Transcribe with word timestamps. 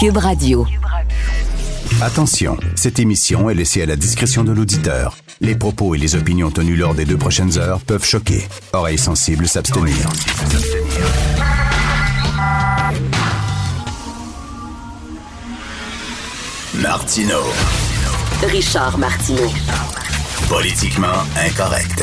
Cube 0.00 0.16
Radio. 0.16 0.66
Attention, 2.00 2.56
cette 2.74 2.98
émission 2.98 3.50
est 3.50 3.54
laissée 3.54 3.82
à 3.82 3.86
la 3.86 3.96
discrétion 3.96 4.44
de 4.44 4.50
l'auditeur. 4.50 5.14
Les 5.42 5.54
propos 5.54 5.94
et 5.94 5.98
les 5.98 6.14
opinions 6.14 6.50
tenues 6.50 6.74
lors 6.74 6.94
des 6.94 7.04
deux 7.04 7.18
prochaines 7.18 7.58
heures 7.58 7.80
peuvent 7.82 8.02
choquer. 8.02 8.48
Oreilles 8.72 8.96
sensibles 8.96 9.46
s'abstenir. 9.46 10.08
Martino. 16.76 17.40
Richard 18.44 18.96
Martineau. 18.96 19.52
Politiquement 20.48 21.26
incorrect. 21.36 22.02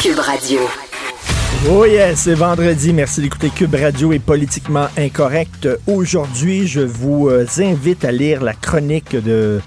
Cube 0.00 0.20
Radio. 0.20 0.60
Oh 1.70 1.84
yeah, 1.86 2.14
c'est 2.14 2.34
vendredi. 2.34 2.92
Merci 2.92 3.22
d'écouter 3.22 3.50
Cube 3.50 3.74
Radio 3.74 4.12
et 4.12 4.18
Politiquement 4.18 4.88
Incorrect. 4.98 5.68
Aujourd'hui, 5.86 6.66
je 6.66 6.80
vous 6.80 7.28
euh, 7.28 7.46
invite 7.58 8.04
à 8.04 8.12
lire 8.12 8.42
la 8.42 8.52
chronique 8.52 9.16
de 9.16 9.60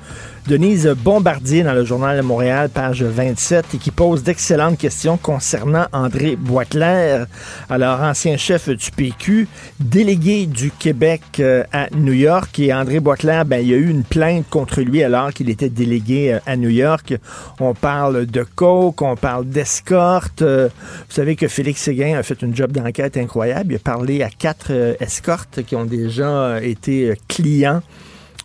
Denise 0.48 0.88
Bombardier 1.04 1.64
dans 1.64 1.74
le 1.74 1.84
Journal 1.84 2.16
de 2.16 2.22
Montréal, 2.22 2.70
page 2.70 3.04
27, 3.04 3.66
et 3.74 3.78
qui 3.78 3.92
pose 3.92 4.24
d'excellentes 4.24 4.78
questions 4.78 5.18
concernant 5.18 5.88
André 5.92 6.38
Boitler, 6.38 7.26
alors 7.70 8.02
ancien 8.02 8.38
chef 8.38 8.70
du 8.70 8.92
PQ, 8.92 9.50
délégué 9.82 10.46
du 10.46 10.72
Québec 10.72 11.22
euh, 11.42 11.66
à 11.74 11.90
New 11.94 12.14
York. 12.14 12.60
Et 12.60 12.74
André 12.74 13.02
Boitler, 13.02 13.42
ben, 13.46 13.60
il 13.60 13.68
y 13.68 13.74
a 13.74 13.78
eu 13.78 13.90
une 13.90 14.06
plainte 14.06 14.46
contre 14.50 14.80
lui 14.80 15.04
alors 15.04 15.34
qu'il 15.34 15.50
était 15.50 15.68
délégué 15.68 16.36
euh, 16.36 16.40
à 16.46 16.56
New 16.56 16.70
York. 16.70 17.16
On 17.60 17.74
parle 17.74 18.26
de 18.26 18.44
coke, 18.44 19.02
on 19.02 19.18
parle 19.18 19.50
d'escorte. 19.50 20.44
Euh, 20.44 20.70
vous 21.10 21.14
savez 21.14 21.36
que 21.36 21.50
Félix 21.50 21.82
Séguin 21.82 22.18
a 22.18 22.24
fait 22.24 22.42
une 22.42 22.56
job 22.56 22.72
d'enquête 22.72 23.18
incroyable. 23.18 23.74
Il 23.74 23.76
a 23.76 23.80
parlé 23.80 24.24
à 24.24 24.30
quatre 24.30 24.72
escortes 25.02 25.64
qui 25.64 25.76
ont 25.76 25.84
déjà 25.84 26.62
été 26.64 27.16
clients 27.28 27.82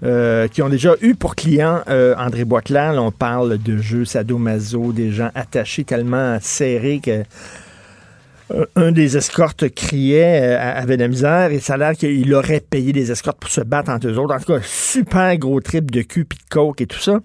euh, 0.04 0.48
qui 0.48 0.62
ont 0.62 0.68
déjà 0.68 0.96
eu 1.00 1.14
pour 1.14 1.36
client 1.36 1.80
euh, 1.88 2.16
André 2.18 2.44
Boitler. 2.44 2.90
on 2.98 3.12
parle 3.12 3.56
de 3.58 3.76
jeux 3.76 4.04
sadomaso, 4.04 4.92
des 4.92 5.12
gens 5.12 5.30
attachés 5.36 5.84
tellement 5.84 6.38
serrés 6.40 6.98
que 7.00 7.22
euh, 8.52 8.66
un 8.74 8.90
des 8.90 9.16
escortes 9.16 9.68
criait, 9.72 10.56
avait 10.56 10.96
de 10.96 11.02
la 11.02 11.08
misère, 11.08 11.52
et 11.52 11.60
ça 11.60 11.74
a 11.74 11.76
l'air 11.76 11.92
qu'il 11.92 12.34
aurait 12.34 12.58
payé 12.58 12.92
des 12.92 13.12
escortes 13.12 13.38
pour 13.38 13.50
se 13.50 13.60
battre 13.60 13.92
entre 13.92 14.08
eux 14.08 14.18
autres. 14.18 14.34
En 14.34 14.40
tout 14.40 14.52
cas, 14.52 14.60
super 14.64 15.36
gros 15.38 15.60
trip 15.60 15.92
de 15.92 16.02
cul, 16.02 16.24
puis 16.24 16.36
de 16.36 16.52
coke 16.52 16.80
et 16.80 16.86
tout 16.86 16.98
ça. 16.98 17.20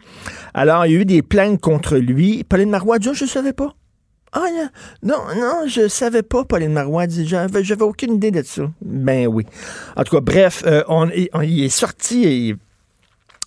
Alors, 0.54 0.86
il 0.86 0.94
y 0.94 0.98
a 0.98 1.00
eu 1.00 1.06
des 1.06 1.24
plaintes 1.24 1.60
contre 1.60 1.98
lui. 1.98 2.44
Pauline 2.44 2.70
Marois 2.70 3.00
dit, 3.00 3.10
oh, 3.10 3.16
je 3.16 3.24
ne 3.24 3.30
savais 3.30 3.54
pas. 3.54 3.74
Ah, 4.34 4.46
non, 5.02 5.18
non, 5.36 5.68
je 5.68 5.88
savais 5.88 6.22
pas, 6.22 6.44
Pauline 6.44 6.74
Marois. 6.74 7.08
J'avais, 7.10 7.64
j'avais 7.64 7.82
aucune 7.82 8.14
idée 8.14 8.30
de 8.30 8.44
ça. 8.44 8.70
Ben 8.82 9.26
oui. 9.26 9.48
En 9.96 10.04
tout 10.04 10.16
cas, 10.16 10.22
bref, 10.22 10.64
on, 10.88 11.10
il 11.10 11.64
est 11.64 11.70
sorti 11.70 12.26
et 12.26 12.56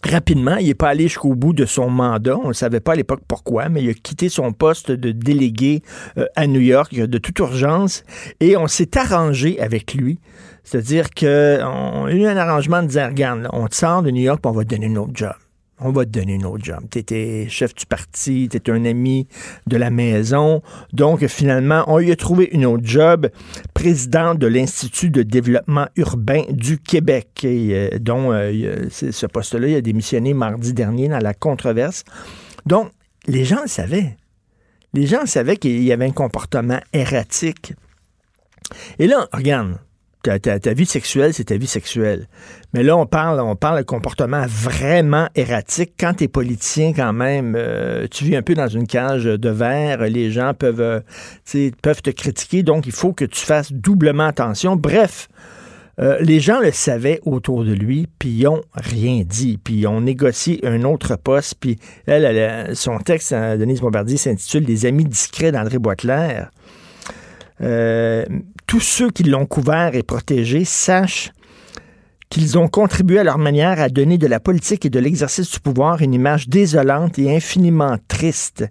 rapidement. 0.09 0.57
Il 0.57 0.67
n'est 0.67 0.75
pas 0.75 0.89
allé 0.89 1.05
jusqu'au 1.05 1.35
bout 1.35 1.53
de 1.53 1.67
son 1.67 1.91
mandat. 1.91 2.37
On 2.37 2.49
ne 2.49 2.53
savait 2.53 2.81
pas 2.81 2.93
à 2.93 2.97
l'époque 2.97 3.21
pourquoi, 3.27 3.69
mais 3.69 3.83
il 3.83 3.91
a 3.91 3.95
quitté 3.95 4.29
son 4.29 4.53
poste 4.53 4.91
de 4.91 5.13
délégué 5.13 5.83
euh, 6.19 6.27
à 6.37 6.47
New 6.47 6.61
York 6.61 6.95
de 6.95 7.19
toute 7.19 7.39
urgence 7.39 8.05
et 8.41 8.57
on 8.57 8.67
s'est 8.67 8.97
arrangé 8.97 9.61
avec 9.61 9.95
lui. 9.95 10.19
C'est-à-dire 10.65 11.11
qu'on 11.11 12.07
a 12.07 12.13
eu 12.13 12.27
un 12.27 12.37
arrangement 12.37 12.83
de 12.83 12.89
dire, 12.89 13.07
regarde, 13.07 13.49
on 13.53 13.67
te 13.67 13.75
sort 13.75 14.03
de 14.03 14.11
New 14.11 14.23
York, 14.23 14.41
on 14.45 14.53
va 14.53 14.65
te 14.65 14.69
donner 14.69 14.87
un 14.87 14.97
autre 14.97 15.13
job 15.15 15.33
on 15.81 15.91
va 15.93 16.05
te 16.05 16.11
donner 16.11 16.35
une 16.35 16.47
autre 16.47 16.65
job. 16.65 16.81
Tu 16.91 16.99
étais 16.99 17.47
chef 17.49 17.75
du 17.75 17.87
parti, 17.87 18.49
tu 18.51 18.57
étais 18.57 18.73
un 18.73 18.85
ami 18.85 19.27
de 19.67 19.77
la 19.77 19.91
maison. 19.91 20.63
Donc, 20.93 21.27
finalement, 21.27 21.85
on 21.87 21.99
lui 21.99 22.13
a 22.13 22.17
trouvé 22.17 22.49
une 22.53 22.67
autre 22.67 22.85
job, 22.85 23.29
président 23.75 24.35
de 24.35 24.47
l'Institut 24.47 25.11
de 25.11 25.23
développement 25.23 25.87
urbain 25.97 26.43
du 26.51 26.79
Québec, 26.79 27.29
euh, 27.45 27.99
dont 27.99 28.33
euh, 28.33 28.89
ce 28.91 29.27
poste-là, 29.27 29.69
il 29.69 29.77
a 29.77 29.81
démissionné 29.81 30.35
mardi 30.35 30.73
dernier 30.73 31.09
dans 31.09 31.19
la 31.19 31.35
controverse. 31.35 32.05
Donc, 32.67 32.91
les 33.27 33.45
gens 33.45 33.67
savaient. 33.67 34.17
Les 34.93 35.07
gens 35.07 35.27
savaient 35.27 35.57
qu'il 35.57 35.83
y 35.83 35.93
avait 35.93 36.07
un 36.07 36.13
comportement 36.13 36.81
erratique. 36.93 37.75
Et 38.99 39.07
là, 39.07 39.29
regarde, 39.33 39.79
ta, 40.23 40.75
vie 40.75 40.87
sexuelle, 40.87 41.33
c'est 41.33 41.45
ta 41.45 41.57
vie 41.57 41.67
sexuelle. 41.67 42.29
Mais 42.75 42.83
là, 42.83 42.97
on 42.97 43.07
parle, 43.07 43.41
on 43.41 43.57
parle 43.57 43.79
de 43.79 43.85
comportement 43.85 44.45
vraiment 44.47 45.29
erratique. 45.35 45.95
Quand 45.99 46.15
tu 46.15 46.25
es 46.25 46.29
politicien, 46.29 46.93
quand 46.95 47.13
même, 47.13 47.55
euh, 47.57 48.07
tu 48.11 48.25
vis 48.25 48.37
un 48.37 48.43
peu 48.43 48.55
dans 48.55 48.69
une 48.69 48.87
cage 48.87 49.25
de 49.25 49.51
verre. 49.51 50.03
Les 50.03 50.31
gens 50.31 50.53
peuvent, 50.55 50.81
euh, 50.81 51.71
peuvent 51.83 52.03
te 52.03 52.11
critiquer. 52.11 52.63
Donc, 52.63 52.87
il 52.87 52.93
faut 52.93 53.13
que 53.13 53.25
tu 53.25 53.41
fasses 53.41 53.73
doublement 53.73 54.27
attention. 54.27 54.77
Bref, 54.77 55.29
euh, 55.99 56.19
les 56.21 56.41
gens 56.41 56.61
le 56.61 56.71
savaient 56.71 57.21
autour 57.25 57.65
de 57.65 57.73
lui, 57.73 58.07
puis 58.19 58.31
ils 58.31 58.45
n'ont 58.45 58.63
rien 58.75 59.23
dit. 59.27 59.59
Puis 59.63 59.75
ils 59.75 59.87
ont 59.87 60.01
négocié 60.01 60.61
un 60.65 60.83
autre 60.85 61.17
poste. 61.17 61.55
Puis 61.59 61.79
elle, 62.07 62.77
son 62.77 62.99
texte, 62.99 63.33
Denise 63.33 63.81
Bombardier, 63.81 64.17
s'intitule 64.17 64.65
Les 64.65 64.87
amis 64.87 65.05
discrets 65.05 65.51
d'André 65.51 65.79
Boitler. 65.79 66.43
Tous 68.71 68.79
ceux 68.79 69.11
qui 69.11 69.25
l'ont 69.25 69.47
couvert 69.47 69.97
et 69.97 70.05
protégé 70.05 70.65
sachent 70.65 71.33
qu'ils 72.29 72.57
ont 72.57 72.69
contribué 72.69 73.19
à 73.19 73.25
leur 73.25 73.37
manière 73.37 73.81
à 73.81 73.89
donner 73.89 74.17
de 74.17 74.29
la 74.29 74.39
politique 74.39 74.87
et 74.87 74.91
de 74.91 75.01
l'exercice 75.01 75.51
du 75.51 75.59
pouvoir 75.59 76.03
une 76.03 76.15
image 76.15 76.49
désolante 76.49 77.19
et 77.19 77.35
infiniment 77.35 77.97
triste. 78.07 78.65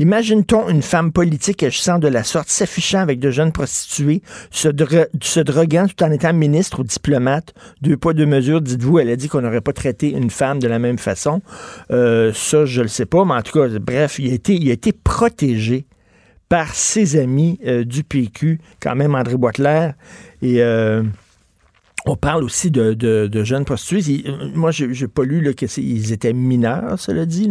Imagine-t-on 0.00 0.68
une 0.68 0.82
femme 0.82 1.12
politique 1.12 1.62
agissant 1.62 1.98
de 1.98 2.08
la 2.08 2.24
sorte, 2.24 2.50
s'affichant 2.50 2.98
avec 2.98 3.20
de 3.20 3.30
jeunes 3.30 3.52
prostituées, 3.52 4.20
se, 4.50 4.68
droguant 4.68 5.86
tout 5.86 6.04
en 6.04 6.10
étant 6.10 6.34
ministre 6.34 6.80
ou 6.80 6.84
diplomate? 6.84 7.54
Deux 7.80 7.96
poids, 7.96 8.12
deux 8.12 8.26
mesures, 8.26 8.60
dites-vous, 8.60 8.98
elle 8.98 9.08
a 9.08 9.16
dit 9.16 9.28
qu'on 9.28 9.40
n'aurait 9.40 9.62
pas 9.62 9.72
traité 9.72 10.10
une 10.10 10.28
femme 10.28 10.58
de 10.58 10.68
la 10.68 10.78
même 10.78 10.98
façon. 10.98 11.40
Euh, 11.90 12.34
ça, 12.34 12.66
je 12.66 12.82
le 12.82 12.88
sais 12.88 13.06
pas, 13.06 13.24
mais 13.24 13.32
en 13.32 13.40
tout 13.40 13.58
cas, 13.58 13.66
bref, 13.78 14.18
il 14.18 14.30
a 14.30 14.34
été, 14.34 14.56
il 14.56 14.68
a 14.68 14.74
été 14.74 14.92
protégé 14.92 15.86
par 16.48 16.74
ses 16.74 17.16
amis 17.16 17.58
euh, 17.66 17.84
du 17.84 18.04
PQ, 18.04 18.60
quand 18.80 18.94
même 18.94 19.14
André 19.14 19.36
Boitler. 19.36 19.90
Et 20.42 20.62
euh, 20.62 21.02
on 22.06 22.16
parle 22.16 22.42
aussi 22.44 22.70
de, 22.70 23.44
jeunes 23.44 23.64
prostituées. 23.64 24.24
Euh, 24.26 24.50
moi, 24.54 24.70
je 24.70 24.86
n'ai 24.86 25.08
pas 25.08 25.24
lu 25.24 25.54
qu'ils 25.54 26.12
étaient 26.12 26.32
mineurs, 26.32 26.98
cela 26.98 27.26
dit. 27.26 27.50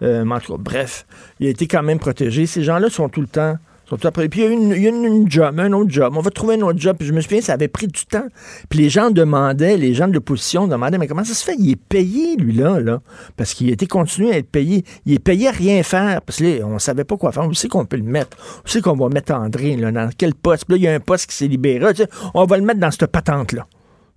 mais 0.00 0.22
en 0.22 0.40
tout 0.40 0.56
cas, 0.56 0.62
bref, 0.62 1.06
il 1.40 1.46
a 1.46 1.50
été 1.50 1.66
quand 1.66 1.82
même 1.82 1.98
protégé. 1.98 2.46
Ces 2.46 2.62
gens-là 2.62 2.88
sont 2.90 3.08
tout 3.08 3.20
le 3.20 3.26
temps 3.26 3.56
puis 3.96 4.42
il 4.42 4.82
y 4.82 4.86
a 4.86 4.90
une, 4.90 5.30
job, 5.30 5.58
un 5.58 5.72
autre 5.72 5.90
job. 5.90 6.14
On 6.16 6.20
va 6.20 6.30
trouver 6.30 6.54
un 6.54 6.62
autre 6.62 6.78
job. 6.78 6.96
Puis 6.98 7.08
je 7.08 7.12
me 7.12 7.20
souviens, 7.20 7.40
ça 7.40 7.54
avait 7.54 7.68
pris 7.68 7.86
du 7.86 8.06
temps. 8.06 8.26
Puis 8.68 8.78
les 8.78 8.88
gens 8.88 9.10
demandaient, 9.10 9.76
les 9.76 9.94
gens 9.94 10.08
de 10.08 10.14
l'opposition 10.14 10.66
demandaient, 10.66 10.98
mais 10.98 11.08
comment 11.08 11.24
ça 11.24 11.34
se 11.34 11.44
fait? 11.44 11.56
Il 11.58 11.70
est 11.70 11.76
payé, 11.76 12.36
lui-là, 12.36 12.80
là. 12.80 13.00
Parce 13.36 13.54
qu'il 13.54 13.70
était 13.70 13.86
continué 13.86 14.32
à 14.32 14.38
être 14.38 14.50
payé. 14.50 14.84
Il 15.06 15.14
est 15.14 15.18
payé 15.18 15.48
à 15.48 15.52
rien 15.52 15.82
faire. 15.82 16.22
Parce 16.22 16.38
que 16.38 16.44
là, 16.44 16.66
on 16.66 16.78
savait 16.78 17.04
pas 17.04 17.16
quoi 17.16 17.32
faire. 17.32 17.44
On 17.44 17.52
sait 17.52 17.68
qu'on 17.68 17.84
peut 17.84 17.96
le 17.96 18.04
mettre? 18.04 18.36
On 18.64 18.68
sait 18.68 18.80
qu'on 18.80 18.96
va 18.96 19.08
mettre 19.08 19.32
André, 19.32 19.76
là, 19.76 19.90
dans 19.90 20.10
quel 20.16 20.34
poste? 20.34 20.66
Puis 20.66 20.74
là, 20.74 20.78
il 20.78 20.84
y 20.84 20.88
a 20.88 20.94
un 20.94 21.00
poste 21.00 21.30
qui 21.30 21.36
s'est 21.36 21.48
libéré. 21.48 21.92
on 22.34 22.44
va 22.44 22.56
le 22.56 22.64
mettre 22.64 22.80
dans 22.80 22.90
cette 22.90 23.06
patente-là. 23.06 23.66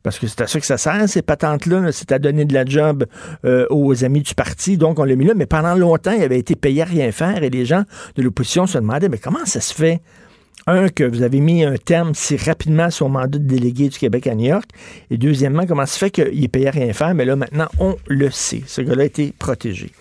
Parce 0.03 0.19
que 0.19 0.27
c'est 0.27 0.41
à 0.41 0.47
ça 0.47 0.59
que 0.59 0.65
ça 0.65 0.77
sert, 0.77 1.07
ces 1.07 1.21
patentes-là. 1.21 1.91
c'est 1.91 2.11
à 2.11 2.19
donner 2.19 2.45
de 2.45 2.53
la 2.53 2.65
job 2.65 3.05
euh, 3.45 3.65
aux 3.69 4.03
amis 4.03 4.21
du 4.21 4.35
parti. 4.35 4.77
Donc, 4.77 4.99
on 4.99 5.05
l'a 5.05 5.15
mis 5.15 5.25
là. 5.25 5.33
Mais 5.33 5.45
pendant 5.45 5.75
longtemps, 5.75 6.11
il 6.11 6.21
avait 6.21 6.39
été 6.39 6.55
payé 6.55 6.81
à 6.81 6.85
rien 6.85 7.11
faire. 7.11 7.41
Et 7.41 7.49
les 7.49 7.65
gens 7.65 7.83
de 8.15 8.21
l'opposition 8.21 8.67
se 8.67 8.77
demandaient, 8.77 9.09
mais 9.09 9.17
comment 9.17 9.45
ça 9.45 9.61
se 9.61 9.73
fait? 9.73 10.01
Un, 10.65 10.87
que 10.87 11.03
vous 11.03 11.23
avez 11.23 11.41
mis 11.41 11.65
un 11.65 11.75
terme 11.75 12.13
si 12.13 12.37
rapidement 12.37 12.89
sur 12.89 13.07
le 13.07 13.13
mandat 13.13 13.37
de 13.37 13.43
délégué 13.43 13.89
du 13.89 13.97
Québec 13.97 14.27
à 14.27 14.35
New 14.35 14.45
York. 14.45 14.69
Et 15.09 15.17
deuxièmement, 15.17 15.65
comment 15.65 15.85
ça 15.85 15.93
se 15.93 15.97
fait 15.99 16.11
qu'il 16.11 16.43
est 16.43 16.47
payé 16.47 16.67
à 16.67 16.71
rien 16.71 16.93
faire? 16.93 17.13
Mais 17.15 17.25
là, 17.25 17.35
maintenant, 17.35 17.67
on 17.79 17.95
le 18.07 18.29
sait. 18.29 18.63
Ce 18.65 18.81
gars-là 18.81 19.03
a 19.03 19.05
été 19.05 19.33
protégé. 19.37 19.91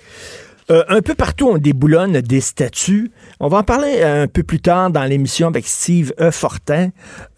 Euh, 0.71 0.85
un 0.89 1.01
peu 1.01 1.15
partout, 1.15 1.49
on 1.49 1.59
déboulonne 1.59 2.21
des 2.21 2.41
statuts. 2.41 3.11
On 3.41 3.49
va 3.49 3.59
en 3.59 3.63
parler 3.65 4.03
un 4.03 4.29
peu 4.29 4.45
plus 4.45 4.61
tard 4.61 4.91
dans 4.91 5.05
l'émission 5.05 5.49
avec 5.49 5.67
Steve 5.67 6.13
E. 6.21 6.31
Fortin. 6.31 6.91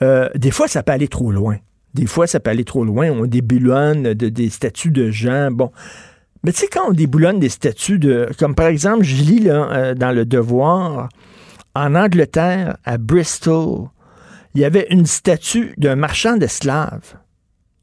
Euh, 0.02 0.28
des 0.34 0.50
fois, 0.50 0.68
ça 0.68 0.82
peut 0.82 0.92
aller 0.92 1.08
trop 1.08 1.32
loin. 1.32 1.56
Des 1.94 2.06
fois, 2.06 2.26
ça 2.26 2.40
peut 2.40 2.50
aller 2.50 2.64
trop 2.64 2.84
loin. 2.84 3.10
On 3.10 3.26
déboulonne 3.26 4.14
de, 4.14 4.28
des 4.28 4.50
statuts 4.50 4.90
de 4.90 5.10
gens. 5.10 5.50
Bon. 5.50 5.70
Mais 6.42 6.52
tu 6.52 6.60
sais, 6.60 6.68
quand 6.68 6.88
on 6.88 6.92
déboulonne 6.92 7.38
des 7.38 7.48
statuts 7.48 7.98
de. 7.98 8.28
Comme 8.38 8.54
par 8.54 8.66
exemple, 8.66 9.04
je 9.04 9.16
lis 9.16 9.44
euh, 9.46 9.94
dans 9.94 10.10
Le 10.10 10.24
Devoir, 10.24 11.08
en 11.74 11.94
Angleterre, 11.94 12.76
à 12.84 12.98
Bristol, 12.98 13.88
il 14.54 14.60
y 14.60 14.64
avait 14.64 14.86
une 14.90 15.06
statue 15.06 15.74
d'un 15.78 15.96
marchand 15.96 16.36
d'esclaves. 16.36 17.16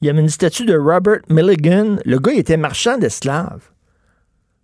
Il 0.01 0.07
y 0.07 0.09
avait 0.09 0.21
une 0.21 0.29
statue 0.29 0.65
de 0.65 0.77
Robert 0.77 1.19
Milligan. 1.29 1.97
Le 2.05 2.19
gars, 2.19 2.33
il 2.33 2.39
était 2.39 2.57
marchand 2.57 2.97
d'esclaves. 2.97 3.69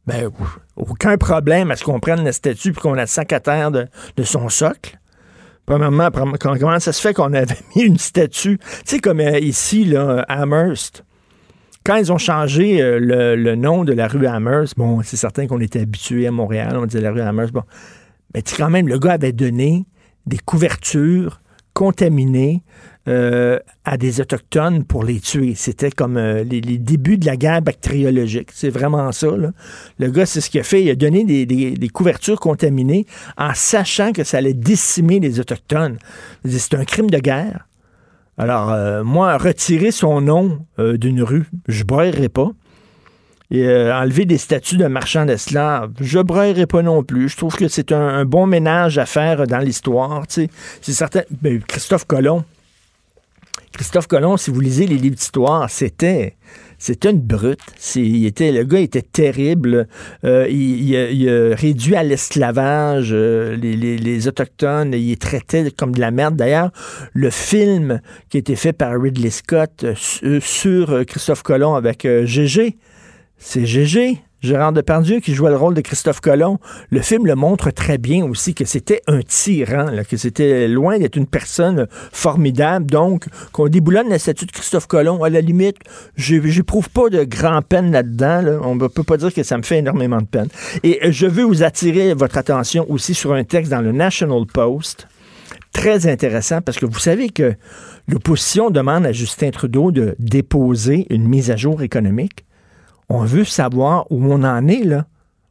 Ben, 0.07 0.31
aucun 0.77 1.17
problème 1.17 1.69
à 1.69 1.75
ce 1.75 1.83
qu'on 1.83 1.99
prenne 1.99 2.23
la 2.23 2.31
statue 2.31 2.69
et 2.69 2.73
qu'on 2.73 2.93
la 2.93 3.07
sac 3.07 3.33
à 3.33 3.69
de 3.69 4.23
son 4.23 4.49
socle. 4.49 4.97
Premièrement, 5.67 6.09
comment 6.41 6.79
ça 6.79 6.93
se 6.93 7.01
fait 7.01 7.13
qu'on 7.13 7.33
avait 7.33 7.57
mis 7.75 7.83
une 7.83 7.97
statue, 7.97 8.57
tu 8.57 8.65
sais, 8.85 8.99
comme 8.99 9.19
euh, 9.19 9.37
ici, 9.37 9.83
là, 9.83 10.25
Amherst. 10.29 11.03
Quand 11.85 11.97
ils 11.97 12.11
ont 12.11 12.17
changé 12.17 12.81
euh, 12.81 12.99
le, 13.35 13.55
nom 13.55 13.83
de 13.83 13.91
la 13.91 14.07
rue 14.07 14.25
Amherst, 14.27 14.77
bon, 14.77 15.01
c'est 15.03 15.17
certain 15.17 15.45
qu'on 15.45 15.59
était 15.59 15.81
habitué 15.81 16.25
à 16.25 16.31
Montréal, 16.31 16.77
on 16.77 16.85
disait 16.85 17.01
la 17.01 17.11
rue 17.11 17.19
Amherst, 17.19 17.51
bon. 17.51 17.63
Mais 18.33 18.41
tu 18.43 18.55
quand 18.55 18.69
même, 18.69 18.87
le 18.87 18.97
gars 18.97 19.13
avait 19.13 19.33
donné 19.33 19.85
des 20.25 20.37
couvertures 20.37 21.41
contaminées 21.73 22.63
euh, 23.07 23.57
à 23.85 23.95
des 23.95 24.19
Autochtones 24.19 24.83
pour 24.83 25.05
les 25.05 25.21
tuer. 25.21 25.53
C'était 25.55 25.91
comme 25.91 26.17
euh, 26.17 26.43
les, 26.43 26.59
débuts 26.59 27.17
de 27.17 27.25
la 27.25 27.37
guerre 27.37 27.61
bactériologique. 27.61 28.49
C'est 28.51 28.69
vraiment 28.69 29.13
ça. 29.13 29.27
Le 29.97 30.11
gars, 30.11 30.25
c'est 30.25 30.41
ce 30.41 30.49
qu'il 30.49 30.59
a 30.59 30.63
fait. 30.63 30.83
Il 30.83 30.89
a 30.89 30.95
donné 30.95 31.23
des, 31.23 31.89
couvertures 31.89 32.37
contaminées 32.37 33.05
en 33.37 33.53
sachant 33.53 34.11
que 34.11 34.25
ça 34.25 34.39
allait 34.39 34.53
décimer 34.53 35.21
les 35.21 35.39
Autochtones. 35.39 35.99
C'est 36.45 36.73
un 36.73 36.83
crime 36.83 37.09
de 37.09 37.19
guerre. 37.19 37.69
Alors, 38.37 38.73
euh, 38.73 39.05
moi, 39.05 39.37
retirer 39.37 39.91
son 39.91 40.19
nom 40.19 40.59
d'une 40.77 41.23
rue, 41.23 41.45
je 41.69 41.83
ne 41.83 42.27
pas. 42.27 42.51
Et 43.51 43.65
enlever 43.65 44.25
des 44.25 44.37
statuts 44.37 44.75
de 44.75 44.87
marchands 44.87 45.25
d'esclaves, 45.25 45.93
je 46.01 46.19
ne 46.19 46.65
pas 46.65 46.81
non 46.81 47.03
plus. 47.03 47.29
Je 47.29 47.37
trouve 47.37 47.55
que 47.55 47.69
c'est 47.69 47.93
un, 47.93 48.25
bon 48.25 48.47
ménage 48.47 48.97
à 48.97 49.05
faire 49.05 49.47
dans 49.47 49.59
l'histoire. 49.59 50.23
C'est 50.27 50.49
certain. 50.81 51.21
Ben, 51.41 51.61
Christophe 51.63 52.05
Colomb, 52.05 52.43
Christophe 53.77 54.07
Colomb, 54.07 54.37
si 54.37 54.49
vous 54.49 54.59
lisez 54.59 54.87
les 54.87 54.97
livres 54.97 55.15
d'histoire, 55.15 55.69
c'était 55.69 56.35
c'était 56.79 57.11
une 57.11 57.21
brute. 57.21 57.59
Il 57.95 58.25
était, 58.25 58.51
le 58.51 58.63
gars 58.63 58.79
était 58.79 59.03
terrible. 59.03 59.87
Euh, 60.23 60.47
il, 60.49 61.29
a, 61.29 61.55
réduit 61.55 61.95
à 61.95 62.01
l'esclavage 62.01 63.09
euh, 63.11 63.55
les, 63.55 64.27
Autochtones. 64.27 64.95
Il 64.95 65.15
traitait 65.19 65.69
comme 65.69 65.93
de 65.93 65.99
la 65.99 66.09
merde. 66.09 66.35
D'ailleurs, 66.35 66.71
le 67.13 67.29
film 67.29 68.01
qui 68.29 68.37
a 68.37 68.39
été 68.39 68.55
fait 68.55 68.73
par 68.73 68.99
Ridley 68.99 69.29
Scott 69.29 69.83
euh, 70.23 70.39
sur 70.41 71.05
Christophe 71.05 71.43
Colomb 71.43 71.75
avec 71.75 72.07
Gégé, 72.25 72.77
c'est 73.37 73.67
Gégé. 73.67 74.23
Gérard 74.41 74.71
Depardieu 74.71 75.19
qui 75.19 75.33
jouait 75.33 75.49
le 75.49 75.57
rôle 75.57 75.73
de 75.73 75.81
Christophe 75.81 76.21
Colomb, 76.21 76.59
le 76.91 77.01
film 77.01 77.25
le 77.25 77.33
montre 77.33 77.71
très 77.71 77.97
bien 77.97 78.23
aussi 78.23 78.53
que 78.53 78.65
c'était 78.65 79.01
un 79.07 79.21
tyran, 79.21 79.87
que 80.07 80.15
c'était 80.15 80.67
loin 80.67 80.99
d'être 80.99 81.15
une 81.15 81.25
personne 81.25 81.87
formidable. 82.11 82.85
Donc, 82.85 83.25
qu'on 83.51 83.67
déboulonne 83.67 84.09
la 84.09 84.19
statue 84.19 84.45
de 84.45 84.51
Christophe 84.51 84.85
Colomb, 84.85 85.23
à 85.23 85.29
la 85.29 85.41
limite, 85.41 85.77
j'éprouve 86.15 86.89
pas 86.91 87.09
de 87.09 87.23
grand 87.23 87.63
peine 87.63 87.91
là-dedans. 87.91 88.59
On 88.63 88.75
ne 88.75 88.87
peut 88.87 89.03
pas 89.03 89.17
dire 89.17 89.33
que 89.33 89.41
ça 89.41 89.57
me 89.57 89.63
fait 89.63 89.79
énormément 89.79 90.21
de 90.21 90.27
peine. 90.27 90.49
Et 90.83 91.11
je 91.11 91.25
veux 91.25 91.43
vous 91.43 91.63
attirer 91.63 92.13
votre 92.13 92.37
attention 92.37 92.85
aussi 92.89 93.15
sur 93.15 93.33
un 93.33 93.43
texte 93.43 93.71
dans 93.71 93.81
le 93.81 93.91
National 93.91 94.45
Post, 94.45 95.07
très 95.73 96.07
intéressant, 96.07 96.61
parce 96.61 96.77
que 96.77 96.85
vous 96.85 96.99
savez 96.99 97.29
que 97.29 97.55
l'opposition 98.07 98.69
demande 98.69 99.05
à 99.07 99.11
Justin 99.11 99.49
Trudeau 99.49 99.91
de 99.91 100.15
déposer 100.19 101.07
une 101.09 101.27
mise 101.27 101.49
à 101.49 101.55
jour 101.55 101.81
économique. 101.81 102.46
On 103.09 103.23
veut 103.23 103.45
savoir 103.45 104.05
où 104.11 104.25
on 104.25 104.43
en 104.43 104.67
est, 104.67 104.83
là, 104.83 105.05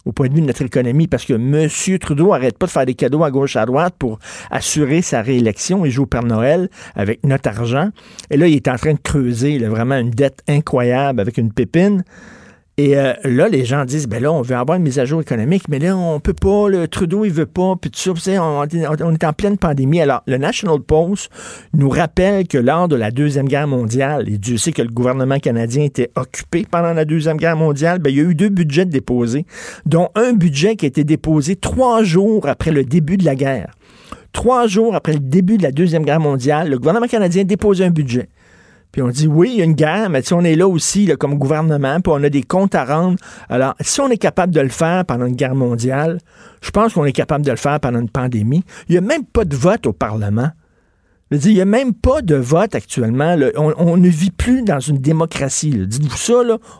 au 0.04 0.12
point 0.12 0.28
de 0.28 0.34
vue 0.34 0.42
de 0.42 0.46
notre 0.46 0.62
économie, 0.62 1.08
parce 1.08 1.24
que 1.24 1.32
M. 1.32 1.98
Trudeau 1.98 2.32
arrête 2.32 2.58
pas 2.58 2.66
de 2.66 2.70
faire 2.70 2.84
des 2.84 2.94
cadeaux 2.94 3.24
à 3.24 3.30
gauche, 3.30 3.56
à 3.56 3.64
droite 3.64 3.94
pour 3.98 4.18
assurer 4.50 5.00
sa 5.00 5.22
réélection. 5.22 5.84
Il 5.86 5.90
joue 5.90 6.02
au 6.02 6.06
Père 6.06 6.22
Noël 6.22 6.68
avec 6.94 7.24
notre 7.24 7.48
argent. 7.48 7.90
Et 8.30 8.36
là, 8.36 8.46
il 8.46 8.54
est 8.54 8.68
en 8.68 8.76
train 8.76 8.92
de 8.92 9.00
creuser 9.02 9.58
vraiment 9.58 9.96
une 9.96 10.10
dette 10.10 10.42
incroyable 10.48 11.18
avec 11.18 11.38
une 11.38 11.52
pépine. 11.52 12.04
Et 12.78 12.98
euh, 12.98 13.14
là, 13.24 13.48
les 13.48 13.64
gens 13.64 13.86
disent, 13.86 14.06
ben 14.06 14.22
là, 14.22 14.30
on 14.30 14.42
veut 14.42 14.54
avoir 14.54 14.76
une 14.76 14.82
mise 14.82 14.98
à 14.98 15.06
jour 15.06 15.22
économique, 15.22 15.62
mais 15.70 15.78
là, 15.78 15.96
on 15.96 16.20
peut 16.20 16.34
pas, 16.34 16.68
le 16.68 16.86
Trudeau, 16.86 17.24
il 17.24 17.32
veut 17.32 17.46
pas, 17.46 17.74
puis 17.80 17.90
tout 17.90 18.14
ça, 18.16 18.30
on, 18.32 18.66
on, 19.00 19.12
est 19.14 19.24
en 19.24 19.32
pleine 19.32 19.56
pandémie. 19.56 20.02
Alors, 20.02 20.22
le 20.26 20.36
National 20.36 20.80
Post 20.80 21.30
nous 21.72 21.88
rappelle 21.88 22.46
que 22.46 22.58
lors 22.58 22.86
de 22.86 22.94
la 22.94 23.10
Deuxième 23.10 23.48
Guerre 23.48 23.66
mondiale, 23.66 24.28
et 24.28 24.36
Dieu 24.36 24.58
sait 24.58 24.72
que 24.72 24.82
le 24.82 24.90
gouvernement 24.90 25.38
canadien 25.38 25.84
était 25.84 26.10
occupé 26.16 26.66
pendant 26.70 26.92
la 26.92 27.06
Deuxième 27.06 27.38
Guerre 27.38 27.56
mondiale, 27.56 27.98
ben, 27.98 28.10
il 28.10 28.16
y 28.16 28.20
a 28.20 28.24
eu 28.24 28.34
deux 28.34 28.50
budgets 28.50 28.84
déposés, 28.84 29.46
dont 29.86 30.10
un 30.14 30.34
budget 30.34 30.76
qui 30.76 30.84
a 30.84 30.88
été 30.88 31.02
déposé 31.02 31.56
trois 31.56 32.02
jours 32.02 32.46
après 32.46 32.72
le 32.72 32.84
début 32.84 33.16
de 33.16 33.24
la 33.24 33.36
guerre. 33.36 33.70
Trois 34.34 34.66
jours 34.66 34.94
après 34.94 35.14
le 35.14 35.20
début 35.20 35.56
de 35.56 35.62
la 35.62 35.72
Deuxième 35.72 36.04
Guerre 36.04 36.20
mondiale, 36.20 36.68
le 36.68 36.78
gouvernement 36.78 37.06
canadien 37.06 37.44
déposé 37.44 37.86
un 37.86 37.90
budget. 37.90 38.28
Puis 38.92 39.02
on 39.02 39.08
dit 39.08 39.26
oui, 39.26 39.50
il 39.52 39.58
y 39.58 39.60
a 39.60 39.64
une 39.64 39.74
guerre, 39.74 40.08
mais 40.10 40.22
on 40.32 40.42
est 40.44 40.54
là 40.54 40.66
aussi 40.66 41.10
comme 41.18 41.38
gouvernement, 41.38 42.00
puis 42.00 42.12
on 42.14 42.22
a 42.22 42.30
des 42.30 42.42
comptes 42.42 42.74
à 42.74 42.84
rendre. 42.84 43.18
Alors, 43.48 43.74
si 43.80 44.00
on 44.00 44.08
est 44.08 44.16
capable 44.16 44.54
de 44.54 44.60
le 44.60 44.68
faire 44.68 45.04
pendant 45.04 45.26
une 45.26 45.36
guerre 45.36 45.54
mondiale, 45.54 46.18
je 46.62 46.70
pense 46.70 46.94
qu'on 46.94 47.04
est 47.04 47.12
capable 47.12 47.44
de 47.44 47.50
le 47.50 47.56
faire 47.56 47.78
pendant 47.80 48.00
une 48.00 48.10
pandémie. 48.10 48.64
Il 48.88 48.92
n'y 48.92 48.98
a 48.98 49.02
même 49.02 49.24
pas 49.24 49.44
de 49.44 49.56
vote 49.56 49.86
au 49.86 49.92
Parlement. 49.92 50.50
Il 51.32 51.54
n'y 51.54 51.60
a 51.60 51.64
même 51.64 51.92
pas 51.92 52.22
de 52.22 52.36
vote 52.36 52.76
actuellement. 52.76 53.36
On, 53.56 53.96
ne 53.96 54.08
vit 54.08 54.30
plus 54.30 54.62
dans 54.62 54.78
une 54.78 54.98
démocratie. 54.98 55.70
Dites-vous 55.70 56.16
ça, 56.16 56.34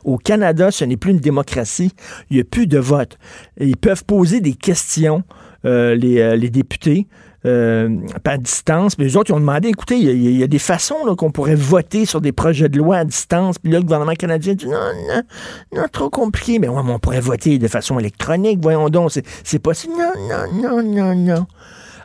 au 0.04 0.18
Canada, 0.18 0.70
ce 0.70 0.84
n'est 0.84 0.96
plus 0.96 1.10
une 1.10 1.18
démocratie. 1.18 1.90
Il 2.30 2.36
n'y 2.36 2.40
a 2.40 2.44
plus 2.44 2.68
de 2.68 2.78
vote. 2.78 3.18
ils 3.60 3.76
peuvent 3.76 4.04
poser 4.04 4.40
des 4.40 4.54
questions, 4.54 5.24
euh, 5.64 5.98
euh, 6.00 6.36
les 6.36 6.50
députés. 6.50 7.08
Euh, 7.46 7.88
à 8.24 8.38
distance. 8.38 8.98
Mais 8.98 9.04
les 9.04 9.16
autres, 9.16 9.30
ils 9.30 9.34
ont 9.34 9.40
demandé, 9.40 9.68
écoutez, 9.68 9.96
il 9.96 10.36
y, 10.36 10.42
a 10.42 10.48
des 10.48 10.58
façons 10.58 10.96
qu'on 11.16 11.30
pourrait 11.30 11.54
voter 11.54 12.04
sur 12.04 12.20
des 12.20 12.32
projets 12.32 12.68
de 12.68 12.76
loi 12.76 12.96
à 12.96 13.04
distance. 13.04 13.58
Puis 13.58 13.70
là, 13.70 13.78
le 13.78 13.84
gouvernement 13.84 14.14
canadien 14.14 14.54
dit, 14.54 14.66
non, 14.66 14.72
non, 15.08 15.22
non, 15.72 15.84
trop 15.92 16.10
compliqué. 16.10 16.58
Mais, 16.58 16.68
ouais, 16.68 16.82
on 16.84 16.98
pourrait 16.98 17.20
voter 17.20 17.58
de 17.58 17.68
façon 17.68 18.00
électronique, 18.00 18.58
voyons 18.60 18.88
donc, 18.88 19.12
c'est 19.44 19.58
possible. 19.60 19.94
Non, 19.96 20.12
non, 20.28 20.82
non, 20.82 20.82
non, 20.82 21.14
non. 21.14 21.46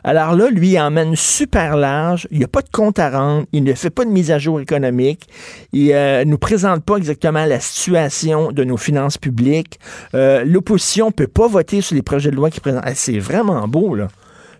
Alors 0.04 0.34
là, 0.34 0.48
lui, 0.48 0.70
il 0.70 0.78
emmène 0.78 1.16
super 1.16 1.76
large. 1.76 2.28
Il 2.30 2.38
n'y 2.38 2.44
a 2.44 2.48
pas 2.48 2.62
de 2.62 2.70
compte 2.70 2.98
à 2.98 3.10
rendre. 3.10 3.46
Il 3.52 3.64
ne 3.64 3.74
fait 3.74 3.90
pas 3.90 4.04
de 4.04 4.10
mise 4.10 4.30
à 4.30 4.38
jour 4.38 4.60
économique. 4.60 5.28
Il 5.72 5.88
ne 5.88 5.92
euh, 5.92 6.24
nous 6.24 6.38
présente 6.38 6.84
pas 6.84 6.96
exactement 6.96 7.44
la 7.44 7.60
situation 7.60 8.52
de 8.52 8.64
nos 8.64 8.76
finances 8.76 9.18
publiques. 9.18 9.78
Euh, 10.14 10.44
l'opposition 10.44 11.06
ne 11.06 11.12
peut 11.12 11.28
pas 11.28 11.46
voter 11.48 11.80
sur 11.80 11.94
les 11.94 12.02
projets 12.02 12.30
de 12.30 12.36
loi 12.36 12.50
qui 12.50 12.60
présentent. 12.60 12.84
c'est 12.94 13.18
vraiment 13.18 13.66
beau, 13.68 13.94
là 13.94 14.08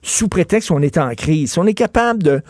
sous 0.02 0.28
prétexte 0.28 0.69
qu'on 0.69 0.82
est 0.82 0.99
en 0.99 1.14
crise. 1.14 1.52
Si 1.52 1.58
on 1.58 1.66
est 1.66 1.75
capable 1.75 2.22
de 2.22 2.43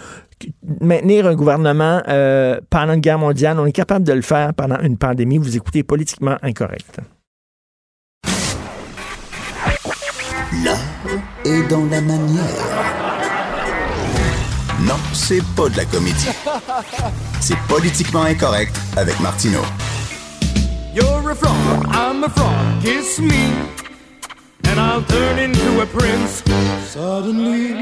maintenir 0.80 1.26
un 1.26 1.34
gouvernement 1.34 2.02
euh, 2.08 2.60
pendant 2.70 2.94
une 2.94 3.00
guerre 3.00 3.18
mondiale, 3.18 3.58
on 3.60 3.66
est 3.66 3.72
capable 3.72 4.04
de 4.04 4.12
le 4.12 4.22
faire 4.22 4.54
pendant 4.54 4.80
une 4.80 4.96
pandémie. 4.96 5.38
Vous 5.38 5.56
écoutez 5.56 5.82
politiquement 5.82 6.36
incorrect. 6.42 6.98
L'art 10.64 10.78
est 11.44 11.68
dans 11.68 11.84
la 11.86 12.00
manière. 12.00 12.42
Non, 14.80 14.96
c'est 15.12 15.42
pas 15.56 15.68
de 15.68 15.76
la 15.76 15.84
comédie. 15.84 16.28
C'est 17.40 17.58
politiquement 17.68 18.22
incorrect 18.22 18.76
avec 18.96 19.18
Martineau. 19.20 19.62
You're 20.94 21.30
a 21.30 21.34
frog, 21.34 21.86
I'm 21.90 22.24
a 22.24 22.28
frog, 22.28 22.82
kiss 22.82 23.18
me 23.18 23.81
and 24.68 24.78
I'll 24.78 25.02
turn 25.02 25.38
into 25.38 25.80
a 25.80 25.86
prince 25.86 26.42
suddenly. 26.86 27.74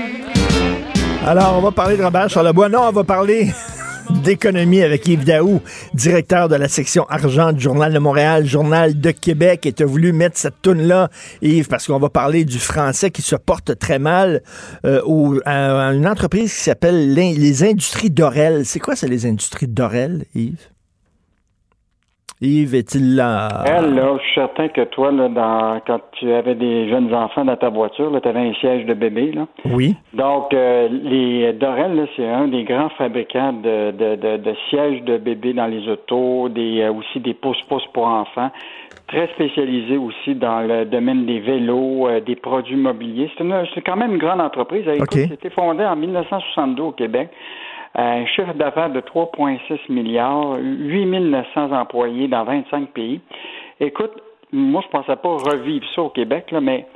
Alors, 1.26 1.58
on 1.58 1.60
va 1.60 1.70
parler 1.70 1.96
de 1.96 2.02
Robert 2.02 2.30
Charlebois. 2.30 2.68
Non, 2.68 2.88
on 2.88 2.92
va 2.92 3.04
parler 3.04 3.52
d'économie 4.24 4.82
avec 4.82 5.06
Yves 5.06 5.24
Daou, 5.24 5.60
directeur 5.92 6.48
de 6.48 6.56
la 6.56 6.66
section 6.66 7.04
argent 7.08 7.52
du 7.52 7.60
Journal 7.60 7.92
de 7.92 7.98
Montréal, 7.98 8.46
Journal 8.46 8.98
de 8.98 9.10
Québec. 9.10 9.66
Et 9.66 9.72
tu 9.72 9.82
as 9.82 9.86
voulu 9.86 10.12
mettre 10.12 10.38
cette 10.38 10.62
toune-là, 10.62 11.10
Yves, 11.42 11.68
parce 11.68 11.86
qu'on 11.86 11.98
va 11.98 12.08
parler 12.08 12.44
du 12.46 12.58
français 12.58 13.10
qui 13.10 13.22
se 13.22 13.36
porte 13.36 13.78
très 13.78 13.98
mal 13.98 14.42
euh, 14.86 15.40
à, 15.44 15.92
une 15.92 16.06
entreprise 16.06 16.52
qui 16.54 16.60
s'appelle 16.60 17.12
les 17.14 17.64
Industries 17.64 18.10
d'Orel. 18.10 18.64
C'est 18.64 18.80
quoi, 18.80 18.96
ça, 18.96 19.06
les 19.06 19.26
Industries 19.26 19.68
d'Orel, 19.68 20.24
Yves? 20.34 20.69
Yves, 22.42 22.74
est-il 22.74 23.16
là? 23.16 23.48
Elle, 23.66 23.94
là, 23.94 24.16
je 24.16 24.22
suis 24.22 24.34
certain 24.34 24.68
que 24.68 24.80
toi, 24.84 25.12
là, 25.12 25.28
dans, 25.28 25.78
quand 25.86 26.00
tu 26.12 26.32
avais 26.32 26.54
des 26.54 26.88
jeunes 26.88 27.14
enfants 27.14 27.44
dans 27.44 27.56
ta 27.56 27.68
voiture, 27.68 28.18
tu 28.22 28.28
avais 28.28 28.40
un 28.40 28.54
siège 28.54 28.86
de 28.86 28.94
bébé. 28.94 29.32
Là. 29.32 29.46
Oui. 29.66 29.94
Donc, 30.14 30.54
euh, 30.54 30.88
les 30.88 31.52
Dorel, 31.52 32.08
c'est 32.16 32.26
un 32.26 32.48
des 32.48 32.64
grands 32.64 32.88
fabricants 32.96 33.52
de, 33.52 33.90
de, 33.90 34.16
de, 34.16 34.36
de, 34.38 34.54
sièges 34.70 35.02
de 35.02 35.18
bébé 35.18 35.52
dans 35.52 35.66
les 35.66 35.86
autos, 35.86 36.48
des, 36.48 36.80
euh, 36.80 36.92
aussi 36.92 37.20
des 37.20 37.34
pouces-pouces 37.34 37.86
pour 37.92 38.06
enfants. 38.06 38.50
Très 39.06 39.26
spécialisé 39.34 39.98
aussi 39.98 40.34
dans 40.34 40.60
le 40.60 40.86
domaine 40.86 41.26
des 41.26 41.40
vélos, 41.40 42.08
euh, 42.08 42.20
des 42.20 42.36
produits 42.36 42.76
mobiliers. 42.76 43.30
C'est, 43.36 43.82
quand 43.82 43.96
même 43.96 44.12
une 44.12 44.18
grande 44.18 44.40
entreprise. 44.40 44.88
Okay. 44.88 45.26
C'était 45.28 45.50
fondé 45.50 45.84
en 45.84 45.96
1962 45.96 46.82
au 46.82 46.92
Québec 46.92 47.28
un 47.94 48.24
chiffre 48.26 48.54
d'affaires 48.54 48.90
de 48.90 49.00
3,6 49.00 49.92
milliards, 49.92 50.56
8 50.60 51.06
900 51.06 51.72
employés 51.72 52.28
dans 52.28 52.44
25 52.44 52.90
pays. 52.90 53.20
Écoute, 53.80 54.12
moi, 54.52 54.82
je 54.82 54.86
ne 54.96 55.02
pensais 55.02 55.16
pas 55.16 55.28
revivre 55.28 55.86
ça 55.94 56.02
au 56.02 56.10
Québec, 56.10 56.50
là, 56.50 56.60
mais 56.60 56.86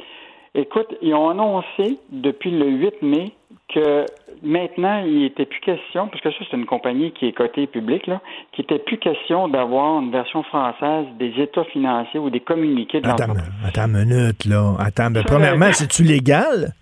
écoute, 0.54 0.94
ils 1.02 1.14
ont 1.14 1.30
annoncé 1.30 1.98
depuis 2.10 2.50
le 2.50 2.68
8 2.68 3.02
mai 3.02 3.32
que 3.72 4.04
maintenant, 4.42 5.02
il 5.04 5.20
n'était 5.20 5.46
plus 5.46 5.60
question, 5.60 6.08
parce 6.08 6.20
que 6.20 6.30
ça, 6.30 6.36
c'est 6.50 6.56
une 6.56 6.66
compagnie 6.66 7.12
qui 7.12 7.26
est 7.26 7.32
cotée 7.32 7.66
publique, 7.66 8.06
là, 8.06 8.20
qu'il 8.52 8.62
n'était 8.62 8.82
plus 8.82 8.98
question 8.98 9.48
d'avoir 9.48 10.00
une 10.00 10.10
version 10.10 10.42
française 10.44 11.06
des 11.18 11.32
états 11.40 11.64
financiers 11.64 12.20
ou 12.20 12.30
des 12.30 12.40
communiqués 12.40 13.00
de 13.00 13.08
Attends, 13.08 13.34
attends 13.66 13.86
une 13.86 14.04
minute, 14.04 14.44
là. 14.44 14.74
Attends, 14.78 15.10
mais 15.10 15.22
premièrement, 15.24 15.72
c'est-tu 15.72 16.02
légal? 16.02 16.72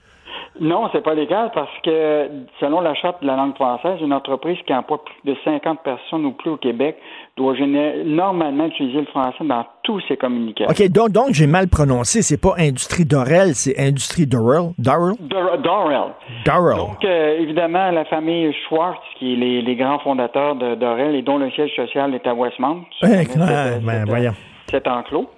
Non, 0.60 0.88
c'est 0.92 1.02
pas 1.02 1.14
légal 1.14 1.50
parce 1.54 1.70
que 1.82 2.28
selon 2.60 2.80
la 2.80 2.94
charte 2.94 3.22
de 3.22 3.26
la 3.26 3.36
langue 3.36 3.54
française, 3.54 3.98
une 4.00 4.12
entreprise 4.12 4.58
qui 4.66 4.74
emploie 4.74 5.02
plus 5.02 5.32
de 5.32 5.36
50 5.44 5.80
personnes 5.82 6.26
ou 6.26 6.32
plus 6.32 6.50
au 6.50 6.56
Québec 6.56 6.96
doit 7.36 7.54
normalement 8.04 8.66
utiliser 8.66 9.00
le 9.00 9.06
français 9.06 9.44
dans 9.44 9.64
tous 9.82 10.00
ses 10.08 10.16
communications. 10.16 10.70
OK, 10.70 10.90
donc, 10.90 11.10
donc 11.10 11.28
j'ai 11.30 11.46
mal 11.46 11.68
prononcé. 11.68 12.20
C'est 12.20 12.40
pas 12.40 12.54
Industrie 12.58 13.06
Dorel, 13.06 13.54
c'est 13.54 13.78
Industrie 13.78 14.26
Dorel. 14.26 14.72
Dorel? 14.78 15.14
Dorel. 15.62 16.12
Dorel. 16.44 16.76
Donc, 16.76 17.04
euh, 17.04 17.38
évidemment, 17.38 17.90
la 17.90 18.04
famille 18.04 18.52
Schwartz, 18.68 19.00
qui 19.18 19.32
est 19.32 19.36
les, 19.36 19.62
les 19.62 19.76
grands 19.76 20.00
fondateurs 20.00 20.54
de 20.56 20.74
Dorel 20.74 21.14
et 21.14 21.22
dont 21.22 21.38
le 21.38 21.50
siège 21.52 21.74
social 21.74 22.14
est 22.14 22.26
à 22.26 22.34
Westmount. 22.34 22.84
Eh, 23.02 23.24
ben, 23.82 24.04
voyons. 24.06 24.34
C'est 24.66 24.86
enclos. 24.86 25.28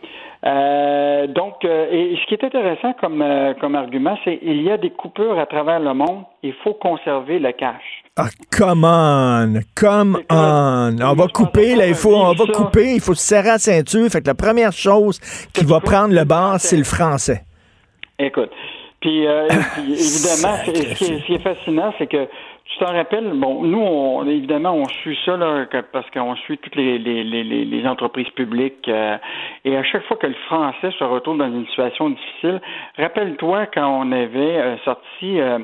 Euh, 0.46 1.26
donc, 1.26 1.64
euh, 1.64 1.86
et 1.90 2.18
ce 2.20 2.26
qui 2.26 2.34
est 2.34 2.44
intéressant 2.44 2.92
comme, 3.00 3.22
euh, 3.22 3.54
comme 3.60 3.74
argument, 3.74 4.18
c'est 4.24 4.38
il 4.42 4.62
y 4.62 4.70
a 4.70 4.76
des 4.76 4.90
coupures 4.90 5.38
à 5.38 5.46
travers 5.46 5.80
le 5.80 5.94
monde. 5.94 6.24
Il 6.42 6.52
faut 6.62 6.74
conserver 6.74 7.38
le 7.38 7.52
cash. 7.52 8.04
Ah, 8.16 8.26
come 8.54 8.84
on, 8.84 9.60
come 9.74 10.20
on. 10.30 10.96
On 11.00 11.14
va 11.14 11.26
couper, 11.28 11.74
là, 11.74 11.86
il 11.86 11.94
faut, 11.94 12.14
on 12.14 12.34
va 12.34 12.44
couper, 12.52 12.94
il 12.94 13.00
faut 13.00 13.14
se 13.14 13.26
serrer 13.26 13.48
la 13.48 13.58
ceinture. 13.58 14.08
Fait 14.10 14.20
que 14.20 14.26
la 14.26 14.34
première 14.34 14.72
chose 14.72 15.18
qui 15.54 15.64
va 15.64 15.80
prendre 15.80 16.14
le 16.14 16.24
bar, 16.24 16.60
c'est 16.60 16.76
le 16.76 16.84
français. 16.84 17.42
Écoute, 18.18 18.50
puis, 19.00 19.24
évidemment, 19.78 20.56
ce 20.66 21.24
qui 21.24 21.34
est 21.34 21.42
fascinant, 21.42 21.92
c'est 21.98 22.06
que 22.06 22.28
tu 22.74 22.84
t'en 22.84 22.92
rappelles, 22.92 23.30
bon, 23.34 23.62
nous, 23.62 23.78
on, 23.78 24.26
évidemment, 24.26 24.74
on 24.74 24.88
suit 24.88 25.18
ça 25.24 25.36
là, 25.36 25.64
parce 25.92 26.10
qu'on 26.10 26.34
suit 26.36 26.58
toutes 26.58 26.74
les, 26.74 26.98
les, 26.98 27.22
les, 27.22 27.44
les 27.44 27.86
entreprises 27.86 28.28
publiques. 28.30 28.88
Euh, 28.88 29.16
et 29.64 29.76
à 29.76 29.84
chaque 29.84 30.04
fois 30.06 30.16
que 30.16 30.26
le 30.26 30.34
français 30.46 30.90
se 30.98 31.04
retrouve 31.04 31.38
dans 31.38 31.46
une 31.46 31.66
situation 31.66 32.10
difficile, 32.10 32.60
rappelle-toi 32.98 33.66
quand 33.66 33.86
on 33.86 34.10
avait 34.10 34.58
euh, 34.58 34.76
sorti, 34.78 35.40
euh, 35.40 35.60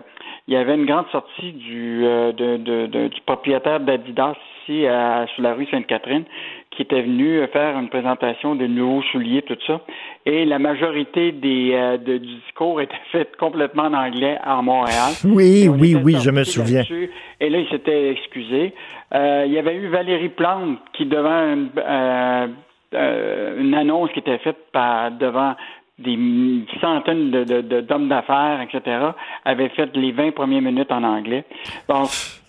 il 0.47 0.55
y 0.55 0.57
avait 0.57 0.77
une 0.77 0.87
grande 0.87 1.09
sortie 1.11 1.53
du, 1.53 2.03
de, 2.03 2.57
de, 2.57 3.09
du 3.09 3.21
propriétaire 3.23 3.81
d'Adidas 3.81 4.35
ici 4.63 4.87
à, 4.87 5.27
sur 5.35 5.43
la 5.43 5.55
rue 5.55 5.67
Sainte-Catherine 5.67 6.25
qui 6.71 6.83
était 6.83 7.03
venu 7.03 7.45
faire 7.53 7.77
une 7.79 7.89
présentation 7.89 8.55
de 8.55 8.67
nouveaux 8.67 9.03
souliers, 9.11 9.43
tout 9.43 9.57
ça. 9.67 9.81
Et 10.25 10.45
la 10.45 10.59
majorité 10.59 11.33
des, 11.33 11.73
euh, 11.75 11.97
du 11.97 12.19
discours 12.19 12.81
était 12.81 12.95
faite 13.11 13.37
complètement 13.37 13.85
en 13.85 13.95
anglais 13.95 14.39
à 14.43 14.61
Montréal. 14.63 15.13
Oui, 15.25 15.69
oui, 15.69 15.95
oui, 15.95 16.17
je 16.21 16.31
me 16.31 16.45
souviens. 16.45 16.83
Et 17.41 17.51
là, 17.51 17.59
il 17.59 17.69
s'était 17.69 18.11
excusé. 18.11 18.73
Euh, 19.15 19.45
il 19.47 19.53
y 19.53 19.59
avait 19.59 19.75
eu 19.75 19.89
Valérie 19.89 20.29
Plante 20.29 20.79
qui, 20.93 21.07
devant 21.07 21.53
une, 21.53 21.71
euh, 21.79 23.61
une 23.61 23.75
annonce 23.75 24.11
qui 24.13 24.21
était 24.21 24.39
faite 24.39 24.59
par, 24.73 25.11
devant 25.13 25.55
des 25.99 26.17
centaines 26.81 27.31
d'hommes 27.31 27.45
de, 27.45 27.81
de, 27.81 28.09
d'affaires, 28.09 28.61
etc., 28.63 28.97
avait 29.45 29.69
fait 29.71 29.95
les 29.95 30.13
20 30.13 30.33
premières 30.33 30.63
minutes 30.63 30.91
en 30.91 31.03
anglais. 31.03 31.45
Donc, 31.89 32.09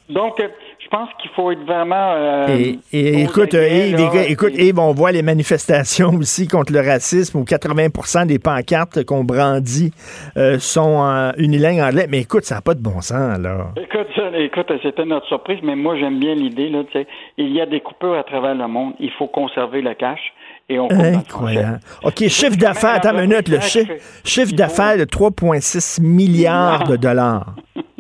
donc 0.10 0.36
je 0.40 0.71
pense 0.92 1.10
qu'il 1.20 1.32
faut 1.32 1.52
être 1.52 1.64
vraiment. 1.64 2.14
Euh, 2.14 2.74
et, 2.92 3.22
écoute, 3.22 3.54
Yves, 3.54 4.00
écoute, 4.28 4.54
Yves, 4.56 4.78
on 4.78 4.94
voit 4.94 5.12
les 5.12 5.24
manifestations 5.24 6.10
aussi 6.20 6.48
contre 6.48 6.74
le 6.74 6.82
racisme 6.82 7.40
où 7.40 7.44
80% 7.44 8.28
des 8.28 8.38
pancartes 8.38 9.04
qu'on 9.06 9.24
brandit 9.24 9.92
euh, 10.38 10.60
sont 10.60 10.82
en 10.82 11.32
unilingue 11.38 11.80
anglais. 11.80 12.06
Mais 12.10 12.20
écoute, 12.20 12.44
ça 12.44 12.56
n'a 12.56 12.62
pas 12.62 12.76
de 12.76 12.82
bon 12.82 13.02
sens, 13.02 13.40
là. 13.40 13.70
Écoute, 13.78 14.08
écoute 14.36 14.72
c'était 14.84 15.06
notre 15.06 15.28
surprise, 15.28 15.60
mais 15.64 15.76
moi, 15.76 15.98
j'aime 15.98 16.20
bien 16.20 16.36
l'idée, 16.36 16.70
là, 16.70 16.84
tu 16.84 17.00
sais. 17.00 17.08
Il 17.38 17.52
y 17.52 17.62
a 17.62 17.66
des 17.66 17.80
coupures 17.80 18.18
à 18.18 18.24
travers 18.24 18.54
le 18.54 18.68
monde. 18.68 18.94
Il 19.00 19.12
faut 19.12 19.28
conserver 19.28 19.82
le 19.82 19.94
cash. 19.94 20.20
Et 20.70 20.80
on 20.80 20.90
Incroyable. 20.90 21.80
OK, 22.04 22.28
chiffre 22.28 22.56
d'affaires, 22.58 22.96
attends 22.96 23.18
une 23.18 23.30
minute, 23.30 23.50
le 23.50 23.60
chiffre, 23.60 23.94
chiffre 24.24 24.54
d'affaires 24.54 24.98
de 24.98 25.04
3,6 25.04 26.02
milliards 26.02 26.88
de 26.88 26.96
dollars. 26.96 27.56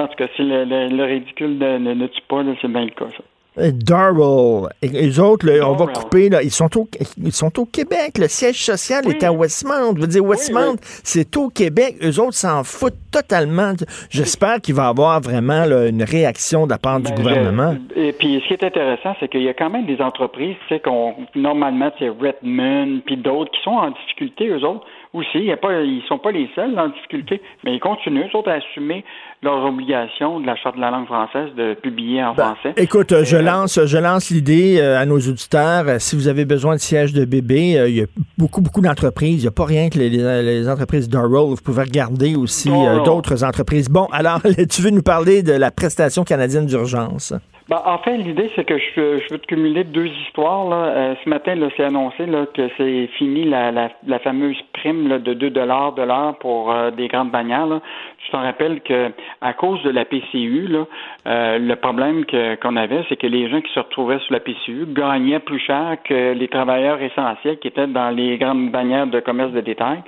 En 0.00 0.06
tout 0.06 0.16
cas, 0.16 0.28
si 0.34 0.42
le, 0.42 1.04
ridicule 1.04 1.58
ne, 1.58 1.78
ne, 1.78 2.06
tue 2.06 2.22
pas, 2.26 2.42
c'est 2.62 2.68
bien 2.68 2.84
le 2.84 2.90
cas, 2.90 3.04
ça. 3.16 3.22
Euh, 3.58 3.70
Darrell. 3.74 4.68
Et 4.80 4.88
les 4.88 5.18
autres, 5.18 5.46
on 5.62 5.74
va 5.74 5.86
couper, 5.88 6.28
là, 6.28 6.42
ils, 6.42 6.50
sont 6.50 6.74
au, 6.78 6.88
ils 7.22 7.32
sont 7.32 7.58
au 7.58 7.66
Québec. 7.66 8.16
Le 8.18 8.28
siège 8.28 8.64
social 8.64 9.06
est 9.08 9.22
à 9.24 9.32
Westmount. 9.32 9.96
Je 9.96 10.00
veux 10.00 10.06
dire, 10.06 10.24
Westmount, 10.24 10.76
c'est 10.80 11.36
au 11.36 11.48
Québec. 11.48 11.96
Eux 12.02 12.18
autres 12.20 12.34
s'en 12.34 12.64
foutent 12.64 12.94
totalement. 13.12 13.72
J'espère 14.08 14.60
qu'il 14.60 14.76
va 14.76 14.84
y 14.84 14.88
avoir 14.88 15.20
vraiment 15.20 15.64
une 15.64 16.04
réaction 16.04 16.66
de 16.66 16.70
la 16.70 16.78
part 16.78 17.00
du 17.00 17.10
ben, 17.10 17.16
gouvernement. 17.16 17.74
et 17.96 18.12
puis, 18.12 18.40
ce 18.40 18.48
qui 18.48 18.54
est 18.54 18.64
intéressant, 18.64 19.14
c'est 19.20 19.28
qu'il 19.28 19.42
y 19.42 19.48
a 19.48 19.54
quand 19.54 19.70
même 19.70 19.86
des 19.86 20.00
entreprises, 20.00 20.56
tu 20.68 20.74
sais, 20.74 20.80
qu'on, 20.80 21.14
normalement, 21.34 21.90
c'est 21.98 22.08
Redmond, 22.08 23.00
puis 23.04 23.16
d'autres 23.16 23.50
qui 23.50 23.62
sont 23.62 23.70
en 23.70 23.90
difficulté, 23.90 24.48
eux 24.48 24.64
autres 24.64 24.86
aussi. 25.12 25.38
Il 25.38 25.44
y 25.44 25.52
a 25.52 25.56
pas, 25.56 25.82
ils 25.82 26.02
sont 26.08 26.18
pas 26.18 26.30
les 26.30 26.48
seuls 26.54 26.78
en 26.78 26.88
difficulté, 26.88 27.40
mais 27.64 27.74
ils 27.74 27.80
continuent, 27.80 28.26
eux 28.32 28.36
autres, 28.36 28.50
à 28.50 28.54
assumer 28.54 29.04
leurs 29.42 29.64
obligations 29.64 30.40
de 30.40 30.46
la 30.46 30.56
Charte 30.56 30.76
de 30.76 30.80
la 30.80 30.90
langue 30.90 31.06
française 31.06 31.48
de 31.56 31.74
publier 31.74 32.22
en 32.22 32.34
ben, 32.34 32.54
français. 32.54 32.74
Écoute, 32.76 33.14
je 33.24 33.36
euh, 33.36 33.42
lance, 33.42 33.84
je 33.84 33.98
lance 33.98 34.30
l'idée 34.30 34.78
euh, 34.78 34.98
à 34.98 35.06
nos 35.06 35.18
auditeurs. 35.18 35.88
Euh, 35.88 35.96
si 35.98 36.14
vous 36.14 36.28
avez 36.28 36.44
besoin 36.44 36.74
de 36.74 36.80
siège 36.80 37.12
de 37.12 37.24
bébé, 37.24 37.82
il 37.88 37.96
y 37.96 38.02
a 38.02 38.06
beaucoup, 38.36 38.60
beaucoup 38.60 38.82
d'entreprises. 38.82 39.38
Il 39.38 39.42
n'y 39.42 39.48
a 39.48 39.52
pas 39.52 39.64
rien 39.64 39.88
que 39.88 39.98
les, 39.98 40.68
entreprises 40.68 41.08
d'Arrow. 41.08 41.48
Vous 41.48 41.62
pouvez 41.62 41.82
regarder 41.82 42.36
aussi 42.36 42.70
d'autres 43.04 43.44
entreprises. 43.44 43.88
Bon, 43.88 44.06
alors, 44.12 44.40
tu 44.70 44.82
veux 44.82 44.90
nous 44.90 45.02
parler 45.02 45.42
de 45.42 45.52
la 45.52 45.70
prestation 45.70 46.24
canadienne 46.24 46.66
d'urgence? 46.66 47.32
Ben, 47.70 47.80
en 47.84 47.98
fait, 47.98 48.16
l'idée, 48.16 48.50
c'est 48.56 48.64
que 48.64 48.76
je, 48.78 49.18
je, 49.20 49.32
veux 49.32 49.38
te 49.38 49.46
cumuler 49.46 49.84
deux 49.84 50.08
histoires. 50.26 50.68
Là. 50.68 50.76
Euh, 50.86 51.14
ce 51.22 51.28
matin, 51.28 51.54
là, 51.54 51.68
c'est 51.76 51.84
annoncé 51.84 52.26
là, 52.26 52.44
que 52.52 52.68
c'est 52.76 53.06
fini 53.16 53.44
la, 53.44 53.70
la, 53.70 53.90
la, 54.08 54.18
fameuse 54.18 54.60
prime 54.72 55.06
là, 55.06 55.20
de 55.20 55.34
2 55.34 55.50
dollars 55.50 55.92
de 55.92 56.02
l'heure 56.02 56.36
pour 56.40 56.72
euh, 56.72 56.90
des 56.90 57.06
grandes 57.06 57.30
bannières. 57.30 57.68
Là. 57.68 57.80
Je 58.26 58.32
t'en 58.32 58.42
rappelle 58.42 58.80
que 58.80 59.12
à 59.40 59.52
cause 59.52 59.80
de 59.84 59.90
la 59.90 60.04
PCU, 60.04 60.66
là, 60.66 60.84
euh, 61.28 61.58
le 61.60 61.76
problème 61.76 62.24
que, 62.24 62.56
qu'on 62.56 62.74
avait, 62.74 63.04
c'est 63.08 63.14
que 63.14 63.28
les 63.28 63.48
gens 63.48 63.60
qui 63.60 63.72
se 63.72 63.78
retrouvaient 63.78 64.18
sur 64.18 64.32
la 64.32 64.40
PCU 64.40 64.86
gagnaient 64.88 65.38
plus 65.38 65.60
cher 65.60 65.96
que 66.02 66.32
les 66.32 66.48
travailleurs 66.48 67.00
essentiels 67.00 67.60
qui 67.60 67.68
étaient 67.68 67.86
dans 67.86 68.10
les 68.10 68.36
grandes 68.36 68.72
bannières 68.72 69.06
de 69.06 69.20
commerce 69.20 69.52
de 69.52 69.60
détail. 69.60 70.02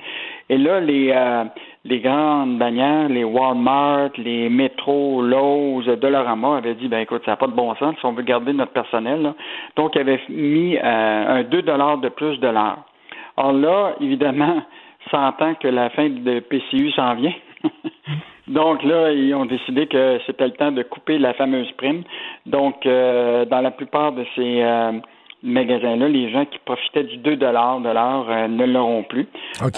Et 0.53 0.57
là, 0.57 0.79
les 0.79 1.11
les 1.85 1.99
grandes 1.99 2.57
bannières, 2.57 3.09
les 3.09 3.23
Walmart, 3.23 4.11
les 4.17 4.49
métros, 4.49 5.21
Lowe's, 5.21 5.85
Dollarama 5.99 6.57
avaient 6.57 6.75
dit, 6.75 6.87
ben 6.87 6.99
écoute, 6.99 7.23
ça 7.25 7.31
n'a 7.31 7.37
pas 7.37 7.47
de 7.47 7.53
bon 7.53 7.75
sens 7.75 7.95
si 7.99 8.05
on 8.05 8.13
veut 8.13 8.23
garder 8.23 8.53
notre 8.53 8.71
personnel. 8.71 9.33
Donc, 9.75 9.95
ils 9.95 10.01
avaient 10.01 10.21
mis 10.29 10.77
euh, 10.77 11.39
un 11.39 11.43
2 11.43 11.61
dollars 11.63 11.97
de 11.97 12.09
plus 12.09 12.39
de 12.39 12.47
l'heure. 12.47 12.79
Alors 13.35 13.51
là, 13.51 13.95
évidemment, 13.99 14.63
s'entend 15.11 15.55
que 15.55 15.67
la 15.67 15.89
fin 15.89 16.09
de 16.09 16.39
PCU 16.39 16.91
s'en 16.91 17.15
vient. 17.15 17.33
Donc 18.47 18.83
là, 18.83 19.11
ils 19.11 19.33
ont 19.33 19.45
décidé 19.45 19.87
que 19.87 20.19
c'était 20.25 20.45
le 20.45 20.53
temps 20.53 20.71
de 20.71 20.83
couper 20.83 21.17
la 21.17 21.33
fameuse 21.33 21.71
prime. 21.73 22.03
Donc, 22.45 22.85
euh, 22.85 23.45
dans 23.45 23.61
la 23.61 23.71
plupart 23.71 24.11
de 24.13 24.25
ces 24.35 24.61
euh, 25.43 25.47
magasins-là, 25.47 26.07
les 26.07 26.31
gens 26.31 26.45
qui 26.45 26.59
profitaient 26.59 27.03
du 27.03 27.17
2 27.17 27.35
de 27.35 27.45
l'heure 27.45 28.25
euh, 28.29 28.47
ne 28.47 28.65
l'auront 28.65 29.03
plus. 29.03 29.27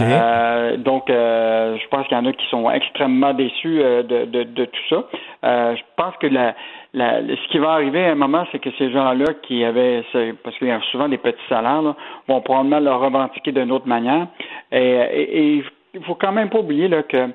Euh, 0.02 0.78
donc, 0.78 1.10
euh, 1.10 1.78
je 1.78 1.88
pense 1.90 2.08
qu'il 2.08 2.18
y 2.18 2.20
en 2.20 2.26
a 2.26 2.34
qui 2.34 2.46
sont 2.50 2.70
extrêmement 2.70 3.34
déçus 3.34 3.80
de, 3.80 4.26
de, 4.26 4.66
tout 4.66 4.82
ça. 4.90 5.04
je 5.44 5.82
pense 5.98 6.16
que 6.18 6.28
la, 6.28 6.56
la, 6.94 7.22
ce 7.22 7.52
qui 7.52 7.58
va 7.58 7.72
arriver 7.72 8.06
à 8.06 8.12
un 8.12 8.16
moment, 8.16 8.46
c'est 8.52 8.60
que 8.60 8.70
ces 8.78 8.92
gens-là 8.92 9.34
qui 9.44 9.64
avaient, 9.64 10.04
parce 10.44 10.58
qu'il 10.58 10.68
y 10.68 10.72
a 10.72 10.80
souvent 10.92 11.10
des 11.10 11.18
petits 11.18 11.38
salaires, 11.50 11.82
là, 11.82 11.96
vont 12.28 12.42
probablement 12.42 12.80
le 12.80 12.94
revendiquer 12.94 13.52
d'une 13.52 13.72
autre 13.72 13.88
manière. 13.88 14.28
Et, 14.72 15.64
il 15.98 16.04
faut 16.04 16.16
quand 16.16 16.34
même 16.34 16.50
pas 16.50 16.60
oublier 16.60 16.90
là, 16.90 17.04
que 17.04 17.30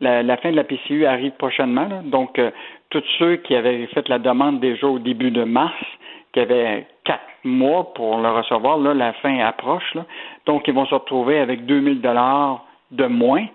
la, 0.00 0.22
la, 0.22 0.36
fin 0.38 0.50
de 0.50 0.56
la 0.56 0.64
PCU 0.64 1.04
arrive 1.04 1.32
prochainement. 1.32 1.86
donc, 2.04 2.40
tous 2.88 3.02
ceux 3.18 3.36
qui 3.36 3.54
avaient 3.54 3.86
fait 3.88 4.08
la 4.08 4.18
demande 4.18 4.60
déjà 4.60 4.86
au 4.86 4.98
début 4.98 5.30
de 5.30 5.44
mars, 5.44 5.74
qui 6.32 6.40
avaient 6.40 6.86
quatre 7.06 7.22
mois 7.44 7.94
pour 7.94 8.18
le 8.18 8.28
recevoir. 8.28 8.78
Là, 8.78 8.92
la 8.92 9.12
fin 9.14 9.38
approche. 9.38 9.94
Là. 9.94 10.04
Donc, 10.44 10.68
ils 10.68 10.74
vont 10.74 10.86
se 10.86 10.94
retrouver 10.94 11.38
avec 11.38 11.64
2000 11.64 12.00
dollars 12.02 12.64
de 12.90 13.06
moins. 13.06 13.46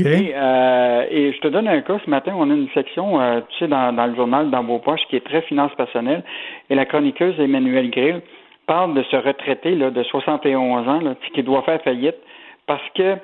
Et, 0.00 0.32
euh, 0.34 1.06
et, 1.10 1.32
je 1.32 1.40
te 1.40 1.48
donne 1.48 1.68
un 1.68 1.80
cas. 1.82 1.98
Ce 2.04 2.10
matin, 2.10 2.32
on 2.36 2.50
a 2.50 2.54
une 2.54 2.68
section, 2.70 3.20
euh, 3.20 3.40
tu 3.50 3.58
sais, 3.58 3.68
dans, 3.68 4.06
le 4.06 4.14
journal 4.16 4.50
Dans 4.50 4.62
vos 4.62 4.78
poches 4.78 5.06
qui 5.08 5.16
est 5.16 5.24
très 5.24 5.42
finance 5.42 5.72
personnelle. 5.76 6.24
Et 6.68 6.74
la 6.74 6.84
chroniqueuse 6.84 7.38
Emmanuelle 7.38 7.90
Grill 7.90 8.22
parle 8.66 8.94
de 8.94 9.02
ce 9.10 9.16
retraité 9.16 9.74
là, 9.74 9.90
de 9.90 10.02
71 10.02 10.88
ans 10.88 11.00
là, 11.00 11.14
qui 11.32 11.42
doit 11.42 11.62
faire 11.62 11.80
faillite 11.82 12.16
parce 12.66 12.82
que 12.94 13.16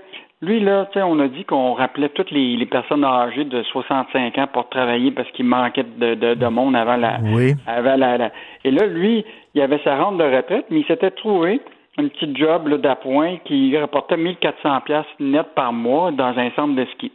lui, 0.43 0.61
là, 0.61 0.87
tu 0.87 0.99
sais, 0.99 1.03
on 1.03 1.19
a 1.21 1.29
dit 1.29 1.45
qu'on 1.45 1.75
rappelait 1.75 2.09
toutes 2.09 2.31
les, 2.31 2.67
personnes 2.67 3.05
âgées 3.05 3.45
de 3.45 3.62
65 3.62 4.38
ans 4.38 4.47
pour 4.53 4.69
travailler 4.69 5.11
parce 5.11 5.31
qu'il 5.33 5.47
manquait 5.47 5.85
de, 5.85 6.35
de, 6.35 6.47
monde 6.49 6.76
avant 6.76 6.97
la, 6.97 7.19
oui. 7.23 7.55
avant 7.67 7.97
la, 7.97 8.31
Et 8.64 8.71
là, 8.71 8.87
lui, 8.87 9.25
il 9.54 9.61
avait 9.62 9.80
sa 9.84 9.96
rente 9.96 10.18
de 10.18 10.25
retraite, 10.25 10.66
mais 10.70 10.80
il 10.80 10.87
s'était 10.87 11.11
trouvé 11.11 11.61
un 11.96 12.08
petit 12.08 12.34
job 12.34 12.68
d'appoint 12.80 13.37
qui 13.44 13.76
rapportait 13.76 14.16
1400 14.16 14.80
pièces 14.80 15.06
net 15.20 15.46
par 15.54 15.73
mois 15.73 16.11
dans 16.11 16.37
un 16.37 16.50
centre 16.52 16.75
de 16.75 16.84
ski. 16.87 17.12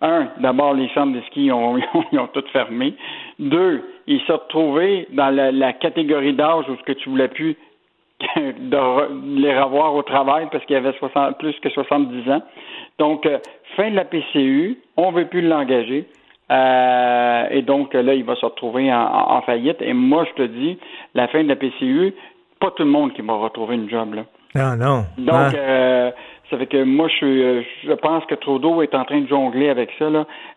Un, 0.00 0.28
d'abord, 0.40 0.74
les 0.74 0.88
centres 0.94 1.12
de 1.12 1.20
ski 1.26 1.52
ont, 1.52 1.78
tous 2.32 2.48
fermé. 2.52 2.94
Deux, 3.38 3.82
il 4.06 4.20
s'est 4.22 4.32
retrouvé 4.32 5.06
dans 5.12 5.30
la, 5.30 5.72
catégorie 5.74 6.32
d'âge 6.32 6.64
où 6.68 6.76
ce 6.76 6.82
que 6.82 6.92
tu 6.92 7.10
voulais 7.10 7.28
plus 7.28 7.56
de 8.36 9.38
les 9.40 9.58
revoir 9.60 9.94
au 9.94 10.02
travail 10.02 10.48
parce 10.50 10.64
qu'il 10.64 10.76
avait 10.76 10.92
60, 10.92 11.38
plus 11.38 11.54
que 11.60 11.68
70 11.68 12.30
ans. 12.30 12.42
Donc, 12.98 13.26
euh, 13.26 13.38
fin 13.76 13.90
de 13.90 13.96
la 13.96 14.04
PCU, 14.04 14.78
on 14.96 15.12
ne 15.12 15.18
veut 15.18 15.26
plus 15.26 15.42
l'engager. 15.42 16.06
Euh, 16.52 17.46
et 17.50 17.62
donc 17.62 17.94
là, 17.94 18.14
il 18.14 18.24
va 18.24 18.36
se 18.36 18.44
retrouver 18.44 18.92
en, 18.92 19.40
faillite. 19.42 19.80
Et 19.80 19.94
moi, 19.94 20.26
je 20.30 20.42
te 20.42 20.46
dis, 20.46 20.78
la 21.14 21.28
fin 21.28 21.42
de 21.42 21.48
la 21.48 21.56
PCU, 21.56 22.14
pas 22.60 22.70
tout 22.72 22.82
le 22.82 22.90
monde 22.90 23.12
qui 23.14 23.22
va 23.22 23.34
retrouver 23.34 23.76
une 23.76 23.88
job. 23.88 24.14
Là. 24.14 24.24
Ah 24.54 24.76
non. 24.76 25.04
Donc, 25.16 25.34
hein? 25.34 25.52
euh, 25.54 26.10
ça 26.50 26.58
fait 26.58 26.66
que 26.66 26.84
moi, 26.84 27.08
je, 27.08 27.62
je 27.84 27.92
pense 27.94 28.24
que 28.26 28.34
Trudeau 28.34 28.82
est 28.82 28.94
en 28.94 29.04
train 29.04 29.22
de 29.22 29.28
jongler 29.28 29.70
avec 29.70 29.90
ça. 29.98 30.06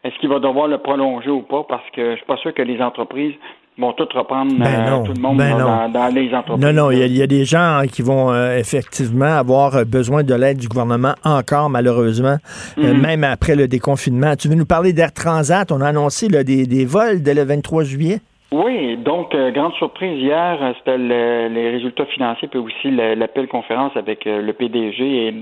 Est-ce 0.04 0.18
qu'il 0.20 0.30
va 0.30 0.40
devoir 0.40 0.68
le 0.68 0.80
prolonger 0.80 1.30
ou 1.30 1.42
pas? 1.42 1.64
Parce 1.64 1.90
que 1.92 2.12
je 2.12 2.16
suis 2.18 2.26
pas 2.26 2.38
sûr 2.38 2.54
que 2.54 2.62
les 2.62 2.82
entreprises 2.82 3.36
vont 3.78 3.94
tout 3.94 4.08
reprendre 4.14 4.54
ben 4.58 4.66
euh, 4.66 5.04
tout 5.04 5.14
le 5.14 5.22
monde 5.22 5.38
ben 5.38 5.90
dans, 5.92 6.14
les 6.14 6.34
entreprises. 6.34 6.66
Non, 6.66 6.74
non, 6.74 6.92
il 6.92 7.16
y, 7.16 7.22
a 7.22 7.28
des 7.28 7.46
gens 7.46 7.82
qui 7.92 8.02
vont 8.02 8.32
euh, 8.32 8.58
effectivement 8.58 9.38
avoir 9.38 9.86
besoin 9.86 10.24
de 10.24 10.34
l'aide 10.34 10.58
du 10.58 10.68
gouvernement 10.68 11.14
encore, 11.24 11.70
malheureusement, 11.70 12.38
euh, 12.78 12.94
mhm. 12.94 13.02
même 13.02 13.24
après 13.24 13.56
le 13.56 13.68
déconfinement. 13.68 14.36
Tu 14.36 14.48
veux 14.48 14.56
nous 14.56 14.66
parler 14.66 14.94
d'Air 14.94 15.12
Transat? 15.14 15.72
On 15.72 15.82
a 15.82 15.88
annoncé 15.88 16.28
des, 16.28 16.66
des 16.66 16.86
vols 16.86 17.22
dès 17.22 17.34
le 17.34 17.44
23 17.44 17.84
juillet. 17.84 18.20
Oui, 18.52 18.96
donc 18.98 19.36
grande 19.54 19.74
surprise 19.74 20.18
hier, 20.18 20.58
c'était 20.78 20.98
les 20.98 21.72
résultats 21.72 22.06
financiers 22.06 22.48
puis 22.48 22.60
aussi 22.60 22.92
l'appel 22.92 23.48
conférence 23.48 23.92
avec 23.98 24.24
le 24.24 24.54
PDG 24.54 25.34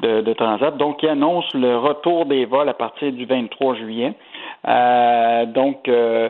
de, 0.00 0.20
de, 0.20 0.32
Transat. 0.34 0.76
Donc, 0.76 0.98
qui 0.98 1.08
annonce 1.08 1.52
le 1.54 1.76
retour 1.76 2.26
des 2.26 2.44
vols 2.44 2.68
à 2.68 2.74
partir 2.74 3.10
du 3.10 3.24
23 3.24 3.74
juillet. 3.76 4.12
Euh, 4.68 5.46
donc, 5.46 5.88
euh, 5.88 6.28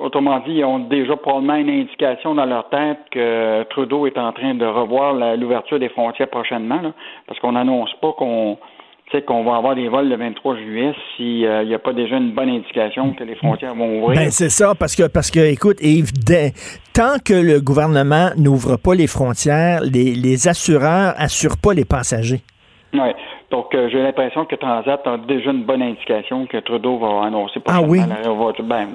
autrement 0.00 0.40
dit, 0.40 0.52
ils 0.52 0.64
ont 0.64 0.78
déjà 0.78 1.16
probablement 1.16 1.56
une 1.56 1.68
indication 1.68 2.34
dans 2.34 2.46
leur 2.46 2.68
tête 2.70 2.98
que 3.10 3.62
Trudeau 3.64 4.06
est 4.06 4.16
en 4.16 4.32
train 4.32 4.54
de 4.54 4.64
revoir 4.64 5.36
l'ouverture 5.36 5.78
des 5.78 5.90
frontières 5.90 6.28
prochainement, 6.28 6.80
parce 7.26 7.38
qu'on 7.40 7.52
n'annonce 7.52 7.92
pas 8.00 8.12
qu'on 8.12 8.58
qu'on 9.26 9.42
va 9.42 9.56
avoir 9.56 9.74
des 9.74 9.88
vols 9.88 10.08
le 10.08 10.16
23 10.16 10.56
juillet 10.56 10.92
s'il 11.16 11.46
euh, 11.46 11.64
n'y 11.64 11.72
a 11.72 11.78
pas 11.78 11.94
déjà 11.94 12.16
une 12.16 12.32
bonne 12.32 12.50
indication 12.50 13.14
que 13.14 13.24
les 13.24 13.36
frontières 13.36 13.74
vont 13.74 14.02
ouvrir. 14.02 14.20
Ben 14.20 14.30
c'est 14.30 14.50
ça, 14.50 14.74
parce 14.78 14.94
que, 14.94 15.08
parce 15.08 15.30
que 15.30 15.40
écoute, 15.40 15.78
Yves, 15.80 16.12
tant 16.92 17.16
que 17.24 17.32
le 17.32 17.60
gouvernement 17.60 18.28
n'ouvre 18.36 18.76
pas 18.76 18.94
les 18.94 19.06
frontières, 19.06 19.80
les, 19.80 20.14
les 20.14 20.46
assureurs 20.46 21.14
assurent 21.16 21.56
pas 21.56 21.72
les 21.72 21.86
passagers. 21.86 22.42
Oui. 22.92 23.14
Donc, 23.50 23.74
euh, 23.74 23.88
j'ai 23.90 24.02
l'impression 24.02 24.44
que 24.44 24.56
Transat 24.56 25.00
a 25.06 25.16
déjà 25.16 25.50
une 25.50 25.64
bonne 25.64 25.80
indication 25.80 26.46
que 26.46 26.58
Trudeau 26.58 26.98
va 26.98 27.24
annoncer. 27.24 27.60
Ah 27.66 27.80
oui? 27.80 28.00
Ben, 28.62 28.88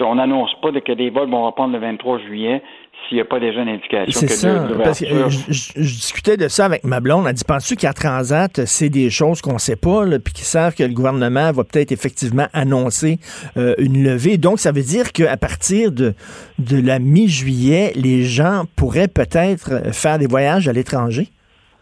on 0.00 0.14
n'annonce 0.14 0.54
pas 0.62 0.70
que 0.70 0.92
des 0.92 1.10
vols 1.10 1.30
vont 1.30 1.46
reprendre 1.46 1.72
le 1.72 1.80
23 1.80 2.18
juillet 2.20 2.62
s'il 3.08 3.16
n'y 3.16 3.22
a 3.22 3.24
pas 3.24 3.40
déjà 3.40 3.62
une 3.62 3.68
indication 3.68 4.20
que 4.20 4.32
ça, 4.32 4.68
parce 4.84 5.00
que 5.00 5.06
euh, 5.06 5.28
je, 5.28 5.72
discutais 5.74 6.36
de 6.36 6.46
ça 6.46 6.66
avec 6.66 6.84
ma 6.84 7.00
blonde. 7.00 7.26
Elle 7.26 7.34
dit, 7.34 7.42
penses-tu 7.42 7.74
qu'à 7.74 7.92
Transat, 7.92 8.64
c'est 8.64 8.88
des 8.88 9.10
choses 9.10 9.40
qu'on 9.40 9.54
ne 9.54 9.58
sait 9.58 9.74
pas, 9.74 10.04
puis 10.22 10.32
qu'ils 10.32 10.44
savent 10.44 10.76
que 10.76 10.84
le 10.84 10.94
gouvernement 10.94 11.50
va 11.50 11.64
peut-être 11.64 11.90
effectivement 11.90 12.46
annoncer 12.52 13.18
euh, 13.56 13.74
une 13.78 14.04
levée? 14.04 14.36
Donc, 14.36 14.60
ça 14.60 14.70
veut 14.70 14.82
dire 14.82 15.10
qu'à 15.10 15.36
partir 15.36 15.90
de, 15.90 16.14
de 16.60 16.80
la 16.80 17.00
mi-juillet, 17.00 17.92
les 17.96 18.22
gens 18.22 18.62
pourraient 18.76 19.08
peut-être 19.08 19.92
faire 19.92 20.20
des 20.20 20.28
voyages 20.28 20.68
à 20.68 20.72
l'étranger? 20.72 21.26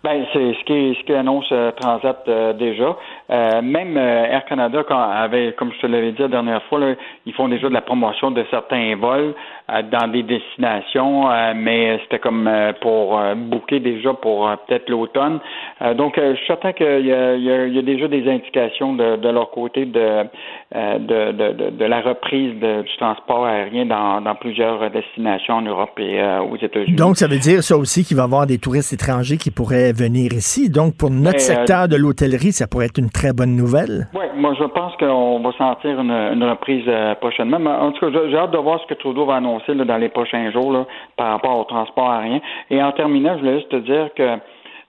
Ben, 0.02 0.24
c'est 0.32 0.54
ce 0.54 0.64
qui 0.64 0.96
ce 0.98 1.04
qui 1.04 1.12
annonce 1.12 1.48
euh, 1.52 1.72
Transat 1.72 2.26
euh, 2.26 2.54
déjà. 2.54 2.96
Euh, 3.30 3.60
même 3.60 3.98
Air 3.98 4.46
Canada, 4.46 4.82
quand 4.88 4.98
avait, 4.98 5.52
comme 5.52 5.72
je 5.74 5.80
te 5.80 5.86
l'avais 5.86 6.12
dit 6.12 6.22
la 6.22 6.28
dernière 6.28 6.62
fois, 6.64 6.78
là, 6.78 6.94
ils 7.26 7.34
font 7.34 7.48
déjà 7.48 7.68
de 7.68 7.74
la 7.74 7.82
promotion 7.82 8.30
de 8.30 8.42
certains 8.50 8.96
vols 8.96 9.34
dans 9.90 10.08
des 10.08 10.22
destinations, 10.22 11.28
mais 11.54 11.98
c'était 12.02 12.18
comme 12.18 12.50
pour 12.80 13.20
booker 13.36 13.80
déjà 13.80 14.14
pour 14.14 14.50
peut-être 14.66 14.88
l'automne. 14.88 15.38
donc, 15.96 16.14
je 16.16 16.34
suis 16.36 16.46
certain 16.46 16.72
qu'il 16.72 17.06
y, 17.06 17.10
y, 17.10 17.74
y 17.74 17.78
a, 17.78 17.82
déjà 17.82 18.08
des 18.08 18.28
indications 18.28 18.94
de, 18.94 19.16
de 19.16 19.28
leur 19.28 19.50
côté 19.50 19.86
de, 19.86 20.24
de, 20.74 21.32
de, 21.32 21.70
de, 21.70 21.84
la 21.84 22.00
reprise 22.00 22.54
du 22.54 22.96
transport 22.98 23.46
aérien 23.46 23.86
dans, 23.86 24.20
dans 24.20 24.34
plusieurs 24.34 24.90
destinations 24.90 25.54
en 25.54 25.62
Europe 25.62 25.98
et 25.98 26.20
aux 26.22 26.56
États-Unis. 26.56 26.96
Donc, 26.96 27.16
ça 27.16 27.26
veut 27.26 27.38
dire 27.38 27.62
ça 27.62 27.76
aussi 27.76 28.04
qu'il 28.04 28.16
va 28.16 28.24
y 28.24 28.26
avoir 28.26 28.46
des 28.46 28.58
touristes 28.58 28.92
étrangers 28.92 29.36
qui 29.36 29.50
pourraient 29.50 29.92
venir 29.92 30.32
ici. 30.32 30.70
Donc, 30.70 30.96
pour 30.96 31.10
notre 31.10 31.36
euh, 31.36 31.54
secteur 31.54 31.88
de 31.88 31.96
l'hôtellerie, 31.96 32.52
ça 32.52 32.66
pourrait 32.66 32.86
être 32.86 32.98
une 32.98 33.10
très 33.10 33.32
bonne 33.32 33.56
nouvelle. 33.56 34.08
Oui, 34.14 34.26
moi, 34.36 34.54
je 34.58 34.64
pense 34.64 34.96
qu'on 34.96 35.40
va 35.40 35.52
sentir 35.52 36.00
une, 36.00 36.44
reprise 36.44 36.84
euh, 36.88 37.14
prochainement. 37.16 37.58
en 37.58 37.92
tout 37.92 38.00
cas, 38.00 38.18
j'ai 38.30 38.36
hâte 38.36 38.52
de 38.52 38.58
voir 38.58 38.80
ce 38.80 38.86
que 38.86 38.98
Trudeau 38.98 39.26
va 39.26 39.36
annoncer 39.36 39.59
dans 39.68 39.96
les 39.96 40.08
prochains 40.08 40.50
jours 40.50 40.86
par 41.16 41.28
rapport 41.28 41.58
au 41.58 41.64
transport 41.64 42.10
aérien. 42.10 42.40
Et 42.70 42.82
en 42.82 42.92
terminant, 42.92 43.34
je 43.34 43.40
voulais 43.40 43.58
juste 43.58 43.70
te 43.70 43.76
dire 43.76 44.10
que 44.14 44.38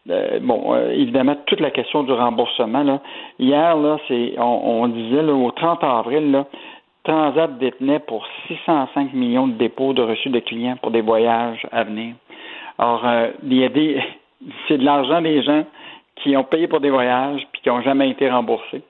euh, 0.09 0.39
bon, 0.41 0.75
évidemment, 0.91 1.35
toute 1.45 1.59
la 1.59 1.71
question 1.71 2.03
du 2.03 2.11
remboursement. 2.11 3.01
Hier, 3.37 3.77
là, 3.77 3.97
c'est, 4.07 4.33
on, 4.39 4.87
disait 4.87 5.21
au 5.21 5.51
30 5.51 5.83
avril, 5.83 6.31
là, 6.31 6.45
Transat 7.03 7.57
détenait 7.57 7.99
pour 7.99 8.27
605 8.47 9.13
millions 9.13 9.47
de 9.47 9.53
dépôts 9.53 9.93
de 9.93 10.03
reçus 10.03 10.29
de 10.29 10.39
clients 10.39 10.77
pour 10.81 10.91
des 10.91 11.01
voyages 11.01 11.65
à 11.71 11.83
venir. 11.83 12.15
Alors, 12.77 13.05
il 13.43 13.53
y 13.53 13.63
a 13.63 13.69
des, 13.69 14.01
c'est 14.67 14.77
de 14.77 14.85
l'argent 14.85 15.21
des 15.21 15.41
gens 15.43 15.65
qui 16.17 16.35
ont 16.37 16.43
payé 16.43 16.67
pour 16.67 16.79
des 16.79 16.89
voyages 16.89 17.41
puis 17.51 17.61
qui 17.61 17.69
n'ont 17.69 17.81
jamais 17.81 18.09
été 18.09 18.29
remboursés. 18.29 18.83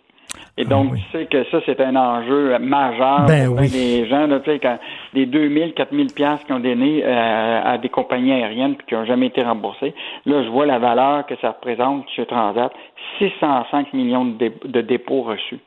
Et 0.62 0.66
donc, 0.66 0.90
ah 0.92 0.96
tu 0.96 1.18
sais 1.18 1.26
que 1.26 1.44
ça, 1.46 1.60
c'est 1.66 1.82
un 1.82 1.96
enjeu 1.96 2.56
majeur 2.60 3.26
ben 3.26 3.48
pour 3.48 3.62
les 3.62 4.08
gens. 4.08 4.28
Là, 4.28 4.40
tu 4.42 4.52
sais, 4.52 4.60
quand 4.60 4.78
des 5.16 5.26
2000, 5.26 5.74
4000 5.74 6.14
piastres 6.14 6.46
qui 6.46 6.54
ont 6.54 6.60
donné 6.60 7.02
euh, 7.04 7.62
à 7.64 7.80
des 7.80 7.90
compagnies 7.90 8.32
aériennes 8.32 8.76
puis 8.76 8.86
qui 8.86 8.94
n'ont 8.94 9.06
jamais 9.06 9.26
été 9.26 9.42
remboursés. 9.42 9.96
Là, 10.28 10.44
je 10.44 10.50
vois 10.50 10.68
la 10.68 10.78
valeur 10.78 11.26
que 11.26 11.34
ça 11.42 11.50
représente 11.50 12.08
chez 12.12 12.28
Transat. 12.28 12.72
605 13.18 13.92
millions 13.94 14.26
de, 14.26 14.82
dépôts 14.82 15.24
reçus 15.24 15.58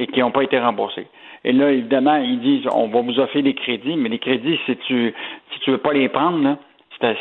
et 0.00 0.08
qui 0.08 0.18
n'ont 0.18 0.32
pas 0.32 0.42
été 0.42 0.58
remboursés. 0.58 1.06
Et 1.44 1.52
là, 1.52 1.70
évidemment, 1.70 2.16
ils 2.16 2.40
disent, 2.40 2.66
on 2.74 2.88
va 2.88 3.00
vous 3.00 3.20
offrir 3.20 3.44
des 3.44 3.54
crédits, 3.54 3.94
mais 3.96 4.08
les 4.08 4.18
crédits, 4.18 4.58
si 4.66 4.76
tu 4.88 5.14
si 5.52 5.60
tu 5.60 5.70
veux 5.70 5.78
pas 5.78 5.92
les 5.92 6.08
prendre, 6.08 6.42
là, 6.42 6.56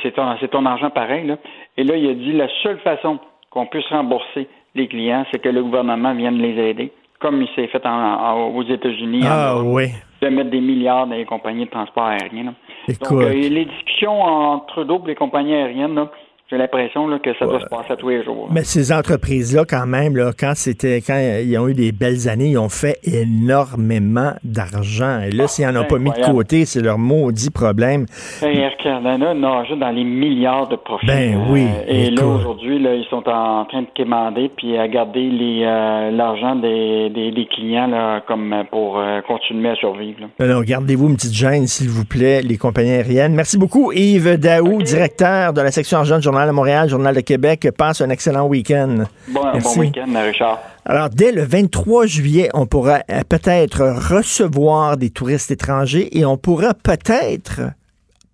c'est 0.01 0.15
ton, 0.15 0.35
ton, 0.51 0.65
argent 0.65 0.89
pareil. 0.89 1.27
Là. 1.27 1.37
Et 1.77 1.83
là, 1.83 1.95
il 1.97 2.09
a 2.09 2.13
dit 2.15 2.31
la 2.31 2.47
seule 2.63 2.79
façon 2.79 3.19
qu'on 3.51 3.67
puisse 3.67 3.87
rembourser 3.87 4.47
les 4.73 4.87
clients, 4.87 5.25
c'est 5.31 5.39
que 5.39 5.49
le 5.49 5.61
gouvernement 5.61 6.15
vienne 6.15 6.37
les 6.37 6.57
aider, 6.69 6.91
comme 7.21 7.41
il 7.41 7.47
s'est 7.55 7.67
fait 7.67 7.83
aux 7.85 8.63
États-Unis. 8.63 9.21
Ah 9.25 9.55
oui. 9.63 9.89
De 10.21 10.29
mettre 10.29 10.49
des 10.49 10.61
milliards 10.61 11.07
dans 11.07 11.15
les 11.15 11.25
compagnies 11.25 11.65
de 11.65 11.69
transport 11.69 12.05
aérien. 12.05 12.53
Donc, 12.87 13.11
euh, 13.11 13.29
les 13.33 13.65
discussions 13.65 14.21
entre 14.21 14.65
Trudeau 14.67 15.01
et 15.05 15.09
les 15.09 15.15
compagnies 15.15 15.53
aériennes, 15.53 15.95
là, 15.95 16.11
j'ai 16.51 16.57
l'impression 16.57 17.07
que 17.19 17.33
ça 17.39 17.45
doit 17.45 17.61
se 17.61 17.65
passer 17.67 17.93
à 17.93 17.95
tous 17.95 18.09
les 18.09 18.23
jours. 18.25 18.49
Mais 18.51 18.65
ces 18.65 18.91
entreprises-là, 18.91 19.63
quand 19.63 19.87
même, 19.87 20.17
là, 20.17 20.31
quand 20.37 20.51
c'était 20.53 20.97
quand 20.97 21.17
ils 21.17 21.57
ont 21.57 21.69
eu 21.69 21.73
des 21.73 21.93
belles 21.93 22.27
années, 22.27 22.49
ils 22.49 22.57
ont 22.57 22.67
fait 22.67 22.99
énormément 23.03 24.33
d'argent. 24.43 25.21
Et 25.21 25.31
là, 25.31 25.47
s'ils 25.47 25.65
n'en 25.65 25.81
ont 25.81 25.85
pas 25.85 25.97
mis 25.97 26.11
de 26.11 26.25
côté, 26.25 26.65
c'est 26.65 26.81
leur 26.81 26.97
maudit 26.97 27.51
problème. 27.51 28.05
Air 28.41 28.75
Canada 28.83 29.33
nage 29.33 29.69
dans 29.79 29.91
les 29.91 30.03
milliards 30.03 30.67
de 30.67 30.75
profits. 30.75 31.07
Ben 31.07 31.39
oui. 31.49 31.65
Euh, 31.65 31.83
et 31.87 32.09
là, 32.09 32.25
aujourd'hui, 32.25 32.79
là, 32.79 32.95
ils 32.95 33.05
sont 33.05 33.27
en 33.29 33.63
train 33.65 33.83
de 33.83 33.87
quémander 33.95 34.51
puis 34.55 34.77
à 34.77 34.89
garder 34.89 35.29
les, 35.29 35.63
euh, 35.63 36.11
l'argent 36.11 36.55
des, 36.55 37.09
des, 37.09 37.47
clients 37.49 37.87
là, 37.87 38.21
comme 38.27 38.53
pour 38.69 38.99
euh, 38.99 39.21
continuer 39.21 39.69
à 39.69 39.75
survivre. 39.75 40.19
Alors, 40.39 40.63
gardez-vous 40.63 41.07
une 41.07 41.15
petite 41.15 41.33
gêne, 41.33 41.65
s'il 41.67 41.89
vous 41.89 42.05
plaît, 42.05 42.41
les 42.41 42.57
compagnies 42.57 42.91
aériennes. 42.91 43.33
Merci 43.33 43.57
beaucoup, 43.57 43.93
Yves 43.93 44.37
Daou, 44.37 44.81
directeur 44.81 45.53
de 45.53 45.61
la 45.61 45.71
section 45.71 45.99
argent 45.99 46.17
du 46.17 46.23
Journal 46.23 46.40
à 46.49 46.51
Montréal, 46.51 46.89
Journal 46.89 47.15
de 47.15 47.21
Québec. 47.21 47.67
Passe 47.77 48.01
un 48.01 48.09
excellent 48.09 48.47
week-end. 48.47 49.05
Bon, 49.27 49.41
bon 49.59 49.79
week-end, 49.79 50.13
Richard. 50.15 50.59
Alors, 50.85 51.09
dès 51.09 51.31
le 51.31 51.43
23 51.43 52.05
juillet, 52.05 52.49
on 52.53 52.65
pourra 52.65 53.01
euh, 53.11 53.21
peut-être 53.27 53.81
recevoir 53.81 54.97
des 54.97 55.09
touristes 55.09 55.51
étrangers 55.51 56.17
et 56.17 56.25
on 56.25 56.37
pourra 56.37 56.73
peut-être 56.73 57.61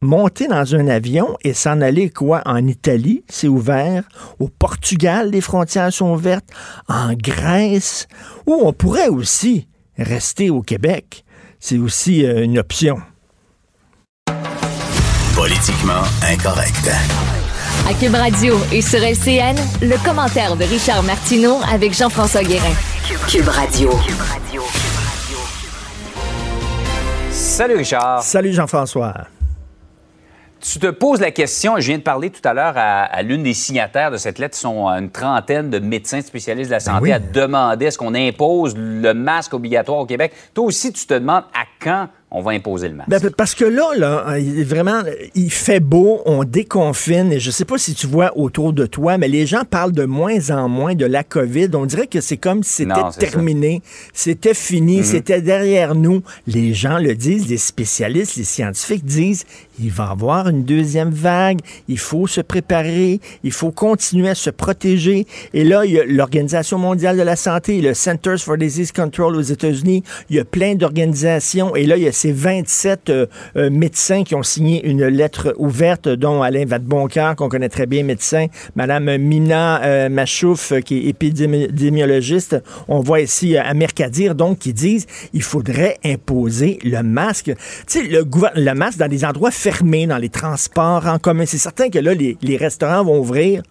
monter 0.01 0.47
dans 0.47 0.75
un 0.75 0.87
avion 0.87 1.37
et 1.43 1.53
s'en 1.53 1.81
aller 1.81 2.09
quoi 2.09 2.41
en 2.45 2.65
Italie, 2.67 3.23
c'est 3.27 3.47
ouvert, 3.47 4.03
au 4.39 4.47
Portugal 4.47 5.31
les 5.31 5.41
frontières 5.41 5.91
sont 5.91 6.13
ouvertes, 6.13 6.47
en 6.87 7.13
Grèce, 7.13 8.07
ou 8.45 8.59
on 8.63 8.73
pourrait 8.73 9.09
aussi 9.09 9.67
rester 9.97 10.49
au 10.49 10.61
Québec. 10.61 11.23
C'est 11.59 11.77
aussi 11.77 12.25
euh, 12.25 12.43
une 12.43 12.59
option. 12.59 12.97
Politiquement 15.35 16.03
incorrect. 16.23 16.89
À 17.85 17.93
Cube 17.93 18.15
Radio 18.15 18.55
et 18.71 18.81
sur 18.81 18.99
LCN, 18.99 19.55
le 19.81 20.03
commentaire 20.03 20.55
de 20.55 20.63
Richard 20.63 21.03
Martineau 21.03 21.57
avec 21.71 21.93
Jean-François 21.93 22.43
Guérin. 22.43 22.73
Cube 23.29 23.47
Radio. 23.47 23.91
Salut 27.29 27.75
Richard. 27.75 28.23
Salut 28.23 28.53
Jean-François. 28.53 29.13
Tu 30.59 30.79
te 30.79 30.87
poses 30.87 31.21
la 31.21 31.31
question, 31.31 31.75
je 31.77 31.87
viens 31.87 31.97
de 31.97 32.03
parler 32.03 32.29
tout 32.29 32.41
à 32.43 32.53
l'heure 32.53 32.73
à, 32.75 33.21
l'une 33.21 33.43
des 33.43 33.53
signataires 33.53 34.11
de 34.11 34.17
cette 34.17 34.39
lettre, 34.39 34.57
sont 34.57 34.87
une 34.87 35.11
trentaine 35.11 35.69
de 35.69 35.79
médecins 35.79 36.21
spécialistes 36.21 36.69
de 36.69 36.75
la 36.75 36.79
santé 36.79 37.13
à 37.13 37.19
demander 37.19 37.85
est-ce 37.85 37.97
qu'on 37.97 38.15
impose 38.15 38.73
le 38.75 39.13
masque 39.13 39.53
obligatoire 39.53 39.99
au 39.99 40.05
Québec. 40.05 40.33
Toi 40.53 40.65
aussi, 40.65 40.91
tu 40.91 41.05
te 41.05 41.13
demandes 41.13 41.43
à 41.53 41.65
quand 41.79 42.09
on 42.29 42.41
va 42.41 42.51
imposer 42.51 42.89
le 42.89 42.95
masque. 42.95 43.09
Ben, 43.09 43.21
parce 43.37 43.55
que 43.55 43.63
là, 43.63 43.95
là, 43.95 44.37
vraiment, 44.65 45.01
il 45.33 45.49
fait 45.49 45.79
beau, 45.79 46.21
on 46.25 46.43
déconfine, 46.43 47.31
et 47.31 47.39
je 47.39 47.51
sais 47.51 47.63
pas 47.63 47.77
si 47.77 47.93
tu 47.93 48.05
vois 48.05 48.37
autour 48.37 48.73
de 48.73 48.85
toi, 48.85 49.17
mais 49.17 49.29
les 49.29 49.45
gens 49.45 49.63
parlent 49.63 49.93
de 49.93 50.03
moins 50.03 50.49
en 50.49 50.67
moins 50.67 50.93
de 50.93 51.05
la 51.05 51.23
COVID. 51.23 51.69
On 51.75 51.85
dirait 51.85 52.07
que 52.07 52.19
c'est 52.19 52.35
comme 52.35 52.63
si 52.63 52.83
c'était 52.83 53.29
terminé, 53.29 53.81
c'était 54.13 54.53
fini, 54.53 54.97
mhm. 54.97 55.03
c'était 55.03 55.41
derrière 55.41 55.95
nous. 55.95 56.21
Les 56.47 56.73
gens 56.73 56.97
le 56.97 57.15
disent, 57.15 57.47
les 57.47 57.57
spécialistes, 57.57 58.35
les 58.35 58.43
scientifiques 58.43 59.05
disent, 59.05 59.45
il 59.79 59.91
va 59.91 60.07
y 60.07 60.11
avoir 60.11 60.49
une 60.49 60.63
deuxième 60.63 61.11
vague, 61.11 61.59
il 61.87 61.99
faut 61.99 62.27
se 62.27 62.41
préparer, 62.41 63.21
il 63.43 63.53
faut 63.53 63.71
continuer 63.71 64.29
à 64.29 64.35
se 64.35 64.49
protéger. 64.49 65.27
Et 65.53 65.63
là, 65.63 65.85
il 65.85 65.93
y 65.93 65.99
a 65.99 66.03
l'Organisation 66.05 66.77
mondiale 66.77 67.15
de 67.15 67.21
la 67.21 67.37
santé, 67.37 67.79
le 67.79 67.93
Centers 67.93 68.39
for 68.39 68.57
Disease 68.57 68.91
Control 68.91 69.37
aux 69.37 69.41
États-Unis, 69.41 70.03
il 70.29 70.35
y 70.35 70.39
a 70.39 70.45
plein 70.45 70.75
d'organisations, 70.75 71.73
et 71.75 71.85
là, 71.85 71.95
il 71.95 72.03
y 72.03 72.07
a 72.07 72.16
ces 72.17 72.31
27 72.31 73.09
euh, 73.09 73.25
euh, 73.55 73.69
médecins 73.69 74.23
qui 74.23 74.33
ont 74.33 74.43
signé 74.43 74.83
une 74.85 75.05
lettre 75.05 75.53
ouverte, 75.57 76.09
dont 76.09 76.41
Alain 76.41 76.65
Vadeboncoeur, 76.65 77.35
qu'on 77.35 77.47
connaît 77.47 77.69
très 77.69 77.85
bien, 77.85 78.03
médecin, 78.03 78.47
Madame 78.75 79.17
Mina 79.17 79.83
euh, 79.83 80.09
Machouf, 80.09 80.73
qui 80.83 80.97
est 80.97 81.09
épidémiologiste. 81.09 82.57
On 82.87 83.01
voit 83.01 83.21
ici 83.21 83.55
Amir 83.55 83.93
Kadir, 83.93 84.33
donc, 84.33 84.59
qui 84.59 84.73
disent 84.73 85.05
il 85.33 85.43
faudrait 85.43 85.97
imposer 86.03 86.79
le 86.83 87.03
masque. 87.03 87.53
Tu 87.87 87.99
sais, 87.99 88.03
le, 88.03 88.73
masque 88.73 88.97
dans 88.97 89.07
des 89.07 89.23
endroits 89.23 89.51
fermés, 89.51 90.07
dans 90.07 90.17
les 90.17 90.29
transports 90.29 91.05
en 91.05 91.19
commun. 91.19 91.45
C'est 91.45 91.59
certain 91.59 91.89
que 91.89 91.99
là, 91.99 92.13
les 92.15 92.57
restaurants 92.57 93.03
vont 93.03 93.19
ouvrir 93.19 93.61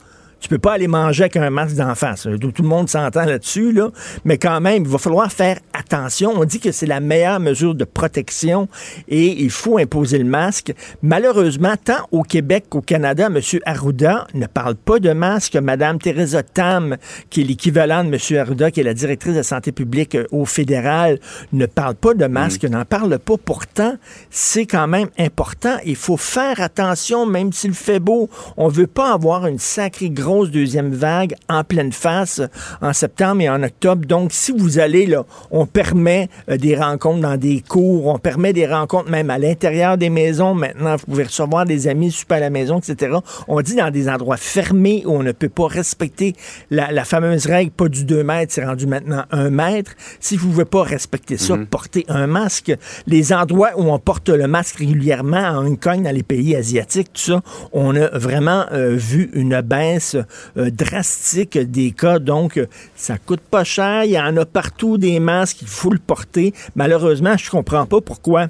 tu 0.46 0.50
peux 0.50 0.58
pas 0.58 0.74
aller 0.74 0.86
manger 0.86 1.24
avec 1.24 1.36
un 1.38 1.50
masque 1.50 1.74
d'en 1.74 1.96
face. 1.96 2.28
Tout, 2.40 2.52
le 2.56 2.68
monde 2.68 2.88
s'entend 2.88 3.24
là-dessus, 3.24 3.72
là. 3.72 3.90
Mais 4.24 4.38
quand 4.38 4.60
même, 4.60 4.84
il 4.84 4.88
va 4.88 4.96
falloir 4.96 5.32
faire 5.32 5.58
attention. 5.72 6.34
On 6.36 6.44
dit 6.44 6.60
que 6.60 6.70
c'est 6.70 6.86
la 6.86 7.00
meilleure 7.00 7.40
mesure 7.40 7.74
de 7.74 7.84
protection 7.84 8.68
et 9.08 9.42
il 9.42 9.50
faut 9.50 9.78
imposer 9.78 10.18
le 10.18 10.24
masque. 10.24 10.72
Malheureusement, 11.02 11.74
tant 11.82 12.06
au 12.12 12.22
Québec 12.22 12.66
qu'au 12.68 12.80
Canada, 12.80 13.26
M. 13.26 13.40
Arruda 13.64 14.28
ne 14.34 14.46
parle 14.46 14.76
pas 14.76 15.00
de 15.00 15.12
masque. 15.12 15.56
Mme 15.56 15.98
Teresa 15.98 16.44
Tam, 16.44 16.96
qui 17.28 17.40
est 17.40 17.44
l'équivalent 17.44 18.04
de 18.04 18.14
M. 18.14 18.40
Arruda, 18.40 18.70
qui 18.70 18.78
est 18.78 18.84
la 18.84 18.94
directrice 18.94 19.32
de 19.32 19.38
la 19.38 19.42
santé 19.42 19.72
publique 19.72 20.14
euh, 20.14 20.28
au 20.30 20.44
fédéral, 20.44 21.18
ne 21.52 21.66
parle 21.66 21.96
pas 21.96 22.14
de 22.14 22.26
masque, 22.26 22.62
n'en 22.66 22.84
parle 22.84 23.18
pas. 23.18 23.34
Pourtant, 23.36 23.96
c'est 24.30 24.66
quand 24.66 24.86
même 24.86 25.08
important. 25.18 25.76
Il 25.84 25.96
faut 25.96 26.16
faire 26.16 26.60
attention, 26.60 27.26
même 27.26 27.52
s'il 27.52 27.74
fait 27.74 27.98
beau. 27.98 28.30
On 28.56 28.68
veut 28.68 28.86
pas 28.86 29.12
avoir 29.12 29.48
une 29.48 29.58
sacrée 29.58 30.10
grosse 30.10 30.35
deuxième 30.44 30.92
vague 30.92 31.34
en 31.48 31.64
pleine 31.64 31.92
face 31.92 32.40
en 32.82 32.92
septembre 32.92 33.42
et 33.42 33.48
en 33.48 33.62
octobre. 33.62 34.06
Donc, 34.06 34.32
si 34.32 34.52
vous 34.52 34.78
allez 34.78 35.06
là, 35.06 35.24
on 35.50 35.66
permet 35.66 36.28
euh, 36.50 36.56
des 36.56 36.76
rencontres 36.76 37.20
dans 37.20 37.36
des 37.36 37.62
cours, 37.66 38.06
on 38.06 38.18
permet 38.18 38.52
des 38.52 38.66
rencontres 38.66 39.10
même 39.10 39.30
à 39.30 39.38
l'intérieur 39.38 39.96
des 39.96 40.10
maisons. 40.10 40.54
Maintenant, 40.54 40.96
vous 40.96 41.06
pouvez 41.06 41.24
recevoir 41.24 41.64
des 41.64 41.88
amis 41.88 42.10
super 42.10 42.36
à 42.36 42.40
la 42.40 42.50
maison, 42.50 42.78
etc. 42.78 43.16
On 43.48 43.60
dit 43.62 43.76
dans 43.76 43.90
des 43.90 44.08
endroits 44.08 44.36
fermés 44.36 45.02
où 45.06 45.10
on 45.10 45.22
ne 45.22 45.32
peut 45.32 45.48
pas 45.48 45.66
respecter 45.66 46.34
la, 46.70 47.04
fameuse 47.04 47.46
règle, 47.46 47.70
pas 47.70 47.88
du 47.88 48.04
2 48.04 48.22
mètres, 48.22 48.52
c'est 48.52 48.64
rendu 48.64 48.86
maintenant 48.86 49.24
1 49.30 49.50
mètre. 49.50 49.92
Si 50.20 50.36
vous 50.36 50.48
ne 50.48 50.52
pouvez 50.52 50.64
pas 50.64 50.82
respecter 50.82 51.36
ça, 51.36 51.56
mhm. 51.56 51.66
portez 51.66 52.04
un 52.08 52.26
masque. 52.26 52.72
Les 53.06 53.32
endroits 53.32 53.70
où 53.76 53.90
on 53.90 53.98
porte 53.98 54.28
le 54.28 54.46
masque 54.46 54.76
régulièrement, 54.76 55.36
à 55.36 55.58
Hong 55.58 55.78
Kong, 55.78 56.02
dans 56.02 56.14
les 56.14 56.22
pays 56.22 56.56
asiatiques, 56.56 57.12
tout 57.12 57.32
ça, 57.32 57.42
on 57.72 57.94
a 57.96 58.08
vraiment 58.18 58.66
euh, 58.72 58.94
vu 58.96 59.30
une 59.34 59.60
baisse 59.60 60.15
euh, 60.56 60.70
drastique 60.70 61.58
des 61.58 61.90
cas. 61.90 62.18
Donc, 62.18 62.60
ça 62.94 63.18
coûte 63.18 63.40
pas 63.40 63.64
cher. 63.64 64.04
Il 64.04 64.12
y 64.12 64.18
en 64.18 64.36
a 64.36 64.46
partout 64.46 64.98
des 64.98 65.20
masques. 65.20 65.62
Il 65.62 65.68
faut 65.68 65.90
le 65.90 65.98
porter. 65.98 66.54
Malheureusement, 66.74 67.36
je 67.36 67.50
comprends 67.50 67.86
pas 67.86 68.00
pourquoi 68.00 68.48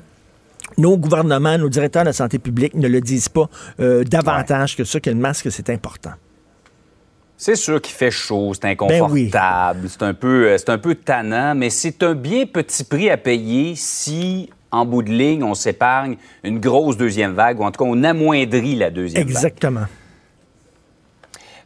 nos 0.79 0.96
gouvernements, 0.96 1.59
nos 1.59 1.68
directeurs 1.68 2.02
de 2.02 2.09
la 2.09 2.12
santé 2.12 2.38
publique 2.38 2.74
ne 2.74 2.88
le 2.88 3.00
disent 3.00 3.29
pas 3.29 3.48
euh, 3.81 4.05
davantage 4.05 4.76
que 4.76 4.85
ça, 4.85 5.00
que 5.00 5.11
le 5.11 5.16
masque, 5.16 5.50
c'est 5.50 5.70
important. 5.70 6.12
C'est 7.38 7.57
sûr 7.57 7.83
qu'il 7.83 7.94
fait 7.94 8.11
chaud, 8.11 8.52
c'est 8.55 8.62
ben 8.62 8.70
inconfortable, 8.70 9.88
c'est 9.88 10.02
un 10.02 10.14
peu, 10.14 10.46
euh, 10.46 10.59
c'est 10.59 10.70
un 10.70 10.79
peu 10.79 10.94
tannant, 10.94 11.55
mais 11.55 11.68
c'est 11.68 12.02
un 12.02 12.14
bien 12.14 12.46
petit 12.46 12.83
prix 12.83 13.11
à 13.11 13.18
payer 13.18 13.74
si, 13.76 14.48
en 14.70 14.87
bout 14.87 15.02
de 15.02 15.11
ligne, 15.11 15.44
on 15.44 15.55
s'épargne 15.55 16.16
une 16.44 16.61
grosse 16.61 16.96
deuxième 16.96 17.35
vague, 17.35 17.61
ou 17.61 17.64
en 17.64 17.70
tout 17.70 17.85
cas, 17.85 17.90
on 17.90 18.02
amoindrit 18.05 18.74
la 18.76 18.90
deuxième 18.90 19.24
vague. 19.24 19.37
Exactement. 19.37 19.85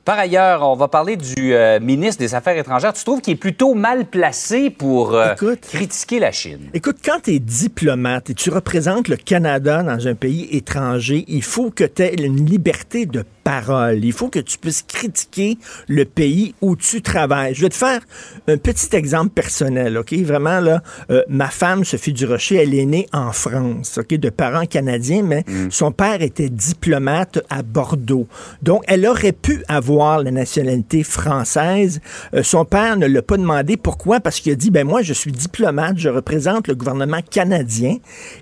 Par 0.05 0.19
ailleurs, 0.19 0.63
on 0.63 0.77
va 0.77 0.89
parler 0.89 1.17
du 1.17 1.55
euh, 1.55 1.79
ministre 1.79 2.21
des 2.21 2.35
Affaires 2.35 2.57
étrangères. 2.57 2.95
Tu 2.95 3.05
trouves 3.05 3.21
qu'il 3.21 3.35
est 3.35 3.37
plutôt 3.37 3.75
mal 3.75 4.07
placé 4.07 4.71
pour 4.71 5.15
euh, 5.15 5.35
critiquer 5.61 6.19
la 6.19 6.33
Chine? 6.33 6.71
Écoute, 6.73 6.97
quand 7.05 7.21
tu 7.25 7.35
es 7.35 7.39
diplomate 7.39 8.31
et 8.31 8.35
tu 8.35 8.49
représentes 8.51 9.09
le 9.09 9.17
Canada 9.17 9.83
dans 9.83 10.09
un 10.09 10.15
pays 10.15 10.49
étranger, 10.53 11.25
il 11.29 11.43
faut 11.43 11.71
que 11.71 11.85
tu 11.85 12.03
aies 12.03 12.15
une 12.15 12.47
liberté 12.47 13.05
de 13.05 13.25
parole. 13.51 14.05
Il 14.05 14.13
faut 14.13 14.29
que 14.29 14.39
tu 14.39 14.59
puisses 14.59 14.83
critiquer 14.83 15.59
le 15.89 16.05
pays 16.05 16.55
où 16.61 16.77
tu 16.77 17.03
travailles. 17.03 17.53
Je 17.55 17.63
vais 17.63 17.69
te 17.69 17.75
faire 17.75 18.01
un 18.47 18.57
petit 18.57 18.95
exemple 18.95 19.31
personnel, 19.31 19.99
OK? 19.99 20.13
Vraiment, 20.19 20.61
là, 20.61 20.83
euh, 21.11 21.23
ma 21.29 21.49
femme, 21.49 21.85
Sophie 21.85 22.13
Durocher, 22.13 22.57
elle 22.57 22.75
est 22.75 22.85
née 22.85 23.09
en 23.13 23.33
France, 23.33 23.99
OK? 23.99 24.15
De 24.15 24.31
parents 24.31 24.67
canadiens, 24.67 25.23
mais 25.25 25.45
mm. 25.49 25.71
son 25.71 25.91
père 25.91 26.23
était 26.23 26.49
diplomate 26.49 27.41
à 27.51 27.63
Bordeaux. 27.63 28.29
Donc, 28.63 28.85
elle 28.87 29.05
aurait 29.05 29.33
pu 29.33 29.65
avoir 29.67 30.23
la 30.23 30.31
nationalité 30.31 31.03
française. 31.03 32.01
Euh, 32.35 32.45
son 32.45 32.65
père 32.65 32.97
ne 32.97 33.07
l'a 33.07 33.23
pas 33.23 33.37
demandé. 33.37 33.77
Pourquoi? 33.77 34.21
Parce 34.21 34.39
qu'il 34.39 34.53
a 34.53 34.57
dit, 34.57 34.71
ben 34.71 34.87
moi, 34.87 35.03
je 35.03 35.13
suis 35.13 35.33
diplomate, 35.33 35.99
je 35.99 36.09
représente 36.09 36.69
le 36.69 36.77
gouvernement 36.77 37.21
canadien 37.29 37.97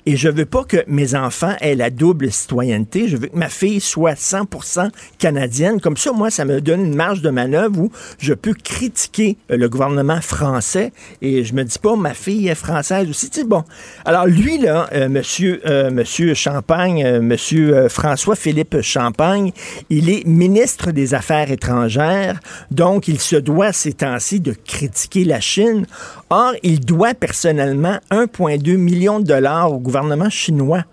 et 0.04 0.16
je 0.16 0.28
veux 0.28 0.46
pas 0.46 0.64
que 0.64 0.84
mes 0.86 1.14
enfants 1.14 1.54
aient 1.62 1.76
la 1.76 1.88
double 1.88 2.30
citoyenneté. 2.30 3.08
Je 3.08 3.16
veux 3.16 3.28
que 3.28 3.36
ma 3.36 3.48
fille 3.48 3.80
soit 3.80 4.12
100% 4.12 4.90
canadienne. 5.18 5.80
Comme 5.80 5.96
ça, 5.96 6.12
moi, 6.12 6.30
ça 6.30 6.44
me 6.44 6.60
donne 6.60 6.84
une 6.86 6.94
marge 6.94 7.22
de 7.22 7.30
manœuvre 7.30 7.80
où 7.80 7.92
je 8.18 8.34
peux 8.34 8.54
critiquer 8.54 9.36
euh, 9.50 9.56
le 9.56 9.68
gouvernement 9.68 10.20
français 10.20 10.92
et 11.22 11.44
je 11.44 11.54
me 11.54 11.64
dis 11.64 11.78
pas, 11.78 11.96
ma 11.96 12.14
fille 12.14 12.48
est 12.48 12.54
française 12.54 13.08
aussi. 13.08 13.30
Bon. 13.44 13.64
Alors, 14.04 14.26
lui, 14.26 14.58
là, 14.58 14.88
euh, 14.92 15.08
monsieur, 15.08 15.60
euh, 15.66 15.90
monsieur 15.90 16.34
Champagne, 16.34 17.20
monsieur 17.20 17.88
François-Philippe 17.88 18.80
Champagne, 18.82 19.52
il 19.90 20.10
est 20.10 20.26
ministre 20.26 20.90
des 20.90 21.14
Affaires 21.14 21.50
étrangères. 21.50 22.40
Donc, 22.70 23.08
il 23.08 23.20
se 23.20 23.36
doit 23.36 23.72
ces 23.72 23.92
temps-ci 23.92 24.40
de 24.40 24.52
critiquer 24.52 25.24
la 25.24 25.40
Chine. 25.40 25.86
Or, 26.30 26.52
il 26.62 26.80
doit 26.80 27.14
personnellement 27.14 27.98
1,2 28.10 28.76
million 28.76 29.20
de 29.20 29.24
dollars 29.24 29.72
au 29.72 29.78
gouvernement 29.78 30.30
chinois. 30.30 30.84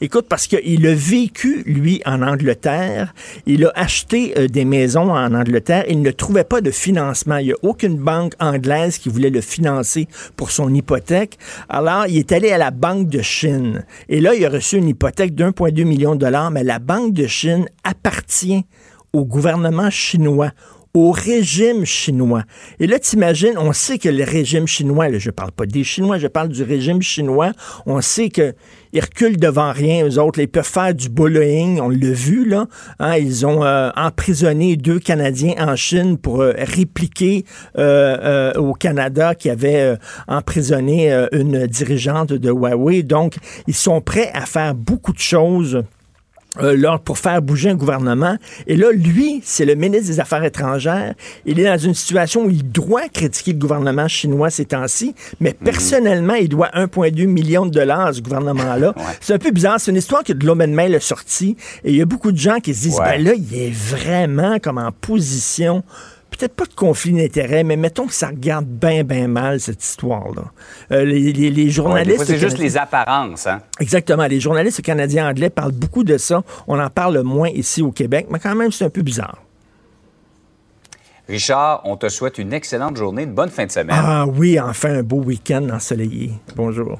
Écoute, 0.00 0.26
parce 0.28 0.46
qu'il 0.46 0.86
a 0.86 0.94
vécu, 0.94 1.62
lui, 1.66 2.02
en 2.04 2.22
Angleterre. 2.22 3.14
Il 3.46 3.64
a 3.64 3.72
acheté 3.74 4.34
euh, 4.38 4.48
des 4.48 4.64
maisons 4.64 5.10
en 5.12 5.34
Angleterre. 5.34 5.84
Il 5.88 6.02
ne 6.02 6.10
trouvait 6.10 6.44
pas 6.44 6.60
de 6.60 6.70
financement. 6.70 7.36
Il 7.38 7.46
n'y 7.46 7.52
a 7.52 7.56
aucune 7.62 7.96
banque 7.96 8.34
anglaise 8.40 8.98
qui 8.98 9.08
voulait 9.08 9.30
le 9.30 9.40
financer 9.40 10.08
pour 10.36 10.50
son 10.50 10.72
hypothèque. 10.72 11.38
Alors, 11.68 12.06
il 12.06 12.18
est 12.18 12.32
allé 12.32 12.50
à 12.50 12.58
la 12.58 12.70
Banque 12.70 13.08
de 13.08 13.22
Chine. 13.22 13.84
Et 14.08 14.20
là, 14.20 14.34
il 14.34 14.44
a 14.44 14.48
reçu 14.48 14.76
une 14.76 14.88
hypothèque 14.88 15.34
d'1,2 15.34 15.84
million 15.84 16.14
de 16.14 16.20
dollars, 16.20 16.50
mais 16.50 16.64
la 16.64 16.78
Banque 16.78 17.12
de 17.12 17.26
Chine 17.26 17.66
appartient 17.84 18.64
au 19.14 19.24
gouvernement 19.24 19.90
chinois, 19.90 20.50
au 20.94 21.10
régime 21.10 21.84
chinois. 21.84 22.44
Et 22.78 22.86
là, 22.86 23.00
t'imagines, 23.00 23.58
on 23.58 23.72
sait 23.72 23.98
que 23.98 24.08
le 24.08 24.22
régime 24.22 24.68
chinois, 24.68 25.08
là, 25.08 25.18
je 25.18 25.30
parle 25.30 25.50
pas 25.50 25.66
des 25.66 25.82
Chinois, 25.82 26.18
je 26.18 26.28
parle 26.28 26.48
du 26.48 26.62
régime 26.62 27.02
chinois, 27.02 27.50
on 27.84 28.00
sait 28.00 28.28
que 28.28 28.54
ils 28.92 29.00
reculent 29.00 29.36
devant 29.36 29.72
rien, 29.72 30.06
eux 30.06 30.20
autres, 30.20 30.38
ils 30.38 30.46
peuvent 30.46 30.64
faire 30.64 30.94
du 30.94 31.08
bullying, 31.08 31.80
on 31.80 31.88
l'a 31.88 32.12
vu, 32.12 32.48
là. 32.48 32.66
Hein, 33.00 33.16
ils 33.16 33.44
ont 33.44 33.64
euh, 33.64 33.90
emprisonné 33.96 34.76
deux 34.76 35.00
Canadiens 35.00 35.54
en 35.58 35.74
Chine 35.74 36.16
pour 36.16 36.42
euh, 36.42 36.52
répliquer 36.56 37.44
euh, 37.76 38.52
au 38.54 38.72
Canada 38.72 39.34
qui 39.34 39.50
avait 39.50 39.96
emprisonné 40.28 41.12
une 41.32 41.66
dirigeante 41.66 42.32
de 42.32 42.50
Huawei. 42.50 43.02
Donc, 43.02 43.34
ils 43.66 43.74
sont 43.74 44.00
prêts 44.00 44.30
à 44.32 44.46
faire 44.46 44.76
beaucoup 44.76 45.12
de 45.12 45.18
choses 45.18 45.82
euh, 46.62 46.98
pour 47.04 47.18
faire 47.18 47.40
bouger 47.42 47.70
un 47.70 47.74
gouvernement. 47.74 48.36
Et 48.66 48.76
là, 48.76 48.92
lui, 48.92 49.40
c'est 49.44 49.64
le 49.64 49.74
ministre 49.74 50.06
des 50.06 50.20
Affaires 50.20 50.44
étrangères. 50.44 51.14
Il 51.46 51.58
est 51.60 51.64
dans 51.64 51.78
une 51.78 51.94
situation 51.94 52.44
où 52.44 52.50
il 52.50 52.68
doit 52.70 53.08
critiquer 53.08 53.52
le 53.52 53.58
gouvernement 53.58 54.08
chinois 54.08 54.50
ces 54.50 54.64
temps-ci, 54.64 55.14
mais 55.40 55.50
mhm. 55.50 55.64
personnellement, 55.64 56.34
il 56.34 56.48
doit 56.48 56.70
1,2 56.74 57.26
million 57.26 57.66
de 57.66 57.70
dollars 57.70 58.06
à 58.06 58.12
ce 58.12 58.20
gouvernement-là. 58.20 58.94
C'est 59.20 59.34
un 59.34 59.38
peu 59.38 59.50
bizarre. 59.50 59.80
C'est 59.80 59.90
une 59.90 59.96
histoire 59.96 60.22
que 60.24 60.32
de 60.32 60.46
l'homme 60.46 60.64
Mail 60.64 60.94
a 60.94 61.00
sorti. 61.00 61.56
Et 61.84 61.90
il 61.90 61.96
y 61.96 62.02
a 62.02 62.06
beaucoup 62.06 62.32
de 62.32 62.38
gens 62.38 62.58
qui 62.60 62.74
se 62.74 62.82
disent, 62.82 62.98
ben 62.98 63.22
là, 63.22 63.32
il 63.34 63.54
est 63.54 63.70
vraiment 63.70 64.58
comme 64.58 64.78
en 64.78 64.92
position 64.92 65.82
peut-être 66.36 66.54
pas 66.54 66.64
de 66.64 66.74
conflit 66.74 67.12
d'intérêts, 67.12 67.64
mais 67.64 67.76
mettons 67.76 68.06
que 68.06 68.14
ça 68.14 68.28
regarde 68.28 68.66
bien, 68.66 69.04
bien 69.04 69.28
mal, 69.28 69.60
cette 69.60 69.82
histoire-là. 69.82 70.44
Euh, 70.92 71.04
les, 71.04 71.70
journalistes... 71.70 72.24
c'est 72.24 72.38
juste 72.38 72.58
les 72.58 72.76
apparences, 72.76 73.46
hein? 73.46 73.60
Exactement. 73.80 74.26
Les 74.26 74.40
journalistes 74.40 74.82
canadiens 74.82 75.28
anglais 75.28 75.50
parlent 75.50 75.72
beaucoup 75.72 76.04
de 76.04 76.18
ça. 76.18 76.42
On 76.66 76.78
en 76.78 76.90
parle 76.90 77.22
moins 77.22 77.48
ici 77.48 77.82
au 77.82 77.92
Québec, 77.92 78.26
mais 78.30 78.38
quand 78.38 78.54
même, 78.54 78.72
c'est 78.72 78.84
un 78.84 78.90
peu 78.90 79.02
bizarre. 79.02 79.38
Richard, 81.28 81.80
on 81.84 81.96
te 81.96 82.08
souhaite 82.08 82.38
une 82.38 82.52
excellente 82.52 82.96
journée, 82.96 83.22
une 83.22 83.34
bonne 83.34 83.48
fin 83.48 83.64
de 83.64 83.70
semaine. 83.72 83.96
Ah 83.98 84.26
oui, 84.26 84.60
enfin 84.60 84.98
un 84.98 85.02
beau 85.02 85.22
week-end 85.22 85.66
ensoleillé. 85.72 86.32
Bonjour. 86.54 86.98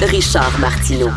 Richard 0.00 0.58
Martineau. 0.60 1.10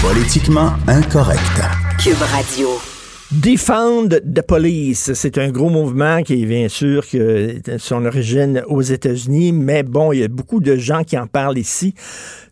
Politiquement 0.00 0.72
incorrect. 0.86 1.91
Cube 2.02 2.20
Radio. 2.32 3.01
Defund 3.40 4.20
the 4.30 4.42
Police, 4.42 5.14
c'est 5.14 5.38
un 5.38 5.48
gros 5.48 5.70
mouvement 5.70 6.22
qui 6.22 6.42
est 6.42 6.44
bien 6.44 6.68
sûr 6.68 7.08
que 7.08 7.56
son 7.78 8.04
origine 8.04 8.62
aux 8.66 8.82
États-Unis, 8.82 9.52
mais 9.52 9.82
bon, 9.82 10.12
il 10.12 10.18
y 10.18 10.22
a 10.22 10.28
beaucoup 10.28 10.60
de 10.60 10.76
gens 10.76 11.02
qui 11.02 11.16
en 11.16 11.26
parlent 11.26 11.56
ici. 11.56 11.94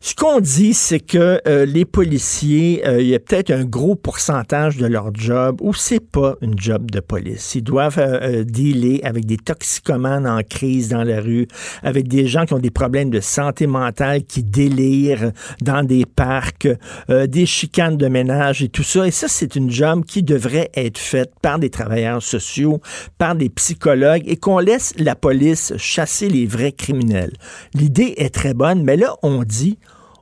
Ce 0.03 0.15
qu'on 0.15 0.41
dit, 0.41 0.73
c'est 0.73 1.01
que 1.01 1.43
euh, 1.47 1.67
les 1.67 1.85
policiers, 1.85 2.83
euh, 2.89 3.03
il 3.03 3.09
y 3.09 3.15
a 3.15 3.19
peut-être 3.19 3.51
un 3.51 3.65
gros 3.65 3.95
pourcentage 3.95 4.79
de 4.79 4.87
leur 4.87 5.15
job 5.15 5.59
où 5.61 5.75
c'est 5.75 6.01
pas 6.01 6.37
une 6.41 6.59
job 6.59 6.91
de 6.91 7.01
police. 7.01 7.55
Ils 7.55 7.63
doivent 7.63 7.99
euh, 7.99 8.43
dealer 8.43 9.03
avec 9.05 9.27
des 9.27 9.37
toxicomanes 9.37 10.27
en 10.27 10.41
crise 10.43 10.89
dans 10.89 11.05
la 11.05 11.21
rue, 11.21 11.47
avec 11.83 12.09
des 12.09 12.27
gens 12.27 12.47
qui 12.47 12.55
ont 12.55 12.59
des 12.59 12.71
problèmes 12.71 13.11
de 13.11 13.21
santé 13.21 13.67
mentale, 13.67 14.23
qui 14.25 14.43
délirent 14.43 15.33
dans 15.61 15.85
des 15.85 16.07
parcs, 16.07 16.69
des 17.09 17.45
chicanes 17.45 17.99
de 17.99 18.09
ménage 18.09 18.63
et 18.63 18.71
tout 18.71 18.83
ça. 18.83 19.07
Et 19.07 19.11
ça, 19.11 19.29
c'est 19.29 19.55
une 19.55 19.71
job 19.71 20.05
qui 20.07 20.23
devrait 20.23 20.70
être 20.75 20.99
faite 20.99 21.33
par 21.43 21.59
des 21.59 21.71
travailleurs 21.71 22.23
sociaux, 22.23 22.81
par 23.19 23.35
des 23.35 23.49
psychologues 23.49 24.25
et 24.27 24.37
qu'on 24.37 24.59
laisse 24.59 24.95
la 24.99 25.15
police 25.15 25.73
chasser 25.77 26.29
les 26.29 26.47
vrais 26.47 26.73
criminels. 26.73 27.33
L'idée 27.75 28.15
est 28.17 28.35
très 28.35 28.55
bonne, 28.55 28.83
mais 28.83 28.97
là, 28.97 29.15
on 29.23 29.43
dit 29.43 29.79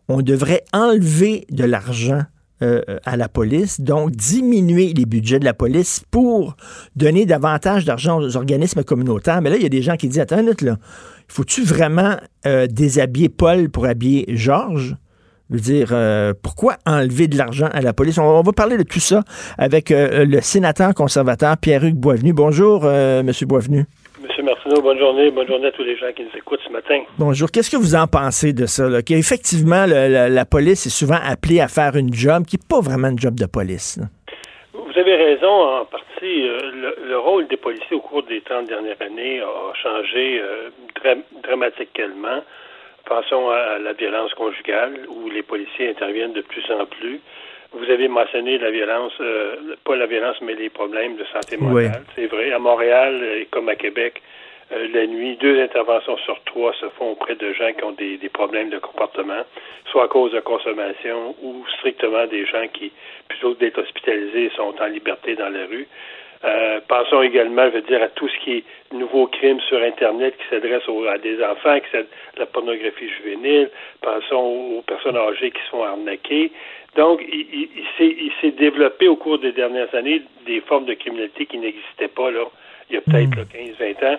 on 0.08 0.22
devrait 0.22 0.64
enlever 0.72 1.46
de 1.50 1.64
l'argent 1.64 2.22
euh, 2.60 2.82
à 3.04 3.16
la 3.16 3.28
police, 3.28 3.80
donc 3.80 4.10
diminuer 4.10 4.92
les 4.92 5.06
budgets 5.06 5.38
de 5.38 5.44
la 5.44 5.54
police 5.54 6.02
pour 6.10 6.56
donner 6.96 7.24
davantage 7.24 7.84
d'argent 7.84 8.20
aux 8.20 8.36
organismes 8.36 8.82
communautaires. 8.82 9.40
Mais 9.42 9.50
là, 9.50 9.56
il 9.56 9.62
y 9.62 9.66
a 9.66 9.68
des 9.68 9.82
gens 9.82 9.96
qui 9.96 10.08
disent, 10.08 10.18
attends 10.18 10.40
une 10.40 10.52
là, 10.62 10.76
faut-tu 11.28 11.62
vraiment 11.62 12.16
euh, 12.46 12.66
déshabiller 12.66 13.28
Paul 13.28 13.68
pour 13.68 13.86
habiller 13.86 14.24
Georges? 14.34 14.96
Je 15.50 15.54
veux 15.56 15.60
dire, 15.60 15.88
euh, 15.92 16.34
pourquoi 16.42 16.74
enlever 16.86 17.26
de 17.26 17.36
l'argent 17.36 17.68
à 17.72 17.80
la 17.80 17.92
police? 17.92 18.18
On, 18.18 18.42
va 18.42 18.52
parler 18.52 18.76
de 18.76 18.82
tout 18.82 19.00
ça 19.00 19.22
avec 19.56 19.90
le 19.90 20.40
sénateur 20.40 20.94
conservateur 20.94 21.56
Pierre-Hugues 21.56 21.96
Boisvenu. 21.96 22.32
Bonjour, 22.32 22.82
Monsieur 22.82 23.46
Boisvenu. 23.46 23.86
Monsieur 24.22 24.42
Martineau, 24.42 24.82
bonne 24.82 24.98
journée. 24.98 25.30
Bonne 25.30 25.46
journée 25.46 25.68
à 25.68 25.72
tous 25.72 25.84
les 25.84 25.96
gens 25.96 26.12
qui 26.14 26.22
nous 26.22 26.36
écoutent 26.36 26.60
ce 26.66 26.72
matin. 26.72 27.02
Bonjour. 27.18 27.50
Qu'est-ce 27.50 27.70
que 27.70 27.76
vous 27.76 27.94
en 27.94 28.06
pensez 28.06 28.52
de 28.52 28.66
ça? 28.66 29.02
Qu'effectivement, 29.02 29.86
la, 29.86 30.44
police 30.44 30.86
est 30.86 30.90
souvent 30.90 31.18
appelée 31.22 31.60
à 31.60 31.68
faire 31.68 31.96
une 31.96 32.12
job 32.12 32.44
qui 32.44 32.56
n'est 32.56 32.68
pas 32.68 32.80
vraiment 32.80 33.08
une 33.08 33.18
job 33.18 33.34
de 33.34 33.46
police. 33.46 34.00
Vous 34.74 34.98
avez 34.98 35.16
raison 35.16 35.48
en 35.48 35.84
partie. 35.84 36.08
Euh, 36.24 36.92
le, 37.06 37.18
rôle 37.18 37.46
des 37.46 37.56
policiers 37.56 37.96
au 37.96 38.00
cours 38.00 38.22
des 38.24 38.40
30 38.40 38.66
dernières 38.66 39.00
années 39.00 39.40
a 39.40 39.74
changé 39.74 40.40
euh, 40.40 41.14
dramatiquement. 41.44 42.42
Pensons 43.08 43.48
à 43.48 43.78
la 43.78 43.94
violence 43.94 44.34
conjugale, 44.34 45.06
où 45.08 45.30
les 45.30 45.42
policiers 45.42 45.88
interviennent 45.88 46.34
de 46.34 46.42
plus 46.42 46.64
en 46.70 46.84
plus. 46.84 47.20
Vous 47.72 47.90
avez 47.90 48.06
mentionné 48.06 48.58
la 48.58 48.70
violence, 48.70 49.12
euh, 49.20 49.56
pas 49.84 49.96
la 49.96 50.06
violence, 50.06 50.36
mais 50.42 50.54
les 50.54 50.68
problèmes 50.68 51.16
de 51.16 51.24
santé 51.32 51.56
mentale. 51.56 52.04
C'est 52.14 52.26
vrai. 52.26 52.52
À 52.52 52.58
Montréal, 52.58 53.22
et 53.22 53.46
comme 53.50 53.68
à 53.70 53.76
Québec, 53.76 54.20
euh, 54.72 54.88
la 54.92 55.06
nuit, 55.06 55.36
deux 55.36 55.58
interventions 55.60 56.18
sur 56.18 56.38
trois 56.44 56.74
se 56.74 56.88
font 56.90 57.12
auprès 57.12 57.34
de 57.34 57.52
gens 57.54 57.72
qui 57.72 57.84
ont 57.84 57.92
des, 57.92 58.18
des, 58.18 58.28
problèmes 58.28 58.68
de 58.68 58.78
comportement, 58.78 59.42
soit 59.90 60.04
à 60.04 60.08
cause 60.08 60.32
de 60.32 60.40
consommation 60.40 61.34
ou 61.42 61.64
strictement 61.78 62.26
des 62.26 62.44
gens 62.44 62.68
qui, 62.72 62.92
plutôt 63.28 63.54
que 63.54 63.60
d'être 63.60 63.78
hospitalisés, 63.78 64.50
sont 64.54 64.74
en 64.80 64.86
liberté 64.86 65.34
dans 65.34 65.48
la 65.48 65.64
rue. 65.64 65.88
Euh, 66.44 66.80
pensons 66.86 67.22
également, 67.22 67.66
je 67.66 67.76
veux 67.76 67.82
dire, 67.82 68.02
à 68.02 68.08
tout 68.08 68.28
ce 68.28 68.38
qui 68.38 68.58
est 68.58 68.64
nouveaux 68.92 69.26
crimes 69.26 69.60
sur 69.60 69.82
Internet 69.82 70.36
qui 70.36 70.44
s'adressent 70.48 70.88
à 71.10 71.18
des 71.18 71.42
enfants, 71.42 71.80
qui 71.80 71.96
à 71.96 72.02
la 72.36 72.46
pornographie 72.46 73.08
juvénile. 73.08 73.70
Pensons 74.02 74.76
aux 74.78 74.82
personnes 74.82 75.16
âgées 75.16 75.50
qui 75.50 75.60
se 75.62 75.70
font 75.70 75.82
arnaquer. 75.82 76.52
Donc, 76.96 77.20
il, 77.28 77.68
il, 78.00 78.32
s'est 78.40 78.52
développé 78.52 79.08
au 79.08 79.16
cours 79.16 79.38
des 79.38 79.52
dernières 79.52 79.94
années 79.94 80.22
des 80.46 80.60
formes 80.60 80.86
de 80.86 80.94
criminalité 80.94 81.44
qui 81.46 81.58
n'existaient 81.58 82.08
pas 82.08 82.30
là, 82.30 82.44
il 82.88 82.94
y 82.94 82.98
a 82.98 83.02
peut-être 83.02 83.46
15-20 83.52 84.06
ans, 84.06 84.16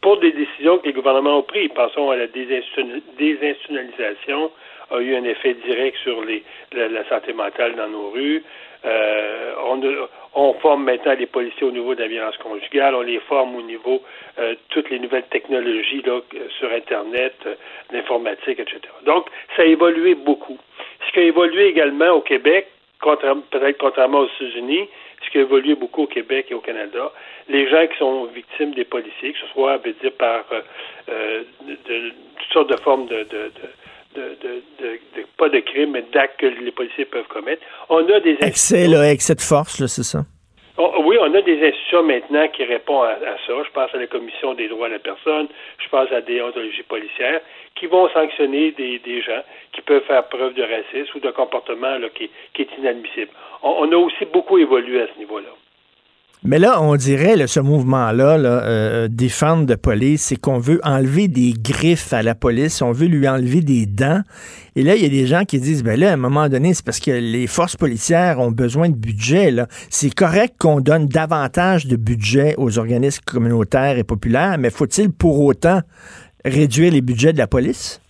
pour 0.00 0.18
des 0.18 0.30
décisions 0.32 0.78
que 0.78 0.86
les 0.86 0.92
gouvernements 0.92 1.38
ont 1.38 1.42
prises. 1.42 1.70
Pensons 1.74 2.10
à 2.10 2.16
la 2.16 2.26
désinstitutionnalisation, 2.26 4.50
a 4.90 5.00
eu 5.00 5.16
un 5.16 5.24
effet 5.24 5.54
direct 5.66 5.96
sur 5.98 6.24
les, 6.24 6.42
la, 6.72 7.08
santé 7.08 7.32
mentale 7.32 7.74
dans 7.76 7.88
nos 7.88 8.10
rues. 8.10 8.44
Euh, 8.84 9.52
on, 9.64 9.80
on, 10.34 10.54
forme 10.54 10.84
maintenant 10.84 11.14
les 11.18 11.26
policiers 11.26 11.66
au 11.66 11.70
niveau 11.70 11.94
de 11.94 12.00
la 12.00 12.08
violence 12.08 12.36
conjugale, 12.38 12.94
on 12.94 13.02
les 13.02 13.20
forme 13.20 13.54
au 13.56 13.62
niveau 13.62 14.02
euh, 14.38 14.54
toutes 14.70 14.90
les 14.90 14.98
nouvelles 14.98 15.26
technologies 15.30 16.02
là, 16.02 16.20
sur 16.58 16.72
Internet, 16.72 17.34
euh, 17.46 17.54
l'informatique, 17.92 18.58
etc. 18.58 18.80
Donc, 19.06 19.26
ça 19.56 19.62
a 19.62 19.66
évolué 19.66 20.14
beaucoup. 20.14 20.58
Ce 21.06 21.12
qui 21.12 21.20
a 21.20 21.22
évolué 21.22 21.66
également 21.66 22.10
au 22.10 22.20
Québec, 22.20 22.68
peut-être 23.00 23.78
contrairement 23.78 24.20
aux 24.20 24.28
États-Unis, 24.40 24.88
ce 25.24 25.30
qui 25.30 25.38
a 25.38 25.42
évolué 25.42 25.74
beaucoup 25.74 26.02
au 26.02 26.06
Québec 26.06 26.46
et 26.50 26.54
au 26.54 26.60
Canada, 26.60 27.12
les 27.48 27.68
gens 27.68 27.86
qui 27.86 27.98
sont 27.98 28.24
victimes 28.26 28.72
des 28.74 28.84
policiers, 28.84 29.32
que 29.32 29.38
ce 29.38 29.46
soit, 29.48 29.76
veut 29.78 29.94
dire, 30.00 30.12
par 30.12 30.44
euh, 30.52 30.60
euh 31.08 31.42
de, 31.66 32.12
toutes 32.38 32.52
sortes 32.52 32.70
de 32.70 32.76
formes 32.76 33.06
de, 33.06 33.24
de, 33.24 33.50
de 34.14 34.36
de, 34.42 34.62
de, 34.80 35.26
pas 35.36 35.48
de 35.48 35.60
crimes, 35.60 35.92
mais 35.92 36.04
d'actes 36.12 36.38
que 36.40 36.46
les 36.46 36.72
policiers 36.72 37.04
peuvent 37.04 37.28
commettre. 37.28 37.62
On 37.88 38.06
a 38.08 38.20
des 38.20 38.36
excès, 38.40 38.86
là, 38.88 39.10
excès 39.10 39.34
de 39.34 39.40
force, 39.40 39.80
là, 39.80 39.88
c'est 39.88 40.02
ça? 40.02 40.24
Oh, 40.78 40.90
oui, 41.04 41.18
on 41.20 41.34
a 41.34 41.42
des 41.42 41.62
institutions 41.62 42.02
maintenant 42.02 42.48
qui 42.48 42.64
répondent 42.64 43.06
à, 43.06 43.18
ça. 43.46 43.52
Je 43.62 43.70
pense 43.72 43.94
à 43.94 43.98
la 43.98 44.06
Commission 44.06 44.54
des 44.54 44.68
droits 44.68 44.88
de 44.88 44.94
la 44.94 44.98
personne, 44.98 45.48
je 45.78 45.88
pense 45.90 46.10
à 46.10 46.22
des 46.22 46.40
ontologies 46.40 46.82
policières 46.84 47.42
qui 47.74 47.86
vont 47.86 48.08
sanctionner 48.08 48.72
des, 48.72 48.98
des 49.00 49.20
gens 49.20 49.42
qui 49.72 49.82
peuvent 49.82 50.04
faire 50.04 50.26
preuve 50.28 50.54
de 50.54 50.62
racisme 50.62 51.16
ou 51.16 51.20
de 51.20 51.30
comportement 51.30 51.98
là, 51.98 52.08
qui, 52.14 52.30
qui, 52.54 52.62
est 52.62 52.68
inadmissible. 52.78 53.30
On, 53.62 53.86
on 53.86 53.92
a 53.92 53.96
aussi 53.96 54.24
beaucoup 54.24 54.56
évolué 54.56 55.02
à 55.02 55.08
ce 55.12 55.18
niveau-là. 55.18 55.50
Mais 56.44 56.58
là, 56.58 56.82
on 56.82 56.96
dirait, 56.96 57.46
ce 57.46 57.60
mouvement-là, 57.60 58.36
là, 58.36 58.64
euh, 58.64 59.08
défendre 59.08 59.64
de 59.64 59.76
police, 59.76 60.22
c'est 60.22 60.40
qu'on 60.40 60.58
veut 60.58 60.80
enlever 60.82 61.28
des 61.28 61.52
griffes 61.56 62.12
à 62.12 62.22
la 62.22 62.34
police, 62.34 62.82
on 62.82 62.90
veut 62.90 63.06
lui 63.06 63.28
enlever 63.28 63.60
des 63.60 63.86
dents. 63.86 64.22
Et 64.74 64.82
là, 64.82 64.96
il 64.96 65.02
y 65.02 65.06
a 65.06 65.08
des 65.08 65.26
gens 65.26 65.44
qui 65.44 65.60
disent, 65.60 65.84
ben 65.84 65.98
là, 65.98 66.10
à 66.10 66.14
un 66.14 66.16
moment 66.16 66.48
donné, 66.48 66.74
c'est 66.74 66.84
parce 66.84 66.98
que 66.98 67.12
les 67.12 67.46
forces 67.46 67.76
policières 67.76 68.40
ont 68.40 68.50
besoin 68.50 68.88
de 68.88 68.96
budget. 68.96 69.50
C'est 69.88 70.12
correct 70.12 70.54
qu'on 70.58 70.80
donne 70.80 71.06
davantage 71.06 71.86
de 71.86 71.94
budget 71.94 72.56
aux 72.58 72.76
organismes 72.76 73.22
communautaires 73.24 73.96
et 73.96 74.04
populaires, 74.04 74.56
mais 74.58 74.70
faut-il 74.70 75.12
pour 75.12 75.44
autant 75.44 75.78
réduire 76.44 76.92
les 76.92 77.02
budgets 77.02 77.32
de 77.32 77.38
la 77.38 77.46
police? 77.46 78.00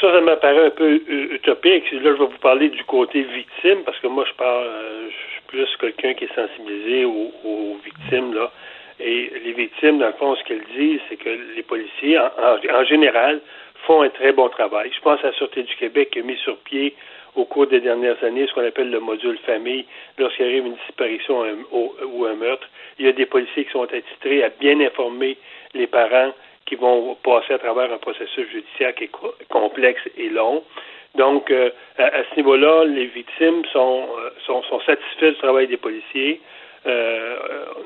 Ça, 0.00 0.06
ça 0.14 0.20
m'apparaît 0.22 0.66
un 0.66 0.70
peu 0.70 0.94
utopique. 1.34 1.84
Là, 1.92 2.14
je 2.14 2.22
vais 2.22 2.30
vous 2.30 2.40
parler 2.40 2.70
du 2.70 2.84
côté 2.84 3.20
victime, 3.20 3.82
parce 3.84 3.98
que 3.98 4.06
moi, 4.06 4.24
je 4.30 4.34
parle, 4.38 4.64
euh, 4.64 5.08
plus 5.48 5.68
quelqu'un 5.80 6.14
qui 6.14 6.24
est 6.24 6.34
sensibilisé 6.34 7.04
aux, 7.04 7.76
victimes, 7.84 8.34
là. 8.34 8.52
Et 9.00 9.32
les 9.44 9.52
victimes, 9.52 9.98
dans 9.98 10.08
le 10.08 10.12
fond, 10.14 10.34
ce 10.36 10.44
qu'elles 10.44 10.64
disent, 10.76 11.00
c'est 11.08 11.16
que 11.16 11.28
les 11.56 11.62
policiers, 11.62 12.18
en, 12.18 12.84
général, 12.84 13.40
font 13.86 14.02
un 14.02 14.08
très 14.08 14.32
bon 14.32 14.48
travail. 14.48 14.90
Je 14.94 15.00
pense 15.00 15.20
à 15.20 15.28
la 15.28 15.32
Sûreté 15.34 15.62
du 15.62 15.74
Québec 15.76 16.10
qui 16.10 16.18
a 16.18 16.22
mis 16.22 16.36
sur 16.36 16.56
pied 16.58 16.94
au 17.36 17.44
cours 17.44 17.68
des 17.68 17.80
dernières 17.80 18.22
années 18.24 18.46
ce 18.48 18.54
qu'on 18.54 18.66
appelle 18.66 18.90
le 18.90 18.98
module 18.98 19.38
famille. 19.46 19.84
Lorsqu'il 20.18 20.46
arrive 20.46 20.66
une 20.66 20.78
disparition 20.86 21.44
ou 21.72 22.24
un 22.24 22.34
meurtre, 22.34 22.68
il 22.98 23.06
y 23.06 23.08
a 23.08 23.12
des 23.12 23.26
policiers 23.26 23.64
qui 23.64 23.70
sont 23.70 23.84
attitrés 23.84 24.42
à 24.42 24.48
bien 24.48 24.80
informer 24.80 25.38
les 25.74 25.86
parents 25.86 26.32
qui 26.66 26.74
vont 26.74 27.16
passer 27.22 27.54
à 27.54 27.58
travers 27.58 27.92
un 27.92 27.98
processus 27.98 28.48
judiciaire 28.50 28.94
qui 28.94 29.04
est 29.04 29.10
complexe 29.48 30.02
et 30.16 30.28
long. 30.28 30.64
Donc, 31.14 31.50
euh, 31.50 31.70
à, 31.98 32.10
ce 32.30 32.36
niveau-là, 32.36 32.84
les 32.84 33.06
victimes 33.06 33.64
sont, 33.72 34.06
euh, 34.18 34.30
sont, 34.46 34.62
sont, 34.64 34.80
satisfaits 34.80 35.30
du 35.30 35.36
travail 35.36 35.66
des 35.66 35.76
policiers. 35.76 36.40
Euh, 36.86 37.36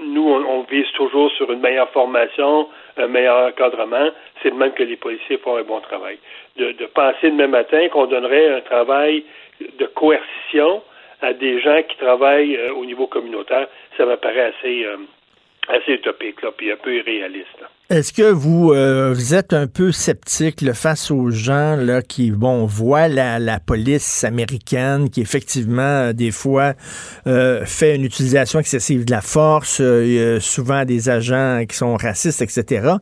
nous, 0.00 0.28
on, 0.28 0.62
vise 0.62 0.90
toujours 0.92 1.30
sur 1.32 1.50
une 1.50 1.61
meilleure 1.61 1.88
formation, 1.90 2.68
un 2.96 3.06
meilleur 3.06 3.48
encadrement. 3.48 4.11
C'est 4.42 4.50
de 4.50 4.56
même 4.56 4.72
que 4.72 4.82
les 4.82 4.96
policiers 4.96 5.38
font 5.38 5.56
un 5.56 5.62
bon 5.62 5.80
travail. 5.80 6.18
De, 6.56 6.72
de 6.72 6.87
penser 6.87 7.30
demain 7.30 7.46
matin 7.46 7.88
qu'on 7.88 8.06
donnerait 8.06 8.54
un 8.54 8.61
travail 8.61 9.24
de 9.78 9.87
coercition 9.87 10.82
à 11.22 11.32
des 11.32 11.61
gens 11.61 11.82
qui 11.88 11.96
travaillent 11.96 12.58
au 12.76 12.85
niveau 12.85 13.06
communautaire, 13.06 13.68
ça 13.96 14.04
me 14.04 14.16
paraît 14.16 14.52
assez, 14.58 14.87
assez 15.68 15.92
utopique, 15.92 16.42
là, 16.42 16.51
puis 16.57 16.72
un 16.72 16.77
peu 16.77 16.94
irréaliste. 16.94 17.62
Est-ce 17.90 18.12
que 18.12 18.33
vous, 18.33 18.72
euh, 18.72 19.12
vous 19.12 19.35
êtes 19.35 19.53
un 19.53 19.66
peu 19.66 19.92
sceptique 19.92 20.64
face 20.72 21.11
aux 21.11 21.31
gens 21.31 21.77
là, 21.77 22.01
qui 22.01 22.31
bon, 22.31 22.64
voient 22.64 23.09
la, 23.09 23.38
la 23.38 23.59
police 23.61 24.25
américaine 24.25 25.11
qui 25.11 25.20
effectivement, 25.20 26.09
euh, 26.09 26.12
des 26.12 26.31
fois, 26.31 26.72
euh, 27.27 27.66
fait 27.66 27.96
une 27.96 28.05
utilisation 28.05 28.61
excessive 28.61 29.05
de 29.05 29.11
la 29.11 29.20
force, 29.20 29.83
souvent 30.40 30.85
des 30.85 31.11
agents 31.11 31.64
qui 31.68 31.77
sont 31.77 31.94
racistes, 31.96 32.40
etc., 32.40 32.94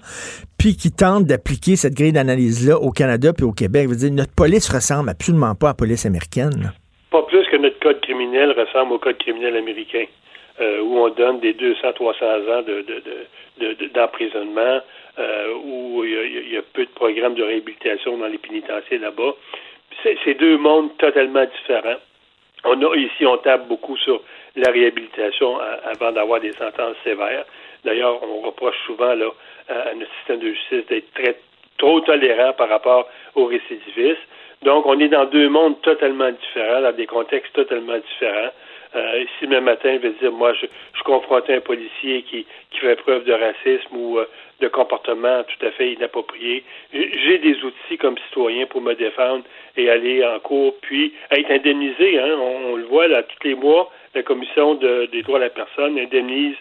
puis 0.59 0.77
qui 0.77 0.91
tentent 0.91 1.25
d'appliquer 1.25 1.77
cette 1.77 1.95
grille 1.95 2.13
d'analyse-là 2.13 2.77
au 2.79 2.91
Canada 2.91 3.33
puis 3.33 3.45
au 3.45 3.53
Québec. 3.53 3.87
Vous 3.87 3.95
dire, 3.95 4.11
notre 4.11 4.35
police 4.35 4.69
ressemble 4.69 5.09
absolument 5.09 5.55
pas 5.55 5.69
à 5.69 5.71
la 5.71 5.75
police 5.75 6.05
américaine. 6.05 6.73
Pas 7.11 7.23
plus 7.23 7.47
que 7.51 7.57
notre 7.57 7.79
code 7.79 8.01
criminel 8.03 8.53
ressemble 8.59 8.93
au 8.93 8.99
code 8.99 9.19
criminel 9.19 9.57
américain. 9.57 10.05
Euh, 10.61 10.83
où 10.83 10.99
on 10.99 11.09
donne 11.09 11.41
des 11.41 11.55
200, 11.55 11.95
300 11.95 12.27
ans 12.27 12.63
de, 12.63 12.85
d'emprisonnement, 13.95 14.81
euh, 15.19 15.55
où 15.65 16.05
il 16.05 16.53
y, 16.53 16.57
a, 16.59 16.63
peu 16.75 16.85
de 16.85 16.91
programme 16.91 17.35
de 17.35 17.43
réhabilitation 17.43 18.19
dans 18.19 18.27
les 18.27 18.37
pénitentiaires 18.37 19.01
là-bas. 19.01 19.35
C'est 20.03 20.35
deux 20.35 20.59
mondes 20.59 20.95
totalement 20.99 21.45
différents. 21.47 21.99
On 22.65 22.83
a 22.83 22.97
ici, 22.97 23.25
on 23.25 23.39
tape 23.39 23.69
beaucoup 23.69 23.97
sur 23.97 24.23
la 24.55 24.71
réhabilitation 24.71 25.59
avant 25.91 26.13
d'avoir 26.13 26.41
des 26.41 26.53
sentences 26.53 26.97
sévères. 27.05 27.47
D'ailleurs, 27.85 28.23
on 28.23 28.41
reproche 28.41 28.77
souvent 28.85 29.11
à 29.11 29.17
notre 29.17 30.15
système 30.19 30.41
de 30.41 30.53
justice 30.53 30.87
d'être 30.89 31.13
très 31.15 31.37
trop 31.79 32.01
tolérant 32.01 32.53
par 32.53 32.69
rapport 32.69 33.09
aux 33.35 33.47
récidivistes. 33.47 34.27
Donc, 34.63 34.85
on 34.85 34.99
est 35.01 35.09
dans 35.09 35.25
deux 35.25 35.49
mondes 35.49 35.81
totalement 35.81 36.31
différents, 36.31 36.83
dans 36.83 36.93
des 36.95 37.07
contextes 37.07 37.55
totalement 37.55 37.97
différents. 37.97 38.51
Euh, 38.97 39.25
si 39.39 39.47
le 39.47 39.61
matin, 39.61 39.99
je 40.03 40.09
vais 40.09 40.15
dire, 40.21 40.33
moi, 40.33 40.53
je, 40.55 40.67
je 40.95 41.03
confrontais 41.05 41.55
un 41.55 41.61
policier 41.61 42.23
qui, 42.23 42.45
qui 42.71 42.81
fait 42.81 42.97
preuve 42.97 43.25
de 43.25 43.33
racisme 43.33 43.97
ou 43.97 44.19
euh, 44.19 44.27
de 44.61 44.69
comportement 44.69 45.43
tout 45.45 45.67
à 45.67 45.71
fait 45.71 45.93
inapproprié, 45.93 46.65
j'ai 46.93 47.39
des 47.39 47.57
outils 47.63 47.97
comme 47.99 48.17
citoyen 48.29 48.67
pour 48.67 48.81
me 48.81 48.95
défendre 48.95 49.45
et 49.77 49.89
aller 49.89 50.25
en 50.25 50.39
cours, 50.41 50.75
puis 50.83 51.15
être 51.31 51.51
indemnisé. 51.51 52.19
Hein, 52.19 52.37
on, 52.39 52.77
le 52.77 52.85
voit 52.85 53.09
là, 53.09 53.23
tous 53.23 53.49
les 53.49 53.55
mois, 53.55 53.91
la 54.15 54.23
Commission 54.23 54.75
des 54.75 55.23
droits 55.23 55.39
de 55.39 55.45
la 55.45 55.51
personne 55.51 55.99
indemnise 55.99 56.57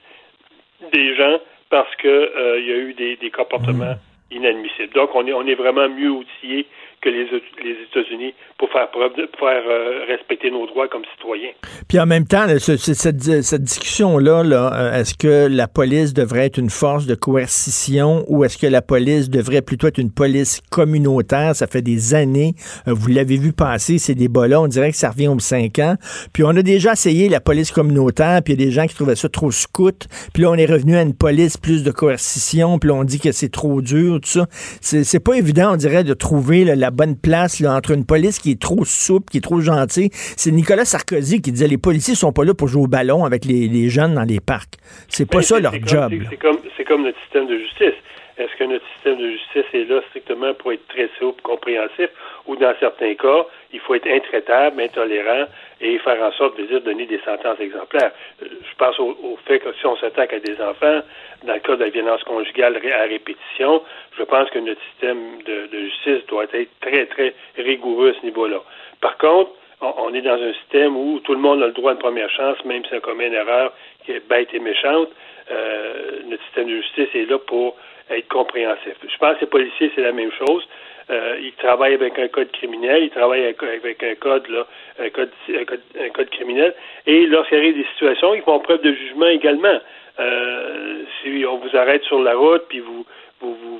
des 0.93 1.15
gens 1.15 1.39
parce 1.69 1.93
qu'il 1.97 2.09
euh, 2.09 2.61
y 2.61 2.71
a 2.71 2.77
eu 2.77 2.93
des, 2.93 3.15
des 3.17 3.31
comportements 3.31 3.95
inadmissibles. 4.31 4.93
Donc, 4.93 5.13
on 5.13 5.25
est, 5.27 5.33
on 5.33 5.45
est 5.45 5.55
vraiment 5.55 5.89
mieux 5.89 6.09
outillé 6.09 6.67
que 7.01 7.09
les, 7.09 7.25
les 7.63 7.77
États-Unis 7.89 8.33
pour 8.57 8.69
faire 8.71 8.89
preuve 8.91 9.15
de, 9.15 9.25
pour 9.27 9.47
faire 9.47 9.63
euh, 9.67 10.05
respecter 10.07 10.51
nos 10.51 10.67
droits 10.67 10.87
comme 10.87 11.03
citoyens. 11.15 11.51
Puis 11.87 11.99
en 11.99 12.05
même 12.05 12.25
temps, 12.25 12.45
cette, 12.59 12.79
cette 12.79 13.63
discussion-là, 13.63 14.43
là, 14.43 14.71
euh, 14.73 14.99
est-ce 14.99 15.15
que 15.15 15.47
la 15.47 15.67
police 15.67 16.13
devrait 16.13 16.45
être 16.45 16.57
une 16.57 16.69
force 16.69 17.05
de 17.05 17.15
coercition 17.15 18.25
ou 18.27 18.43
est-ce 18.43 18.57
que 18.57 18.67
la 18.67 18.81
police 18.81 19.29
devrait 19.29 19.61
plutôt 19.61 19.87
être 19.87 19.97
une 19.97 20.11
police 20.11 20.61
communautaire? 20.69 21.55
Ça 21.55 21.67
fait 21.67 21.81
des 21.81 22.13
années, 22.13 22.53
euh, 22.87 22.93
vous 22.93 23.09
l'avez 23.09 23.37
vu 23.37 23.53
passer, 23.53 23.97
ces 23.97 24.15
débats-là, 24.15 24.61
on 24.61 24.67
dirait 24.67 24.91
que 24.91 24.97
ça 24.97 25.09
revient 25.09 25.29
aux 25.29 25.39
cinq 25.39 25.79
ans. 25.79 25.95
Puis 26.33 26.43
on 26.43 26.49
a 26.49 26.61
déjà 26.61 26.93
essayé 26.93 27.29
la 27.29 27.39
police 27.39 27.71
communautaire, 27.71 28.41
puis 28.43 28.53
il 28.53 28.59
y 28.59 28.63
a 28.63 28.65
des 28.65 28.71
gens 28.71 28.87
qui 28.87 28.95
trouvaient 28.95 29.15
ça 29.15 29.29
trop 29.29 29.51
scout. 29.51 30.07
Puis 30.33 30.43
là, 30.43 30.51
on 30.51 30.55
est 30.55 30.65
revenu 30.65 30.97
à 30.97 31.01
une 31.01 31.15
police 31.15 31.57
plus 31.57 31.83
de 31.83 31.91
coercition, 31.91 32.77
puis 32.77 32.89
là, 32.89 32.95
on 32.95 33.03
dit 33.03 33.19
que 33.19 33.31
c'est 33.31 33.49
trop 33.49 33.81
dur, 33.81 34.19
tout 34.21 34.29
ça. 34.29 34.47
C'est 34.81 35.23
pas 35.23 35.35
évident, 35.35 35.73
on 35.73 35.77
dirait, 35.77 36.03
de 36.03 36.13
trouver 36.13 36.65
la 36.65 36.88
bonne 36.89 37.15
place 37.17 37.59
là, 37.59 37.75
entre 37.75 37.91
une 37.91 38.05
police 38.05 38.39
qui 38.39 38.51
est 38.51 38.61
trop 38.61 38.85
souple, 38.85 39.31
qui 39.31 39.37
est 39.37 39.41
trop 39.41 39.59
gentille. 39.59 40.09
C'est 40.13 40.51
Nicolas 40.51 40.85
Sarkozy 40.85 41.41
qui 41.41 41.51
disait 41.51 41.67
les 41.67 41.77
policiers 41.77 42.15
sont 42.15 42.31
pas 42.31 42.43
là 42.43 42.53
pour 42.53 42.67
jouer 42.67 42.83
au 42.83 42.87
ballon 42.87 43.25
avec 43.25 43.45
les, 43.45 43.89
jeunes 43.89 44.15
dans 44.15 44.23
les 44.23 44.39
parcs. 44.39 44.75
C'est 45.07 45.29
pas 45.29 45.41
ça 45.41 45.59
leur 45.59 45.73
job. 45.85 46.11
C'est 46.29 46.37
comme, 46.37 46.57
comme 46.87 47.03
notre 47.03 47.19
système 47.23 47.47
de 47.47 47.57
justice. 47.57 47.95
Est-ce 48.39 48.55
que 48.55 48.63
notre 48.63 48.85
système 48.93 49.17
de 49.17 49.31
justice 49.31 49.65
est 49.73 49.89
là 49.89 50.01
strictement 50.09 50.53
pour 50.53 50.71
être 50.71 50.87
très 50.87 51.09
souple, 51.19 51.41
compréhensif, 51.41 52.09
ou 52.47 52.55
dans 52.55 52.73
certains 52.79 53.13
cas, 53.15 53.45
il 53.73 53.81
faut 53.81 53.95
être 53.95 54.07
intraitable, 54.07 54.81
intolérant 54.81 55.45
et 55.81 55.97
faire 55.99 56.23
en 56.23 56.31
sorte 56.31 56.57
de 56.57 56.79
donner 56.79 57.05
des 57.05 57.19
sentences 57.19 57.59
exemplaires? 57.59 58.11
Euh, 58.41 58.47
je 58.47 58.75
pense 58.77 58.97
au, 58.99 59.37
fait 59.45 59.59
que 59.59 59.73
si 59.73 59.85
on 59.85 59.97
s'attaque 59.97 60.31
à 60.31 60.39
des 60.39 60.59
enfants, 60.61 61.01
dans 61.43 61.53
le 61.53 61.59
cas 61.59 61.75
de 61.75 61.83
la 61.83 61.89
violence 61.89 62.23
conjugale 62.23 62.77
à 62.77 63.03
répétition, 63.03 63.83
je 64.17 64.23
pense 64.23 64.49
que 64.51 64.59
notre 64.59 64.81
système 64.91 65.41
de, 65.45 65.67
justice 65.71 66.25
doit 66.27 66.45
être 66.53 66.79
très, 66.79 67.05
très 67.07 67.33
rigoureux 67.57 68.11
à 68.15 68.19
ce 68.21 68.25
niveau-là. 68.25 68.61
Par 69.01 69.17
contre, 69.17 69.51
on, 69.81 70.13
est 70.13 70.21
dans 70.21 70.41
un 70.41 70.53
système 70.53 70.95
où 70.95 71.19
tout 71.19 71.33
le 71.33 71.39
monde 71.39 71.61
a 71.63 71.67
le 71.67 71.73
droit 71.73 71.91
à 71.91 71.93
une 71.93 71.99
première 71.99 72.29
chance, 72.29 72.57
même 72.65 72.83
si 72.85 72.93
on 72.93 72.99
commet 72.99 73.27
une 73.27 73.33
erreur 73.33 73.73
qui 74.05 74.11
est 74.11 74.27
bête 74.27 74.53
et 74.53 74.59
méchante. 74.59 75.09
Euh, 75.51 76.19
notre 76.27 76.43
système 76.43 76.67
de 76.67 76.75
justice 76.81 77.09
est 77.15 77.29
là 77.29 77.39
pour 77.39 77.75
être 78.09 78.27
compréhensif. 78.27 78.95
Je 79.01 79.17
pense 79.17 79.35
que 79.35 79.41
les 79.41 79.47
policiers, 79.47 79.91
c'est 79.95 80.01
la 80.01 80.11
même 80.11 80.31
chose. 80.31 80.67
Euh, 81.09 81.37
ils 81.41 81.53
travaillent 81.53 81.95
avec 81.95 82.19
un 82.19 82.27
code 82.27 82.51
criminel, 82.51 83.03
ils 83.03 83.09
travaillent 83.09 83.45
avec, 83.45 84.03
un 84.03 84.15
code, 84.15 84.47
là, 84.47 84.67
un 84.99 85.09
code, 85.09 85.31
un 85.49 86.09
code, 86.09 86.29
criminel. 86.29 86.75
Et 87.07 87.25
lorsqu'il 87.25 87.57
arrive 87.57 87.75
des 87.75 87.87
situations, 87.93 88.35
ils 88.35 88.43
font 88.43 88.59
preuve 88.59 88.81
de 88.81 88.93
jugement 88.93 89.27
également. 89.27 89.79
Euh, 90.19 91.03
si 91.21 91.45
on 91.47 91.57
vous 91.57 91.75
arrête 91.75 92.03
sur 92.03 92.21
la 92.21 92.35
route, 92.35 92.63
puis 92.69 92.79
vous 92.79 93.05
vous, 93.41 93.55
vous, 93.55 93.79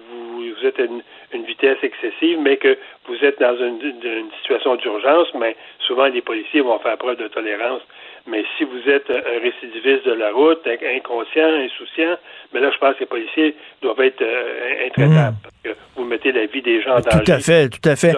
vous, 0.56 0.66
êtes 0.66 0.80
à 0.80 0.84
une, 0.84 1.44
vitesse 1.44 1.78
excessive, 1.84 2.40
mais 2.40 2.58
que 2.58 2.78
vous 3.08 3.24
êtes 3.24 3.40
dans 3.42 3.58
une, 3.58 3.82
une 4.04 4.32
situation 4.40 4.76
d'urgence, 4.76 5.28
mais 5.34 5.56
souvent 5.80 6.06
les 6.06 6.22
policiers 6.22 6.62
vont 6.62 6.80
faire 6.80 6.98
preuve 6.98 7.18
de 7.18 7.28
tolérance 7.28 7.82
mais 8.28 8.44
si 8.58 8.64
vous 8.64 8.90
êtes 8.90 9.10
un 9.10 9.40
récidiviste 9.42 10.06
de 10.06 10.14
la 10.14 10.32
route, 10.32 10.66
inconscient, 10.68 11.50
insouciant, 11.66 12.18
mais 12.54 12.60
là, 12.60 12.72
je 12.72 12.78
pense 12.78 12.96
que 12.96 13.02
les 13.02 13.06
policiers 13.06 13.56
doivent 13.82 14.02
être 14.02 14.22
euh, 14.22 14.88
intraitables. 14.88 15.36
Mmh. 15.36 15.42
Parce 15.44 15.56
que 15.64 15.82
vous 15.96 16.06
mettez 16.06 16.32
la 16.32 16.46
vie 16.46 16.62
des 16.62 16.82
gens 16.82 16.98
en 16.98 17.00
danger. 17.00 17.24
Tout 17.26 17.32
à 17.32 17.40
fait, 17.40 17.70
tout 17.70 17.90
à 17.90 17.96
fait. 17.96 18.16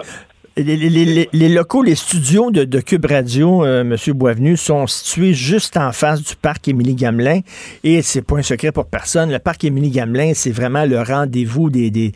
Les, 0.54 1.48
locaux, 1.48 1.82
les 1.82 1.94
studios 1.94 2.50
de, 2.50 2.80
Cube 2.80 3.06
Radio, 3.06 3.64
euh, 3.64 3.80
M. 3.80 3.96
Boisvenu, 4.14 4.58
sont 4.58 4.86
situés 4.86 5.32
juste 5.32 5.78
en 5.78 5.92
face 5.92 6.22
du 6.22 6.36
parc 6.36 6.68
Émilie-Gamelin. 6.68 7.40
Et 7.84 8.02
c'est 8.02 8.20
pas 8.20 8.36
un 8.36 8.42
secret 8.42 8.70
pour 8.70 8.84
personne. 8.84 9.32
Le 9.32 9.38
parc 9.38 9.64
Émilie-Gamelin, 9.64 10.32
c'est 10.34 10.50
vraiment 10.50 10.84
le 10.84 11.00
rendez-vous 11.00 11.70
des, 11.70 11.90
des, 11.90 12.12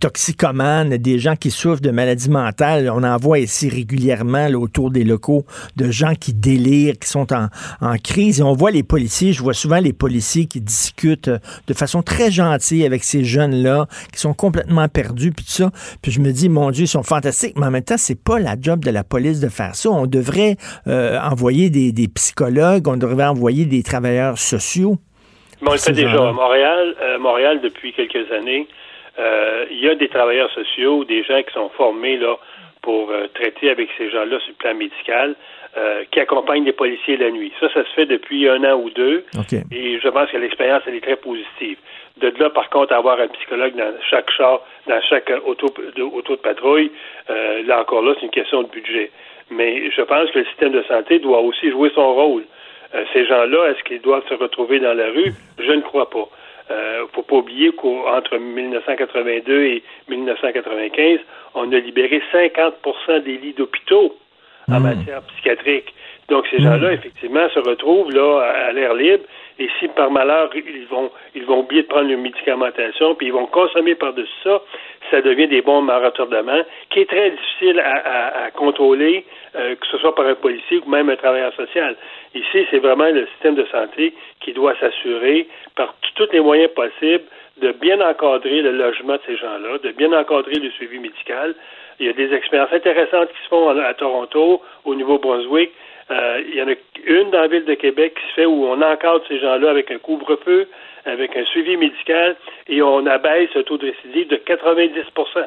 toxicomanes, 0.00 0.96
des 0.96 1.20
gens 1.20 1.36
qui 1.36 1.52
souffrent 1.52 1.80
de 1.80 1.92
maladies 1.92 2.28
mentales. 2.28 2.90
On 2.90 3.04
en 3.04 3.16
voit 3.18 3.38
ici 3.38 3.68
régulièrement 3.68 4.48
autour 4.48 4.90
des 4.90 5.04
locaux 5.04 5.46
de 5.76 5.88
gens 5.92 6.14
qui 6.18 6.34
délirent, 6.34 6.98
qui 6.98 7.08
sont 7.08 7.32
en, 7.32 7.50
en 7.80 7.96
crise. 7.98 8.40
Et 8.40 8.42
on 8.42 8.54
voit 8.54 8.72
les 8.72 8.82
policiers, 8.82 9.32
je 9.32 9.42
vois 9.42 9.54
souvent 9.54 9.78
les 9.78 9.92
policiers 9.92 10.46
qui 10.46 10.60
discutent 10.60 11.30
de 11.30 11.74
façon 11.74 12.02
très 12.02 12.32
gentille 12.32 12.84
avec 12.84 13.04
ces 13.04 13.24
jeunes-là, 13.24 13.86
qui 14.12 14.18
sont 14.18 14.34
complètement 14.34 14.88
perdus, 14.88 15.30
puis 15.30 15.44
tout 15.44 15.52
ça. 15.52 15.70
Puis 16.02 16.10
je 16.10 16.20
me 16.20 16.32
dis, 16.32 16.48
mon 16.48 16.72
Dieu, 16.72 16.86
ils 16.86 16.88
sont 16.88 17.04
fantastiques, 17.04 17.56
même 17.76 17.84
temps, 17.84 17.98
c'est 17.98 18.22
pas 18.22 18.38
la 18.38 18.56
job 18.60 18.84
de 18.84 18.90
la 18.90 19.04
police 19.04 19.40
de 19.40 19.48
faire 19.48 19.74
ça. 19.74 19.90
On 19.90 20.06
devrait 20.06 20.56
euh, 20.86 21.18
envoyer 21.20 21.70
des, 21.70 22.08
psychologues, 22.14 22.88
on 22.88 22.96
devrait 22.96 23.26
envoyer 23.26 23.64
des 23.66 23.82
travailleurs 23.82 24.38
sociaux. 24.38 24.96
on 25.64 25.72
le 25.72 25.78
fait 25.78 25.92
déjà 25.92 26.28
à 26.28 26.32
Montréal. 26.32 26.94
Euh, 27.02 27.18
Montréal, 27.18 27.60
depuis 27.62 27.92
quelques 27.92 28.30
années, 28.32 28.66
euh, 29.18 29.66
il 29.70 29.80
y 29.80 29.88
a 29.88 29.94
des 29.94 30.08
travailleurs 30.08 30.50
sociaux, 30.52 31.04
des 31.04 31.22
gens 31.24 31.42
qui 31.42 31.52
sont 31.52 31.70
formés 31.76 32.16
là 32.16 32.36
pour 32.82 33.10
traiter 33.34 33.70
avec 33.70 33.88
ces 33.98 34.10
gens-là 34.10 34.38
sur 34.40 34.50
le 34.50 34.54
plan 34.54 34.74
médical. 34.74 35.34
qui 36.10 36.20
accompagnent 36.20 36.64
les 36.64 36.72
policiers 36.72 37.18
la 37.18 37.30
nuit. 37.30 37.52
Ça, 37.60 37.66
ça 37.74 37.84
se 37.84 37.92
fait 37.96 38.06
depuis 38.06 38.48
un 38.48 38.64
an 38.64 38.80
ou 38.80 38.88
deux. 38.88 39.24
Et 39.70 39.98
je 40.02 40.08
pense 40.08 40.30
que 40.30 40.38
l'expérience, 40.38 40.82
elle 40.86 40.94
est 40.94 41.06
très 41.08 41.16
positive. 41.16 41.76
De 42.18 42.32
là, 42.38 42.48
par 42.48 42.70
contre, 42.70 42.94
avoir 42.94 43.20
un 43.20 43.28
psychologue 43.28 43.74
dans 43.74 43.92
chaque 44.08 44.30
char, 44.30 44.60
dans 44.86 45.00
chaque 45.02 45.30
auto 45.44 45.68
de, 45.96 46.02
auto 46.02 46.36
de 46.36 46.40
patrouille, 46.40 46.90
euh, 47.28 47.62
là 47.66 47.80
encore 47.80 48.02
là, 48.02 48.14
c'est 48.18 48.26
une 48.26 48.32
question 48.32 48.62
de 48.62 48.68
budget. 48.68 49.10
Mais 49.50 49.90
je 49.90 50.02
pense 50.02 50.30
que 50.30 50.38
le 50.38 50.44
système 50.46 50.72
de 50.72 50.82
santé 50.84 51.18
doit 51.18 51.40
aussi 51.40 51.70
jouer 51.70 51.90
son 51.94 52.14
rôle. 52.14 52.44
Euh, 52.94 53.04
ces 53.12 53.26
gens-là, 53.26 53.70
est-ce 53.70 53.84
qu'ils 53.84 54.00
doivent 54.00 54.26
se 54.28 54.34
retrouver 54.34 54.80
dans 54.80 54.94
la 54.94 55.06
rue? 55.06 55.34
Je 55.58 55.72
ne 55.72 55.82
crois 55.82 56.08
pas. 56.08 56.28
Euh, 56.70 57.04
faut 57.12 57.22
pas 57.22 57.36
oublier 57.36 57.70
qu'entre 57.72 58.38
1982 58.38 59.64
et 59.64 59.82
1995, 60.08 61.20
on 61.54 61.70
a 61.72 61.78
libéré 61.78 62.22
50% 62.32 63.22
des 63.22 63.36
lits 63.36 63.52
d'hôpitaux 63.52 64.16
en 64.68 64.80
hmm. 64.80 64.82
matière 64.82 65.22
psychiatrique. 65.22 65.94
Donc 66.28 66.44
ces 66.50 66.58
gens-là, 66.58 66.90
hmm. 66.90 66.94
effectivement, 66.94 67.48
se 67.50 67.60
retrouvent 67.60 68.10
là 68.10 68.40
à 68.40 68.72
l'air 68.72 68.94
libre 68.94 69.24
et 69.58 69.68
si 69.78 69.88
par 69.88 70.10
malheur 70.10 70.50
ils 70.54 70.86
vont 70.86 71.10
ils 71.34 71.44
vont 71.44 71.60
oublier 71.60 71.82
de 71.82 71.88
prendre 71.88 72.10
une 72.10 72.20
médicamentation, 72.20 73.14
puis 73.14 73.28
ils 73.28 73.32
vont 73.32 73.46
consommer 73.46 73.94
par-dessus 73.94 74.32
ça, 74.42 74.60
ça 75.10 75.20
devient 75.20 75.48
des 75.48 75.62
bombes 75.62 75.90
à 75.90 75.98
retardement, 75.98 76.62
qui 76.90 77.00
est 77.00 77.08
très 77.08 77.30
difficile 77.30 77.80
à, 77.80 78.50
contrôler, 78.52 79.24
euh, 79.54 79.74
que 79.74 79.86
ce 79.86 79.98
soit 79.98 80.14
par 80.14 80.26
un 80.26 80.34
policier 80.34 80.80
ou 80.84 80.90
même 80.90 81.08
un 81.08 81.16
travailleur 81.16 81.54
social. 81.54 81.96
Ici, 82.34 82.66
c'est 82.70 82.78
vraiment 82.78 83.06
le 83.06 83.26
système 83.26 83.54
de 83.54 83.64
santé 83.66 84.14
qui 84.40 84.52
doit 84.52 84.74
s'assurer 84.80 85.46
par 85.74 85.94
tous 86.14 86.28
les 86.32 86.40
moyens 86.40 86.70
possibles 86.72 87.24
de 87.58 87.72
bien 87.72 88.00
encadrer 88.00 88.62
le 88.62 88.72
logement 88.72 89.14
de 89.14 89.20
ces 89.26 89.36
gens-là, 89.36 89.78
de 89.78 89.90
bien 89.92 90.12
encadrer 90.12 90.58
le 90.60 90.70
suivi 90.70 90.98
médical. 90.98 91.54
Il 91.98 92.06
y 92.06 92.08
a 92.10 92.12
des 92.12 92.32
expériences 92.34 92.72
intéressantes 92.72 93.28
qui 93.32 93.42
se 93.44 93.48
font 93.48 93.68
à, 93.68 93.94
Toronto, 93.94 94.60
au 94.84 94.94
Nouveau-Brunswick, 94.94 95.72
il 96.10 96.54
y 96.54 96.62
en 96.62 96.68
a 96.68 96.74
une 97.06 97.30
dans 97.30 97.40
la 97.40 97.48
ville 97.48 97.64
de 97.64 97.74
Québec 97.74 98.14
qui 98.14 98.28
se 98.28 98.34
fait 98.34 98.46
où 98.46 98.66
on 98.66 98.80
encadre 98.82 99.22
ces 99.28 99.38
gens-là 99.40 99.70
avec 99.70 99.90
un 99.90 99.98
couvre-feu, 99.98 100.68
avec 101.04 101.36
un 101.36 101.44
suivi 101.46 101.76
médical, 101.76 102.36
et 102.68 102.82
on 102.82 103.06
abaisse 103.06 103.52
le 103.54 103.64
taux 103.64 103.78
de 103.78 103.86
récidive 103.86 104.28
de 104.28 104.36
90% 104.36 105.46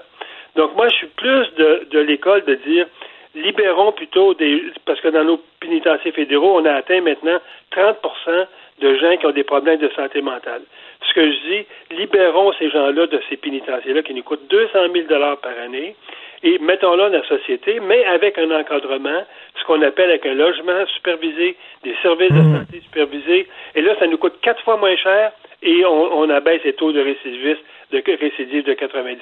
Donc 0.56 0.76
moi, 0.76 0.88
je 0.90 0.96
suis 0.96 1.08
plus 1.08 1.54
de, 1.56 1.88
de 1.92 2.00
l'école 2.00 2.44
de 2.46 2.56
dire 2.56 2.88
libérons 3.36 3.92
plutôt 3.92 4.34
des 4.34 4.64
parce 4.86 5.00
que 5.02 5.10
dans 5.10 5.24
nos 5.24 5.42
pénitenciers 5.60 6.12
fédéraux, 6.12 6.60
on 6.60 6.66
a 6.66 6.74
atteint 6.74 7.02
maintenant 7.02 7.40
30% 7.72 8.48
de 8.82 8.96
gens 8.96 9.18
qui 9.18 9.26
ont 9.26 9.32
des 9.32 9.44
problèmes 9.44 9.80
de 9.80 9.90
santé 9.90 10.22
mentale. 10.22 10.62
Ce 11.08 11.14
que 11.14 11.26
je 11.26 11.38
dis, 11.50 11.66
libérons 11.92 12.54
ces 12.54 12.70
gens-là 12.70 13.08
de 13.08 13.20
ces 13.30 13.38
pénitenciers-là 13.38 14.02
qui 14.04 14.14
nous 14.14 14.24
coûtent 14.24 14.48
200 14.50 14.72
000 14.94 15.08
par 15.08 15.52
année 15.64 15.96
et 16.44 16.58
mettons-le 16.60 17.10
dans 17.10 17.18
la 17.18 17.28
société, 17.28 17.80
mais 17.80 18.04
avec 18.06 18.38
un 18.38 18.50
encadrement, 18.52 19.24
ce 19.60 19.64
qu'on 19.66 19.82
appelle 19.82 20.10
avec 20.10 20.26
un 20.26 20.34
logement 20.34 20.86
supervisé, 20.96 21.58
des 21.84 21.96
services 22.02 22.32
de 22.32 22.40
hmm. 22.40 22.58
santé 22.60 22.82
supervisés. 22.82 23.48
Et 23.76 23.82
là, 23.82 23.96
ça 24.00 24.08
nous 24.08 24.18
coûte 24.18 24.40
quatre 24.42 24.64
fois 24.64 24.78
moins 24.78 24.96
cher 24.96 25.32
et 25.62 25.84
on, 25.86 26.30
abaisse 26.30 26.64
les 26.64 26.74
taux 26.74 26.94
de 26.94 27.02
récidivisme 27.02 27.60
de 27.92 28.04
récidive 28.20 28.64
de 28.64 28.74
90% 28.74 29.18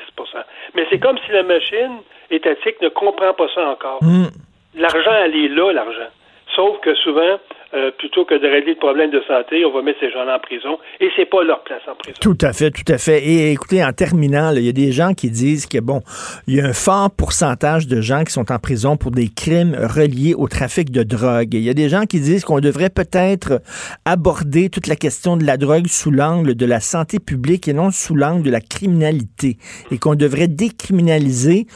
Mais 0.76 0.86
c'est 0.91 0.99
comme 0.99 1.18
si 1.26 1.32
la 1.32 1.43
machine 1.43 1.99
étatique 2.30 2.80
ne 2.82 2.89
comprend 2.89 3.34
pas 3.34 3.47
ça 3.55 3.70
encore. 3.70 3.99
Hmm. 4.01 4.28
L'argent, 4.76 5.13
elle 5.24 5.36
est 5.36 5.47
là, 5.47 5.72
l'argent. 5.72 6.09
Sauf 6.55 6.80
que 6.82 6.93
souvent, 6.95 7.39
euh, 7.74 7.91
plutôt 7.97 8.26
que 8.26 8.36
de 8.36 8.47
régler 8.47 8.74
le 8.74 8.80
problème 8.80 9.11
de 9.11 9.22
santé, 9.28 9.65
on 9.65 9.74
va 9.74 9.82
mettre 9.82 9.99
ces 9.99 10.11
gens-là 10.11 10.38
en 10.38 10.39
prison 10.39 10.80
et 10.99 11.09
c'est 11.15 11.26
pas 11.26 11.43
leur 11.43 11.63
place 11.63 11.82
en 11.88 11.95
prison. 11.95 12.18
Tout 12.22 12.38
à 12.41 12.53
fait, 12.53 12.72
tout 12.72 12.91
à 12.91 12.97
fait. 12.97 13.24
Et 13.24 13.51
écoutez, 13.51 13.84
en 13.84 13.91
terminant, 13.91 14.53
il 14.55 14.63
y 14.63 14.70
a 14.70 14.74
des 14.74 14.91
gens 14.91 15.13
qui 15.13 15.30
disent 15.30 15.65
que 15.65 15.80
bon, 15.80 16.01
il 16.47 16.55
y 16.55 16.61
a 16.61 16.65
un 16.65 16.74
fort 16.74 17.09
pourcentage 17.11 17.88
de 17.88 17.99
gens 17.99 18.24
qui 18.24 18.32
sont 18.32 18.51
en 18.51 18.59
prison 18.59 18.95
pour 18.95 19.11
des 19.11 19.28
crimes 19.28 19.76
reliés 19.76 20.34
au 20.34 20.47
trafic 20.47 20.91
de 20.91 21.03
drogue. 21.03 21.53
Il 21.53 21.61
y 21.61 21.70
a 21.70 21.74
des 21.74 21.89
gens 21.89 22.05
qui 22.05 22.20
disent 22.20 22.45
qu'on 22.45 22.59
devrait 22.59 22.89
peut-être 22.89 23.61
aborder 24.05 24.70
toute 24.70 24.88
la 24.88 24.95
question 24.95 25.36
de 25.36 25.43
la 25.43 25.57
drogue 25.57 25.88
sous 25.88 26.11
l'angle 26.11 26.55
de 26.55 26.65
la 26.65 26.80
santé 26.80 27.20
publique 27.20 27.68
et 27.68 27.74
non 27.74 27.91
sous 27.91 28.15
l'angle 28.15 28.43
de 28.43 28.51
la 28.51 28.61
criminalité 28.61 29.57
et 29.91 29.97
qu'on 29.97 30.15
devrait 30.15 30.47
décriminaliser 30.47 31.68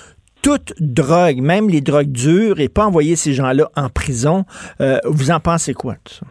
toute 0.44 0.74
drogue, 0.80 1.38
même 1.42 1.70
les 1.70 1.82
drogues 1.82 2.12
dures, 2.12 2.60
et 2.60 2.70
pas 2.70 2.86
envoyer 2.86 3.16
ces 3.16 3.34
gens-là 3.34 3.70
en 3.76 3.90
prison. 3.90 4.44
Euh, 4.80 4.98
vous 5.06 5.32
en 5.32 5.40
pensez 5.40 5.74
quoi 5.74 5.94
de 5.94 6.10
ça? 6.10 6.26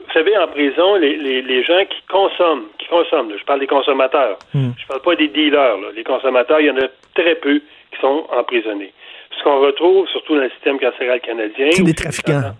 Vous 0.00 0.12
savez, 0.12 0.36
en 0.38 0.48
prison, 0.48 0.96
les, 0.96 1.64
gens 1.64 1.84
qui 1.84 2.02
consomment, 2.10 2.64
qui 2.78 2.88
consomment, 2.88 3.32
je 3.38 3.44
parle 3.44 3.60
des 3.60 3.66
consommateurs, 3.66 4.38
hmm. 4.54 4.70
je 4.76 4.86
parle 4.86 5.02
pas 5.02 5.16
des 5.16 5.28
dealers, 5.28 5.76
les 5.94 6.02
consommateurs, 6.02 6.60
il 6.60 6.66
y 6.66 6.70
en 6.70 6.78
a 6.78 6.88
très 7.14 7.34
peu 7.36 7.60
qui 7.92 8.00
sont 8.00 8.26
emprisonnés. 8.36 8.92
Ce 9.38 9.44
qu'on 9.44 9.60
retrouve, 9.60 10.08
surtout 10.08 10.34
dans 10.34 10.42
le 10.42 10.50
système 10.50 10.78
carcéral 10.78 11.20
canadien... 11.20 11.68
C'est 11.72 11.82
des 11.82 11.94
trafiquants. 11.94 12.54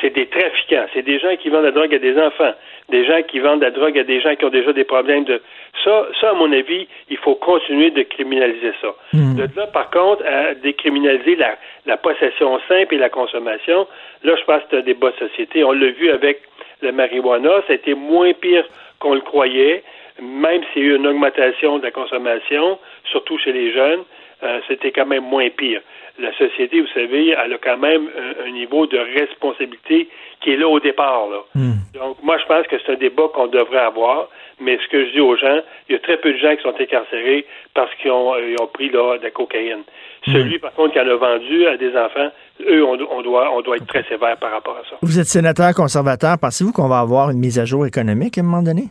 C'est 0.00 0.14
des 0.14 0.26
trafiquants. 0.26 0.86
C'est 0.92 1.02
des 1.02 1.18
gens 1.18 1.34
qui 1.40 1.48
vendent 1.48 1.64
la 1.64 1.70
drogue 1.70 1.94
à 1.94 1.98
des 1.98 2.18
enfants 2.18 2.52
des 2.88 3.04
gens 3.04 3.22
qui 3.22 3.38
vendent 3.38 3.60
de 3.60 3.66
la 3.66 3.70
drogue 3.70 3.98
à 3.98 4.04
des 4.04 4.20
gens 4.20 4.34
qui 4.34 4.44
ont 4.44 4.50
déjà 4.50 4.72
des 4.72 4.84
problèmes 4.84 5.24
de 5.24 5.42
ça, 5.84 6.06
ça 6.20 6.30
à 6.30 6.32
mon 6.34 6.50
avis, 6.52 6.88
il 7.10 7.16
faut 7.18 7.34
continuer 7.34 7.90
de 7.90 8.02
criminaliser 8.02 8.72
ça. 8.80 8.94
Hmm. 9.12 9.36
De 9.36 9.48
là, 9.56 9.66
par 9.66 9.90
contre, 9.90 10.24
à 10.26 10.54
décriminaliser 10.54 11.36
la, 11.36 11.56
la 11.86 11.96
possession 11.96 12.58
simple 12.68 12.94
et 12.94 12.98
la 12.98 13.10
consommation, 13.10 13.86
là, 14.24 14.34
je 14.36 14.44
pense 14.44 14.62
que 14.62 14.68
c'est 14.70 14.76
un 14.78 14.82
débat 14.82 15.10
de 15.10 15.28
société. 15.28 15.62
On 15.64 15.72
l'a 15.72 15.90
vu 15.90 16.10
avec 16.10 16.42
le 16.80 16.92
marijuana, 16.92 17.62
ça 17.66 17.72
a 17.72 17.74
été 17.74 17.94
moins 17.94 18.32
pire 18.32 18.64
qu'on 19.00 19.14
le 19.14 19.20
croyait, 19.20 19.82
même 20.20 20.62
s'il 20.72 20.82
y 20.82 20.86
a 20.86 20.88
eu 20.90 20.96
une 20.96 21.06
augmentation 21.06 21.78
de 21.78 21.84
la 21.84 21.90
consommation, 21.90 22.78
surtout 23.04 23.38
chez 23.38 23.52
les 23.52 23.72
jeunes, 23.72 24.00
euh, 24.42 24.60
c'était 24.68 24.92
quand 24.92 25.06
même 25.06 25.24
moins 25.24 25.48
pire. 25.50 25.80
La 26.18 26.32
société, 26.36 26.80
vous 26.80 26.88
savez, 26.94 27.28
elle 27.30 27.52
a 27.52 27.58
quand 27.58 27.78
même 27.78 28.08
un 28.44 28.50
niveau 28.50 28.86
de 28.86 28.98
responsabilité 28.98 30.08
qui 30.40 30.50
est 30.50 30.56
là 30.56 30.68
au 30.68 30.80
départ. 30.80 31.28
Là. 31.30 31.38
Hmm. 31.54 31.74
Donc, 31.94 32.16
moi, 32.22 32.38
je 32.38 32.46
pense 32.46 32.66
que 32.66 32.76
c'est 32.78 32.92
un 32.92 32.96
débat 32.96 33.28
qu'on 33.34 33.46
devrait 33.46 33.78
avoir. 33.78 34.28
Mais 34.60 34.78
ce 34.78 34.88
que 34.88 35.06
je 35.06 35.12
dis 35.12 35.20
aux 35.20 35.36
gens, 35.36 35.60
il 35.88 35.92
y 35.92 35.94
a 35.94 36.00
très 36.00 36.16
peu 36.16 36.32
de 36.32 36.38
gens 36.38 36.54
qui 36.56 36.62
sont 36.62 36.74
incarcérés 36.78 37.46
parce 37.74 37.94
qu'ils 37.96 38.10
ont, 38.10 38.32
ont, 38.32 38.66
pris 38.72 38.90
là, 38.90 39.18
de 39.18 39.22
la 39.22 39.30
cocaïne. 39.30 39.84
Hmm. 40.26 40.32
Celui, 40.32 40.58
par 40.58 40.72
contre, 40.72 40.94
qui 40.94 41.00
en 41.00 41.08
a 41.08 41.14
vendu 41.14 41.66
à 41.66 41.76
des 41.76 41.96
enfants, 41.96 42.30
eux, 42.66 42.84
on, 42.84 43.22
doit, 43.22 43.52
on 43.54 43.60
doit 43.60 43.76
être 43.76 43.86
très 43.86 44.02
sévère 44.04 44.36
par 44.38 44.50
rapport 44.50 44.76
à 44.76 44.88
ça. 44.90 44.96
Vous 45.02 45.18
êtes 45.18 45.26
sénateur 45.26 45.72
conservateur. 45.74 46.36
Pensez-vous 46.40 46.72
qu'on 46.72 46.88
va 46.88 46.98
avoir 46.98 47.30
une 47.30 47.38
mise 47.38 47.58
à 47.58 47.64
jour 47.64 47.86
économique 47.86 48.38
à 48.38 48.40
un 48.40 48.44
moment 48.44 48.62
donné? 48.62 48.84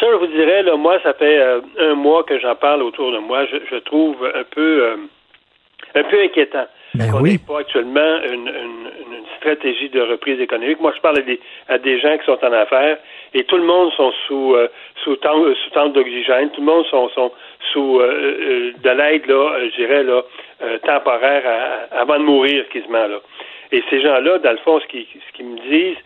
Ça, 0.00 0.06
je 0.10 0.16
vous 0.16 0.26
dirais, 0.26 0.62
là, 0.62 0.76
moi, 0.76 0.98
ça 1.02 1.14
fait 1.14 1.38
euh, 1.38 1.60
un 1.78 1.94
mois 1.94 2.24
que 2.24 2.38
j'en 2.38 2.54
parle 2.54 2.82
autour 2.82 3.12
de 3.12 3.18
moi. 3.18 3.44
Je, 3.46 3.76
trouve 3.78 4.16
un 4.34 4.44
peu, 4.44 4.84
euh, 4.84 4.96
un 5.94 6.04
peu 6.04 6.20
inquiétant. 6.22 6.66
Ben 6.94 7.10
on 7.14 7.22
oui. 7.22 7.38
pas 7.38 7.60
actuellement 7.60 8.18
une, 8.30 8.48
une, 8.48 8.82
stratégie 9.38 9.88
de 9.88 10.00
reprise 10.00 10.38
économique. 10.40 10.80
Moi, 10.80 10.92
je 10.94 11.00
parle 11.00 11.18
à 11.18 11.22
des, 11.22 11.40
à 11.68 11.78
des 11.78 11.98
gens 11.98 12.16
qui 12.16 12.24
sont 12.26 12.38
en 12.44 12.52
affaires 12.52 12.98
et 13.34 13.44
tout 13.44 13.56
le 13.56 13.64
monde 13.64 13.92
sont 13.94 14.12
sous 14.26 14.54
euh, 14.54 14.68
sous 15.02 15.16
temps 15.16 15.42
sous 15.54 15.70
tente 15.70 15.94
d'oxygène. 15.94 16.50
Tout 16.50 16.60
le 16.60 16.66
monde 16.66 16.86
sont, 16.86 17.08
sont 17.08 17.32
sous 17.72 17.98
euh, 17.98 18.06
euh, 18.06 18.72
de 18.78 18.90
l'aide 18.90 19.26
là, 19.26 19.58
je 19.64 19.76
dirais 19.76 20.04
là 20.04 20.22
temporaire 20.84 21.42
avant 21.90 22.18
de 22.20 22.24
mourir 22.24 22.68
quasiment 22.68 23.08
là. 23.08 23.20
Et 23.72 23.82
ces 23.90 24.00
gens-là, 24.00 24.38
dans 24.38 24.52
le 24.52 24.58
fond, 24.58 24.78
ce 24.78 24.86
qu'ils 24.86 25.06
ce 25.06 25.32
qu'ils 25.32 25.46
me 25.46 25.58
disent, 25.58 25.96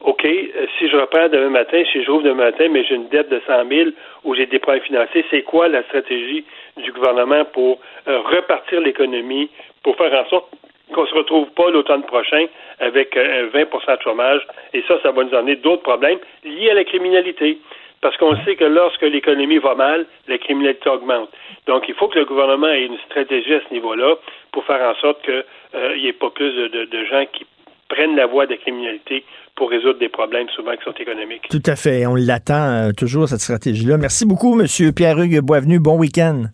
OK, 0.00 0.22
si 0.78 0.88
je 0.88 0.96
reprends 0.96 1.28
demain 1.28 1.48
matin, 1.48 1.82
si 1.90 2.02
je 2.02 2.10
rouvre 2.10 2.22
demain 2.22 2.44
matin, 2.44 2.68
mais 2.70 2.84
j'ai 2.84 2.94
une 2.94 3.08
dette 3.08 3.28
de 3.28 3.40
100 3.46 3.68
000 3.68 3.90
ou 4.24 4.34
j'ai 4.34 4.46
des 4.46 4.58
problèmes 4.58 4.84
financiers, 4.84 5.24
c'est 5.30 5.42
quoi 5.42 5.68
la 5.68 5.82
stratégie 5.84 6.44
du 6.76 6.92
gouvernement 6.92 7.44
pour 7.46 7.80
repartir 8.06 8.80
l'économie, 8.80 9.50
pour 9.82 9.96
faire 9.96 10.12
en 10.12 10.28
sorte 10.28 10.50
qu'on 10.92 11.02
ne 11.02 11.06
se 11.06 11.14
retrouve 11.14 11.48
pas 11.50 11.70
l'automne 11.70 12.02
prochain 12.04 12.46
avec 12.78 13.16
un 13.16 13.46
20% 13.46 13.96
de 13.96 14.02
chômage? 14.02 14.46
Et 14.74 14.82
ça, 14.86 15.00
ça 15.02 15.10
va 15.10 15.24
nous 15.24 15.34
amener 15.34 15.56
d'autres 15.56 15.82
problèmes 15.82 16.18
liés 16.44 16.70
à 16.70 16.74
la 16.74 16.84
criminalité. 16.84 17.58
Parce 18.00 18.16
qu'on 18.18 18.36
sait 18.44 18.56
que 18.56 18.64
lorsque 18.64 19.02
l'économie 19.02 19.58
va 19.58 19.74
mal, 19.74 20.06
la 20.28 20.38
criminalité 20.38 20.88
augmente. 20.88 21.30
Donc, 21.66 21.88
il 21.88 21.94
faut 21.94 22.08
que 22.08 22.18
le 22.18 22.24
gouvernement 22.24 22.68
ait 22.68 22.84
une 22.84 22.98
stratégie 22.98 23.54
à 23.54 23.60
ce 23.66 23.72
niveau-là 23.72 24.16
pour 24.52 24.64
faire 24.64 24.80
en 24.88 24.94
sorte 25.00 25.22
qu'il 25.22 25.44
euh, 25.74 25.96
n'y 25.96 26.08
ait 26.08 26.12
pas 26.12 26.30
plus 26.30 26.52
de, 26.52 27.04
gens 27.04 27.24
qui 27.32 27.46
prennent 27.88 28.16
la 28.16 28.26
voie 28.26 28.46
de 28.46 28.52
la 28.52 28.58
criminalité 28.58 29.24
pour 29.56 29.70
résoudre 29.70 29.98
des 29.98 30.08
problèmes 30.08 30.48
souvent 30.54 30.72
qui 30.76 30.84
sont 30.84 30.94
économiques. 31.00 31.48
Tout 31.50 31.62
à 31.66 31.76
fait. 31.76 32.06
On 32.06 32.14
l'attend 32.14 32.88
euh, 32.88 32.92
toujours, 32.92 33.28
cette 33.28 33.40
stratégie-là. 33.40 33.96
Merci 33.96 34.26
beaucoup, 34.26 34.60
M. 34.60 34.66
Pierre-Hugues 34.92 35.40
Boisvenu. 35.40 35.80
Bon 35.80 35.98
week-end. 35.98 36.44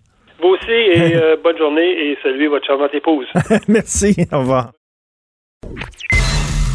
Vous 0.40 0.48
aussi, 0.48 0.70
et 0.70 1.16
euh, 1.16 1.36
bonne 1.42 1.59
journée 1.59 1.82
et 1.82 2.18
saluez 2.22 2.48
votre 2.48 2.66
charmante 2.66 2.94
épouse. 2.94 3.26
Merci, 3.68 4.16
au 4.32 4.38
revoir. 4.38 4.72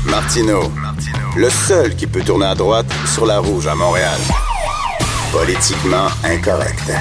Martino, 0.09 0.59
le 1.38 1.49
seul 1.49 1.95
qui 1.95 2.07
peut 2.07 2.21
tourner 2.25 2.45
à 2.45 2.55
droite 2.55 2.88
sur 3.05 3.25
la 3.25 3.39
rouge 3.39 3.67
à 3.67 3.75
Montréal. 3.75 4.19
Politiquement 5.32 6.07
incorrect. 6.23 6.91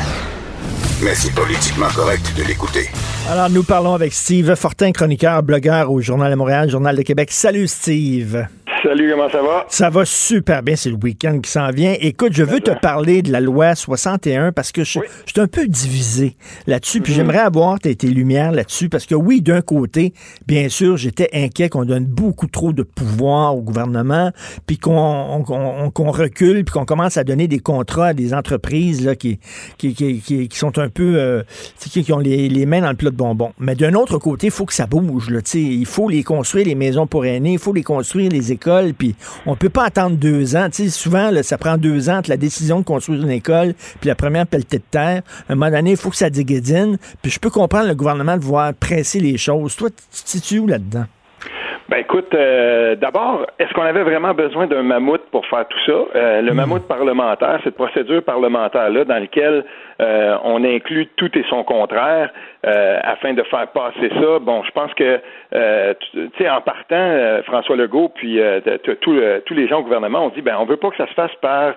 Mais 1.04 1.14
c'est 1.14 1.34
politiquement 1.34 1.88
correct 1.94 2.32
de 2.36 2.42
l'écouter. 2.42 2.88
Alors, 3.30 3.50
nous 3.50 3.62
parlons 3.62 3.94
avec 3.94 4.12
Steve 4.12 4.54
Fortin, 4.54 4.92
chroniqueur, 4.92 5.42
blogueur 5.42 5.92
au 5.92 6.00
Journal 6.00 6.30
de 6.30 6.36
Montréal, 6.36 6.70
Journal 6.70 6.96
de 6.96 7.02
Québec. 7.02 7.30
Salut, 7.30 7.66
Steve. 7.66 8.46
Salut, 8.82 9.10
comment 9.10 9.30
ça 9.30 9.42
va? 9.42 9.64
Ça 9.68 9.90
va 9.90 10.04
super 10.04 10.62
bien, 10.62 10.76
c'est 10.76 10.90
le 10.90 10.98
week-end 11.02 11.40
qui 11.40 11.50
s'en 11.50 11.70
vient. 11.70 11.94
Écoute, 12.00 12.32
je 12.32 12.42
veux 12.42 12.60
te 12.60 12.72
parler 12.72 13.22
de 13.22 13.32
la 13.32 13.40
loi 13.40 13.74
61 13.74 14.52
parce 14.52 14.70
que 14.70 14.84
je, 14.84 14.90
suis 14.90 15.40
un 15.40 15.46
peu 15.46 15.66
divisé 15.66 16.36
là-dessus, 16.66 17.00
puis 17.00 17.12
mhm. 17.12 17.16
j'aimerais 17.16 17.38
avoir 17.38 17.78
tes, 17.78 17.94
lumières 18.06 18.52
là-dessus 18.52 18.88
parce 18.88 19.06
que 19.06 19.14
oui, 19.14 19.40
d'un 19.40 19.62
côté, 19.62 20.12
bien 20.46 20.68
sûr, 20.68 20.96
j'étais 20.96 21.28
inquiet 21.32 21.68
qu'on 21.68 21.84
donne 21.84 22.04
beaucoup 22.04 22.48
trop 22.48 22.72
de 22.72 22.82
pouvoir 22.82 23.56
au 23.56 23.62
gouvernement, 23.62 24.30
puis 24.66 24.78
qu'on 24.78 25.42
recule, 25.42 26.64
puis 26.64 26.72
qu'on 26.72 26.84
commence 26.84 27.16
à 27.16 27.24
donner 27.24 27.48
des 27.48 27.60
contrats 27.60 28.08
à 28.08 28.14
des 28.14 28.34
entreprises 28.34 29.04
là, 29.04 29.16
qui, 29.16 29.38
qui, 29.78 30.48
sont 30.52 30.78
un 30.78 30.88
peu, 30.88 31.14
euh, 31.16 31.42
qui, 31.80 32.12
ont 32.12 32.18
les, 32.18 32.48
les, 32.48 32.66
mains 32.66 32.82
dans 32.82 32.90
le 32.90 32.96
plat 32.96 33.10
de 33.10 33.16
bonbons. 33.16 33.52
Mais 33.58 33.74
d'un 33.74 33.94
autre 33.94 34.18
côté, 34.18 34.48
il 34.48 34.52
faut 34.52 34.66
que 34.66 34.74
ça 34.74 34.86
bouge. 34.86 35.30
Là, 35.30 35.40
il 35.54 35.86
faut 35.86 36.08
les 36.08 36.22
construire, 36.22 36.66
les 36.66 36.74
maisons 36.74 37.06
pour 37.06 37.24
aînés, 37.24 37.54
il 37.54 37.58
faut 37.58 37.72
les 37.72 37.82
construire, 37.82 38.30
les 38.30 38.52
écoles 38.52 38.66
puis 38.96 39.14
on 39.46 39.56
peut 39.56 39.68
pas 39.68 39.84
attendre 39.84 40.16
deux 40.16 40.56
ans. 40.56 40.68
Souvent, 40.90 41.30
ça 41.42 41.58
prend 41.58 41.76
deux 41.76 42.08
ans 42.08 42.18
entre 42.18 42.30
la 42.30 42.36
décision 42.36 42.80
de 42.80 42.84
construire 42.84 43.22
une 43.22 43.30
école 43.30 43.74
puis 44.00 44.08
la 44.08 44.14
première 44.14 44.46
pelletée 44.46 44.78
de 44.78 44.84
terre. 44.90 45.22
À 45.48 45.52
un 45.52 45.56
moment 45.56 45.70
donné, 45.70 45.92
il 45.92 45.96
faut 45.96 46.10
que 46.10 46.16
ça 46.16 46.30
déguédine. 46.30 46.98
Puis 47.22 47.30
je 47.30 47.38
peux 47.38 47.50
comprendre 47.50 47.88
le 47.88 47.94
gouvernement 47.94 48.36
de 48.36 48.44
voir 48.44 48.74
presser 48.74 49.20
les 49.20 49.36
choses. 49.38 49.76
Toi, 49.76 49.90
tu 49.90 50.22
te 50.22 50.28
situes 50.28 50.58
où 50.60 50.66
là-dedans? 50.66 51.04
Ben 51.88 51.98
écoute, 51.98 52.34
euh, 52.34 52.96
d'abord, 52.96 53.46
est-ce 53.60 53.72
qu'on 53.72 53.82
avait 53.82 54.02
vraiment 54.02 54.34
besoin 54.34 54.66
d'un 54.66 54.82
mammouth 54.82 55.22
pour 55.30 55.46
faire 55.46 55.66
tout 55.68 55.78
ça? 55.86 55.92
Euh, 56.16 56.42
le 56.42 56.52
hmm. 56.52 56.56
mammouth 56.56 56.88
parlementaire, 56.88 57.60
cette 57.62 57.76
procédure 57.76 58.24
parlementaire-là 58.24 59.04
dans 59.04 59.20
laquelle 59.20 59.64
euh, 60.02 60.36
on 60.42 60.64
inclut 60.64 61.06
tout 61.16 61.30
et 61.38 61.44
son 61.48 61.62
contraire 61.62 62.30
afin 62.68 63.32
de 63.32 63.44
faire 63.44 63.68
passer 63.68 64.08
ça. 64.08 64.40
Bon, 64.40 64.64
je 64.64 64.72
pense 64.72 64.92
que, 64.94 65.20
tu 66.12 66.30
sais, 66.36 66.50
en 66.50 66.60
partant, 66.60 67.40
François 67.44 67.76
Legault, 67.76 68.08
puis 68.08 68.40
tous 69.02 69.54
les 69.54 69.68
gens 69.68 69.78
au 69.78 69.82
gouvernement 69.84 70.24
ont 70.24 70.30
dit, 70.30 70.42
ben 70.42 70.56
on 70.58 70.64
veut 70.64 70.76
pas 70.76 70.90
que 70.90 70.96
ça 70.96 71.06
se 71.06 71.14
fasse 71.14 71.30
par 71.40 71.74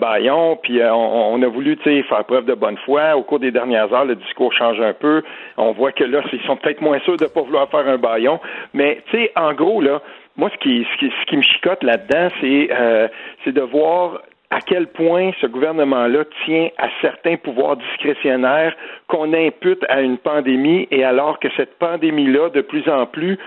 baillon, 0.00 0.56
puis 0.62 0.80
on, 0.82 1.34
on, 1.34 1.42
a 1.42 1.46
voulu, 1.48 1.76
tu 1.76 1.82
sais, 1.82 2.02
faire 2.04 2.24
preuve 2.24 2.46
de 2.46 2.54
bonne 2.54 2.78
foi. 2.78 3.14
Au 3.14 3.22
cours 3.24 3.40
des 3.40 3.50
dernières 3.50 3.92
heures, 3.92 4.06
le 4.06 4.16
discours 4.16 4.54
change 4.54 4.80
un 4.80 4.94
peu. 4.94 5.22
On 5.58 5.72
voit 5.72 5.92
que 5.92 6.04
là, 6.04 6.22
ils 6.32 6.40
sont 6.46 6.56
peut-être 6.56 6.80
moins 6.80 6.98
sûrs 7.00 7.18
de 7.18 7.26
pas 7.26 7.42
vouloir 7.42 7.68
faire 7.68 7.86
un 7.86 7.98
baillon, 7.98 8.40
mais 8.72 8.91
tu 9.10 9.16
sais, 9.16 9.32
en 9.36 9.52
gros, 9.52 9.80
là, 9.80 10.00
moi, 10.36 10.50
ce 10.52 10.58
qui, 10.58 10.86
ce 11.00 11.26
qui, 11.26 11.36
me 11.36 11.42
chicote 11.42 11.82
là-dedans, 11.82 12.28
c'est, 12.40 12.68
euh, 12.72 13.08
c'est 13.44 13.52
de 13.52 13.60
voir 13.60 14.22
à 14.50 14.60
quel 14.60 14.86
point 14.86 15.30
ce 15.40 15.46
gouvernement-là 15.46 16.24
tient 16.44 16.68
à 16.76 16.88
certains 17.00 17.36
pouvoirs 17.36 17.76
discrétionnaires 17.76 18.74
qu'on 19.08 19.32
impute 19.32 19.82
à 19.88 20.02
une 20.02 20.18
pandémie 20.18 20.86
et 20.90 21.04
alors 21.04 21.38
que 21.38 21.48
cette 21.56 21.78
pandémie-là, 21.78 22.50
de 22.50 22.60
plus 22.60 22.86
en 22.88 23.06
plus, 23.06 23.38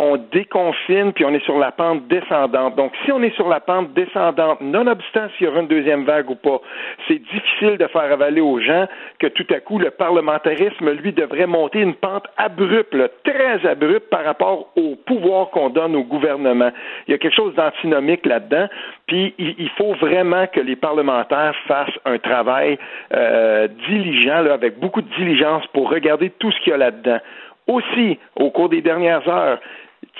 on 0.00 0.16
déconfine, 0.16 1.12
puis 1.12 1.24
on 1.24 1.34
est 1.34 1.44
sur 1.44 1.58
la 1.58 1.72
pente 1.72 2.06
descendante. 2.06 2.76
Donc, 2.76 2.92
si 3.04 3.10
on 3.10 3.20
est 3.20 3.34
sur 3.34 3.48
la 3.48 3.58
pente 3.58 3.92
descendante, 3.94 4.60
nonobstant 4.60 5.28
s'il 5.36 5.48
y 5.48 5.50
aura 5.50 5.60
une 5.60 5.66
deuxième 5.66 6.04
vague 6.04 6.30
ou 6.30 6.36
pas, 6.36 6.60
c'est 7.08 7.18
difficile 7.18 7.78
de 7.78 7.86
faire 7.88 8.12
avaler 8.12 8.40
aux 8.40 8.60
gens 8.60 8.86
que 9.18 9.26
tout 9.26 9.46
à 9.50 9.58
coup, 9.58 9.80
le 9.80 9.90
parlementarisme, 9.90 10.92
lui, 10.92 11.12
devrait 11.12 11.48
monter 11.48 11.80
une 11.80 11.94
pente 11.94 12.26
abrupte, 12.36 12.96
très 13.24 13.66
abrupte 13.66 14.08
par 14.08 14.24
rapport 14.24 14.70
au 14.76 14.94
pouvoir 14.94 15.50
qu'on 15.50 15.68
donne 15.70 15.96
au 15.96 16.04
gouvernement. 16.04 16.70
Il 17.08 17.10
y 17.10 17.14
a 17.14 17.18
quelque 17.18 17.34
chose 17.34 17.54
d'antinomique 17.56 18.24
là-dedans, 18.24 18.68
puis 19.08 19.34
il, 19.38 19.70
faut 19.76 19.94
vraiment 19.94 20.46
que 20.46 20.60
les 20.60 20.76
parlementaires 20.76 21.54
fassent 21.66 21.98
un 22.04 22.18
travail 22.18 22.78
euh, 23.12 23.66
diligent, 23.88 24.46
avec 24.46 24.78
beaucoup 24.78 25.02
de 25.02 25.08
diligence 25.16 25.66
pour 25.72 25.90
regarder 25.90 26.30
tout 26.38 26.52
ce 26.52 26.60
qu'il 26.60 26.70
y 26.70 26.74
a 26.74 26.78
là-dedans. 26.78 27.18
Aussi, 27.66 28.18
au 28.36 28.50
cours 28.50 28.68
des 28.68 28.80
dernières 28.80 29.28
heures, 29.28 29.58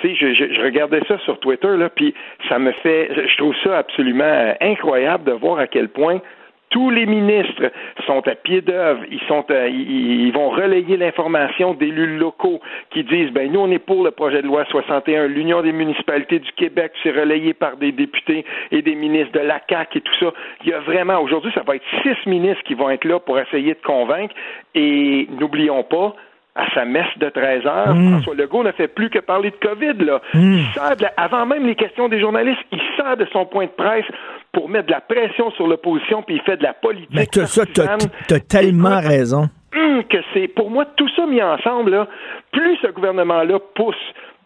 tu 0.01 0.15
sais, 0.15 0.33
je, 0.33 0.61
regardais 0.61 1.01
ça 1.07 1.17
sur 1.19 1.39
Twitter, 1.39 1.75
puis 1.95 2.13
ça 2.47 2.59
me 2.59 2.71
fait, 2.71 3.09
je 3.27 3.37
trouve 3.37 3.55
ça 3.63 3.79
absolument 3.79 4.23
euh, 4.23 4.53
incroyable 4.61 5.25
de 5.25 5.31
voir 5.31 5.59
à 5.59 5.67
quel 5.67 5.89
point 5.89 6.21
tous 6.69 6.91
les 6.91 7.05
ministres 7.05 7.71
sont 8.05 8.27
à 8.27 8.35
pied 8.35 8.61
d'œuvre, 8.61 9.01
ils 9.09 9.21
sont, 9.27 9.43
euh, 9.49 9.67
ils, 9.69 10.31
vont 10.31 10.49
relayer 10.49 10.97
l'information 10.97 11.73
d'élus 11.73 12.17
locaux 12.17 12.61
qui 12.91 13.03
disent, 13.03 13.31
ben 13.31 13.51
nous 13.51 13.59
on 13.59 13.71
est 13.71 13.79
pour 13.79 14.03
le 14.03 14.11
projet 14.11 14.41
de 14.41 14.47
loi 14.47 14.65
61, 14.65 15.27
l'Union 15.27 15.61
des 15.61 15.71
municipalités 15.71 16.39
du 16.39 16.51
Québec, 16.53 16.91
c'est 17.01 17.11
relayé 17.11 17.53
par 17.53 17.77
des 17.77 17.91
députés 17.91 18.45
et 18.71 18.81
des 18.81 18.95
ministres 18.95 19.31
de 19.33 19.39
la 19.39 19.59
CAC 19.59 19.95
et 19.95 20.01
tout 20.01 20.15
ça. 20.19 20.31
Il 20.63 20.69
y 20.69 20.73
a 20.73 20.79
vraiment 20.79 21.19
aujourd'hui, 21.19 21.51
ça 21.53 21.63
va 21.65 21.75
être 21.75 21.85
six 22.03 22.29
ministres 22.29 22.63
qui 22.63 22.75
vont 22.75 22.89
être 22.89 23.05
là 23.05 23.19
pour 23.19 23.39
essayer 23.39 23.73
de 23.73 23.81
convaincre. 23.83 24.35
Et 24.75 25.27
n'oublions 25.39 25.83
pas, 25.83 26.15
à 26.55 26.65
sa 26.73 26.85
messe 26.85 27.17
de 27.17 27.29
13 27.29 27.65
heures, 27.65 27.95
mm. 27.95 28.11
François 28.11 28.35
Legault 28.35 28.63
ne 28.63 28.71
fait 28.71 28.87
plus 28.87 29.09
que 29.09 29.19
parler 29.19 29.51
de 29.51 29.67
COVID. 29.67 30.03
Là. 30.03 30.21
Mm. 30.33 30.59
avant 31.17 31.45
même 31.45 31.65
les 31.65 31.75
questions 31.75 32.09
des 32.09 32.19
journalistes, 32.19 32.59
il 32.71 32.81
sort 32.97 33.17
de 33.17 33.25
son 33.31 33.45
point 33.45 33.65
de 33.65 33.71
presse 33.71 34.05
pour 34.51 34.69
mettre 34.69 34.87
de 34.87 34.91
la 34.91 35.01
pression 35.01 35.51
sur 35.51 35.67
l'opposition, 35.67 36.23
puis 36.23 36.35
il 36.35 36.41
fait 36.41 36.57
de 36.57 36.63
la 36.63 36.73
politique. 36.73 37.09
Mais 37.13 37.27
tu 37.27 37.39
as, 37.41 38.39
tellement 38.39 38.99
raison. 38.99 39.49
Hum, 39.75 40.03
que 40.05 40.17
c'est, 40.33 40.47
pour 40.47 40.71
moi, 40.71 40.85
tout 40.95 41.07
ça 41.15 41.27
mis 41.27 41.41
ensemble, 41.41 41.91
là, 41.91 42.07
plus 42.51 42.77
ce 42.81 42.87
gouvernement-là 42.87 43.59
pousse 43.75 43.95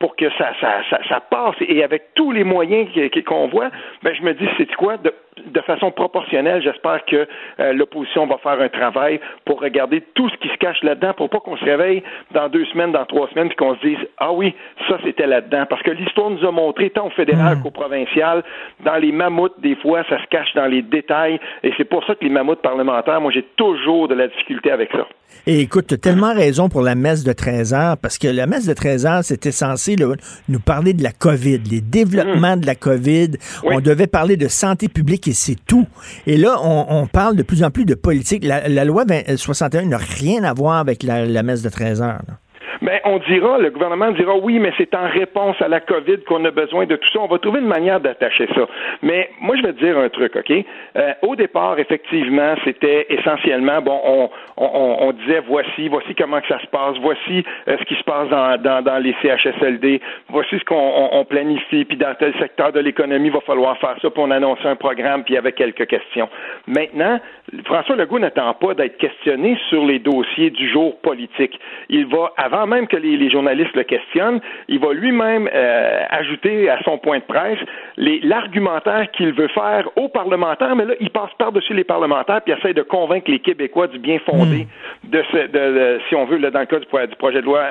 pour 0.03 0.17
que 0.17 0.29
ça, 0.31 0.51
ça, 0.59 0.81
ça, 1.07 1.21
passe 1.21 1.55
et 1.61 1.81
avec 1.81 2.13
tous 2.13 2.33
les 2.33 2.43
moyens 2.43 2.89
qu'on 3.25 3.47
voit, 3.47 3.69
ben, 4.03 4.13
je 4.13 4.21
me 4.21 4.33
dis, 4.33 4.45
c'est 4.57 4.69
quoi, 4.75 4.97
de, 4.97 5.13
de 5.45 5.61
façon 5.61 5.91
proportionnelle, 5.91 6.61
j'espère 6.61 7.05
que 7.05 7.25
euh, 7.61 7.71
l'opposition 7.71 8.27
va 8.27 8.37
faire 8.39 8.59
un 8.59 8.67
travail 8.67 9.21
pour 9.45 9.61
regarder 9.61 10.01
tout 10.13 10.27
ce 10.27 10.35
qui 10.39 10.49
se 10.49 10.57
cache 10.57 10.83
là-dedans 10.83 11.13
pour 11.13 11.29
pas 11.29 11.39
qu'on 11.39 11.55
se 11.55 11.63
réveille 11.63 12.03
dans 12.31 12.49
deux 12.49 12.65
semaines, 12.65 12.91
dans 12.91 13.05
trois 13.05 13.29
semaines, 13.29 13.47
puis 13.47 13.55
qu'on 13.55 13.75
se 13.75 13.79
dise 13.79 13.97
ah 14.17 14.33
oui, 14.33 14.53
ça 14.89 14.97
c'était 15.05 15.25
là-dedans. 15.25 15.65
Parce 15.69 15.81
que 15.83 15.91
l'histoire 15.91 16.31
nous 16.31 16.45
a 16.45 16.51
montré, 16.51 16.89
tant 16.89 17.07
au 17.07 17.11
fédéral 17.11 17.55
hmm. 17.55 17.63
qu'au 17.63 17.71
provincial, 17.71 18.43
dans 18.81 18.97
les 18.97 19.13
mammouths, 19.13 19.57
des 19.59 19.77
fois, 19.77 20.03
ça 20.09 20.21
se 20.21 20.27
cache 20.27 20.53
dans 20.53 20.67
les 20.67 20.81
détails. 20.81 21.39
Et 21.63 21.71
c'est 21.77 21.85
pour 21.85 22.05
ça 22.05 22.15
que 22.15 22.25
les 22.25 22.29
mammouths 22.29 22.61
parlementaires, 22.61 23.21
moi 23.21 23.31
j'ai 23.31 23.43
toujours 23.55 24.09
de 24.09 24.15
la 24.15 24.27
difficulté 24.27 24.69
avec 24.69 24.91
ça. 24.91 25.07
Et 25.45 25.59
écoute, 25.59 25.87
tu 25.87 25.93
as 25.95 25.97
tellement 25.97 26.33
raison 26.33 26.69
pour 26.69 26.81
la 26.81 26.95
messe 26.95 27.23
de 27.23 27.33
13 27.33 27.73
heures, 27.73 27.97
parce 27.97 28.17
que 28.17 28.27
la 28.27 28.47
messe 28.47 28.65
de 28.65 28.73
13 28.73 29.05
heures, 29.05 29.23
c'était 29.23 29.51
censé 29.51 29.95
nous 30.47 30.59
parler 30.59 30.93
de 30.93 31.03
la 31.03 31.11
COVID, 31.11 31.59
les 31.69 31.81
développements 31.81 32.55
de 32.55 32.65
la 32.65 32.75
COVID. 32.75 33.31
On 33.63 33.81
devait 33.81 34.07
parler 34.07 34.37
de 34.37 34.47
santé 34.47 34.87
publique 34.87 35.27
et 35.27 35.33
c'est 35.33 35.57
tout. 35.67 35.85
Et 36.27 36.37
là, 36.37 36.57
on, 36.61 37.07
parle 37.07 37.35
de 37.35 37.43
plus 37.43 37.63
en 37.63 37.71
plus 37.71 37.85
de 37.85 37.95
politique. 37.95 38.45
La, 38.45 38.85
loi 38.85 39.05
61 39.35 39.85
n'a 39.85 39.97
rien 39.97 40.43
à 40.43 40.53
voir 40.53 40.77
avec 40.77 41.03
la, 41.03 41.43
messe 41.43 41.61
de 41.61 41.69
13 41.69 42.01
heures. 42.01 42.21
Ben, 42.83 42.99
on 43.05 43.17
dira, 43.19 43.59
le 43.59 43.69
gouvernement 43.69 44.11
dira 44.11 44.35
oui, 44.35 44.59
mais 44.59 44.73
c'est 44.77 44.93
en 44.93 45.07
réponse 45.07 45.55
à 45.61 45.69
la 45.69 45.79
COVID 45.79 46.25
qu'on 46.27 46.43
a 46.43 46.51
besoin 46.51 46.85
de 46.85 46.97
tout 46.97 47.09
ça. 47.13 47.19
On 47.21 47.27
va 47.27 47.39
trouver 47.39 47.61
une 47.61 47.67
manière 47.67 48.01
d'attacher 48.01 48.45
ça. 48.53 48.67
Mais 49.01 49.29
moi, 49.39 49.55
je 49.55 49.61
vais 49.61 49.71
te 49.71 49.79
dire 49.79 49.97
un 49.97 50.09
truc, 50.09 50.35
OK? 50.35 50.51
Euh, 50.51 51.13
au 51.21 51.37
départ, 51.37 51.79
effectivement, 51.79 52.55
c'était 52.65 53.05
essentiellement, 53.07 53.81
bon, 53.81 54.01
on, 54.03 54.29
on, 54.57 54.97
on, 54.99 55.11
disait 55.13 55.41
voici, 55.47 55.87
voici 55.87 56.13
comment 56.13 56.41
que 56.41 56.47
ça 56.47 56.59
se 56.59 56.67
passe, 56.67 56.97
voici 57.01 57.45
euh, 57.69 57.77
ce 57.79 57.85
qui 57.85 57.95
se 57.95 58.03
passe 58.03 58.27
dans, 58.27 58.61
dans, 58.61 58.83
dans 58.83 58.97
les 58.97 59.15
CHSLD, 59.21 60.01
voici 60.27 60.59
ce 60.59 60.65
qu'on 60.65 61.09
on, 61.13 61.23
planifie, 61.23 61.85
puis 61.85 61.95
dans 61.95 62.13
tel 62.15 62.33
secteur 62.37 62.73
de 62.73 62.81
l'économie, 62.81 63.27
il 63.27 63.33
va 63.33 63.39
falloir 63.39 63.77
faire 63.77 63.95
ça, 64.01 64.09
puis 64.09 64.21
on 64.21 64.29
annoncer 64.29 64.67
un 64.67 64.75
programme, 64.75 65.23
puis 65.23 65.37
avec 65.37 65.55
quelques 65.55 65.87
questions. 65.87 66.27
Maintenant, 66.67 67.21
François 67.63 67.95
Legault 67.95 68.19
n'attend 68.19 68.53
pas 68.55 68.73
d'être 68.73 68.97
questionné 68.97 69.57
sur 69.69 69.85
les 69.85 69.99
dossiers 69.99 70.49
du 70.49 70.69
jour 70.69 70.99
politique. 70.99 71.57
Il 71.87 72.07
va, 72.07 72.33
avant 72.35 72.72
même 72.73 72.87
que 72.87 72.97
les, 72.97 73.29
journalistes 73.29 73.75
le 73.75 73.83
questionnent, 73.83 74.39
il 74.67 74.79
va 74.79 74.93
lui-même 74.93 75.49
euh, 75.53 76.03
ajouter 76.09 76.69
à 76.69 76.81
son 76.83 76.97
point 76.97 77.19
de 77.19 77.23
presse 77.23 77.59
l'argumentaire 77.97 79.09
qu'il 79.11 79.33
veut 79.33 79.47
faire 79.49 79.89
aux 79.95 80.09
parlementaires, 80.09 80.75
mais 80.75 80.85
là, 80.85 80.93
il 80.99 81.09
passe 81.09 81.31
par-dessus 81.37 81.73
les 81.73 81.83
parlementaires 81.83 82.41
puis 82.41 82.53
essaie 82.53 82.73
de 82.73 82.81
convaincre 82.81 83.29
les 83.29 83.39
Québécois 83.39 83.87
du 83.87 83.99
bien 83.99 84.19
fondé 84.19 84.67
hmm. 85.03 85.09
de, 85.09 85.23
ce, 85.31 85.47
de, 85.47 85.99
si 86.09 86.15
on 86.15 86.25
veut, 86.25 86.37
là, 86.37 86.51
dans 86.51 86.59
le 86.59 86.65
cas 86.65 86.79
du, 86.79 87.15
projet 87.15 87.41
de 87.41 87.45
loi 87.45 87.63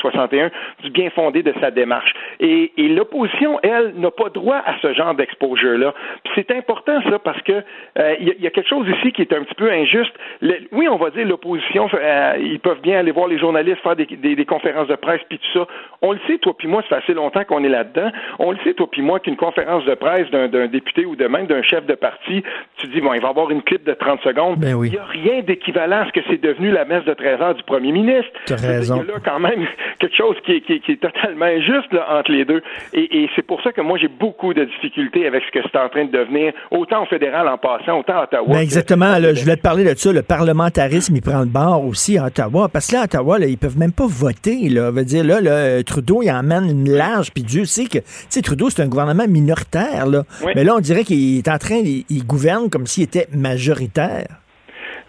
61, 0.00 0.44
euh, 0.44 0.48
du 0.82 0.90
bien 0.90 1.10
fondé 1.10 1.42
de 1.42 1.52
sa 1.60 1.70
démarche. 1.70 2.12
Et, 2.40 2.70
l'opposition, 2.76 3.58
elle, 3.62 3.94
n'a 3.96 4.10
pas 4.10 4.28
droit 4.30 4.56
à 4.66 4.74
ce 4.82 4.92
genre 4.92 5.14
d'exposure-là. 5.14 5.94
c'est 6.34 6.50
important, 6.50 7.00
ça, 7.08 7.18
parce 7.18 7.40
que 7.42 7.52
euh, 7.98 8.14
il 8.20 8.34
y, 8.40 8.46
a 8.46 8.50
quelque 8.50 8.68
chose 8.68 8.86
ici 8.98 9.12
qui 9.12 9.22
est 9.22 9.32
un 9.32 9.42
petit 9.44 9.54
peu 9.54 9.70
injuste. 9.70 10.12
oui, 10.72 10.88
on 10.88 10.96
va 10.96 11.10
dire 11.10 11.26
l'opposition, 11.26 11.88
ils 12.38 12.60
peuvent 12.60 12.80
bien 12.80 12.98
aller 12.98 13.12
voir 13.12 13.28
les 13.28 13.38
journalistes 13.38 13.80
faire 13.82 13.96
des, 13.96 14.06
des 14.06 14.44
conférences 14.50 14.88
de 14.88 14.96
presse 14.96 15.20
puis 15.28 15.38
tout 15.38 15.60
ça. 15.60 15.66
On 16.02 16.12
le 16.12 16.18
sait, 16.26 16.38
toi 16.38 16.54
puis 16.56 16.68
moi, 16.68 16.82
ça 16.82 16.88
fait 16.88 17.04
assez 17.04 17.14
longtemps 17.14 17.44
qu'on 17.44 17.62
est 17.64 17.68
là-dedans. 17.68 18.10
On 18.38 18.50
le 18.50 18.58
sait, 18.64 18.74
toi 18.74 18.88
puis 18.90 19.02
moi, 19.02 19.20
qu'une 19.20 19.36
conférence 19.36 19.84
de 19.84 19.94
presse 19.94 20.28
d'un 20.30 20.66
député 20.66 21.06
ou 21.06 21.16
de 21.16 21.26
même 21.26 21.46
d'un 21.46 21.62
chef 21.62 21.86
de 21.86 21.94
parti, 21.94 22.42
tu 22.76 22.86
dis, 22.88 23.00
bon, 23.00 23.14
il 23.14 23.20
va 23.20 23.28
y 23.28 23.30
avoir 23.30 23.50
une 23.50 23.62
clip 23.62 23.84
de 23.84 23.94
30 23.94 24.20
secondes. 24.22 24.58
Ben 24.58 24.76
il 24.84 24.90
n'y 24.90 24.98
a 24.98 25.04
rien 25.04 25.42
d'équivalent 25.42 26.02
à 26.02 26.06
ce 26.06 26.12
que 26.12 26.20
c'est 26.28 26.40
devenu 26.40 26.70
la 26.70 26.84
messe 26.84 27.04
de 27.04 27.14
13 27.14 27.40
heures 27.40 27.54
du 27.54 27.62
premier 27.62 27.92
ministre. 27.92 28.30
Tu 28.46 28.52
as 28.52 28.56
raison. 28.56 29.02
Il 29.02 29.06
y 29.06 29.10
a 29.10 29.14
là 29.14 29.20
quand 29.24 29.38
même 29.38 29.66
quelque 29.98 30.16
chose 30.16 30.36
qui 30.44 30.52
est, 30.52 30.60
qui 30.60 30.92
est, 30.92 31.00
totalement 31.00 31.46
injuste 31.46 31.92
là, 31.92 32.18
entre 32.18 32.32
les 32.32 32.44
deux. 32.44 32.62
Et, 32.92 33.22
et 33.22 33.30
c'est 33.36 33.46
pour 33.46 33.62
ça 33.62 33.72
que 33.72 33.80
moi, 33.80 33.98
j'ai 33.98 34.08
beaucoup 34.08 34.52
de 34.54 34.64
difficultés 34.64 35.26
avec 35.26 35.42
ce 35.44 35.58
que 35.58 35.66
c'est 35.70 35.78
en 35.78 35.88
train 35.88 36.04
de 36.04 36.10
devenir, 36.10 36.52
autant 36.70 37.02
au 37.02 37.06
fédéral 37.06 37.48
en 37.48 37.58
passant, 37.58 37.98
autant 38.00 38.18
à 38.18 38.22
Ottawa. 38.24 38.48
Ben 38.48 38.60
exactement. 38.60 39.18
Là, 39.18 39.34
je 39.34 39.42
voulais 39.42 39.56
te 39.56 39.62
parler 39.62 39.84
de 39.84 39.94
ça. 39.96 40.12
Le 40.12 40.22
parlementarisme, 40.22 41.14
il 41.16 41.22
prend 41.22 41.40
le 41.40 41.46
bord 41.46 41.84
aussi 41.84 42.18
à 42.18 42.26
Ottawa. 42.26 42.68
Parce 42.68 42.88
que 42.88 42.94
là, 42.94 43.02
à 43.02 43.04
Ottawa, 43.04 43.38
là, 43.38 43.46
ils 43.46 43.58
peuvent 43.58 43.78
même 43.78 43.92
pas 43.92 44.06
voter 44.08 44.39
Là. 44.46 44.90
Veut 44.90 45.04
dire, 45.04 45.24
là, 45.24 45.82
Trudeau, 45.82 46.22
il 46.22 46.30
emmène 46.30 46.68
une 46.68 46.90
large, 46.90 47.32
puis 47.32 47.42
Dieu 47.42 47.64
sait 47.64 47.84
que, 47.84 47.98
tu 48.30 48.42
Trudeau, 48.42 48.70
c'est 48.70 48.82
un 48.82 48.88
gouvernement 48.88 49.26
minoritaire, 49.28 50.06
là. 50.06 50.22
Mais 50.54 50.64
là, 50.64 50.74
on 50.76 50.80
dirait 50.80 51.04
qu'il 51.04 51.38
est 51.38 51.48
en 51.48 51.58
train, 51.58 51.80
il, 51.84 52.26
gouverne 52.26 52.70
comme 52.70 52.86
s'il 52.86 53.04
était 53.04 53.26
majoritaire. 53.34 54.26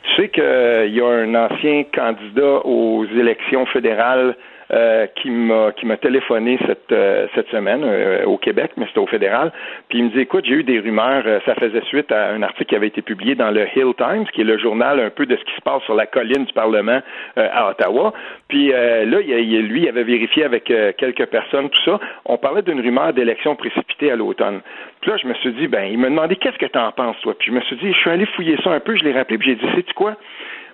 Tu 0.03 0.21
sais 0.21 0.29
qu'il 0.29 0.93
y 0.93 1.01
a 1.01 1.07
un 1.07 1.35
ancien 1.35 1.83
candidat 1.93 2.65
aux 2.65 3.05
élections 3.05 3.65
fédérales 3.67 4.35
euh, 4.73 5.05
qui 5.15 5.29
m'a 5.29 5.73
qui 5.73 5.85
m'a 5.85 5.97
téléphoné 5.97 6.57
cette 6.65 6.91
euh, 6.93 7.27
cette 7.35 7.49
semaine 7.49 7.81
euh, 7.83 8.23
au 8.23 8.37
Québec, 8.37 8.71
mais 8.77 8.85
c'était 8.87 8.99
au 8.99 9.07
fédéral. 9.07 9.51
Puis 9.89 9.99
il 9.99 10.05
me 10.05 10.09
dit 10.11 10.19
écoute, 10.21 10.45
j'ai 10.45 10.53
eu 10.53 10.63
des 10.63 10.79
rumeurs. 10.79 11.23
ça 11.45 11.55
faisait 11.55 11.81
suite 11.81 12.09
à 12.11 12.29
un 12.29 12.41
article 12.41 12.69
qui 12.69 12.75
avait 12.75 12.87
été 12.87 13.01
publié 13.01 13.35
dans 13.35 13.51
le 13.51 13.67
Hill 13.75 13.93
Times, 13.97 14.25
qui 14.33 14.41
est 14.41 14.45
le 14.45 14.57
journal 14.57 14.99
un 14.99 15.09
peu 15.09 15.25
de 15.25 15.35
ce 15.35 15.43
qui 15.43 15.55
se 15.55 15.61
passe 15.61 15.83
sur 15.83 15.95
la 15.95 16.05
colline 16.05 16.45
du 16.45 16.53
Parlement 16.53 17.01
à 17.35 17.69
Ottawa. 17.69 18.13
Puis 18.47 18.69
là, 18.69 19.19
il, 19.19 19.67
lui, 19.67 19.81
il 19.81 19.89
avait 19.89 20.03
vérifié 20.03 20.45
avec 20.45 20.65
quelques 20.65 21.25
personnes 21.25 21.69
tout 21.69 21.83
ça. 21.83 21.99
On 22.25 22.37
parlait 22.37 22.61
d'une 22.61 22.79
rumeur 22.79 23.11
d'élection 23.13 23.55
précipitée 23.55 24.11
à 24.11 24.15
l'automne. 24.15 24.61
Puis 25.01 25.11
là, 25.11 25.17
je 25.17 25.27
me 25.27 25.33
suis 25.35 25.51
dit, 25.53 25.67
ben, 25.67 25.83
il 25.83 25.97
m'a 25.97 26.09
demandé 26.09 26.35
qu'est-ce 26.35 26.57
que 26.57 26.65
tu 26.65 26.77
en 26.77 26.91
penses, 26.91 27.19
toi? 27.21 27.33
Puis 27.37 27.49
je 27.49 27.55
me 27.55 27.61
suis 27.61 27.75
dit, 27.77 27.91
je 27.91 27.97
suis 27.97 28.09
allé 28.09 28.25
fouiller 28.27 28.57
ça 28.63 28.71
un 28.71 28.79
peu, 28.79 28.95
je 28.95 29.03
l'ai 29.03 29.11
rappelé, 29.11 29.37
puis 29.37 29.49
j'ai 29.49 29.55
dit, 29.55 29.75
sais-tu 29.75 29.93
quoi? 29.93 30.15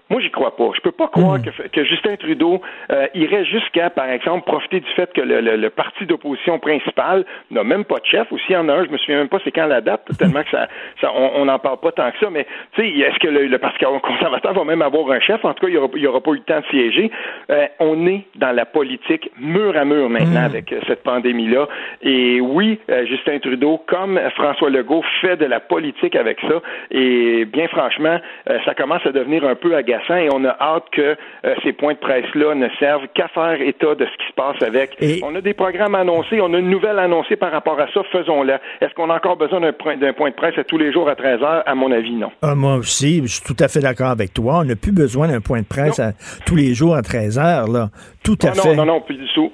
Moi, 0.09 0.21
j'y 0.21 0.31
crois 0.31 0.55
pas. 0.55 0.69
Je 0.73 0.81
peux 0.81 0.91
pas 0.91 1.07
croire 1.09 1.37
hmm. 1.37 1.41
que, 1.43 1.67
que, 1.67 1.83
Justin 1.83 2.15
Trudeau 2.15 2.61
euh, 2.91 3.07
irait 3.13 3.43
jusqu'à, 3.43 3.89
par 3.89 4.09
exemple, 4.09 4.45
profiter 4.45 4.79
du 4.79 4.89
fait 4.91 5.11
que 5.11 5.21
le, 5.21 5.41
le, 5.41 5.69
parti 5.69 6.05
d'opposition 6.05 6.59
principal 6.59 7.25
n'a 7.51 7.63
même 7.63 7.83
pas 7.83 7.99
de 7.99 8.05
chef. 8.05 8.31
Ou 8.31 8.37
s'il 8.39 8.53
y 8.53 8.57
en 8.57 8.69
a 8.69 8.73
un, 8.73 8.85
je 8.85 8.89
me 8.89 8.97
souviens 8.97 9.17
même 9.17 9.27
pas 9.27 9.39
c'est 9.43 9.51
quand 9.51 9.65
la 9.65 9.81
date, 9.81 10.05
tellement 10.19 10.43
que 10.43 10.49
ça, 10.49 10.67
ça 11.01 11.11
on 11.13 11.45
n'en 11.45 11.59
parle 11.59 11.79
pas 11.79 11.91
tant 11.91 12.09
que 12.11 12.19
ça. 12.19 12.29
Mais 12.29 12.45
tu 12.73 12.81
sais, 12.81 12.87
est-ce 12.87 13.19
que 13.19 13.27
le, 13.27 13.57
Parti 13.57 13.83
conservateur 14.03 14.53
va 14.53 14.63
même 14.63 14.81
avoir 14.81 15.11
un 15.11 15.19
chef? 15.19 15.43
En 15.43 15.53
tout 15.53 15.65
cas, 15.65 15.67
il 15.67 15.73
n'y 15.73 15.77
aura, 15.77 16.13
aura 16.13 16.21
pas 16.21 16.31
eu 16.31 16.35
le 16.35 16.39
temps 16.41 16.59
de 16.59 16.65
siéger. 16.67 17.11
Euh, 17.49 17.65
on 17.79 18.07
est 18.07 18.25
dans 18.35 18.51
la 18.51 18.65
politique 18.65 19.29
mur 19.37 19.75
à 19.75 19.83
mur 19.83 20.09
maintenant 20.09 20.41
hmm. 20.41 20.45
avec 20.51 20.71
euh, 20.71 20.79
cette 20.87 21.03
pandémie-là. 21.03 21.67
Et 22.01 22.39
oui, 22.39 22.79
euh, 22.89 23.05
Justin 23.07 23.39
Trudeau, 23.39 23.81
comme 23.87 24.19
François 24.35 24.69
Legault, 24.69 25.03
fait 25.21 25.37
de 25.37 25.45
la 25.45 25.59
politique 25.59 26.15
avec 26.15 26.39
ça. 26.41 26.61
Et 26.91 27.45
bien 27.45 27.67
franchement, 27.67 28.19
ça 28.65 28.73
commence 28.73 29.05
à 29.05 29.11
devenir 29.11 29.43
un 29.45 29.55
peu 29.55 29.75
agaçant 29.97 30.17
et 30.17 30.29
on 30.31 30.43
a 30.45 30.55
hâte 30.59 30.85
que 30.91 31.01
euh, 31.01 31.55
ces 31.63 31.73
points 31.73 31.93
de 31.93 31.99
presse-là 31.99 32.55
ne 32.55 32.67
servent 32.79 33.07
qu'à 33.13 33.27
faire 33.27 33.61
état 33.61 33.95
de 33.95 34.05
ce 34.05 34.17
qui 34.17 34.27
se 34.27 34.33
passe 34.35 34.61
avec. 34.61 34.97
On 35.23 35.35
a 35.35 35.41
des 35.41 35.53
programmes 35.53 35.95
annoncés, 35.95 36.39
on 36.41 36.53
a 36.53 36.59
une 36.59 36.69
nouvelle 36.69 36.99
annoncée 36.99 37.35
par 37.35 37.51
rapport 37.51 37.79
à 37.79 37.87
ça, 37.93 38.01
faisons-la. 38.11 38.59
Est-ce 38.81 38.93
qu'on 38.93 39.09
a 39.09 39.15
encore 39.15 39.37
besoin 39.37 39.59
d'un 39.59 39.73
point, 39.73 39.95
de 39.95 40.35
presse 40.35 40.57
à 40.57 40.63
tous 40.63 40.77
les 40.77 40.91
jours 40.91 41.09
à 41.09 41.15
13 41.15 41.41
heures? 41.41 41.63
À 41.65 41.75
mon 41.75 41.91
avis, 41.91 42.15
non. 42.15 42.31
Ah, 42.41 42.55
moi 42.55 42.75
aussi, 42.75 43.21
je 43.23 43.27
suis 43.27 43.43
tout 43.43 43.61
à 43.61 43.67
fait 43.67 43.79
d'accord 43.79 44.09
avec 44.09 44.33
toi. 44.33 44.59
On 44.59 44.63
n'a 44.63 44.75
plus 44.75 44.91
besoin 44.91 45.27
d'un 45.27 45.41
point 45.41 45.61
de 45.61 45.67
presse 45.67 45.99
à, 45.99 46.13
tous 46.45 46.55
les 46.55 46.73
jours 46.73 46.95
à 46.95 47.01
13 47.01 47.39
heures, 47.39 47.67
là. 47.67 47.89
Tout 48.23 48.37
à 48.43 48.53
fait. 48.53 48.75
Non, 48.75 48.85
non, 48.85 48.93
non, 48.93 49.01
plus 49.01 49.15
du 49.15 49.27
tout. 49.33 49.51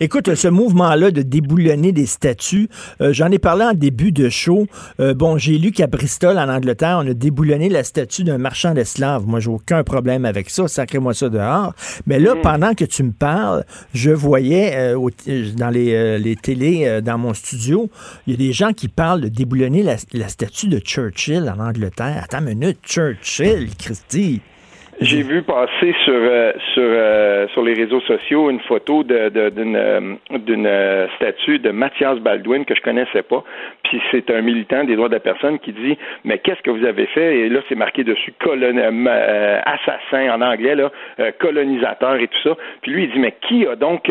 Écoute, 0.00 0.34
ce 0.34 0.48
mouvement-là 0.48 1.10
de 1.10 1.22
déboulonner 1.22 1.92
des 1.92 2.06
statues, 2.06 2.68
euh, 3.00 3.12
j'en 3.12 3.30
ai 3.30 3.38
parlé 3.38 3.64
en 3.64 3.74
début 3.74 4.12
de 4.12 4.28
show. 4.28 4.66
Euh, 5.00 5.14
bon, 5.14 5.38
j'ai 5.38 5.58
lu 5.58 5.72
qu'à 5.72 5.86
Bristol, 5.86 6.38
en 6.38 6.48
Angleterre, 6.48 7.00
on 7.02 7.08
a 7.08 7.14
déboulonné 7.14 7.68
la 7.68 7.84
statue 7.84 8.24
d'un 8.24 8.38
marchand 8.38 8.74
d'esclaves. 8.74 9.26
Moi, 9.26 9.40
j'ai 9.40 9.50
aucun 9.50 9.82
problème 9.84 10.24
avec 10.24 10.50
ça. 10.50 10.68
Sacrez-moi 10.68 11.14
ça 11.14 11.28
dehors. 11.28 11.74
Mais 12.06 12.18
là, 12.18 12.34
mm. 12.34 12.42
pendant 12.42 12.74
que 12.74 12.84
tu 12.84 13.02
me 13.02 13.12
parles, 13.12 13.64
je 13.94 14.10
voyais 14.10 14.74
euh, 14.76 15.08
dans 15.56 15.70
les, 15.70 16.18
les 16.18 16.36
télés, 16.36 17.00
dans 17.02 17.18
mon 17.18 17.34
studio, 17.34 17.90
il 18.26 18.32
y 18.32 18.34
a 18.34 18.38
des 18.38 18.52
gens 18.52 18.72
qui 18.72 18.88
parlent 18.88 19.20
de 19.20 19.28
déboulonner 19.28 19.82
la, 19.82 19.96
la 20.12 20.28
statue 20.28 20.68
de 20.68 20.78
Churchill 20.78 21.52
en 21.54 21.60
Angleterre. 21.60 22.22
Attends 22.24 22.38
une 22.40 22.58
minute, 22.58 22.78
Churchill, 22.82 23.68
Christy. 23.78 24.40
J'ai 25.00 25.22
vu 25.22 25.42
passer 25.42 25.94
sur 26.04 26.12
euh, 26.12 26.52
sur 26.74 26.82
euh, 26.82 27.46
sur 27.48 27.62
les 27.62 27.74
réseaux 27.74 28.00
sociaux 28.00 28.50
une 28.50 28.58
photo 28.58 29.04
de, 29.04 29.28
d'une 29.50 29.76
euh, 29.76 30.16
d'une 30.30 30.68
statue 31.16 31.60
de 31.60 31.70
Mathias 31.70 32.18
Baldwin 32.18 32.64
que 32.64 32.74
je 32.74 32.80
connaissais 32.82 33.22
pas. 33.22 33.44
Puis 33.84 34.02
c'est 34.10 34.28
un 34.30 34.40
militant 34.40 34.82
des 34.82 34.96
droits 34.96 35.08
de 35.08 35.14
la 35.14 35.20
personne 35.20 35.60
qui 35.60 35.72
dit 35.72 35.96
mais 36.24 36.38
qu'est-ce 36.38 36.62
que 36.62 36.70
vous 36.70 36.84
avez 36.84 37.06
fait 37.06 37.38
Et 37.38 37.48
là 37.48 37.60
c'est 37.68 37.76
marqué 37.76 38.02
dessus 38.02 38.34
colon 38.40 38.76
assassin 39.06 40.34
en 40.34 40.42
anglais 40.42 40.74
là, 40.74 40.90
colonisateur 41.38 42.16
et 42.16 42.26
tout 42.26 42.48
ça. 42.48 42.56
Puis 42.82 42.90
lui 42.90 43.04
il 43.04 43.12
dit 43.12 43.20
mais 43.20 43.36
qui 43.46 43.66
a 43.68 43.76
donc 43.76 44.10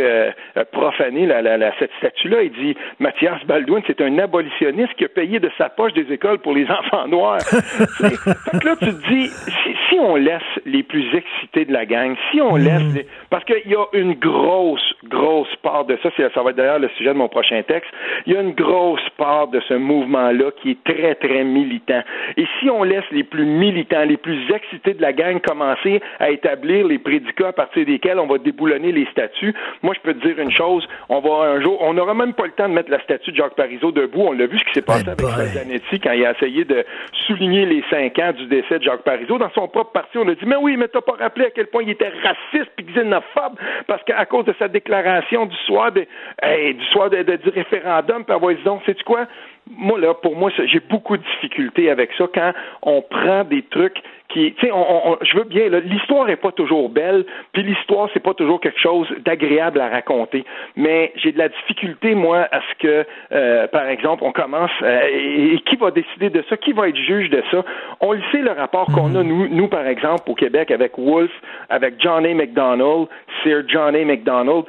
profané 0.71 1.25
la, 1.25 1.41
la, 1.41 1.73
cette 1.79 1.91
statue 1.97 2.29
là 2.29 2.43
Il 2.43 2.51
dit 2.51 2.77
Mathias 2.99 3.43
Baldwin 3.45 3.81
c'est 3.87 3.99
un 3.99 4.17
abolitionniste 4.19 4.93
qui 4.93 5.03
a 5.03 5.09
payé 5.09 5.41
de 5.41 5.51
sa 5.57 5.67
poche 5.67 5.91
des 5.93 6.09
écoles 6.13 6.39
pour 6.39 6.55
les 6.55 6.65
enfants 6.71 7.09
noirs. 7.09 7.41
fait 7.41 8.63
là 8.63 8.75
tu 8.79 8.85
te 8.85 9.09
dis 9.09 9.27
si, 9.27 9.75
si 9.89 9.99
on 9.99 10.15
laisse 10.15 10.41
les 10.65 10.77
les 10.77 10.83
plus 10.83 11.07
excités 11.15 11.65
de 11.65 11.73
la 11.73 11.85
gang, 11.85 12.15
si 12.31 12.39
on 12.39 12.55
laisse... 12.55 12.83
Hmm. 12.83 12.99
Parce 13.31 13.43
qu'il 13.45 13.71
y 13.71 13.75
a 13.75 13.85
une 13.93 14.13
grosse, 14.13 14.93
grosse 15.05 15.53
part 15.63 15.85
de 15.85 15.97
ça, 16.03 16.09
ça 16.15 16.43
va 16.43 16.51
être 16.51 16.55
d'ailleurs 16.55 16.79
le 16.79 16.89
sujet 16.97 17.09
de 17.09 17.17
mon 17.17 17.27
prochain 17.27 17.61
texte, 17.63 17.89
il 18.25 18.33
y 18.33 18.37
a 18.37 18.41
une 18.41 18.53
grosse 18.53 19.07
part 19.17 19.47
de 19.47 19.59
ce 19.67 19.73
mouvement-là 19.73 20.51
qui 20.61 20.71
est 20.71 20.83
très, 20.83 21.15
très 21.15 21.43
militant. 21.43 22.01
Et 22.37 22.45
si 22.59 22.69
on 22.69 22.83
laisse 22.83 23.09
les 23.11 23.23
plus 23.23 23.45
militants, 23.45 24.03
les 24.03 24.17
plus 24.17 24.39
excités 24.53 24.93
de 24.93 25.01
la 25.01 25.13
gang 25.13 25.41
commencer 25.41 25.99
à 26.19 26.29
établir 26.29 26.87
les 26.87 26.99
prédicats 26.99 27.49
à 27.49 27.53
partir 27.53 27.85
desquels 27.85 28.19
on 28.19 28.27
va 28.27 28.37
déboulonner 28.37 28.91
les 28.91 29.07
statuts, 29.07 29.55
moi, 29.81 29.93
je 29.95 30.01
peux 30.01 30.13
te 30.13 30.25
dire 30.25 30.39
une 30.39 30.51
chose, 30.51 30.87
on 31.09 31.19
va 31.19 31.49
un 31.49 31.61
jour, 31.61 31.77
on 31.81 31.93
n'aura 31.93 32.13
même 32.13 32.33
pas 32.33 32.45
le 32.45 32.51
temps 32.51 32.69
de 32.69 32.73
mettre 32.73 32.91
la 32.91 33.01
statue 33.01 33.31
de 33.31 33.37
Jacques 33.37 33.55
Parizeau 33.55 33.91
debout. 33.91 34.25
On 34.27 34.31
l'a 34.31 34.45
vu 34.45 34.59
ce 34.59 34.65
qui 34.65 34.73
s'est 34.75 34.81
passé 34.81 35.05
eh 35.07 35.09
avec 35.09 35.47
Zanetti 35.47 35.99
quand 35.99 36.11
il 36.11 36.25
a 36.25 36.31
essayé 36.31 36.65
de 36.65 36.85
souligner 37.25 37.65
les 37.65 37.83
cinq 37.89 38.19
ans 38.19 38.31
du 38.31 38.45
décès 38.45 38.79
de 38.79 38.83
Jacques 38.83 39.03
Parizeau. 39.03 39.37
Dans 39.37 39.51
son 39.51 39.67
on 40.15 40.27
a 40.27 40.35
dit, 40.35 40.45
mais 40.45 40.55
oui, 40.55 40.77
mais 40.77 40.87
t'as 40.87 41.01
pas 41.01 41.13
rappelé 41.19 41.45
à 41.45 41.51
quel 41.51 41.67
point 41.67 41.83
il 41.83 41.89
était 41.89 42.11
raciste 42.23 42.71
puis 42.75 42.85
xénophobe 42.85 43.57
parce 43.87 44.03
qu'à 44.03 44.25
cause 44.25 44.45
de 44.45 44.55
sa 44.59 44.67
déclaration 44.67 45.45
du 45.45 45.55
soir 45.65 45.91
du 45.91 46.85
soir 46.91 47.09
du 47.09 47.49
référendum, 47.49 48.23
puis 48.23 48.33
avoir 48.33 48.53
donc, 48.63 48.81
sais-tu 48.85 49.03
quoi? 49.03 49.27
Moi, 49.77 49.99
là, 49.99 50.13
pour 50.13 50.35
moi, 50.35 50.51
j'ai 50.65 50.79
beaucoup 50.79 51.17
de 51.17 51.23
difficultés 51.23 51.89
avec 51.89 52.11
ça 52.17 52.25
quand 52.33 52.53
on 52.81 53.01
prend 53.01 53.43
des 53.43 53.63
trucs 53.63 54.01
qui, 54.29 54.53
tu 54.53 54.65
sais, 54.65 54.71
on, 54.73 55.17
je 55.21 55.37
veux 55.37 55.45
bien, 55.45 55.69
l'histoire 55.69 56.29
est 56.29 56.35
pas 56.35 56.51
toujours 56.51 56.89
belle, 56.89 57.25
puis 57.53 57.63
l'histoire 57.63 58.09
c'est 58.13 58.21
pas 58.21 58.33
toujours 58.33 58.59
quelque 58.59 58.79
chose 58.79 59.07
d'agréable 59.25 59.79
à 59.79 59.87
raconter, 59.87 60.43
mais 60.75 61.13
j'ai 61.15 61.31
de 61.31 61.37
la 61.37 61.47
difficulté 61.47 62.13
moi 62.13 62.47
à 62.51 62.59
ce 62.59 62.77
que, 62.79 63.05
euh, 63.31 63.67
par 63.67 63.87
exemple, 63.87 64.23
on 64.25 64.33
commence 64.33 64.71
euh, 64.83 64.99
et, 65.13 65.59
qui 65.65 65.77
va 65.77 65.91
décider 65.91 66.29
de 66.29 66.43
ça, 66.49 66.57
qui 66.57 66.73
va 66.73 66.89
être 66.89 66.97
juge 66.97 67.29
de 67.29 67.41
ça? 67.51 67.63
On 68.01 68.11
le 68.11 68.21
sait 68.31 68.41
le 68.41 68.51
rapport 68.51 68.87
qu'on 68.87 69.15
a 69.15 69.23
mhm. 69.23 69.27
nous, 69.27 69.47
nous 69.47 69.67
par 69.67 69.87
exemple 69.87 70.29
au 70.29 70.35
Québec 70.35 70.71
avec 70.71 70.97
Wolfe, 70.97 71.31
avec 71.69 71.95
John 71.99 72.25
A. 72.25 72.33
McDonald, 72.33 73.07
Sir 73.43 73.63
John 73.67 73.95
A. 73.95 74.03
McDonald 74.03 74.65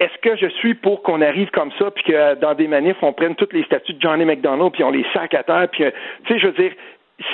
est-ce 0.00 0.18
que 0.22 0.36
je 0.36 0.48
suis 0.58 0.74
pour 0.74 1.02
qu'on 1.02 1.20
arrive 1.20 1.50
comme 1.50 1.70
ça, 1.78 1.90
puis 1.90 2.04
que 2.04 2.34
dans 2.36 2.54
des 2.54 2.68
manifs, 2.68 2.96
on 3.02 3.12
prenne 3.12 3.34
toutes 3.34 3.52
les 3.52 3.64
statuts 3.64 3.94
de 3.94 4.00
Johnny 4.00 4.24
McDonald, 4.24 4.72
puis 4.72 4.84
on 4.84 4.90
les 4.90 5.06
sac 5.12 5.34
à 5.34 5.42
terre, 5.42 5.68
puis, 5.70 5.84
tu 6.24 6.32
sais, 6.32 6.38
je 6.38 6.46
veux 6.46 6.52
dire, 6.52 6.72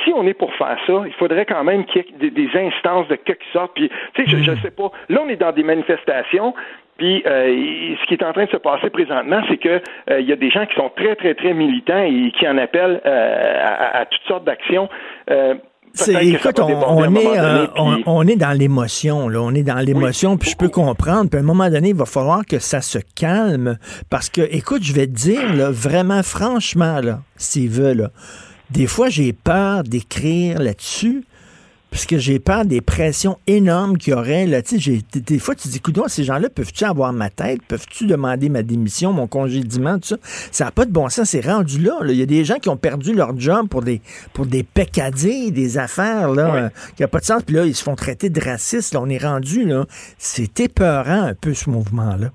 si 0.05 0.13
on 0.13 0.27
est 0.27 0.35
pour 0.35 0.55
faire 0.55 0.77
ça, 0.87 1.03
il 1.07 1.13
faudrait 1.15 1.47
quand 1.47 1.65
même 1.65 1.85
qu'il 1.87 2.05
y 2.21 2.27
ait 2.27 2.31
des, 2.31 2.51
instances 2.55 3.09
de 3.09 3.17
quelque 3.17 3.45
sorte. 3.53 3.73
Puis, 3.75 3.91
tu 4.15 4.25
sais, 4.25 4.31
je, 4.31 4.51
ne 4.51 4.57
sais 4.57 4.71
pas. 4.71 4.91
Là, 5.09 5.23
on 5.25 5.29
est 5.29 5.37
dans 5.37 5.53
des 5.53 5.63
manifestations. 5.63 6.55
Puis, 6.99 7.23
euh, 7.27 7.97
ce 7.99 8.07
qui 8.07 8.13
est 8.13 8.23
en 8.23 8.33
train 8.35 8.45
de 8.45 8.51
se 8.51 8.59
passer 8.59 8.91
présentement, 8.91 9.41
c'est 9.49 9.57
que 9.57 9.81
euh, 10.11 10.21
il 10.21 10.29
y 10.29 10.33
a 10.33 10.37
des 10.37 10.51
gens 10.51 10.67
qui 10.67 10.75
sont 10.75 10.91
très, 10.91 11.17
très, 11.17 11.35
très 11.35 11.55
militants 11.55 12.03
et 12.03 12.31
qui 12.33 12.47
en 12.47 12.59
appellent 12.59 13.01
euh, 13.07 13.65
à, 13.65 14.05
toutes 14.05 14.23
sortes 14.29 14.45
d'actions. 14.45 14.89
Écoute, 16.21 16.61
on, 16.61 17.15
est, 17.15 18.03
on, 18.07 18.27
est 18.27 18.37
dans 18.37 18.57
l'émotion, 18.57 19.29
là. 19.29 19.41
On 19.41 19.55
est 19.55 19.63
dans 19.63 19.79
l'émotion, 19.79 20.37
puis 20.37 20.51
je 20.51 20.57
peux 20.57 20.69
comprendre. 20.69 21.31
Puis 21.31 21.39
à 21.39 21.43
un 21.43 21.47
moment 21.47 21.69
donné, 21.71 21.91
il 21.91 21.95
va 21.95 22.07
falloir 22.07 22.45
que 22.47 22.59
ça 22.59 22.81
se 22.81 22.99
calme. 23.15 23.79
Parce 24.09 24.29
que, 24.29 24.43
écoute, 24.51 24.83
je 24.83 24.93
vais 24.93 25.07
te 25.07 25.13
dire, 25.13 25.55
là, 25.55 25.71
vraiment, 25.71 26.23
franchement, 26.23 27.01
là, 27.01 27.23
s'il 27.37 27.71
veut, 27.71 27.93
là, 27.93 28.11
des 28.71 28.87
fois, 28.87 29.09
j'ai 29.09 29.33
peur 29.33 29.83
d'écrire 29.83 30.61
là-dessus 30.61 31.25
parce 31.91 32.07
que 32.07 32.19
j'ai 32.19 32.39
peur 32.39 32.65
des 32.65 32.81
pressions 32.81 33.39
énormes 33.47 33.99
qu'il 33.99 34.13
y 34.13 34.17
aurait. 34.17 34.47
Là. 34.47 34.61
Des 34.63 35.39
fois, 35.39 35.55
tu 35.55 35.65
te 35.65 35.69
dis, 35.69 35.79
écoute, 35.79 35.99
ces 36.09 36.25
gens-là, 36.25 36.49
peuvent-tu 36.49 36.85
avoir 36.85 37.13
ma 37.13 37.31
tête? 37.31 37.61
Peuvent-tu 37.67 38.07
demander 38.07 38.49
ma 38.49 38.63
démission, 38.63 39.13
mon 39.13 39.27
congédiement, 39.27 39.99
tout 39.99 40.09
ça? 40.09 40.17
Ça 40.53 40.65
n'a 40.67 40.71
pas 40.71 40.85
de 40.85 40.93
bon 40.93 41.09
sens, 41.09 41.31
c'est 41.31 41.45
rendu 41.45 41.81
là, 41.81 41.99
Il 42.09 42.15
y 42.15 42.23
a 42.23 42.27
des 42.27 42.45
gens 42.45 42.59
qui 42.59 42.69
ont 42.69 42.77
perdu 42.77 43.13
leur 43.13 43.39
job 43.39 43.69
pour 43.69 43.83
des, 43.83 44.01
pour 44.33 44.47
des 44.47 44.63
peccadilles, 44.63 45.53
des 45.53 45.79
affaires 45.79 46.31
là, 46.31 46.55
euh, 46.55 46.69
qui 46.97 47.03
n'ont 47.03 47.09
pas 47.09 47.21
de 47.21 47.25
sens. 47.25 47.43
Puis 47.43 47.57
là, 47.57 47.65
ils 47.65 47.75
se 47.75 47.83
font 47.83 47.97
traiter 47.97 48.31
de 48.31 48.41
racistes. 48.41 48.95
Là. 48.95 49.01
On 49.03 49.09
est 49.09 49.23
rendu, 49.23 49.65
là. 49.65 49.85
C'est 50.19 50.61
épeurant 50.61 51.23
un 51.23 51.35
peu 51.35 51.55
ce 51.55 51.71
mouvement-là 51.71 52.31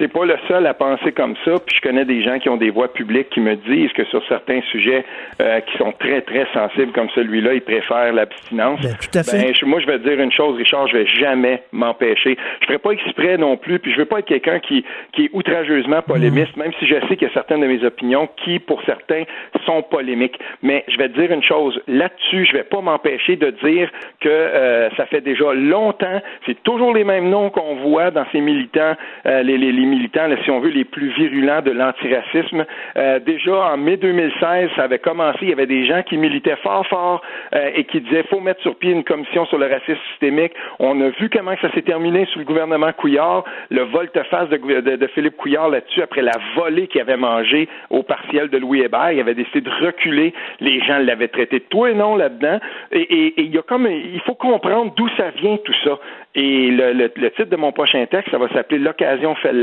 t'es 0.00 0.08
pas 0.08 0.24
le 0.24 0.36
seul 0.48 0.66
à 0.66 0.72
penser 0.72 1.12
comme 1.12 1.34
ça, 1.44 1.52
puis 1.64 1.76
je 1.76 1.82
connais 1.82 2.06
des 2.06 2.22
gens 2.22 2.38
qui 2.38 2.48
ont 2.48 2.56
des 2.56 2.70
voix 2.70 2.90
publiques 2.90 3.28
qui 3.28 3.40
me 3.40 3.54
disent 3.54 3.92
que 3.92 4.04
sur 4.06 4.26
certains 4.28 4.62
sujets 4.72 5.04
euh, 5.42 5.60
qui 5.60 5.76
sont 5.76 5.92
très, 5.92 6.22
très 6.22 6.46
sensibles 6.54 6.92
comme 6.92 7.10
celui-là, 7.10 7.52
ils 7.52 7.60
préfèrent 7.60 8.14
l'abstinence. 8.14 8.80
Ben, 8.80 8.96
tout 8.98 9.18
à 9.18 9.22
fait. 9.22 9.52
Ben, 9.52 9.68
moi, 9.68 9.78
je 9.78 9.86
vais 9.86 9.98
te 9.98 10.08
dire 10.08 10.18
une 10.18 10.32
chose, 10.32 10.56
Richard, 10.56 10.88
je 10.88 10.96
vais 10.96 11.06
jamais 11.06 11.62
m'empêcher. 11.72 12.38
Je 12.62 12.66
ferai 12.66 12.78
pas 12.78 12.92
exprès 12.92 13.36
non 13.36 13.58
plus, 13.58 13.78
puis 13.78 13.92
je 13.92 13.98
veux 13.98 14.06
pas 14.06 14.20
être 14.20 14.26
quelqu'un 14.26 14.58
qui, 14.60 14.86
qui 15.12 15.26
est 15.26 15.30
outrageusement 15.34 16.00
polémiste, 16.00 16.56
même 16.56 16.72
si 16.78 16.86
je 16.86 16.94
sais 17.06 17.16
qu'il 17.16 17.28
y 17.28 17.30
a 17.30 17.34
certaines 17.34 17.60
de 17.60 17.66
mes 17.66 17.84
opinions 17.84 18.26
qui, 18.42 18.58
pour 18.58 18.82
certains, 18.84 19.24
sont 19.66 19.82
polémiques. 19.82 20.38
Mais 20.62 20.82
je 20.88 20.96
vais 20.96 21.10
te 21.10 21.20
dire 21.20 21.30
une 21.30 21.42
chose, 21.42 21.78
là-dessus, 21.86 22.46
je 22.46 22.52
vais 22.54 22.64
pas 22.64 22.80
m'empêcher 22.80 23.36
de 23.36 23.50
dire 23.62 23.90
que 24.20 24.30
euh, 24.30 24.88
ça 24.96 25.04
fait 25.04 25.20
déjà 25.20 25.52
longtemps, 25.52 26.22
c'est 26.46 26.62
toujours 26.62 26.94
les 26.94 27.04
mêmes 27.04 27.28
noms 27.28 27.50
qu'on 27.50 27.74
voit 27.76 28.10
dans 28.10 28.24
ces 28.32 28.40
militants, 28.40 28.94
euh, 29.26 29.42
les, 29.42 29.58
les, 29.58 29.72
les 29.72 29.89
militants, 29.90 30.28
si 30.44 30.50
on 30.50 30.60
veut, 30.60 30.70
les 30.70 30.84
plus 30.84 31.08
virulents 31.10 31.62
de 31.62 31.70
l'antiracisme. 31.70 32.64
Euh, 32.96 33.18
déjà 33.18 33.72
en 33.72 33.76
mai 33.76 33.96
2016, 33.96 34.70
ça 34.76 34.84
avait 34.84 34.98
commencé, 34.98 35.38
il 35.42 35.50
y 35.50 35.52
avait 35.52 35.66
des 35.66 35.84
gens 35.86 36.02
qui 36.02 36.16
militaient 36.16 36.56
fort, 36.62 36.86
fort 36.86 37.22
euh, 37.54 37.70
et 37.74 37.84
qui 37.84 38.00
disaient 38.00 38.24
faut 38.30 38.40
mettre 38.40 38.62
sur 38.62 38.76
pied 38.76 38.92
une 38.92 39.04
commission 39.04 39.44
sur 39.46 39.58
le 39.58 39.66
racisme 39.66 40.00
systémique. 40.10 40.52
On 40.78 41.00
a 41.00 41.10
vu 41.10 41.28
comment 41.28 41.54
ça 41.60 41.70
s'est 41.72 41.82
terminé 41.82 42.26
sous 42.32 42.38
le 42.38 42.44
gouvernement 42.44 42.92
Couillard, 42.92 43.44
le 43.70 43.82
volte-face 43.82 44.48
de, 44.48 45.06
Philippe 45.14 45.36
Couillard 45.36 45.68
là-dessus 45.68 46.02
après 46.02 46.22
la 46.22 46.38
volée 46.54 46.86
qu'il 46.86 47.00
avait 47.00 47.16
mangée 47.16 47.68
au 47.90 48.02
partiel 48.02 48.48
de 48.48 48.58
Louis 48.58 48.82
Hébert. 48.82 49.12
Il 49.12 49.20
avait 49.20 49.34
décidé 49.34 49.62
de 49.62 49.70
reculer. 49.70 50.32
Les 50.60 50.80
gens 50.84 50.98
l'avaient 50.98 51.28
traité 51.28 51.58
de 51.58 51.64
tout 51.64 51.86
et 51.86 51.94
non 51.94 52.16
là-dedans. 52.16 52.58
Et, 52.92 53.34
il 53.36 53.54
y 53.54 53.58
a 53.58 53.62
comme, 53.62 53.86
il 53.86 54.20
faut 54.20 54.34
comprendre 54.34 54.92
d'où 54.96 55.08
ça 55.16 55.30
vient 55.30 55.56
tout 55.64 55.74
ça. 55.84 55.98
Et 56.34 56.70
le, 56.70 56.92
le, 56.92 57.30
titre 57.30 57.50
de 57.50 57.56
mon 57.56 57.72
prochain 57.72 58.06
texte, 58.06 58.30
ça 58.30 58.38
va 58.38 58.48
s'appeler 58.50 58.78
L'occasion 58.78 59.34
fait 59.36 59.52
le 59.52 59.60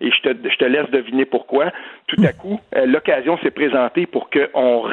Et 0.00 0.10
je 0.10 0.20
te, 0.22 0.48
je 0.48 0.56
te 0.56 0.64
laisse 0.64 0.90
deviner 0.90 1.24
pourquoi. 1.24 1.66
Tout 2.06 2.22
à 2.24 2.32
coup, 2.32 2.58
euh, 2.76 2.86
l'occasion 2.86 3.38
s'est 3.38 3.50
présentée 3.50 4.06
pour 4.06 4.30
qu'on 4.30 4.84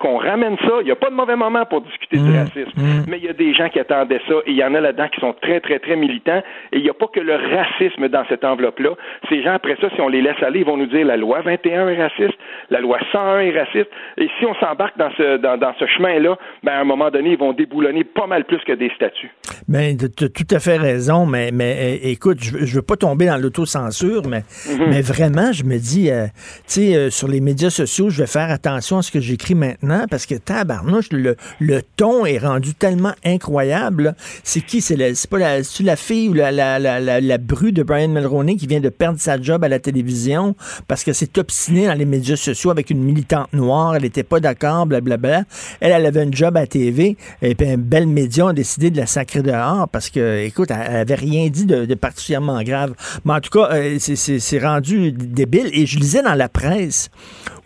qu'on 0.00 0.18
ramène 0.18 0.56
ça. 0.58 0.80
Il 0.80 0.86
n'y 0.86 0.90
a 0.90 0.96
pas 0.96 1.10
de 1.10 1.14
mauvais 1.14 1.36
moment 1.36 1.64
pour 1.66 1.82
discuter 1.82 2.16
de 2.16 2.22
mmh. 2.22 2.36
racisme, 2.36 2.72
mmh. 2.76 3.04
mais 3.08 3.18
il 3.18 3.24
y 3.24 3.28
a 3.28 3.32
des 3.32 3.52
gens 3.54 3.68
qui 3.68 3.78
attendaient 3.78 4.20
ça. 4.28 4.34
Et 4.46 4.50
il 4.50 4.56
y 4.56 4.64
en 4.64 4.74
a 4.74 4.80
là-dedans 4.80 5.08
qui 5.08 5.20
sont 5.20 5.34
très, 5.40 5.60
très, 5.60 5.78
très 5.78 5.96
militants. 5.96 6.42
Et 6.72 6.78
il 6.78 6.82
n'y 6.82 6.90
a 6.90 6.94
pas 6.94 7.06
que 7.08 7.20
le 7.20 7.34
racisme 7.34 8.08
dans 8.08 8.24
cette 8.28 8.44
enveloppe-là. 8.44 8.90
Ces 9.28 9.42
gens, 9.42 9.54
après 9.54 9.76
ça, 9.80 9.88
si 9.94 10.00
on 10.00 10.08
les 10.08 10.22
laisse 10.22 10.42
aller, 10.42 10.60
ils 10.60 10.66
vont 10.66 10.76
nous 10.76 10.86
dire 10.86 11.06
la 11.06 11.16
loi 11.16 11.40
21 11.42 11.88
est 11.88 12.02
raciste, 12.02 12.38
la 12.70 12.80
loi 12.80 12.98
101 13.12 13.40
est 13.40 13.58
raciste. 13.58 13.90
Et 14.16 14.28
si 14.38 14.46
on 14.46 14.54
s'embarque 14.54 14.96
dans 14.98 15.10
ce, 15.16 15.36
dans, 15.38 15.56
dans 15.56 15.74
ce 15.78 15.86
chemin-là, 15.86 16.36
ben, 16.62 16.72
à 16.72 16.80
un 16.80 16.84
moment 16.84 17.10
donné, 17.10 17.32
ils 17.32 17.38
vont 17.38 17.52
déboulonner 17.52 18.04
pas 18.04 18.26
mal 18.26 18.44
plus 18.44 18.60
que 18.60 18.72
des 18.72 18.90
statuts. 18.94 19.30
Ben, 19.68 19.96
tout 19.96 20.46
à 20.50 20.58
fait 20.58 20.76
raison, 20.76 21.26
mais, 21.26 21.50
mais 21.52 22.00
eh, 22.02 22.10
écoute, 22.10 22.38
je, 22.40 22.64
je 22.64 22.76
veux 22.76 22.82
pas 22.82 22.96
tomber 22.96 23.26
dans 23.26 23.36
l'autocensure, 23.36 24.03
mais, 24.26 24.44
mhm. 24.68 24.90
mais 24.90 25.02
vraiment, 25.02 25.52
je 25.52 25.64
me 25.64 25.78
dis, 25.78 26.10
euh, 26.10 26.26
tu 26.26 26.32
sais, 26.66 26.94
euh, 26.94 27.10
sur 27.10 27.28
les 27.28 27.40
médias 27.40 27.70
sociaux, 27.70 28.10
je 28.10 28.18
vais 28.18 28.26
faire 28.26 28.50
attention 28.50 28.98
à 28.98 29.02
ce 29.02 29.10
que 29.10 29.20
j'écris 29.20 29.54
maintenant 29.54 30.06
parce 30.10 30.26
que 30.26 30.34
tabarnouche, 30.34 31.10
le, 31.10 31.36
le 31.60 31.82
ton 31.96 32.26
est 32.26 32.38
rendu 32.38 32.74
tellement 32.74 33.14
incroyable. 33.24 34.14
C'est 34.42 34.60
qui? 34.60 34.80
C'est 34.80 34.96
pas 35.28 35.38
la, 35.38 35.58
la 35.80 35.96
fille 35.96 36.28
ou 36.28 36.34
la, 36.34 36.52
la, 36.52 36.78
la, 36.78 37.00
la, 37.00 37.38
bru 37.38 37.72
de 37.72 37.82
Brian 37.82 38.08
Mulroney 38.08 38.56
qui 38.56 38.66
vient 38.66 38.80
de 38.80 38.88
perdre 38.88 39.18
sa 39.18 39.40
job 39.40 39.64
à 39.64 39.68
la 39.68 39.78
télévision 39.78 40.54
parce 40.88 41.04
que 41.04 41.12
c'est 41.12 41.36
obstiné 41.38 41.86
dans 41.86 41.94
les 41.94 42.04
médias 42.04 42.36
sociaux 42.36 42.70
avec 42.70 42.90
une 42.90 43.02
militante 43.02 43.52
noire. 43.52 43.96
Elle 43.96 44.02
n'était 44.02 44.22
pas 44.22 44.40
d'accord, 44.40 44.86
blablabla. 44.86 45.44
Elle, 45.80 45.92
elle 45.92 46.06
avait 46.06 46.22
un 46.22 46.30
job 46.30 46.56
à 46.56 46.66
TV 46.66 47.16
et 47.42 47.54
puis 47.54 47.68
un 47.68 47.78
bel 47.78 48.06
média 48.06 48.48
a 48.48 48.52
décidé 48.52 48.90
de 48.90 48.96
la 48.96 49.06
sacrer 49.06 49.42
dehors 49.42 49.88
parce 49.88 50.10
que, 50.10 50.44
écoute, 50.44 50.70
elle 50.70 50.96
avait 50.96 51.14
rien 51.14 51.48
dit 51.48 51.66
de, 51.66 51.94
particulièrement 51.94 52.62
grave. 52.62 52.94
Mais 53.24 53.34
en 53.34 53.40
tout 53.40 53.50
cas, 53.50 53.68
c'est 53.98 54.58
rendu 54.58 55.12
débile. 55.12 55.70
Et 55.72 55.86
je 55.86 55.98
lisais 55.98 56.22
dans 56.22 56.34
la 56.34 56.48
presse 56.48 57.10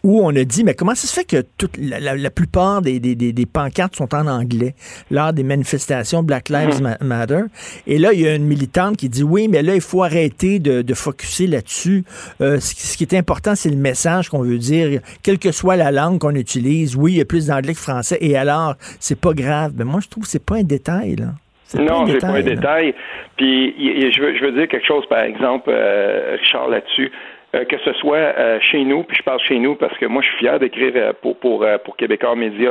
où 0.02 0.20
on 0.22 0.34
a 0.34 0.44
dit, 0.44 0.64
mais 0.64 0.74
comment 0.74 0.94
ça 0.94 1.06
se 1.06 1.12
fait 1.12 1.24
que 1.24 1.44
toute 1.56 1.76
la, 1.76 2.30
plupart 2.30 2.82
des, 2.82 3.00
des, 3.00 3.46
pancartes 3.46 3.96
sont 3.96 4.14
en 4.14 4.26
anglais 4.26 4.74
lors 5.10 5.32
des 5.32 5.42
manifestations 5.42 6.22
Black 6.22 6.48
Lives 6.48 6.80
mhm. 6.80 6.96
Matter? 7.06 7.42
Et 7.86 7.98
là, 7.98 8.12
il 8.12 8.20
y 8.20 8.28
a 8.28 8.34
une 8.34 8.46
militante 8.46 8.96
qui 8.96 9.08
dit, 9.08 9.22
oui, 9.22 9.48
mais 9.48 9.62
là, 9.62 9.74
il 9.74 9.80
faut 9.80 10.02
arrêter 10.02 10.58
de, 10.60 10.82
de 10.82 10.94
focuser 10.94 11.46
là-dessus. 11.46 12.04
Euh, 12.40 12.60
ce, 12.60 12.96
qui 12.96 13.04
est 13.04 13.14
important, 13.14 13.54
c'est 13.54 13.70
le 13.70 13.76
message 13.76 14.28
qu'on 14.28 14.42
veut 14.42 14.58
dire, 14.58 15.00
quelle 15.22 15.38
que 15.38 15.52
soit 15.52 15.76
la 15.76 15.90
langue 15.90 16.18
qu'on 16.18 16.34
utilise. 16.34 16.96
Oui, 16.96 17.14
il 17.14 17.18
y 17.18 17.20
a 17.20 17.24
plus 17.24 17.46
d'anglais 17.46 17.74
que 17.74 17.80
français. 17.80 18.18
Et 18.20 18.36
alors, 18.36 18.76
c'est 19.00 19.18
pas 19.18 19.32
grave. 19.32 19.72
Mais 19.76 19.84
moi, 19.84 20.00
je 20.00 20.08
trouve 20.08 20.24
que 20.24 20.30
c'est 20.30 20.38
pas 20.38 20.56
un 20.56 20.64
détail, 20.64 21.16
là. 21.16 21.34
Non, 21.74 22.06
c'est 22.06 22.20
pas 22.20 22.28
un 22.28 22.42
détail. 22.42 22.94
Puis 23.36 23.74
je 24.12 24.20
veux, 24.20 24.36
je 24.36 24.44
veux 24.44 24.52
dire 24.52 24.68
quelque 24.68 24.86
chose, 24.86 25.06
par 25.06 25.20
exemple, 25.20 25.70
euh, 25.72 26.36
Richard, 26.40 26.68
là-dessus. 26.68 27.10
Euh, 27.54 27.64
que 27.64 27.78
ce 27.78 27.94
soit 27.94 28.18
euh, 28.18 28.60
chez 28.60 28.84
nous, 28.84 29.04
puis 29.04 29.16
je 29.16 29.22
parle 29.22 29.40
chez 29.40 29.58
nous 29.58 29.74
parce 29.74 29.96
que 29.96 30.04
moi 30.04 30.20
je 30.20 30.28
suis 30.28 30.36
fier 30.36 30.58
d'écrire 30.58 30.92
euh, 30.96 31.12
pour 31.22 31.38
pour 31.38 31.64
pour 31.82 31.96
Québécois 31.96 32.36
Média. 32.36 32.68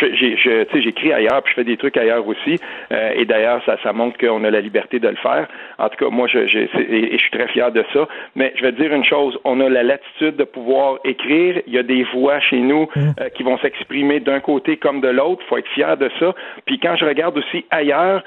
J'écris 0.00 1.12
ailleurs, 1.12 1.42
puis 1.42 1.50
je 1.50 1.54
fais 1.56 1.64
des 1.64 1.76
trucs 1.76 1.96
ailleurs 1.96 2.26
aussi. 2.26 2.58
et 2.90 3.24
d'ailleurs, 3.24 3.62
ça, 3.66 3.76
ça 3.82 3.92
montre 3.92 4.16
qu'on 4.18 4.42
a 4.44 4.50
la 4.50 4.60
liberté 4.60 5.00
de 5.00 5.08
le 5.08 5.16
faire. 5.16 5.48
En 5.78 5.88
tout 5.88 5.96
cas, 5.96 6.10
moi, 6.10 6.28
je, 6.28 6.46
je 6.46 6.58
et, 6.58 7.12
je 7.12 7.18
suis 7.18 7.30
très 7.30 7.48
fier 7.48 7.70
de 7.72 7.84
ça. 7.92 8.08
Mais 8.36 8.52
je 8.56 8.62
vais 8.62 8.72
te 8.72 8.80
dire 8.80 8.92
une 8.92 9.04
chose, 9.04 9.38
on 9.44 9.60
a 9.60 9.68
la 9.68 9.82
latitude 9.82 10.36
de 10.36 10.44
pouvoir 10.44 10.98
écrire. 11.04 11.60
Il 11.66 11.72
y 11.72 11.78
a 11.78 11.82
des 11.82 12.04
voix 12.14 12.40
chez 12.40 12.58
nous 12.58 12.88
qui 13.34 13.42
vont 13.42 13.58
s'exprimer 13.58 14.20
d'un 14.20 14.40
côté 14.40 14.76
comme 14.76 15.00
de 15.00 15.08
l'autre. 15.08 15.44
faut 15.48 15.58
être 15.58 15.68
fier 15.70 15.96
de 15.96 16.10
ça. 16.18 16.34
Puis 16.64 16.78
quand 16.78 16.96
je 16.96 17.04
regarde 17.04 17.36
aussi 17.36 17.64
ailleurs, 17.70 18.22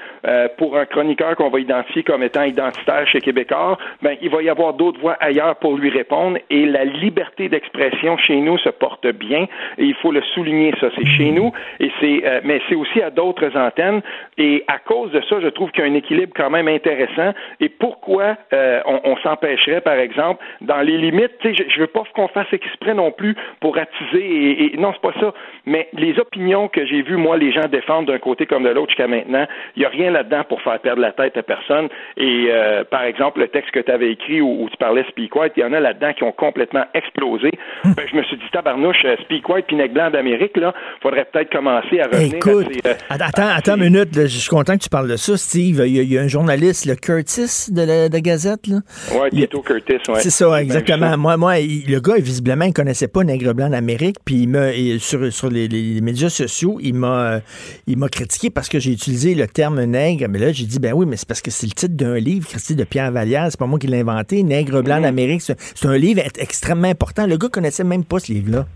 pour 0.58 0.76
un 0.76 0.84
chroniqueur 0.84 1.36
qu'on 1.36 1.50
va 1.50 1.60
identifier 1.60 2.02
comme 2.02 2.22
étant 2.22 2.44
identitaire 2.44 3.06
chez 3.08 3.20
Québécois, 3.20 3.78
ben 4.02 4.16
il 4.20 4.30
va 4.30 4.42
y 4.42 4.48
avoir 4.48 4.74
d'autres 4.74 5.00
voix 5.00 5.16
ailleurs 5.20 5.56
pour 5.56 5.76
lui 5.76 5.85
répondre. 5.88 6.38
Et 6.50 6.66
la 6.66 6.84
liberté 6.84 7.48
d'expression 7.48 8.16
chez 8.18 8.36
nous 8.36 8.58
se 8.58 8.68
porte 8.68 9.06
bien. 9.06 9.46
Et 9.78 9.84
il 9.84 9.94
faut 9.94 10.12
le 10.12 10.22
souligner 10.34 10.72
ça 10.80 10.88
c'est 10.96 11.06
chez 11.06 11.30
nous. 11.30 11.52
Et 11.80 11.90
c'est 12.00 12.22
euh, 12.24 12.40
mais 12.44 12.60
c'est 12.68 12.74
aussi 12.74 13.02
à 13.02 13.10
d'autres 13.10 13.56
antennes. 13.56 14.02
Et 14.38 14.64
à 14.68 14.78
cause 14.78 15.10
de 15.12 15.20
ça 15.28 15.40
je 15.40 15.48
trouve 15.48 15.70
qu'il 15.70 15.84
y 15.84 15.86
a 15.86 15.90
un 15.90 15.94
équilibre 15.94 16.32
quand 16.34 16.50
même 16.50 16.68
intéressant. 16.68 17.32
Et 17.60 17.68
pourquoi 17.68 18.36
euh, 18.52 18.80
on, 18.86 19.16
s'empêcherait 19.22 19.80
par 19.80 19.94
exemple 19.94 20.44
dans 20.60 20.80
les 20.80 20.98
limites 20.98 21.32
tu 21.40 21.48
sais 21.48 21.64
je, 21.64 21.74
je 21.74 21.80
veux 21.80 21.86
pas 21.86 22.02
qu'on 22.14 22.28
fasse 22.28 22.52
exprès 22.52 22.94
non 22.94 23.10
plus 23.10 23.34
pour 23.60 23.76
attiser 23.78 24.74
et, 24.74 24.76
non 24.76 24.92
c'est 24.92 25.12
pas 25.12 25.18
ça. 25.20 25.34
Mais 25.64 25.88
les 25.92 26.18
opinions 26.18 26.68
que 26.68 26.84
j'ai 26.86 27.02
vues 27.02 27.16
moi 27.16 27.36
les 27.36 27.52
gens 27.52 27.66
défendre 27.70 28.08
d'un 28.08 28.18
côté 28.18 28.46
comme 28.46 28.64
de 28.64 28.70
l'autre 28.70 28.90
jusqu'à 28.90 29.06
maintenant 29.06 29.46
il 29.76 29.82
y 29.82 29.84
a 29.84 29.88
rien 29.88 30.10
là-dedans 30.10 30.44
pour 30.44 30.60
faire 30.62 30.78
perdre 30.80 31.02
la 31.02 31.12
tête 31.12 31.36
à 31.36 31.42
personne. 31.42 31.88
Et 32.16 32.48
euh, 32.50 32.84
par 32.84 33.04
exemple 33.04 33.40
le 33.40 33.48
texte 33.48 33.70
que 33.70 33.80
tu 33.80 33.90
avais 33.90 34.10
écrit 34.10 34.40
où, 34.40 34.68
tu 34.70 34.76
parlais 34.76 35.04
speak 35.08 35.34
white 35.36 35.52
il 35.56 35.60
y 35.60 35.64
en 35.64 35.72
a 35.72 35.75
là-dedans 35.80 36.12
qui 36.12 36.24
ont 36.24 36.32
complètement 36.32 36.84
explosé. 36.94 37.50
Hmm. 37.84 37.92
Ben, 37.96 38.04
je 38.10 38.16
me 38.16 38.22
suis 38.24 38.36
dit, 38.36 38.44
tabarnouche, 38.52 39.04
euh, 39.04 39.16
Speak 39.24 39.48
White 39.48 39.66
puis 39.66 39.76
Blanc 39.88 40.10
d'Amérique, 40.10 40.56
là, 40.56 40.74
faudrait 41.02 41.26
peut-être 41.32 41.50
commencer 41.50 42.00
à 42.00 42.06
revenir 42.06 42.34
Écoute, 42.34 42.68
euh, 42.86 42.94
attends, 43.08 43.48
attends 43.48 43.76
une 43.76 43.84
minute, 43.84 44.08
je 44.14 44.26
suis 44.26 44.48
content 44.48 44.76
que 44.76 44.82
tu 44.82 44.88
parles 44.88 45.08
de 45.08 45.16
ça, 45.16 45.36
Steve. 45.36 45.82
Il 45.86 46.12
y 46.12 46.18
a, 46.18 46.22
un 46.22 46.28
journaliste, 46.28 46.86
le 46.86 46.94
Curtis 46.96 47.70
de 47.70 47.82
la, 47.82 48.20
Gazette, 48.20 48.66
là. 48.66 48.76
Ouais, 49.14 49.30
Tito 49.30 49.60
Curtis, 49.60 49.98
ouais. 50.08 50.20
C'est 50.20 50.30
ça, 50.30 50.60
exactement. 50.60 51.16
Moi, 51.16 51.36
moi, 51.36 51.54
le 51.58 51.98
gars, 52.00 52.16
visiblement, 52.16 52.64
il 52.64 52.72
connaissait 52.72 53.08
pas 53.08 53.22
Nègre 53.24 53.54
Blanc 53.54 53.68
d'Amérique, 53.68 54.16
puis 54.24 54.42
il 54.42 54.48
m'a, 54.48 54.72
sur, 54.98 55.32
sur 55.32 55.50
les, 55.50 55.68
médias 56.00 56.28
sociaux, 56.28 56.78
il 56.80 56.94
m'a, 56.94 57.40
il 57.86 57.98
m'a 57.98 58.08
critiqué 58.08 58.50
parce 58.50 58.68
que 58.68 58.78
j'ai 58.78 58.92
utilisé 58.92 59.34
le 59.34 59.46
terme 59.46 59.82
nègre, 59.84 60.26
mais 60.28 60.38
là, 60.38 60.52
j'ai 60.52 60.64
dit, 60.64 60.78
ben 60.78 60.92
oui, 60.92 61.06
mais 61.06 61.16
c'est 61.16 61.28
parce 61.28 61.42
que 61.42 61.50
c'est 61.50 61.66
le 61.66 61.72
titre 61.72 61.94
d'un 61.94 62.18
livre, 62.18 62.48
Christy 62.48 62.74
de 62.74 62.84
Pierre 62.84 63.12
Vallière, 63.12 63.46
c'est 63.50 63.58
pas 63.58 63.66
moi 63.66 63.78
qui 63.78 63.86
l'ai 63.86 64.00
inventé. 64.00 64.42
Nègre 64.42 64.82
Blanc 64.82 64.98
mm-hmm. 64.98 65.02
d'Amérique, 65.02 65.42
c'est 65.74 65.86
un 65.88 65.96
livre 65.96 66.22
extrêmement 66.38 66.88
important. 66.88 67.26
Le 67.26 67.36
gars 67.36 67.48
connaissait 67.48 67.84
même 67.84 68.04
pas 68.04 68.18
ce 68.18 68.32
livre-là. 68.32 68.66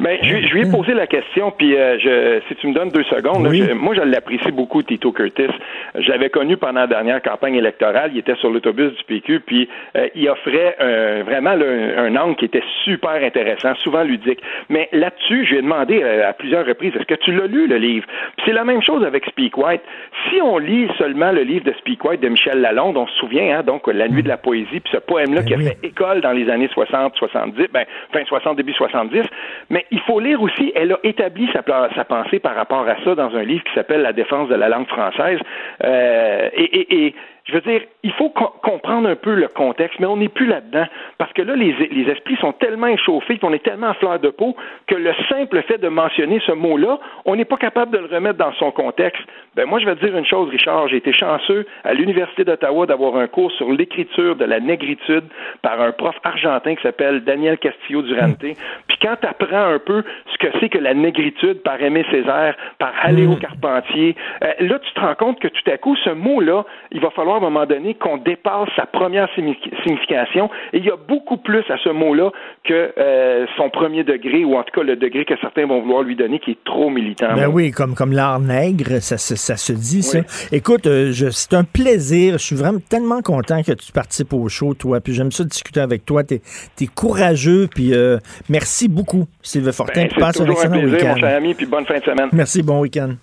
Ben, 0.00 0.18
je, 0.22 0.46
je, 0.46 0.54
lui 0.54 0.62
ai 0.62 0.70
posé 0.70 0.94
la 0.94 1.06
question, 1.06 1.50
puis 1.50 1.76
euh, 1.76 1.98
je, 1.98 2.40
si 2.48 2.54
tu 2.56 2.68
me 2.68 2.74
donnes 2.74 2.90
deux 2.90 3.04
secondes, 3.04 3.42
moi 3.74 3.94
je 3.94 4.02
l'apprécie 4.02 4.52
beaucoup, 4.52 4.82
Tito 4.82 5.12
Curtis. 5.12 5.48
Je 5.94 6.08
l'avais 6.10 6.30
connu 6.30 6.56
pendant 6.56 6.80
la 6.80 6.86
dernière 6.86 7.22
campagne 7.22 7.54
électorale. 7.54 8.10
Il 8.12 8.18
était 8.18 8.36
sur 8.36 8.50
l'autobus 8.50 8.92
du 8.92 9.04
PQ, 9.04 9.40
puis 9.40 9.68
euh, 9.96 10.08
il 10.14 10.28
offrait 10.28 10.76
vraiment 11.24 11.50
un, 11.50 12.16
angle 12.16 12.36
qui 12.36 12.44
était 12.44 12.62
super 12.84 13.22
intéressant, 13.22 13.74
souvent 13.76 14.02
ludique. 14.02 14.40
Mais 14.68 14.88
là-dessus, 14.92 15.44
je 15.44 15.50
lui 15.50 15.58
ai 15.58 15.62
demandé 15.62 16.02
euh, 16.02 16.28
à 16.28 16.32
plusieurs 16.32 16.66
reprises, 16.66 16.94
est-ce 16.96 17.06
que 17.06 17.14
tu 17.14 17.32
l'as 17.32 17.46
lu, 17.46 17.66
le 17.66 17.76
livre? 17.76 18.06
c'est 18.44 18.52
la 18.52 18.64
même 18.64 18.82
chose 18.82 19.04
avec 19.04 19.24
Speak 19.26 19.56
White. 19.56 19.82
Si 20.28 20.40
on 20.40 20.58
lit 20.58 20.88
seulement 20.98 21.32
le 21.32 21.42
livre 21.42 21.64
de 21.64 21.72
Speak 21.78 22.04
White 22.04 22.20
de 22.20 22.28
Michel 22.28 22.60
Lalonde, 22.60 22.96
on 22.96 23.06
se 23.06 23.14
souvient, 23.14 23.58
hein, 23.58 23.62
donc 23.62 23.86
La 23.86 24.08
nuit 24.08 24.22
de 24.22 24.28
la 24.28 24.36
poésie, 24.36 24.80
puis 24.80 24.92
ce 24.92 24.98
poème-là 24.98 25.42
ben 25.42 25.46
qui 25.46 25.54
a 25.54 25.58
fait 25.58 25.78
école 25.82 26.20
dans 26.20 26.32
les 26.32 26.48
années 26.50 26.68
60, 26.72 27.14
70, 27.16 27.68
ben, 27.72 27.84
fin 28.12 28.24
60, 28.24 28.56
début 28.56 28.72
70, 28.72 29.22
mais 29.70 29.81
il 29.90 30.00
faut 30.00 30.20
lire 30.20 30.40
aussi, 30.42 30.72
elle 30.74 30.92
a 30.92 30.98
établi 31.04 31.48
sa, 31.52 31.62
sa, 31.94 32.04
pensée 32.04 32.38
par 32.38 32.54
rapport 32.54 32.86
à 32.88 32.96
ça 33.04 33.14
dans 33.14 33.34
un 33.34 33.42
livre 33.42 33.64
qui 33.64 33.74
s'appelle 33.74 34.02
La 34.02 34.12
défense 34.12 34.48
de 34.48 34.54
la 34.54 34.68
langue 34.68 34.88
française. 34.88 35.38
Euh, 35.84 36.48
et, 36.54 37.14
je 37.44 37.54
veux 37.54 37.60
dire, 37.60 37.82
il 38.02 38.12
faut 38.12 38.30
comprendre 38.30 39.08
un 39.08 39.16
peu 39.16 39.34
le 39.34 39.48
contexte, 39.48 39.98
mais 39.98 40.06
on 40.06 40.16
n'est 40.16 40.28
plus 40.28 40.46
là-dedans. 40.46 40.86
Parce 41.18 41.32
que 41.32 41.42
là, 41.42 41.56
les, 41.56 41.72
les 41.72 42.10
esprits 42.10 42.36
sont 42.36 42.52
tellement 42.52 42.86
échauffés, 42.86 43.38
qu'on 43.38 43.52
est 43.52 43.64
tellement 43.64 43.88
à 43.88 43.94
fleur 43.94 44.18
de 44.20 44.30
peau, 44.30 44.56
que 44.86 44.94
le 44.94 45.12
simple 45.28 45.60
fait 45.62 45.78
de 45.78 45.88
mentionner 45.88 46.40
ce 46.46 46.52
mot-là, 46.52 46.98
on 47.24 47.36
n'est 47.36 47.44
pas 47.44 47.56
capable 47.56 47.92
de 47.92 47.98
le 47.98 48.06
remettre 48.06 48.38
dans 48.38 48.52
son 48.54 48.70
contexte. 48.70 49.22
Ben, 49.56 49.66
moi, 49.66 49.80
je 49.80 49.86
vais 49.86 49.96
te 49.96 50.04
dire 50.04 50.16
une 50.16 50.24
chose, 50.24 50.48
Richard. 50.50 50.88
J'ai 50.88 50.96
été 50.96 51.12
chanceux 51.12 51.66
à 51.84 51.94
l'Université 51.94 52.44
d'Ottawa 52.44 52.86
d'avoir 52.86 53.16
un 53.16 53.26
cours 53.26 53.52
sur 53.52 53.70
l'écriture 53.70 54.36
de 54.36 54.44
la 54.44 54.60
négritude 54.60 55.24
par 55.62 55.80
un 55.80 55.92
prof 55.92 56.14
argentin 56.24 56.74
qui 56.74 56.82
s'appelle 56.82 57.24
Daniel 57.24 57.58
Castillo 57.58 58.02
Durante. 58.02 58.38
Puis 58.38 58.98
quand 59.00 59.16
tu 59.20 59.26
apprends 59.26 59.66
un 59.66 59.78
peu 59.78 60.04
ce 60.32 60.38
que 60.38 60.46
c'est 60.58 60.68
que 60.68 60.78
la 60.78 60.94
négritude 60.94 61.62
par 61.62 61.80
Aimé 61.82 62.04
Césaire, 62.10 62.56
par 62.78 62.92
Aléo 63.02 63.32
mm. 63.32 63.38
Carpentier, 63.38 64.16
euh, 64.42 64.52
là, 64.60 64.78
tu 64.78 64.92
te 64.92 65.00
rends 65.00 65.14
compte 65.14 65.40
que 65.40 65.48
tout 65.48 65.70
à 65.70 65.76
coup, 65.76 65.96
ce 65.96 66.10
mot-là, 66.10 66.64
il 66.90 67.00
va 67.00 67.10
falloir 67.10 67.31
à 67.34 67.36
un 67.38 67.40
moment 67.40 67.66
donné 67.66 67.94
qu'on 67.94 68.16
dépasse 68.16 68.68
sa 68.76 68.86
première 68.86 69.28
signification. 69.34 70.50
Et 70.72 70.78
il 70.78 70.84
y 70.84 70.90
a 70.90 70.96
beaucoup 70.96 71.36
plus 71.36 71.64
à 71.70 71.76
ce 71.82 71.90
mot-là 71.90 72.30
que 72.64 72.92
euh, 72.98 73.46
son 73.56 73.70
premier 73.70 74.04
degré, 74.04 74.44
ou 74.44 74.56
en 74.56 74.62
tout 74.62 74.72
cas 74.74 74.82
le 74.82 74.96
degré 74.96 75.24
que 75.24 75.34
certains 75.40 75.66
vont 75.66 75.80
vouloir 75.80 76.02
lui 76.02 76.16
donner, 76.16 76.38
qui 76.38 76.52
est 76.52 76.64
trop 76.64 76.90
militant. 76.90 77.34
Ben 77.34 77.48
oui, 77.48 77.70
comme, 77.70 77.94
comme 77.94 78.12
l'art 78.12 78.40
nègre, 78.40 79.00
ça, 79.00 79.18
ça, 79.18 79.56
se 79.56 79.72
dit, 79.72 80.02
ça. 80.02 80.20
Écoute, 80.52 80.86
euh, 80.86 81.12
c'est 81.12 81.54
un 81.54 81.64
plaisir. 81.64 82.34
Je 82.34 82.44
suis 82.44 82.56
vraiment 82.56 82.80
tellement 82.88 83.22
content 83.22 83.62
que 83.62 83.72
tu 83.72 83.92
participes 83.92 84.32
au 84.32 84.48
show, 84.48 84.74
toi. 84.74 85.00
Puis 85.00 85.14
j'aime 85.14 85.32
ça 85.32 85.44
discuter 85.44 85.80
avec 85.80 86.04
toi. 86.04 86.22
Tu 86.24 86.34
es, 86.34 86.86
courageux. 86.86 87.68
Puis 87.74 87.94
euh, 87.94 88.18
merci 88.48 88.88
beaucoup, 88.88 89.26
Sylvain 89.42 89.72
Fortin. 89.72 90.06
Ben, 90.18 90.32
toujours 90.32 90.64
un, 90.64 90.70
plaisir, 90.70 91.08
mon 91.08 91.16
cher 91.16 91.36
ami. 91.36 91.54
Puis 91.54 91.66
bonne 91.66 91.86
fin 91.86 91.98
de 91.98 92.04
semaine. 92.04 92.28
Merci, 92.32 92.62
bon 92.62 92.80
week-end. 92.80 93.14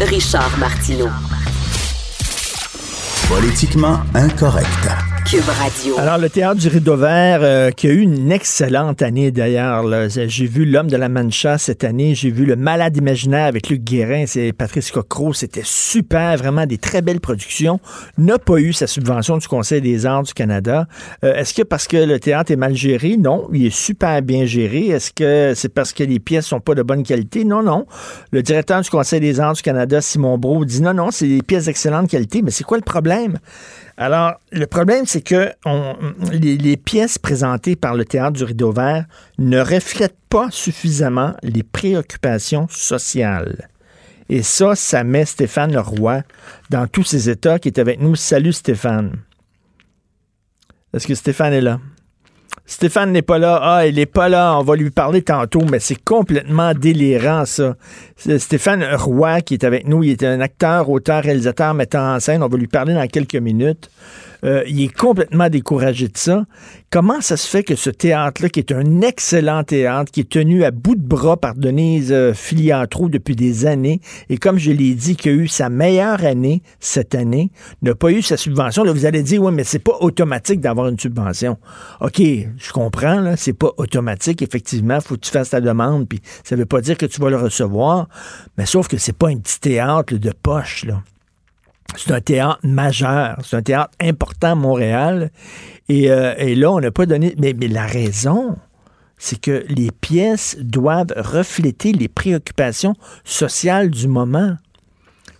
Richard 0.00 0.56
Martineau. 0.58 1.08
Politiquement 3.28 4.00
incorrect. 4.14 5.07
Alors, 5.98 6.16
le 6.16 6.30
théâtre 6.30 6.58
du 6.58 6.68
Rideau 6.68 6.96
Vert, 6.96 7.40
euh, 7.42 7.70
qui 7.70 7.86
a 7.86 7.90
eu 7.90 8.00
une 8.00 8.32
excellente 8.32 9.02
année 9.02 9.30
d'ailleurs. 9.30 9.84
J'ai 10.08 10.46
vu 10.46 10.64
L'Homme 10.64 10.86
de 10.86 10.96
la 10.96 11.10
Mancha 11.10 11.58
cette 11.58 11.84
année. 11.84 12.14
J'ai 12.14 12.30
vu 12.30 12.46
Le 12.46 12.56
Malade 12.56 12.96
imaginaire 12.96 13.44
avec 13.44 13.68
Luc 13.68 13.84
Guérin 13.84 14.24
et 14.36 14.54
Patrice 14.54 14.90
Cocro. 14.90 15.34
C'était 15.34 15.60
super, 15.64 16.38
vraiment 16.38 16.64
des 16.64 16.78
très 16.78 17.02
belles 17.02 17.20
productions. 17.20 17.78
N'a 18.16 18.38
pas 18.38 18.56
eu 18.56 18.72
sa 18.72 18.86
subvention 18.86 19.36
du 19.36 19.46
Conseil 19.46 19.82
des 19.82 20.06
arts 20.06 20.22
du 20.22 20.32
Canada. 20.32 20.86
Euh, 21.22 21.34
est-ce 21.34 21.52
que 21.52 21.62
parce 21.62 21.86
que 21.86 21.98
le 21.98 22.18
théâtre 22.18 22.50
est 22.50 22.56
mal 22.56 22.74
géré? 22.74 23.18
Non, 23.18 23.48
il 23.52 23.66
est 23.66 23.76
super 23.76 24.22
bien 24.22 24.46
géré. 24.46 24.86
Est-ce 24.86 25.12
que 25.12 25.52
c'est 25.54 25.68
parce 25.68 25.92
que 25.92 26.04
les 26.04 26.20
pièces 26.20 26.46
sont 26.46 26.60
pas 26.60 26.74
de 26.74 26.82
bonne 26.82 27.02
qualité? 27.02 27.44
Non, 27.44 27.62
non. 27.62 27.84
Le 28.32 28.42
directeur 28.42 28.80
du 28.80 28.88
Conseil 28.88 29.20
des 29.20 29.40
arts 29.40 29.52
du 29.52 29.62
Canada, 29.62 30.00
Simon 30.00 30.38
Brault, 30.38 30.64
dit 30.64 30.80
non, 30.80 30.94
non, 30.94 31.10
c'est 31.10 31.28
des 31.28 31.42
pièces 31.42 31.66
d'excellente 31.66 32.08
qualité. 32.08 32.40
Mais 32.40 32.50
c'est 32.50 32.64
quoi 32.64 32.78
le 32.78 32.82
problème? 32.82 33.38
Alors, 34.00 34.40
le 34.52 34.66
problème, 34.68 35.06
c'est 35.06 35.22
que 35.22 35.52
les, 36.30 36.76
pièces 36.76 37.18
présentées 37.18 37.74
par 37.74 37.96
le 37.96 38.04
Théâtre 38.04 38.34
du 38.34 38.44
Rideau 38.44 38.70
Vert 38.70 39.06
ne 39.38 39.58
reflètent 39.58 40.16
pas 40.30 40.46
suffisamment 40.52 41.34
les 41.42 41.64
préoccupations 41.64 42.68
sociales. 42.70 43.68
Et 44.28 44.44
ça, 44.44 44.76
ça 44.76 45.02
met 45.02 45.24
Stéphane 45.24 45.72
Leroy 45.72 46.22
dans 46.70 46.86
tous 46.86 47.02
ses 47.02 47.28
états 47.28 47.58
qui 47.58 47.66
est 47.66 47.80
avec 47.80 48.00
nous. 48.00 48.14
Salut 48.14 48.52
Stéphane. 48.52 49.16
Est-ce 50.94 51.08
que 51.08 51.16
Stéphane 51.16 51.52
est 51.52 51.60
là? 51.60 51.80
Stéphane 52.70 53.12
n'est 53.12 53.22
pas 53.22 53.38
là. 53.38 53.58
Ah, 53.62 53.86
il 53.86 53.94
n'est 53.94 54.04
pas 54.04 54.28
là. 54.28 54.58
On 54.58 54.62
va 54.62 54.76
lui 54.76 54.90
parler 54.90 55.22
tantôt, 55.22 55.62
mais 55.70 55.80
c'est 55.80 56.00
complètement 56.04 56.74
délirant, 56.74 57.46
ça. 57.46 57.76
Stéphane 58.16 58.84
Roy, 58.94 59.40
qui 59.40 59.54
est 59.54 59.64
avec 59.64 59.88
nous, 59.88 60.04
il 60.04 60.10
est 60.10 60.22
un 60.22 60.40
acteur, 60.40 60.90
auteur, 60.90 61.22
réalisateur, 61.22 61.72
metteur 61.72 62.02
en 62.02 62.20
scène. 62.20 62.42
On 62.42 62.48
va 62.48 62.58
lui 62.58 62.66
parler 62.66 62.92
dans 62.92 63.06
quelques 63.06 63.36
minutes. 63.36 63.90
Euh, 64.44 64.62
il 64.66 64.82
est 64.82 64.94
complètement 64.94 65.48
découragé 65.48 66.08
de 66.08 66.16
ça. 66.16 66.44
Comment 66.90 67.20
ça 67.20 67.36
se 67.36 67.48
fait 67.48 67.62
que 67.62 67.74
ce 67.74 67.90
théâtre-là, 67.90 68.48
qui 68.48 68.60
est 68.60 68.72
un 68.72 69.00
excellent 69.00 69.64
théâtre, 69.64 70.10
qui 70.10 70.20
est 70.20 70.28
tenu 70.28 70.64
à 70.64 70.70
bout 70.70 70.94
de 70.94 71.02
bras 71.02 71.36
par 71.36 71.54
Denise 71.54 72.12
euh, 72.12 72.32
Filiatro 72.32 73.08
depuis 73.08 73.36
des 73.36 73.66
années, 73.66 74.00
et 74.30 74.38
comme 74.38 74.58
je 74.58 74.70
l'ai 74.70 74.94
dit, 74.94 75.16
qui 75.16 75.28
a 75.28 75.32
eu 75.32 75.48
sa 75.48 75.68
meilleure 75.68 76.24
année 76.24 76.62
cette 76.80 77.14
année, 77.14 77.50
n'a 77.82 77.94
pas 77.94 78.10
eu 78.10 78.22
sa 78.22 78.36
subvention, 78.36 78.84
là, 78.84 78.92
vous 78.92 79.06
allez 79.06 79.22
dire, 79.22 79.42
oui, 79.42 79.52
mais 79.52 79.64
c'est 79.64 79.78
pas 79.78 79.96
automatique 80.00 80.60
d'avoir 80.60 80.88
une 80.88 80.98
subvention. 80.98 81.58
OK, 82.00 82.20
je 82.20 82.72
comprends, 82.72 83.20
là, 83.20 83.36
c'est 83.36 83.52
pas 83.52 83.72
automatique, 83.76 84.40
effectivement, 84.42 85.00
faut 85.00 85.16
que 85.16 85.20
tu 85.20 85.30
fasses 85.30 85.50
ta 85.50 85.60
demande, 85.60 86.08
puis 86.08 86.20
ça 86.44 86.56
veut 86.56 86.66
pas 86.66 86.80
dire 86.80 86.96
que 86.96 87.06
tu 87.06 87.20
vas 87.20 87.30
le 87.30 87.36
recevoir, 87.36 88.08
mais 88.56 88.66
sauf 88.66 88.88
que 88.88 88.96
c'est 88.98 89.16
pas 89.16 89.28
un 89.28 89.36
petit 89.36 89.60
théâtre 89.60 90.14
de 90.14 90.30
poche, 90.30 90.84
là. 90.84 91.02
C'est 91.96 92.12
un 92.12 92.20
théâtre 92.20 92.60
majeur, 92.62 93.38
c'est 93.44 93.56
un 93.56 93.62
théâtre 93.62 93.90
important 94.00 94.52
à 94.52 94.54
Montréal. 94.54 95.30
Et, 95.88 96.10
euh, 96.10 96.34
là, 96.54 96.72
on 96.72 96.80
n'a 96.80 96.90
pas 96.90 97.06
donné. 97.06 97.34
Mais, 97.38 97.54
la 97.54 97.86
raison, 97.86 98.56
c'est 99.16 99.40
que 99.40 99.64
les 99.68 99.90
pièces 99.90 100.56
doivent 100.60 101.12
refléter 101.16 101.92
les 101.92 102.08
préoccupations 102.08 102.94
sociales 103.24 103.90
du 103.90 104.06
moment. 104.06 104.56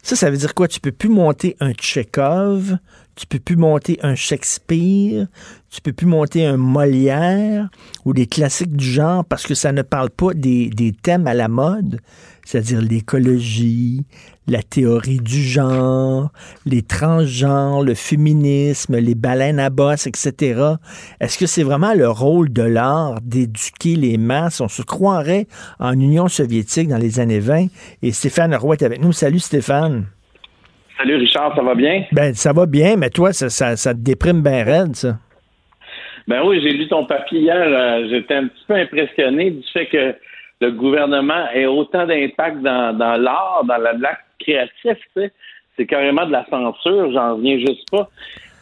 Ça, 0.03 0.17
ça 0.17 0.31
veut 0.31 0.37
dire 0.37 0.55
quoi? 0.55 0.69
Tu 0.69 0.81
peux 0.81 0.93
plus 0.93 1.11
monter 1.11 1.57
un 1.61 1.73
Tchekhov, 1.73 2.79
tu 3.15 3.27
peux 3.27 3.41
plus 3.41 3.57
monter 3.57 3.99
un 4.03 4.15
Shakespeare, 4.15 5.27
tu 5.71 5.81
peux 5.83 5.93
plus 5.93 6.07
monter 6.07 6.47
un 6.47 6.57
Molière 6.57 7.69
ou 8.05 8.15
des 8.15 8.27
classiques 8.27 8.77
du 8.77 8.87
genre 8.87 9.25
parce 9.25 9.47
que 9.47 9.55
ça 9.55 9.73
ne 9.73 9.83
parle 9.83 10.11
pas 10.11 10.33
des, 10.35 10.71
des 10.71 10.93
thèmes 10.93 11.27
à 11.27 11.35
la 11.35 11.49
mode, 11.49 12.01
c'est-à-dire 12.49 12.81
l'écologie, 12.81 14.07
la 14.47 14.63
théorie 14.63 15.19
du 15.19 15.43
genre, 15.43 16.31
les 16.65 16.81
transgenres, 16.81 17.83
le 17.83 17.93
féminisme, 17.93 18.97
les 18.97 19.15
baleines 19.15 19.61
à 19.61 19.69
bosse, 19.69 20.07
etc. 20.07 20.59
Est-ce 21.21 21.37
que 21.37 21.45
c'est 21.45 21.63
vraiment 21.63 21.93
le 21.93 22.09
rôle 22.09 22.51
de 22.51 22.63
l'art 22.63 23.21
d'éduquer 23.21 23.97
les 23.97 24.17
masses? 24.17 24.63
On 24.63 24.69
se 24.69 24.81
croirait 24.81 25.45
en 25.79 25.93
Union 25.93 26.29
soviétique 26.29 26.89
dans 26.89 26.97
les 26.97 27.21
années 27.21 27.39
20. 27.39 27.67
Et 28.03 28.13
Stéphane 28.13 28.55
Roy 28.55 28.77
est 28.77 28.83
avec 28.83 29.03
nous. 29.03 29.13
Salut 29.13 29.41
Stéphane. 29.41 30.07
Salut 30.97 31.17
Richard, 31.17 31.55
ça 31.55 31.63
va 31.63 31.75
bien? 31.75 32.05
Ben, 32.13 32.33
ça 32.33 32.55
va 32.55 32.65
bien, 32.65 32.97
mais 32.97 33.11
toi, 33.11 33.35
ça, 33.35 33.51
ça, 33.51 33.93
te 33.93 34.01
déprime 34.01 34.43
bien 34.43 34.65
raide, 34.65 34.97
ça. 34.97 35.19
Ben 36.27 36.41
oui, 36.47 36.61
j'ai 36.63 36.73
lu 36.73 36.89
ton 36.89 37.05
papier 37.05 37.41
hier. 37.41 37.57
Euh, 37.59 38.09
j'étais 38.09 38.37
un 38.37 38.49
petit 38.49 38.65
peu 38.67 38.75
impressionné 38.75 39.51
du 39.51 39.63
fait 39.71 39.87
que 39.87 40.15
le 40.61 40.73
gouvernement 40.73 41.49
ait 41.53 41.67
autant 41.67 42.07
d'impact 42.07 42.63
dans, 42.63 42.97
dans 42.97 43.17
l'art, 43.17 43.63
dans 43.65 43.77
la 43.77 43.95
blague 43.95 44.19
créatif, 44.41 44.73
tu 44.85 44.97
sais. 45.15 45.33
C'est 45.77 45.87
carrément 45.87 46.27
de 46.27 46.33
la 46.33 46.45
censure, 46.47 47.13
j'en 47.13 47.37
reviens 47.37 47.59
juste 47.59 47.89
pas. 47.91 48.09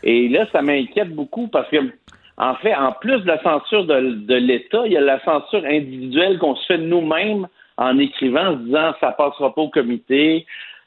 Et 0.02 0.28
là, 0.28 0.46
ça 0.52 0.60
m'inquiète 0.60 1.14
beaucoup 1.14 1.48
parce 1.48 1.68
que, 1.70 1.78
en 2.36 2.54
fait, 2.56 2.74
en 2.74 2.92
plus 2.92 3.20
de 3.20 3.26
la 3.26 3.42
censure 3.42 3.86
de, 3.86 4.34
l'État, 4.34 4.82
il 4.84 4.92
y 4.92 4.96
a 4.98 5.00
la 5.00 5.22
censure 5.24 5.64
individuelle 5.64 6.38
qu'on 6.38 6.54
se 6.54 6.66
fait 6.66 6.78
nous-mêmes 6.78 7.48
en 7.78 7.98
écrivant, 7.98 8.48
en 8.48 8.52
se 8.52 8.64
disant 8.64 8.94
ça 9.00 9.12
passera 9.12 9.54
pas 9.54 9.62
au 9.62 9.70
comité. 9.70 10.44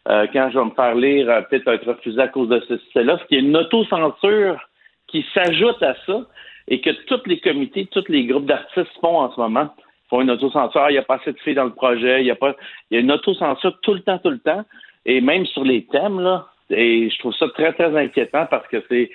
Euh, 0.07 0.28
quand 0.32 0.49
je 0.51 0.60
vais 0.60 0.66
me 0.66 0.72
faire 0.72 0.95
lire, 0.95 1.30
euh, 1.30 1.41
peut-être 1.41 1.68
être 1.68 1.88
refusé 1.88 2.22
à 2.22 2.28
cause 2.28 2.49
de 2.49 2.64
ceci, 2.68 3.03
là. 3.03 3.18
Ce 3.22 3.26
qui 3.26 3.36
est 3.36 3.39
une 3.39 3.57
autocensure 3.57 4.60
qui 5.07 5.26
s'ajoute 5.34 5.82
à 5.82 5.95
ça 6.05 6.22
et 6.68 6.80
que 6.80 6.91
tous 7.07 7.22
les 7.26 7.39
comités, 7.39 7.88
tous 7.91 8.05
les 8.07 8.26
groupes 8.26 8.45
d'artistes 8.45 8.88
font 9.01 9.18
en 9.18 9.32
ce 9.34 9.39
moment 9.39 9.70
font 10.10 10.22
une 10.22 10.32
autocensure. 10.32 10.89
Il 10.89 10.93
n'y 10.93 10.97
a 10.97 11.03
pas 11.03 11.16
assez 11.16 11.34
de 11.34 11.39
filles 11.39 11.55
dans 11.55 11.66
le 11.66 11.74
projet. 11.74 12.22
Il 12.22 12.28
y 12.28 12.32
a 12.32 12.36
pas, 12.36 12.55
il 12.89 12.95
y 12.95 12.97
a 12.97 13.01
une 13.01 13.12
autocensure 13.12 13.80
tout 13.82 13.93
le 13.93 14.01
temps, 14.01 14.18
tout 14.20 14.30
le 14.30 14.39
temps. 14.39 14.64
Et 15.05 15.22
même 15.22 15.45
sur 15.45 15.64
les 15.64 15.86
thèmes, 15.86 16.20
là. 16.20 16.47
Et 16.70 17.10
je 17.10 17.20
trouve 17.20 17.34
ça 17.34 17.47
très, 17.49 17.74
très 17.74 17.95
inquiétant 17.97 18.45
parce 18.49 18.68
que 18.68 18.84
c'est, 18.89 19.10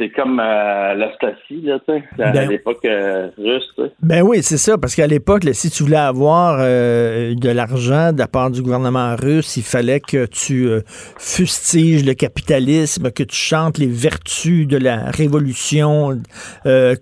c'est 0.00 0.08
comme 0.08 0.40
euh, 0.40 0.94
la 0.94 1.14
Stasi, 1.14 1.60
là, 1.60 1.78
tu 1.86 1.92
sais, 1.92 2.22
à 2.22 2.32
ben 2.32 2.48
l'époque 2.48 2.84
euh, 2.86 3.28
russe. 3.36 3.90
Ben 4.02 4.22
oui, 4.22 4.42
c'est 4.42 4.56
ça, 4.56 4.78
parce 4.78 4.94
qu'à 4.94 5.06
l'époque, 5.06 5.46
si 5.52 5.70
tu 5.70 5.82
voulais 5.82 5.96
avoir 5.96 6.56
euh, 6.60 7.34
de 7.34 7.50
l'argent 7.50 8.12
de 8.12 8.18
la 8.18 8.26
part 8.26 8.50
du 8.50 8.62
gouvernement 8.62 9.14
russe, 9.16 9.58
il 9.58 9.62
fallait 9.62 10.00
que 10.00 10.24
tu 10.24 10.70
fustiges 11.18 12.06
le 12.06 12.14
capitalisme, 12.14 13.10
que 13.10 13.22
tu 13.22 13.36
chantes 13.36 13.76
les 13.76 13.86
vertus 13.86 14.66
de 14.66 14.78
la 14.78 15.10
révolution 15.10 16.18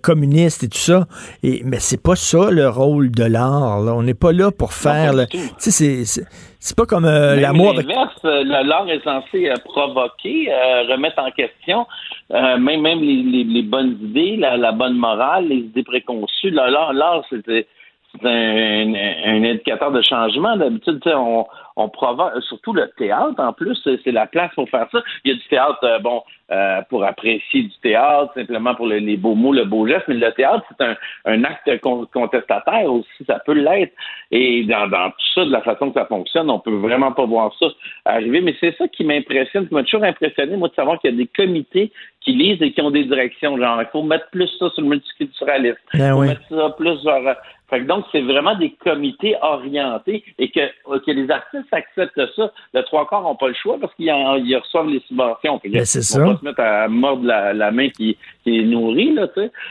communiste 0.01 0.63
et 0.63 0.67
tout 0.67 0.77
ça. 0.77 1.07
Et, 1.43 1.61
mais 1.63 1.79
c'est 1.79 2.01
pas 2.01 2.15
ça 2.17 2.51
le 2.51 2.67
rôle 2.67 3.11
de 3.11 3.23
l'art. 3.23 3.79
On 3.95 4.03
n'est 4.03 4.13
pas 4.13 4.33
là 4.33 4.51
pour 4.51 4.73
faire... 4.73 5.13
Tu 5.29 5.71
sais, 5.71 6.03
c'est 6.03 6.23
c'est 6.59 6.75
pas 6.75 6.85
comme 6.85 7.05
euh, 7.05 7.37
l'amour. 7.37 7.73
L'inverse, 7.73 8.19
euh, 8.25 8.43
l'art 8.43 8.89
est 8.89 9.03
censé 9.03 9.49
euh, 9.49 9.55
provoquer, 9.63 10.51
remettre 10.89 11.19
en 11.19 11.31
question 11.31 11.87
même, 12.29 12.81
même 12.81 12.99
les, 12.99 13.61
bonnes 13.63 13.97
idées, 14.01 14.35
la, 14.35 14.71
bonne 14.73 14.97
morale, 14.97 15.47
les 15.47 15.57
idées 15.57 15.83
préconçues. 15.83 16.51
L'art, 16.51 16.93
l'art 16.93 17.23
c'est 18.13 18.27
un, 18.27 18.93
un, 18.93 19.43
indicateur 19.43 19.91
de 19.91 20.01
changement. 20.01 20.57
D'habitude, 20.57 21.01
on, 21.05 21.45
on 21.75 21.89
provoque, 21.89 22.33
surtout 22.43 22.73
le 22.73 22.89
théâtre 22.97 23.35
en 23.37 23.53
plus, 23.53 23.79
c'est 23.83 24.11
la 24.11 24.27
place 24.27 24.51
pour 24.55 24.69
faire 24.69 24.87
ça. 24.91 25.01
Il 25.23 25.31
y 25.31 25.33
a 25.33 25.37
du 25.37 25.47
théâtre, 25.47 25.79
euh, 25.83 25.99
bon, 25.99 26.23
euh, 26.51 26.81
pour 26.89 27.05
apprécier 27.05 27.63
du 27.63 27.77
théâtre, 27.81 28.33
simplement 28.33 28.75
pour 28.75 28.87
les 28.87 29.15
beaux 29.15 29.35
mots, 29.35 29.53
le 29.53 29.65
beau 29.65 29.87
geste, 29.87 30.05
mais 30.07 30.15
le 30.15 30.31
théâtre, 30.33 30.65
c'est 30.69 30.83
un, 30.83 30.95
un, 31.25 31.43
acte 31.43 31.69
contestataire 31.79 32.91
aussi, 32.91 33.25
ça 33.27 33.39
peut 33.45 33.53
l'être. 33.53 33.93
Et 34.31 34.63
dans, 34.63 34.87
dans, 34.87 35.09
tout 35.11 35.33
ça, 35.35 35.45
de 35.45 35.51
la 35.51 35.61
façon 35.61 35.91
que 35.91 35.99
ça 35.99 36.05
fonctionne, 36.07 36.49
on 36.49 36.59
peut 36.59 36.75
vraiment 36.75 37.11
pas 37.11 37.25
voir 37.25 37.53
ça 37.59 37.67
arriver. 38.05 38.41
Mais 38.41 38.55
c'est 38.59 38.75
ça 38.77 38.87
qui 38.87 39.03
m'impressionne, 39.03 39.67
qui 39.67 39.73
m'a 39.73 39.83
toujours 39.83 40.03
impressionné, 40.03 40.57
moi, 40.57 40.69
de 40.69 40.73
savoir 40.73 40.99
qu'il 40.99 41.11
y 41.11 41.13
a 41.13 41.17
des 41.17 41.27
comités 41.27 41.91
qui 42.21 42.33
lisent 42.33 42.61
et 42.61 42.71
qui 42.73 42.81
ont 42.81 42.91
des 42.91 43.05
directions. 43.05 43.57
Genre, 43.57 43.81
il 43.81 43.87
faut 43.91 44.03
mettre 44.03 44.29
plus 44.31 44.49
ça 44.59 44.69
sur 44.71 44.81
le 44.81 44.89
multiculturalisme. 44.89 45.77
Ben 45.93 46.07
il 46.07 46.11
faut 46.11 46.21
mettre 46.21 46.49
ça 46.49 46.69
plus 46.71 47.03
genre 47.03 47.35
fait 47.69 47.81
que 47.81 47.85
donc, 47.85 48.05
c'est 48.11 48.21
vraiment 48.21 48.55
des 48.55 48.71
comités 48.71 49.35
orientés 49.41 50.23
et 50.39 50.49
que, 50.49 50.59
que 50.99 51.11
les 51.11 51.29
artistes 51.29 51.71
acceptent 51.71 52.21
ça. 52.35 52.51
Le 52.73 52.81
trois 52.83 53.07
quarts 53.07 53.21
n'ont 53.21 53.35
pas 53.35 53.49
le 53.49 53.53
choix 53.53 53.77
parce 53.79 53.93
qu'ils 53.93 54.11
reçoivent 54.57 54.89
les 54.89 55.01
subventions. 55.01 55.61
Ben, 55.63 55.85
c'est 55.85 56.01
ça. 56.01 56.23
pas 56.23 56.37
se 56.37 56.45
mettre 56.45 56.61
à 56.61 56.87
mordre 56.87 57.25
la, 57.25 57.71
main 57.71 57.89
qui, 57.89 58.17
qui 58.43 58.59
est 58.59 58.63
nourrie, 58.63 59.13
là, 59.13 59.27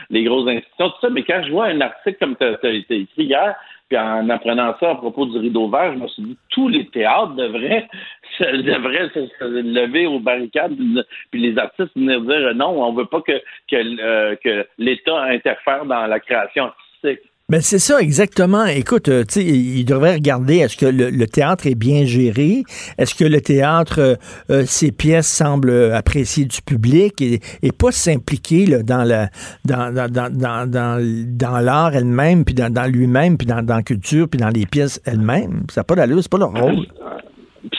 les 0.09 0.23
grosses 0.23 0.47
institutions, 0.47 0.89
tout 0.89 0.99
ça. 1.01 1.09
Mais 1.09 1.23
quand 1.23 1.41
je 1.45 1.51
vois 1.51 1.65
un 1.65 1.81
article 1.81 2.17
comme 2.19 2.35
tu 2.37 2.45
as, 2.45 2.69
écrit 2.71 3.07
hier, 3.17 3.55
puis 3.89 3.97
en 3.97 4.29
apprenant 4.29 4.75
ça 4.79 4.91
à 4.91 4.95
propos 4.95 5.25
du 5.25 5.37
rideau 5.37 5.67
vert, 5.67 5.93
je 5.93 5.99
me 5.99 6.07
suis 6.07 6.23
dit 6.23 6.37
tous 6.51 6.69
les 6.69 6.85
théâtres 6.87 7.33
devraient 7.33 7.87
se, 8.37 8.43
devraient 8.61 9.09
se, 9.09 9.45
lever 9.45 10.05
aux 10.05 10.19
barricades, 10.19 10.75
puis 11.31 11.41
les 11.41 11.57
artistes 11.57 11.91
venir 11.95 12.21
dire 12.21 12.55
non, 12.55 12.81
on 12.81 12.93
veut 12.93 13.05
pas 13.05 13.21
que 13.21 13.41
que, 13.69 14.01
euh, 14.01 14.35
que 14.41 14.65
l'État 14.77 15.23
interfère 15.23 15.85
dans 15.85 16.05
la 16.05 16.19
création 16.19 16.65
artistique. 16.65 17.28
Ben 17.49 17.61
c'est 17.61 17.79
ça, 17.79 17.99
exactement. 17.99 18.65
Écoute, 18.65 19.09
euh, 19.09 19.23
tu 19.23 19.39
il 19.39 19.83
devrait 19.83 20.13
regarder 20.13 20.57
est-ce 20.57 20.77
que 20.77 20.85
le, 20.85 21.25
théâtre 21.25 21.65
est 21.65 21.73
bien 21.73 22.05
géré, 22.05 22.61
est-ce 22.99 23.15
que 23.15 23.27
le 23.27 23.41
théâtre, 23.41 23.99
euh, 23.99 24.15
euh, 24.51 24.61
ses 24.65 24.91
pièces 24.91 25.25
semblent 25.25 25.91
appréciées 25.93 26.45
du 26.45 26.61
public? 26.61 27.19
Et, 27.21 27.39
pas 27.71 27.91
s'impliquer 27.91 28.65
dans 28.83 29.03
la 29.03 29.29
dans, 29.65 29.91
dans, 29.91 30.11
dans, 30.11 30.69
dans, 30.69 30.99
dans 30.99 31.59
l'art 31.59 31.95
elle-même, 31.95 32.45
puis 32.45 32.53
dans, 32.53 32.91
lui-même, 32.91 33.37
puis 33.37 33.47
dans, 33.47 33.63
dans 33.65 33.77
la 33.77 33.83
culture, 33.83 34.27
puis 34.29 34.39
dans 34.39 34.49
les 34.49 34.65
pièces 34.65 35.01
elles-mêmes. 35.07 35.63
Ça 35.71 35.81
n'a 35.81 35.85
pas 35.85 35.95
d'allure, 35.95 36.21
c'est 36.21 36.31
pas 36.31 36.37
leur 36.37 36.51
rôle. 36.51 36.85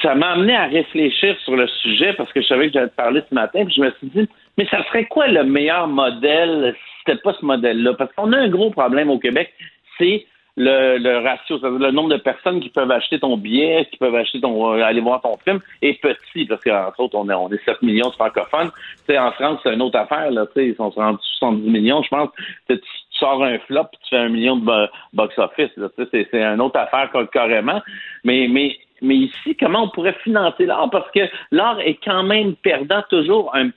Ça 0.03 0.15
m'a 0.17 0.33
amené 0.33 0.57
à 0.57 0.67
réfléchir 0.67 1.37
sur 1.45 1.55
le 1.55 1.69
sujet 1.83 2.13
parce 2.15 2.33
que 2.33 2.41
je 2.43 2.47
savais 2.47 2.69
que 2.69 2.73
j'allais 2.73 2.89
te 2.89 2.97
parler 2.97 3.23
ce 3.29 3.35
matin, 3.35 3.65
puis 3.65 3.75
je 3.77 3.83
me 3.83 3.91
suis 3.99 4.09
dit, 4.09 4.29
mais 4.59 4.67
ça 4.69 4.83
serait 4.89 5.05
quoi 5.05 5.29
le 5.29 5.45
meilleur 5.45 5.87
modèle 5.87 6.75
c'était 7.05 7.21
pas 7.21 7.35
ce 7.39 7.45
modèle-là. 7.45 7.95
Parce 7.95 8.13
qu'on 8.15 8.33
a 8.33 8.39
un 8.39 8.49
gros 8.49 8.71
problème 8.71 9.11
au 9.11 9.19
Québec, 9.19 9.53
c'est 9.99 10.27
le, 10.57 11.19
ratio, 11.23 11.59
c'est-à-dire 11.59 11.79
le 11.79 11.91
nombre 11.91 12.11
de 12.11 12.17
personnes 12.17 12.61
qui 12.61 12.69
peuvent 12.69 12.91
acheter 12.91 13.19
ton 13.19 13.37
billet, 13.37 13.87
qui 13.91 13.97
peuvent 13.97 14.15
acheter 14.15 14.41
ton 14.41 14.75
euh, 14.75 14.83
aller 14.83 15.01
voir 15.01 15.21
ton 15.23 15.37
film 15.39 15.61
est 15.81 16.01
petit, 16.01 16.45
parce 16.45 16.63
qu'entre 16.63 17.01
autres, 17.01 17.17
on 17.17 17.29
est, 17.31 17.35
on 17.35 17.51
est 17.51 17.65
7 17.65 17.83
millions 17.83 18.09
de 18.09 18.15
francophones. 18.15 18.71
sais, 19.07 19.19
en 19.19 19.33
France, 19.33 19.61
c'est 19.63 19.73
une 19.73 19.83
autre 19.83 19.99
affaire, 19.99 20.31
là, 20.31 20.47
ils 20.57 20.75
sont 20.77 20.91
rendus 20.91 21.19
70 21.39 21.71
millions, 21.71 22.03
je 22.03 22.09
pense. 22.09 22.29
Tu, 22.69 22.79
sors 23.13 23.43
un 23.45 23.59
flop 23.61 23.85
tu 24.03 24.11
fais 24.11 24.17
un 24.17 24.31
million 24.31 24.57
de 24.57 24.89
box-office. 25.13 25.71
C'est, 25.97 26.29
c'est 26.31 26.43
une 26.43 26.61
autre 26.61 26.79
affaire 26.79 27.11
carrément. 27.31 27.83
Mais, 28.25 28.49
mais 28.49 28.79
mais 29.03 29.17
ici, 29.17 29.57
comment 29.59 29.85
on 29.85 29.89
pourrait 29.89 30.17
financer 30.23 30.67
l'art? 30.67 30.91
Parce 30.91 31.11
que 31.13 31.21
l'art 31.51 31.81
est 31.81 31.99
quand 32.05 32.23
même 32.23 32.55
perdant 32.57 33.03
toujours 33.09 33.55
un 33.55 33.71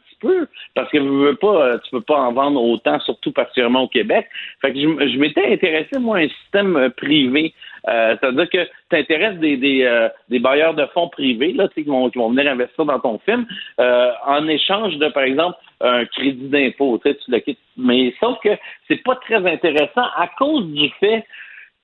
parce 0.75 0.89
que 0.89 0.97
tu 0.97 1.03
veux 1.03 1.37
euh, 1.43 1.77
tu 1.83 1.91
peux 1.91 2.01
pas 2.01 2.19
en 2.19 2.33
vendre 2.33 2.61
autant, 2.61 2.99
surtout 3.01 3.31
particulièrement 3.31 3.83
au 3.83 3.87
Québec. 3.87 4.27
Fait 4.61 4.73
que 4.73 4.79
je, 4.79 5.17
m'étais 5.17 5.45
intéressé, 5.53 5.99
moi, 5.99 6.17
à 6.17 6.21
un 6.21 6.29
système 6.29 6.75
euh, 6.75 6.89
privé 6.89 7.53
Euh, 7.89 8.15
C'est-à-dire 8.17 8.49
que 8.49 8.63
tu 8.89 8.95
intéresses 8.95 9.37
des, 9.39 9.57
des, 9.57 10.39
bailleurs 10.39 10.73
de 10.73 10.85
fonds 10.93 11.09
privés 11.09 11.51
là, 11.51 11.67
qui, 11.67 11.83
vont, 11.83 12.09
qui 12.09 12.17
vont 12.17 12.29
venir 12.29 12.49
investir 12.49 12.85
dans 12.85 12.99
ton 12.99 13.19
film 13.25 13.45
en 13.77 14.47
échange 14.47 14.97
de, 14.97 15.09
par 15.09 15.23
exemple, 15.23 15.57
un 15.81 16.05
crédit 16.05 16.47
d'impôt. 16.47 16.97
Tu 17.03 17.13
le 17.27 17.39
quittes. 17.39 17.59
Mais 17.75 18.13
sauf 18.21 18.39
que 18.39 18.55
c'est 18.87 19.03
pas 19.03 19.15
très 19.17 19.45
intéressant 19.45 20.07
à 20.15 20.29
cause 20.37 20.65
du 20.71 20.89
fait 21.01 21.25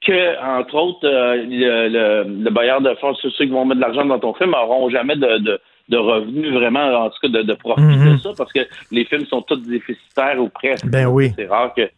que, 0.06 0.42
entre 0.42 0.76
autres, 0.76 1.06
le, 1.06 2.24
le, 2.46 2.50
bailleur 2.50 2.80
de 2.80 2.94
fonds, 2.96 3.14
ceux 3.16 3.30
qui 3.32 3.48
vont 3.48 3.66
mettre 3.66 3.82
de 3.82 3.86
l'argent 3.86 4.06
dans 4.06 4.20
ton 4.20 4.34
film, 4.34 4.52
n'auront 4.52 4.90
jamais 4.90 5.18
de, 5.18 5.60
de, 5.90 5.98
revenus 5.98 6.54
vraiment, 6.54 7.06
en 7.06 7.10
tout 7.10 7.18
cas, 7.22 7.28
de, 7.28 7.42
de 7.42 7.54
profit 7.54 7.82
de 7.82 7.88
mhm. 7.88 8.20
ça, 8.20 8.32
parce 8.38 8.52
que 8.54 8.62
les 8.92 9.06
films 9.06 9.26
sont 9.26 9.42
tous 9.42 9.58
déficitaires 9.58 10.40
ou 10.40 10.50
presque. 10.50 10.86
Ben 10.88 11.08
oui. 11.08 11.32
C'est 11.36 11.48
rare 11.48 11.74
que. 11.74 11.90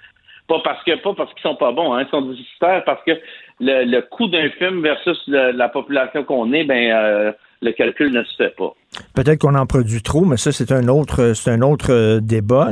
Pas 0.47 0.59
parce 0.63 0.83
que 0.83 0.95
pas 0.95 1.13
parce 1.13 1.33
qu'ils 1.33 1.43
sont 1.43 1.55
pas 1.55 1.71
bons, 1.71 1.93
hein, 1.93 2.03
ils 2.05 2.09
sont 2.09 2.21
déficitaires 2.23 2.83
parce 2.83 3.01
que 3.05 3.11
le, 3.61 3.85
le 3.85 4.01
coût 4.01 4.27
d'un 4.27 4.49
film 4.49 4.81
versus 4.81 5.17
la 5.27 5.69
population 5.69 6.23
qu'on 6.25 6.51
est, 6.51 6.65
ben 6.65 6.91
euh, 6.91 7.31
le 7.61 7.71
calcul 7.71 8.11
ne 8.11 8.23
se 8.23 8.35
fait 8.35 8.55
pas. 8.55 8.73
Peut-être 9.13 9.39
qu'on 9.39 9.55
en 9.55 9.65
produit 9.65 10.01
trop, 10.01 10.25
mais 10.25 10.35
ça, 10.35 10.51
c'est 10.51 10.69
un 10.73 10.89
autre, 10.89 11.31
c'est 11.33 11.49
un 11.49 11.61
autre 11.61 11.93
euh, 11.93 12.19
débat. 12.19 12.69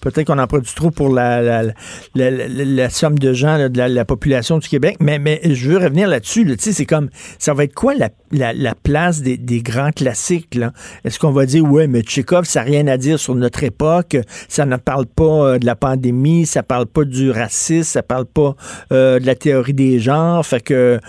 Peut-être 0.00 0.28
qu'on 0.28 0.38
en 0.38 0.46
produit 0.46 0.72
trop 0.72 0.92
pour 0.92 1.12
la, 1.12 1.42
la, 1.42 1.72
la, 2.14 2.30
la 2.30 2.90
somme 2.90 3.18
de 3.18 3.32
gens 3.32 3.68
de 3.68 3.76
la, 3.76 4.04
population 4.04 4.58
du 4.58 4.68
Québec. 4.68 4.98
Mais, 5.00 5.18
mais 5.18 5.40
je 5.42 5.70
veux 5.70 5.78
revenir 5.78 6.06
là-dessus. 6.06 6.44
Là. 6.44 6.54
C'est 6.56 6.86
comme, 6.86 7.08
ça 7.40 7.52
va 7.52 7.64
être 7.64 7.74
quoi 7.74 7.94
la, 7.94 8.74
place 8.84 9.22
des, 9.22 9.36
des, 9.36 9.60
grands 9.60 9.90
classiques? 9.90 10.56
Est-ce 11.04 11.18
qu'on 11.18 11.32
va 11.32 11.46
dire, 11.46 11.64
ouais, 11.64 11.88
mais 11.88 12.02
Tchekhov, 12.02 12.44
ça 12.44 12.60
n'a 12.60 12.66
rien 12.66 12.86
à 12.86 12.96
dire 12.96 13.18
sur 13.18 13.34
notre 13.34 13.64
époque, 13.64 14.16
ça 14.48 14.66
ne 14.66 14.76
parle 14.76 15.06
pas 15.06 15.24
euh, 15.24 15.58
de 15.58 15.66
la 15.66 15.74
pandémie, 15.74 16.46
ça 16.46 16.62
parle 16.62 16.86
pas 16.86 17.02
du 17.02 17.32
racisme, 17.32 17.82
ça 17.82 18.04
parle 18.04 18.26
pas 18.26 18.54
euh, 18.92 19.18
de 19.18 19.26
la 19.26 19.34
théorie 19.34 19.74
des 19.74 19.98
genres, 19.98 20.46
fait 20.46 20.60
que, 20.60 21.00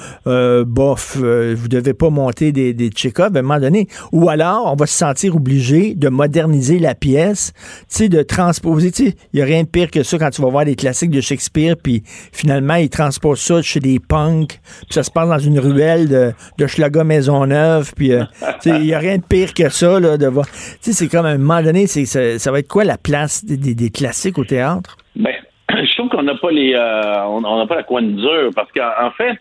bof, 0.64 1.18
vous 1.18 1.68
devez 1.68 1.94
pas 1.94 2.10
monter 2.10 2.52
des, 2.52 2.74
des 2.74 2.90
Tchekhov 2.90 3.36
à 3.36 3.40
un 3.40 3.44
moment 3.44 3.60
donné. 3.60 3.88
Ou 4.12 4.30
alors, 4.30 4.47
on 4.56 4.76
va 4.76 4.86
se 4.86 4.98
sentir 4.98 5.36
obligé 5.36 5.96
de 5.96 6.10
moderniser 6.10 6.80
la 6.80 6.96
pièce, 6.96 7.54
de 8.00 8.22
transposer. 8.22 8.92
Il 9.00 9.14
n'y 9.34 9.42
a 9.42 9.46
rien 9.46 9.64
de 9.64 9.68
pire 9.68 9.90
que 9.92 10.04
ça 10.04 10.18
quand 10.18 10.30
tu 10.30 10.42
vas 10.42 10.50
voir 10.50 10.66
des 10.66 10.76
classiques 10.76 11.12
de 11.12 11.22
Shakespeare, 11.22 11.76
puis 11.82 12.04
finalement, 12.06 12.76
ils 12.76 12.90
transposent 12.90 13.42
ça 13.42 13.62
chez 13.62 13.80
des 13.80 14.00
punks, 14.00 14.60
puis 14.60 14.92
ça 14.92 15.04
se 15.04 15.12
passe 15.12 15.30
dans 15.30 15.40
une 15.40 15.60
ruelle 15.60 16.08
de, 16.08 16.32
de 16.58 16.68
Schlaga 16.68 17.04
Maisonneuve, 17.04 17.94
puis 17.96 18.14
euh, 18.14 18.24
il 18.66 18.82
n'y 18.82 18.94
a 18.94 19.00
rien 19.00 19.18
de 19.18 19.24
pire 19.24 19.54
que 19.54 19.70
ça, 19.70 20.00
là, 20.00 20.18
de 20.18 20.28
voir. 20.28 20.46
C'est 20.82 21.08
comme 21.08 21.26
à 21.26 21.30
un 21.30 21.38
moment 21.38 21.62
donné, 21.62 21.88
ça, 21.88 22.52
va 22.52 22.60
être 22.60 22.68
quoi 22.68 22.84
la 22.84 22.98
place 22.98 23.44
des, 23.46 23.90
classiques 23.90 24.38
au 24.38 24.46
théâtre? 24.46 24.98
Ben, 25.16 25.34
je 25.70 25.98
trouve 25.98 26.10
qu'on 26.10 26.24
n'a 26.24 26.36
pas 26.36 26.52
les 26.52 26.74
euh, 26.74 27.66
la 27.70 27.84
coin 27.84 28.02
dure 28.02 28.52
parce 28.56 28.72
qu'en 28.72 29.12
fait, 29.18 29.38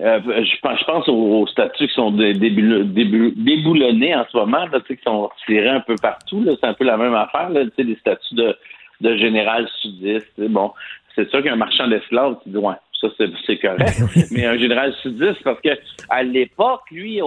euh, 0.00 0.44
je, 0.44 0.84
pense, 0.86 1.08
aux, 1.08 1.46
statuts 1.48 1.88
qui 1.88 1.94
sont 1.94 2.12
déboulonnés 2.12 4.14
en 4.14 4.24
ce 4.30 4.36
moment, 4.36 4.66
là, 4.66 4.80
qui 4.86 4.96
sont 5.04 5.28
tirés 5.46 5.68
un 5.68 5.80
peu 5.80 5.96
partout. 6.00 6.44
C'est 6.46 6.66
un 6.66 6.74
peu 6.74 6.84
la 6.84 6.96
même 6.96 7.14
affaire, 7.14 7.50
là, 7.50 7.64
des 7.64 7.96
statuts 7.96 8.34
de, 8.34 8.56
de 9.00 9.16
général 9.16 9.68
sudiste. 9.80 10.32
Bon, 10.38 10.72
c'est 11.14 11.28
sûr 11.30 11.42
qu'un 11.42 11.56
marchand 11.56 11.88
d'esclaves 11.88 12.36
qui 12.42 12.50
dit 12.50 12.58
ouais, 12.58 12.74
ça 13.00 13.08
c'est 13.46 13.58
correct. 13.58 14.00
Ben 14.00 14.24
Mais 14.32 14.46
un 14.46 14.58
général 14.58 14.92
sudiste, 15.02 15.42
parce 15.44 15.60
que 15.60 15.70
à 16.08 16.22
l'époque, 16.22 16.82
lui, 16.90 17.20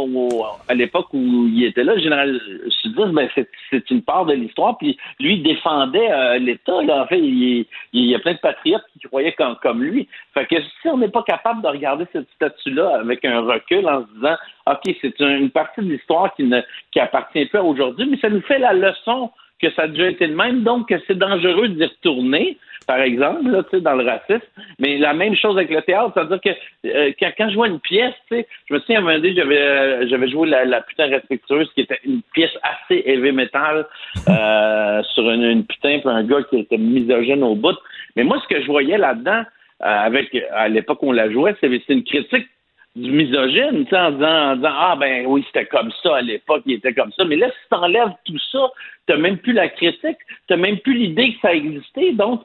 à 0.68 0.74
l'époque 0.74 1.08
où 1.14 1.48
il 1.48 1.64
était 1.64 1.84
là, 1.84 1.96
le 1.96 2.02
général 2.02 2.40
sudiste, 2.82 3.12
ben 3.12 3.30
c'est 3.70 3.90
une 3.92 4.02
part 4.02 4.26
de 4.26 4.34
l'histoire. 4.34 4.78
Puis 4.78 4.98
lui 5.20 5.42
défendait 5.42 6.12
euh, 6.12 6.40
l'État. 6.40 6.76
En 6.76 7.08
fait, 7.08 7.20
il, 7.20 7.66
y 7.94 8.16
a 8.16 8.20
plein 8.20 8.34
de 8.34 8.40
patriotes 8.40 8.84
qui 8.94 9.08
croyaient 9.08 9.34
comme, 9.34 9.56
comme 9.62 9.84
lui. 9.84 10.08
Fait 10.34 10.46
que 10.46 10.56
si 10.82 10.90
on 10.90 10.98
n'est 10.98 11.10
pas 11.10 11.24
capable 11.24 11.62
de 11.62 11.68
regarder 11.68 12.06
cette 12.12 12.30
statue-là 12.36 13.00
avec 13.00 13.24
un 13.24 13.40
recul 13.42 13.88
en 13.88 14.02
se 14.02 14.14
disant, 14.16 14.36
ok, 14.68 14.96
c'est 15.02 15.20
une 15.20 15.52
partie 15.52 15.82
de 15.82 15.92
l'histoire 15.92 16.34
qui 16.36 16.44
ne 16.44 16.62
qui 16.92 17.00
appartient 17.00 17.46
pas 17.46 17.62
aujourd'hui, 17.62 18.08
mais 18.10 18.18
ça 18.18 18.30
nous 18.30 18.42
fait 18.42 18.60
la 18.60 18.74
leçon 18.74 19.32
que 19.62 19.72
ça 19.72 19.84
a 19.84 19.88
déjà 19.88 20.10
été 20.10 20.28
le 20.28 20.36
même, 20.36 20.64
donc 20.64 20.90
que 20.90 20.96
c'est 21.08 21.18
dangereux 21.18 21.70
d'y 21.70 21.86
retourner 21.86 22.58
par 22.88 23.00
exemple, 23.00 23.50
là, 23.50 23.64
dans 23.80 23.96
le 23.96 24.06
racisme. 24.06 24.46
Mais 24.80 24.98
la 24.98 25.14
même 25.14 25.36
chose 25.36 25.58
avec 25.58 25.70
le 25.70 25.82
théâtre, 25.82 26.12
c'est-à-dire 26.14 26.42
que 26.42 26.88
euh, 26.88 27.12
quand, 27.20 27.50
je 27.50 27.56
vois 27.56 27.68
une 27.68 27.80
pièce, 27.80 28.14
je 28.30 28.74
me 28.74 28.80
souviens, 28.80 28.98
à 28.98 29.00
un 29.00 29.02
moment 29.02 29.16
donné, 29.16 29.34
j'avais, 29.34 29.62
euh, 29.62 30.08
j'avais 30.10 30.30
joué 30.30 30.50
la, 30.50 30.82
putain 30.82 31.08
respectueuse, 31.08 31.72
qui 31.74 31.82
était 31.82 32.00
une 32.04 32.22
pièce 32.34 32.52
assez 32.64 33.04
heavy 33.06 33.32
metal 33.32 33.86
euh, 34.28 35.04
sur 35.14 35.30
une, 35.30 35.66
putain, 35.66 36.00
puis 36.00 36.10
un 36.10 36.24
gars 36.24 36.44
qui 36.50 36.60
était 36.60 36.78
misogyne 36.78 37.44
au 37.44 37.56
bout. 37.56 37.78
Mais 38.16 38.24
moi, 38.24 38.42
ce 38.44 38.54
que 38.54 38.62
je 38.62 38.68
voyais 38.68 38.98
là-dedans, 38.98 39.44
avec 39.80 40.38
à 40.52 40.68
l'époque 40.68 41.02
où 41.02 41.10
on 41.10 41.12
la 41.12 41.32
jouait, 41.32 41.56
c'est, 41.60 41.68
une 41.90 42.04
critique 42.04 42.48
du 42.96 43.12
misogyne, 43.12 43.86
en 43.92 44.12
disant, 44.12 44.52
en 44.52 44.56
disant 44.56 44.74
Ah 44.74 44.96
ben 45.00 45.26
oui, 45.26 45.44
c'était 45.48 45.66
comme 45.66 45.92
ça 46.04 46.18
à 46.18 46.22
l'époque, 46.22 46.64
il 46.66 46.74
était 46.74 46.94
comme 46.94 47.12
ça. 47.14 47.24
Mais 47.24 47.38
là, 47.38 47.50
si 47.50 47.70
t'enlèves 47.70 48.14
tout 48.26 48.40
ça, 48.52 48.70
t'as 49.08 49.18
même 49.18 49.38
plus 49.38 49.54
la 49.54 49.70
critique, 49.70 50.18
t'as 50.48 50.58
même 50.58 50.80
plus 50.80 50.94
l'idée 50.94 51.34
que 51.34 51.40
ça 51.42 51.54
existait. 51.54 52.14
Donc, 52.14 52.44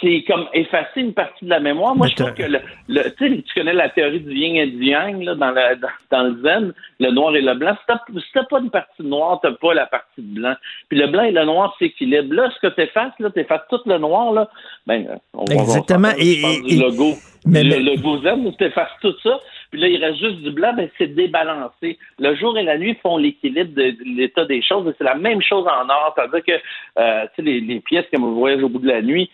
c'est 0.00 0.24
comme 0.26 0.46
effacer 0.52 1.00
une 1.00 1.14
partie 1.14 1.44
de 1.44 1.50
la 1.50 1.60
mémoire. 1.60 1.94
Moi, 1.94 2.08
je 2.08 2.16
trouve 2.16 2.34
que 2.34 2.42
le, 2.42 2.60
le 2.88 3.10
tu 3.14 3.54
connais 3.54 3.72
la 3.72 3.88
théorie 3.88 4.20
du 4.20 4.34
yin 4.34 4.56
et 4.56 4.66
du 4.66 4.84
yang 4.84 5.22
là, 5.22 5.34
dans, 5.34 5.50
le, 5.50 5.80
dans, 6.10 6.22
le 6.24 6.42
zen, 6.42 6.72
le 7.00 7.10
noir 7.10 7.34
et 7.36 7.40
le 7.40 7.54
blanc. 7.54 7.76
Si 7.86 8.22
t'as 8.32 8.44
pas 8.44 8.60
une 8.60 8.70
partie 8.70 9.02
noire, 9.02 9.40
t'as 9.42 9.52
pas 9.52 9.74
la 9.74 9.86
partie 9.86 10.22
de 10.22 10.34
blanc. 10.40 10.54
Puis 10.88 10.98
le 10.98 11.06
blanc 11.06 11.22
et 11.22 11.32
le 11.32 11.44
noir 11.44 11.74
s'équilibrent. 11.78 12.34
Là, 12.34 12.50
ce 12.54 12.66
que 12.66 12.72
t'effaces, 12.72 13.12
là, 13.18 13.30
t'effaces 13.30 13.66
tout 13.70 13.80
le 13.86 13.98
noir, 13.98 14.32
là, 14.32 14.48
ben, 14.86 15.18
on 15.32 15.44
Exactement. 15.46 16.08
Va, 16.08 16.18
et, 16.18 16.40
et, 16.66 16.76
le 16.76 16.82
logo. 16.82 17.14
Mais, 17.46 17.62
le, 17.62 17.78
logo 17.78 18.22
zen, 18.22 18.54
t'effaces 18.56 18.88
tout 19.00 19.14
ça. 19.22 19.40
Puis 19.70 19.80
là, 19.80 19.88
il 19.88 20.02
reste 20.02 20.18
juste 20.18 20.42
du 20.42 20.50
blanc, 20.50 20.72
ben, 20.74 20.88
c'est 20.98 21.14
débalancé. 21.14 21.98
Le 22.18 22.34
jour 22.36 22.56
et 22.56 22.62
la 22.62 22.78
nuit 22.78 22.96
font 23.02 23.16
l'équilibre 23.16 23.74
de, 23.74 23.94
l'état 24.16 24.44
des 24.44 24.62
choses. 24.62 24.92
C'est 24.96 25.04
la 25.04 25.14
même 25.14 25.42
chose 25.42 25.66
en 25.66 25.88
or. 25.88 26.14
C'est-à-dire 26.16 26.44
que 26.44 26.62
euh, 27.00 27.26
les, 27.38 27.60
les 27.60 27.80
pièces 27.80 28.06
comme 28.12 28.24
vous 28.24 28.36
voyez 28.36 28.62
au 28.62 28.68
bout 28.68 28.78
de 28.78 28.88
la 28.88 29.02
nuit, 29.02 29.30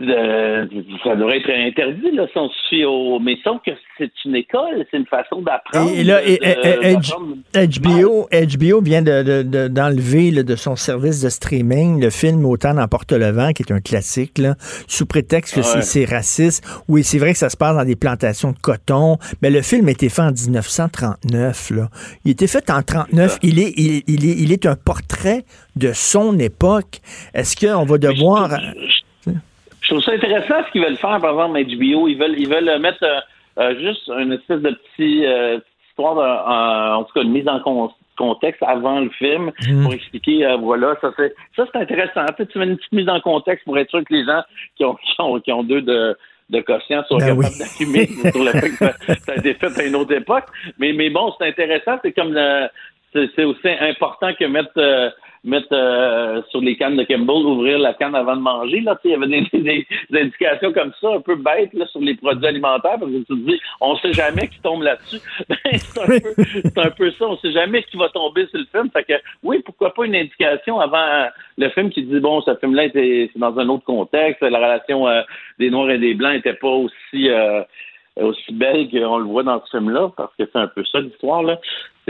ça 0.00 1.14
devrait 1.16 1.38
être 1.38 1.50
interdit, 1.50 2.10
là, 2.12 2.26
si 2.32 2.84
on 2.84 2.88
au. 2.88 3.18
Mais 3.20 3.36
sauf 3.44 3.58
que 3.64 3.72
c'est 3.98 4.10
une 4.24 4.36
école, 4.36 4.86
c'est 4.90 4.96
une 4.96 5.06
façon 5.06 5.42
d'apprendre. 5.42 5.90
Et, 5.94 6.04
là, 6.04 6.20
HBO, 7.54 8.28
HBO 8.30 8.80
vient 8.80 9.02
d'enlever 9.02 10.30
de, 10.30 10.42
de, 10.42 10.56
son 10.56 10.76
service 10.76 11.20
de 11.22 11.28
streaming 11.28 12.00
le 12.00 12.10
film 12.10 12.46
Autant 12.46 12.74
n'emporte 12.74 13.12
le 13.12 13.30
vent, 13.30 13.52
qui 13.52 13.62
est 13.62 13.72
un 13.72 13.80
classique, 13.80 14.38
là, 14.38 14.54
sous 14.86 15.06
prétexte 15.06 15.54
que 15.54 15.62
c'est 15.62 16.04
raciste. 16.04 16.64
Oui, 16.88 17.04
c'est 17.04 17.18
vrai 17.18 17.32
que 17.32 17.38
ça 17.38 17.50
se 17.50 17.56
passe 17.56 17.76
dans 17.76 17.84
des 17.84 17.96
plantations 17.96 18.52
de 18.52 18.58
coton, 18.58 19.18
mais 19.42 19.50
le 19.50 19.62
film 19.62 19.88
a 19.88 19.90
été 19.90 20.08
fait 20.08 20.22
en 20.22 20.32
1939. 20.32 21.70
Là. 21.70 21.88
Il 22.24 22.28
a 22.28 22.32
été 22.32 22.46
fait 22.46 22.70
en 22.70 22.82
39. 22.82 23.38
Il 23.42 23.58
est, 23.58 23.72
il, 23.76 24.02
il, 24.06 24.28
est, 24.28 24.36
il 24.38 24.52
est 24.52 24.66
un 24.66 24.76
portrait 24.76 25.44
de 25.76 25.92
son 25.92 26.38
époque. 26.38 27.00
Est-ce 27.34 27.54
qu'on 27.56 27.84
va 27.84 27.98
devoir. 27.98 28.50
Je 28.50 28.99
trouve 29.90 30.02
ça 30.02 30.12
intéressant 30.12 30.64
ce 30.66 30.72
qu'ils 30.72 30.82
veulent 30.82 30.96
faire, 30.96 31.20
par 31.20 31.32
exemple, 31.32 31.62
HBO. 31.64 32.08
Ils 32.08 32.18
veulent, 32.18 32.38
ils 32.38 32.48
veulent 32.48 32.80
mettre 32.80 33.02
euh, 33.02 33.20
euh, 33.58 33.78
juste 33.80 34.08
une 34.08 34.32
espèce 34.32 34.60
de 34.60 34.70
petit, 34.70 35.26
euh, 35.26 35.58
histoire, 35.88 36.14
de, 36.14 36.96
en 36.96 37.04
tout 37.04 37.12
cas, 37.12 37.22
une 37.22 37.32
mise 37.32 37.48
en 37.48 37.60
contexte 38.16 38.62
avant 38.62 39.00
le 39.00 39.10
film 39.10 39.50
mhm. 39.66 39.82
pour 39.82 39.92
expliquer, 39.92 40.56
voilà, 40.60 40.94
ça 41.00 41.10
c'est 41.16 41.34
ça 41.56 41.64
c'est 41.72 41.80
intéressant. 41.80 42.24
Tu 42.50 42.58
mets 42.58 42.66
une 42.66 42.76
petite 42.76 42.92
mise 42.92 43.08
en 43.08 43.20
contexte 43.20 43.64
pour 43.64 43.78
être 43.78 43.90
sûr 43.90 44.00
que 44.00 44.14
les 44.14 44.24
gens 44.24 44.42
qui 44.76 44.84
ont, 44.84 44.94
qui 45.02 45.20
ont, 45.20 45.40
qui 45.40 45.52
ont 45.52 45.62
deux 45.62 45.82
de 45.82 46.16
de 46.50 46.60
quotient 46.60 47.04
soient 47.04 47.18
ben 47.18 47.36
d'assumer 47.36 48.06
sur 48.32 48.44
le 48.44 48.50
fait 48.50 48.70
que 48.70 48.76
ça, 48.76 49.32
a 49.32 49.36
été 49.36 49.54
fait 49.54 49.80
à 49.80 49.84
une 49.84 49.94
autre 49.94 50.12
époque. 50.12 50.46
Mais, 50.78 50.92
mais 50.92 51.08
bon, 51.08 51.32
c'est 51.38 51.46
intéressant. 51.46 51.98
C'est 52.02 52.12
comme 52.12 52.36
c'est 53.12 53.44
aussi 53.44 53.68
important 53.68 54.34
que 54.34 54.44
mettre 54.46 55.12
mettre 55.42 55.68
euh, 55.72 56.42
sur 56.50 56.60
les 56.60 56.76
cannes 56.76 56.96
de 56.96 57.04
Campbell, 57.04 57.46
ouvrir 57.46 57.78
la 57.78 57.94
canne 57.94 58.14
avant 58.14 58.36
de 58.36 58.42
manger. 58.42 58.80
Là, 58.80 58.98
il 59.04 59.10
y 59.10 59.14
avait 59.14 59.26
des, 59.52 59.86
indications 60.12 60.72
comme 60.72 60.92
ça, 61.00 61.14
un 61.14 61.20
peu 61.20 61.36
bêtes 61.36 61.72
là, 61.72 61.86
sur 61.86 62.00
les 62.00 62.14
produits 62.14 62.46
alimentaires, 62.46 62.98
parce 62.98 63.10
que 63.10 63.18
tu 63.18 63.24
te 63.24 63.50
dis, 63.50 63.60
on 63.80 63.96
sait 63.96 64.12
jamais 64.12 64.48
qui 64.48 64.60
tombe 64.60 64.82
là-dessus. 64.82 65.20
Ben, 65.48 65.78
c'est 65.78 66.78
un, 66.78 66.90
peu 66.90 67.10
ça, 67.12 67.26
on 67.26 67.36
sait 67.38 67.52
jamais 67.52 67.82
qui 67.84 67.96
va 67.96 68.08
tomber 68.08 68.46
sur 68.46 68.58
le 68.58 68.66
film. 68.70 68.90
Fait 68.90 69.04
que 69.04 69.14
oui, 69.42 69.60
pourquoi 69.64 69.92
pas 69.92 70.04
une 70.04 70.14
indication 70.14 70.78
avant 70.78 71.28
le 71.58 71.68
film 71.70 71.90
qui 71.90 72.02
dit 72.02 72.20
bon, 72.20 72.40
ce 72.42 72.54
film-là 72.56 72.84
était 72.84 73.30
dans 73.36 73.58
un 73.58 73.68
autre 73.68 73.84
contexte, 73.84 74.42
la 74.42 74.58
relation 74.58 75.08
euh, 75.08 75.22
des 75.58 75.70
Noirs 75.70 75.90
et 75.90 75.98
des 75.98 76.14
Blancs 76.14 76.34
était 76.34 76.54
pas 76.54 76.68
aussi 76.68 77.28
euh, 77.28 77.62
aussi 78.16 78.52
belle 78.52 78.90
qu'on 78.90 79.18
le 79.18 79.24
voit 79.24 79.42
dans 79.42 79.62
ce 79.64 79.76
film-là, 79.76 80.10
parce 80.16 80.34
que 80.36 80.44
c'est 80.44 80.58
un 80.58 80.68
peu 80.68 80.84
ça 80.84 81.00
l'histoire, 81.00 81.42
là. 81.42 81.58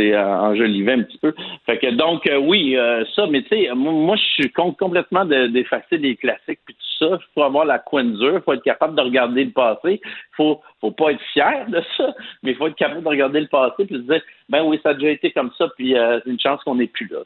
C'est 0.01 0.15
euh, 0.15 0.39
enjolivé 0.39 0.93
un 0.93 1.03
petit 1.03 1.19
peu. 1.19 1.35
Fait 1.67 1.77
que 1.77 1.91
donc, 1.91 2.27
euh, 2.27 2.39
oui, 2.39 2.75
euh, 2.75 3.05
ça, 3.15 3.27
mais 3.27 3.43
tu 3.43 3.49
sais, 3.49 3.69
moi, 3.75 4.17
je 4.17 4.43
suis 4.43 4.51
complètement 4.51 5.27
d'effacer 5.27 5.99
des 5.99 6.17
classiques 6.17 6.61
puis 6.65 6.75
tout 6.75 7.07
ça. 7.07 7.19
Faut 7.35 7.43
avoir 7.43 7.67
la 7.67 7.79
coin 7.79 8.05
il 8.05 8.41
faut 8.43 8.55
être 8.55 8.63
capable 8.63 8.97
de 8.97 9.03
regarder 9.03 9.45
le 9.45 9.51
passé. 9.51 10.01
faut 10.39 10.63
faut 10.81 10.91
pas 10.91 11.13
être 11.13 11.23
fier 11.35 11.67
de 11.69 11.83
ça, 11.99 12.15
mais 12.43 12.55
faut 12.55 12.69
être 12.69 12.77
capable 12.77 13.03
de 13.03 13.09
regarder 13.09 13.41
le 13.41 13.49
passé 13.49 13.85
puis 13.85 13.97
se 13.97 14.13
dire, 14.13 14.23
ben 14.49 14.65
oui, 14.65 14.81
ça 14.83 14.91
a 14.91 14.95
déjà 14.95 15.11
été 15.11 15.33
comme 15.33 15.51
ça, 15.59 15.69
puis 15.77 15.95
c'est 15.95 16.31
une 16.31 16.41
chance 16.41 16.63
qu'on 16.65 16.77
n'est 16.77 16.87
plus 16.87 17.09
là, 17.09 17.19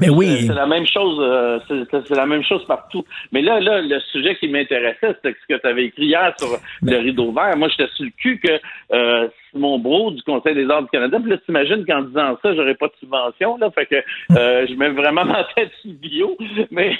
Mais 0.00 0.08
oui. 0.08 0.44
C'est 0.46 0.54
la 0.54 0.66
même 0.66 0.86
chose. 0.86 1.18
Euh, 1.20 1.58
c'est 1.90 2.10
la 2.10 2.26
même 2.26 2.44
chose 2.44 2.64
partout. 2.66 3.04
Mais 3.30 3.42
là, 3.42 3.60
là, 3.60 3.80
le 3.80 4.00
sujet 4.12 4.36
qui 4.36 4.48
m'intéressait, 4.48 5.14
c'était 5.22 5.36
ce 5.40 5.54
que 5.54 5.60
tu 5.60 5.66
avais 5.66 5.84
écrit 5.86 6.06
hier 6.06 6.34
sur 6.38 6.58
le 6.82 6.96
rideau 6.96 7.32
vert. 7.32 7.56
Moi, 7.56 7.68
j'étais 7.68 7.90
sur 7.94 8.04
le 8.04 8.10
cul 8.16 8.40
que 8.40 8.60
euh, 8.92 9.28
Simon 9.50 9.78
Bro 9.78 10.12
du 10.12 10.22
Conseil 10.22 10.54
des 10.54 10.68
arts 10.70 10.82
du 10.82 10.88
Canada. 10.88 11.18
Puis 11.20 11.30
là, 11.30 11.36
t'imagines 11.38 11.84
qu'en 11.84 12.02
disant 12.02 12.38
ça, 12.42 12.54
j'aurais 12.54 12.74
pas 12.74 12.88
de 12.88 12.94
subvention. 13.00 13.56
Là, 13.58 13.70
fait 13.70 13.86
que 13.86 13.96
euh, 14.36 14.66
je 14.68 14.74
mets 14.74 14.90
vraiment 14.90 15.24
ma 15.24 15.44
tête 15.54 15.70
sur 15.80 15.90
le 15.90 15.96
bio. 15.96 16.36
Mais, 16.70 16.96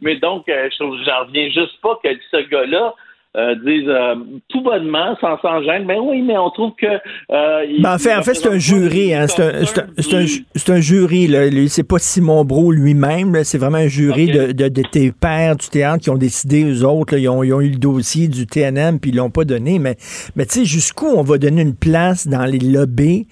mais 0.00 0.16
donc, 0.16 0.48
euh, 0.48 0.68
je 0.70 1.04
j'en 1.04 1.24
reviens 1.24 1.48
juste 1.48 1.80
pas 1.82 1.98
que 2.02 2.08
ce 2.30 2.48
gars-là 2.48 2.94
euh, 3.38 3.54
disent 3.54 3.88
euh, 3.88 4.16
tout 4.48 4.62
bonnement, 4.62 5.16
sans 5.20 5.38
s'en 5.40 5.62
gêne, 5.62 5.86
ben 5.86 5.98
oui, 6.02 6.22
mais 6.22 6.36
on 6.36 6.50
trouve 6.50 6.72
que... 6.76 6.86
Euh, 6.86 7.66
ben 7.80 7.94
en 7.94 7.98
fait, 7.98 8.14
en 8.14 8.22
fait 8.22 8.34
c'est 8.34 8.48
un 8.48 8.58
jury, 8.58 9.14
hein, 9.14 9.26
c'est 9.28 9.42
un, 9.42 9.62
un, 9.62 10.74
un, 10.74 10.80
jury, 10.80 11.28
là. 11.28 11.48
c'est 11.68 11.86
pas 11.86 11.98
Simon 11.98 12.44
Bro 12.44 12.72
lui-même, 12.72 13.44
c'est 13.44 13.58
vraiment 13.58 13.78
un 13.78 13.86
jury 13.86 14.26
de, 14.26 14.52
de, 14.52 14.68
de, 14.68 14.82
tes 14.82 15.12
pères 15.12 15.56
du 15.56 15.68
théâtre 15.68 16.02
qui 16.02 16.10
ont 16.10 16.16
décidé, 16.16 16.64
eux 16.64 16.84
autres, 16.84 17.16
ils, 17.16 17.28
ont, 17.28 17.44
ils, 17.44 17.52
ont, 17.52 17.60
eu 17.60 17.70
le 17.70 17.78
dossier 17.78 18.26
du 18.26 18.46
TNM, 18.46 18.98
puis 18.98 19.12
ils 19.12 19.16
l'ont 19.16 19.30
pas 19.30 19.44
donné, 19.44 19.78
mais, 19.78 19.96
mais 20.34 20.44
tu 20.44 20.60
sais, 20.60 20.64
jusqu'où 20.64 21.06
on 21.06 21.22
va 21.22 21.38
donner 21.38 21.62
une 21.62 21.76
place 21.76 22.26
dans 22.26 22.44
les 22.44 22.58
lobbies 22.58 23.28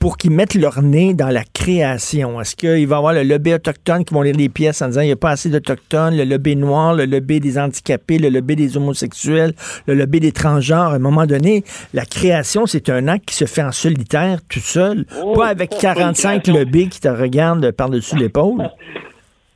pour 0.00 0.16
qu'ils 0.16 0.32
mettent 0.32 0.54
leur 0.54 0.82
nez 0.82 1.14
dans 1.14 1.28
la 1.28 1.44
création? 1.44 2.40
Est-ce 2.40 2.56
qu'il 2.56 2.88
va 2.88 2.96
y 2.96 2.98
avoir 2.98 3.12
le 3.12 3.22
lobby 3.22 3.54
autochtone 3.54 4.04
qui 4.04 4.14
vont 4.14 4.22
lire 4.22 4.34
les 4.34 4.48
pièces 4.48 4.82
en 4.82 4.88
disant 4.88 5.02
il 5.02 5.06
n'y 5.06 5.12
a 5.12 5.16
pas 5.16 5.30
assez 5.30 5.50
d'Autochtones, 5.50 6.16
le 6.16 6.24
lobby 6.24 6.56
noir, 6.56 6.94
le 6.94 7.04
lobby 7.04 7.38
des 7.38 7.58
handicapés, 7.58 8.18
le 8.18 8.30
lobby 8.30 8.56
des 8.56 8.76
homosexuels, 8.76 9.52
le 9.86 9.94
lobby 9.94 10.18
des 10.18 10.32
transgenres? 10.32 10.92
À 10.92 10.94
un 10.94 10.98
moment 10.98 11.26
donné, 11.26 11.64
la 11.94 12.06
création, 12.06 12.66
c'est 12.66 12.88
un 12.88 13.06
acte 13.06 13.26
qui 13.26 13.36
se 13.36 13.44
fait 13.44 13.62
en 13.62 13.72
solitaire, 13.72 14.40
tout 14.48 14.58
seul, 14.58 15.04
oh, 15.22 15.34
pas 15.34 15.48
avec 15.48 15.70
45 15.70 16.46
lobbies 16.48 16.88
qui 16.88 17.00
te 17.00 17.08
regardent 17.08 17.70
par-dessus 17.70 18.16
l'épaule. 18.16 18.70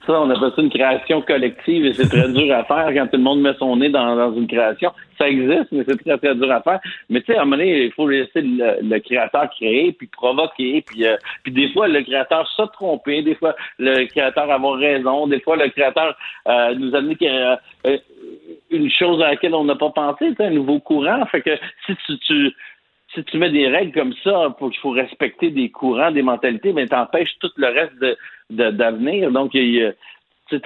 Ça, 0.07 0.20
on 0.20 0.28
appelle 0.28 0.52
ça 0.55 0.62
une 0.62 0.70
création 0.70 1.22
collective 1.22 1.86
et 1.86 1.94
c'est 1.94 2.09
très 2.09 2.28
dur 2.28 2.55
à 2.55 2.64
faire 2.64 2.92
quand 2.94 3.07
tout 3.07 3.16
le 3.16 3.22
monde 3.22 3.40
met 3.40 3.55
son 3.59 3.76
nez 3.76 3.88
dans, 3.88 4.34
une 4.34 4.46
création. 4.46 4.92
Ça 5.16 5.28
existe, 5.28 5.72
mais 5.72 5.84
c'est 5.88 5.96
très, 5.96 6.18
très 6.18 6.34
dur 6.34 6.50
à 6.52 6.61
faire. 6.61 6.80
Mais 7.09 7.20
tu 7.20 7.32
sais, 7.32 7.38
à 7.38 7.42
un 7.42 7.44
moment 7.44 7.57
donné, 7.57 7.84
il 7.84 7.92
faut 7.92 8.09
laisser 8.09 8.42
le, 8.42 8.98
créateur 8.98 9.48
créer, 9.50 9.92
puis 9.92 10.07
provoquer, 10.09 10.82
puis, 10.86 11.07
euh, 11.07 11.16
puis 11.42 11.52
des 11.52 11.72
fois, 11.72 11.88
le 11.88 12.02
créateur 12.02 12.46
se 12.48 12.62
tromper, 12.72 13.22
des 13.22 13.34
fois, 13.34 13.55
le 13.78 14.05
créateur 14.07 14.50
avoir 14.50 14.78
raison, 14.78 15.26
des 15.26 15.40
fois, 15.40 15.57
le 15.57 15.68
créateur 15.68 16.16
euh, 16.48 16.74
nous 16.74 16.94
amener 16.94 17.16
euh, 17.22 17.57
euh, 17.86 17.98
une 18.70 18.90
chose 18.90 19.22
à 19.22 19.30
laquelle 19.30 19.55
on 19.55 19.64
n'a 19.64 19.76
pas 19.76 19.90
pensé, 19.90 20.34
un 20.38 20.50
nouveau 20.50 20.80
courant. 20.80 21.24
Fait 21.26 21.40
que 21.40 21.57
si 21.86 21.96
tu, 22.07 22.18
tu 22.18 22.55
si 23.14 23.24
tu 23.24 23.38
mets 23.38 23.50
des 23.50 23.68
règles 23.68 23.92
comme 23.92 24.14
ça, 24.24 24.55
pour 24.59 24.70
qu'il 24.70 24.80
faut 24.80 24.90
respecter 24.90 25.50
des 25.50 25.70
courants, 25.70 26.11
des 26.11 26.22
mentalités, 26.22 26.72
mais 26.72 26.86
t'empêches 26.86 27.34
tout 27.40 27.50
le 27.57 27.68
reste 27.68 27.96
de, 28.00 28.16
d'avenir. 28.51 29.30
Donc, 29.30 29.53
tu 29.53 29.59
ne 30.53 30.61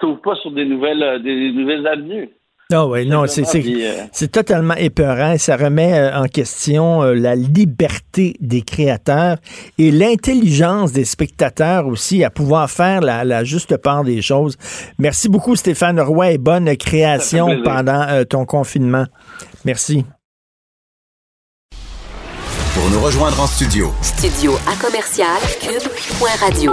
t'ouvres 0.00 0.20
pas 0.20 0.34
sur 0.36 0.50
des 0.52 0.64
nouvelles, 0.64 1.02
euh, 1.02 1.18
des 1.18 1.52
nouvelles 1.52 1.86
avenues. 1.86 2.30
Ah 2.72 2.84
oui, 2.84 3.06
non, 3.06 3.28
c'est 3.28 3.42
euh, 3.42 4.06
c'est 4.10 4.32
totalement 4.32 4.74
épeurant. 4.74 5.38
Ça 5.38 5.56
remet 5.56 5.96
euh, 5.96 6.18
en 6.20 6.24
question 6.26 7.02
la 7.02 7.36
liberté 7.36 8.34
des 8.40 8.62
créateurs 8.62 9.36
et 9.78 9.92
l'intelligence 9.92 10.92
des 10.92 11.04
spectateurs 11.04 11.86
aussi 11.86 12.24
à 12.24 12.30
pouvoir 12.30 12.68
faire 12.68 13.02
la, 13.02 13.22
la, 13.22 13.44
juste 13.44 13.76
part 13.76 14.02
des 14.02 14.20
choses. 14.20 14.56
Merci 14.98 15.28
beaucoup, 15.28 15.54
Stéphane 15.54 16.00
Roy, 16.00 16.32
et 16.32 16.38
bonne 16.38 16.76
création 16.76 17.62
pendant 17.62 18.04
ton 18.28 18.44
confinement. 18.44 19.04
Merci. 19.64 20.04
Pour 22.76 22.90
nous 22.90 23.00
rejoindre 23.00 23.40
en 23.40 23.46
studio. 23.46 23.90
Studio 24.02 24.52
à 24.66 24.76
commercial 24.76 25.40
cube.radio. 25.62 26.72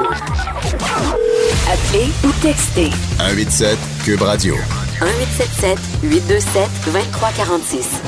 Appelez 1.65 2.11
ou 2.25 2.31
textez. 2.41 2.89
187 3.19 3.77
cube 4.03 4.21
radio. 4.21 4.55
1877 5.03 5.77
827 6.03 6.69
2346. 6.85 8.01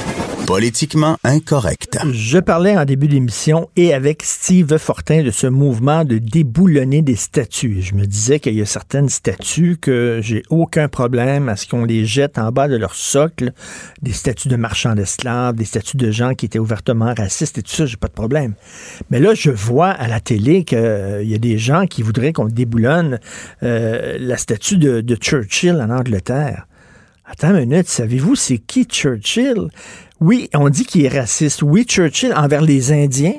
Politiquement 0.48 1.18
incorrect. 1.26 1.98
Je 2.14 2.38
parlais 2.38 2.78
en 2.78 2.86
début 2.86 3.10
d'émission 3.10 3.70
et 3.76 3.94
avec 3.94 4.24
Steve 4.24 4.78
Fortin 4.78 5.22
de 5.24 5.32
ce 5.32 5.48
mouvement 5.48 6.06
de 6.06 6.20
déboulonner 6.20 7.02
des 7.02 7.18
statues. 7.18 7.82
Je 7.82 7.96
me 7.96 8.06
disais 8.06 8.40
qu'il 8.40 8.54
y 8.54 8.62
a 8.62 8.66
certaines 8.66 9.10
statues 9.10 9.76
que 9.76 10.20
j'ai 10.22 10.44
aucun 10.50 10.88
problème 10.88 11.50
à 11.50 11.58
ce 11.58 11.68
qu'on 11.68 11.84
les 11.84 12.06
jette 12.06 12.38
en 12.38 12.52
bas 12.54 12.70
de 12.70 12.78
leur 12.78 12.96
socle. 12.96 13.52
Des 14.02 14.14
statues 14.14 14.48
de 14.48 14.56
marchands 14.56 14.96
d'esclaves, 14.96 15.56
des 15.56 15.66
statues 15.66 15.98
de 15.98 16.12
gens 16.12 16.34
qui 16.34 16.46
étaient 16.46 16.60
ouvertement 16.60 17.14
racistes 17.14 17.58
et 17.58 17.62
tout 17.62 17.74
ça, 17.74 17.86
j'ai 17.86 17.98
pas 17.98 18.08
de 18.08 18.14
problème. 18.14 18.54
Mais 19.10 19.20
là, 19.20 19.34
je 19.34 19.52
vois 19.52 19.90
à 19.90 20.08
la 20.08 20.22
télé 20.22 20.64
qu'il 20.64 20.78
euh, 20.78 21.24
y 21.24 21.36
a 21.36 21.40
des 21.40 21.58
gens 21.58 21.88
qui 21.88 22.04
voudraient 22.04 22.32
qu'on 22.32 22.46
déboulonne 22.46 23.20
euh, 23.64 24.16
la 24.18 24.38
statue 24.38 24.78
de, 24.78 25.02
de 25.02 25.16
Churchill 25.16 25.76
en 25.76 25.90
Angleterre. 25.90 26.68
Attends 27.28 27.56
une 27.56 27.68
minute, 27.68 27.88
savez-vous 27.88 28.36
c'est 28.36 28.60
qui 28.60 28.86
Churchill? 28.86 29.70
Oui, 30.22 30.48
on 30.54 30.70
dit 30.70 30.86
qu'il 30.86 31.06
est 31.06 31.20
raciste. 31.20 31.64
Oui, 31.64 31.84
Churchill 31.84 32.34
envers 32.36 32.62
les 32.62 32.92
Indiens, 32.92 33.34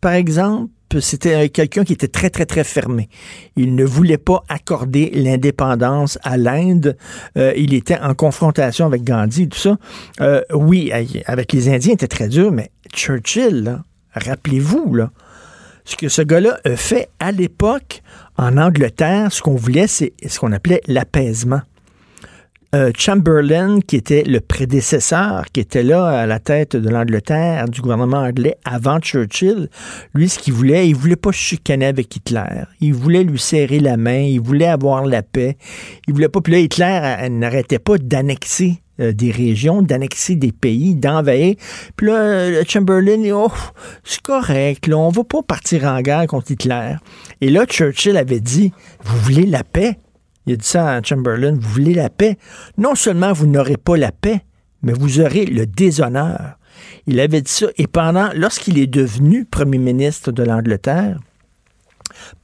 par 0.00 0.12
exemple, 0.12 0.70
c'était 1.00 1.48
quelqu'un 1.48 1.82
qui 1.82 1.92
était 1.92 2.08
très, 2.08 2.30
très, 2.30 2.46
très 2.46 2.62
fermé. 2.62 3.08
Il 3.56 3.74
ne 3.74 3.84
voulait 3.84 4.18
pas 4.18 4.44
accorder 4.48 5.10
l'indépendance 5.12 6.16
à 6.22 6.36
l'Inde. 6.36 6.96
Euh, 7.36 7.52
il 7.56 7.74
était 7.74 7.98
en 7.98 8.14
confrontation 8.14 8.86
avec 8.86 9.02
Gandhi, 9.02 9.48
tout 9.48 9.58
ça. 9.58 9.76
Euh, 10.20 10.42
oui, 10.52 10.92
avec 11.26 11.52
les 11.52 11.68
Indiens, 11.68 11.90
il 11.90 11.94
était 11.94 12.06
très 12.06 12.28
dur, 12.28 12.52
mais 12.52 12.70
Churchill, 12.94 13.80
rappelez-vous, 14.12 14.96
ce 15.84 15.96
que 15.96 16.08
ce 16.08 16.22
gars-là 16.22 16.60
a 16.64 16.76
fait 16.76 17.08
à 17.18 17.32
l'époque 17.32 18.02
en 18.36 18.56
Angleterre, 18.56 19.32
ce 19.32 19.42
qu'on 19.42 19.56
voulait, 19.56 19.88
c'est 19.88 20.12
ce 20.24 20.38
qu'on 20.38 20.52
appelait 20.52 20.80
l'apaisement. 20.86 21.62
Euh, 22.74 22.90
Chamberlain, 22.98 23.78
qui 23.80 23.94
était 23.94 24.24
le 24.24 24.40
prédécesseur, 24.40 25.44
qui 25.52 25.60
était 25.60 25.84
là 25.84 26.06
à 26.06 26.26
la 26.26 26.40
tête 26.40 26.74
de 26.74 26.88
l'Angleterre, 26.88 27.68
du 27.68 27.80
gouvernement 27.80 28.16
anglais 28.16 28.56
avant 28.64 28.98
Churchill, 28.98 29.68
lui, 30.12 30.28
ce 30.28 30.40
qu'il 30.40 30.54
voulait, 30.54 30.88
il 30.88 30.96
voulait 30.96 31.14
pas 31.14 31.30
chicaner 31.30 31.86
avec 31.86 32.16
Hitler. 32.16 32.64
Il 32.80 32.92
voulait 32.92 33.22
lui 33.22 33.38
serrer 33.38 33.78
la 33.78 33.96
main, 33.96 34.18
il 34.18 34.40
voulait 34.40 34.66
avoir 34.66 35.06
la 35.06 35.22
paix. 35.22 35.56
Il 36.08 36.14
voulait 36.14 36.28
pas. 36.28 36.40
Puis 36.40 36.52
là, 36.52 36.58
Hitler 36.58 37.00
euh, 37.22 37.28
n'arrêtait 37.28 37.78
pas 37.78 37.96
d'annexer 37.96 38.82
euh, 38.98 39.12
des 39.12 39.30
régions, 39.30 39.80
d'annexer 39.80 40.34
des 40.34 40.50
pays, 40.50 40.96
d'envahir. 40.96 41.54
Puis 41.94 42.08
là, 42.08 42.64
Chamberlain, 42.66 43.22
oh, 43.34 43.52
c'est 44.02 44.22
correct, 44.22 44.88
là, 44.88 44.98
on 44.98 45.10
va 45.10 45.22
pas 45.22 45.42
partir 45.42 45.84
en 45.84 46.00
guerre 46.00 46.26
contre 46.26 46.50
Hitler. 46.50 46.96
Et 47.40 47.50
là, 47.50 47.66
Churchill 47.66 48.16
avait 48.16 48.40
dit, 48.40 48.72
vous 49.04 49.18
voulez 49.18 49.46
la 49.46 49.62
paix? 49.62 49.96
Il 50.46 50.54
a 50.54 50.56
dit 50.56 50.66
ça 50.66 50.92
à 50.94 51.02
Chamberlain, 51.02 51.54
vous 51.54 51.68
voulez 51.68 51.94
la 51.94 52.10
paix? 52.10 52.38
Non 52.76 52.94
seulement 52.94 53.32
vous 53.32 53.46
n'aurez 53.46 53.76
pas 53.76 53.96
la 53.96 54.12
paix, 54.12 54.44
mais 54.82 54.92
vous 54.92 55.20
aurez 55.20 55.46
le 55.46 55.66
déshonneur. 55.66 56.58
Il 57.06 57.20
avait 57.20 57.40
dit 57.40 57.50
ça. 57.50 57.66
Et 57.76 57.86
pendant, 57.86 58.30
lorsqu'il 58.34 58.78
est 58.78 58.86
devenu 58.86 59.44
premier 59.44 59.78
ministre 59.78 60.32
de 60.32 60.42
l'Angleterre, 60.42 61.18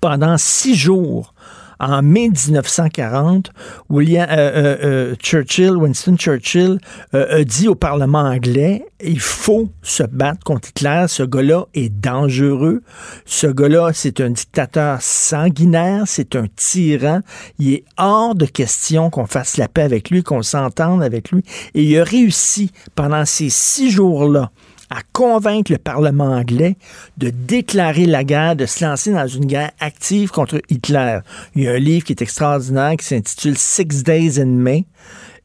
pendant 0.01 0.37
six 0.39 0.75
jours, 0.75 1.35
en 1.81 2.03
mai 2.03 2.29
1940, 2.29 3.51
William, 3.89 4.27
euh, 4.31 4.37
euh, 4.37 4.77
euh, 4.85 5.15
Churchill, 5.17 5.77
Winston 5.77 6.17
Churchill, 6.17 6.79
a 7.13 7.43
dit 7.45 7.69
au 7.69 7.75
Parlement 7.75 8.21
anglais, 8.21 8.85
il 9.03 9.21
faut 9.21 9.71
se 9.83 10.03
battre 10.03 10.45
contre 10.45 10.69
Hitler. 10.69 11.07
Ce 11.09 11.23
gars-là 11.23 11.65
est 11.75 11.89
dangereux. 11.89 12.83
Ce 13.25 13.47
gars-là, 13.47 13.91
c'est 13.95 14.21
un 14.21 14.31
dictateur 14.31 15.01
sanguinaire, 15.01 16.05
c'est 16.07 16.37
un 16.37 16.47
tyran. 16.55 17.21
Il 17.59 17.75
est 17.75 17.85
hors 17.97 18.35
de 18.35 18.47
question 18.47 19.11
qu'on 19.11 19.27
fasse 19.27 19.57
la 19.57 19.69
paix 19.69 19.83
avec 19.83 20.11
lui, 20.11 20.23
qu'on 20.23 20.43
s'entende 20.43 21.03
avec 21.03 21.31
lui. 21.31 21.43
Et 21.75 21.85
il 21.85 21.99
a 21.99 22.05
réussi 22.05 22.71
pendant 22.95 23.25
ces 23.25 23.49
six 23.49 23.91
jours-là 23.91 24.51
à 24.91 25.01
convaincre 25.13 25.71
le 25.73 25.79
Parlement 25.79 26.33
anglais 26.33 26.77
de 27.17 27.31
déclarer 27.31 28.07
la 28.07 28.25
guerre, 28.25 28.57
de 28.57 28.67
se 28.67 28.85
lancer 28.85 29.13
dans 29.13 29.27
une 29.27 29.47
guerre 29.47 29.71
active 29.81 30.31
contre 30.31 30.61
Hitler. 30.69 31.21
Il 31.55 31.63
y 31.63 31.69
a 31.69 31.73
un 31.73 31.79
livre 31.79 32.05
qui 32.05 32.13
est 32.13 32.23
extraordinaire 32.23 32.97
qui 32.97 33.07
s'intitule 33.07 33.57
Six 33.57 34.03
Days 34.03 34.41
in 34.41 34.47
May 34.47 34.87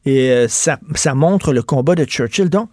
et 0.04 0.30
euh, 0.30 0.48
ça, 0.48 0.78
montre 1.14 1.52
le 1.52 1.62
combat 1.62 1.94
de 1.94 2.04
Churchill. 2.04 2.48
Donc, 2.48 2.70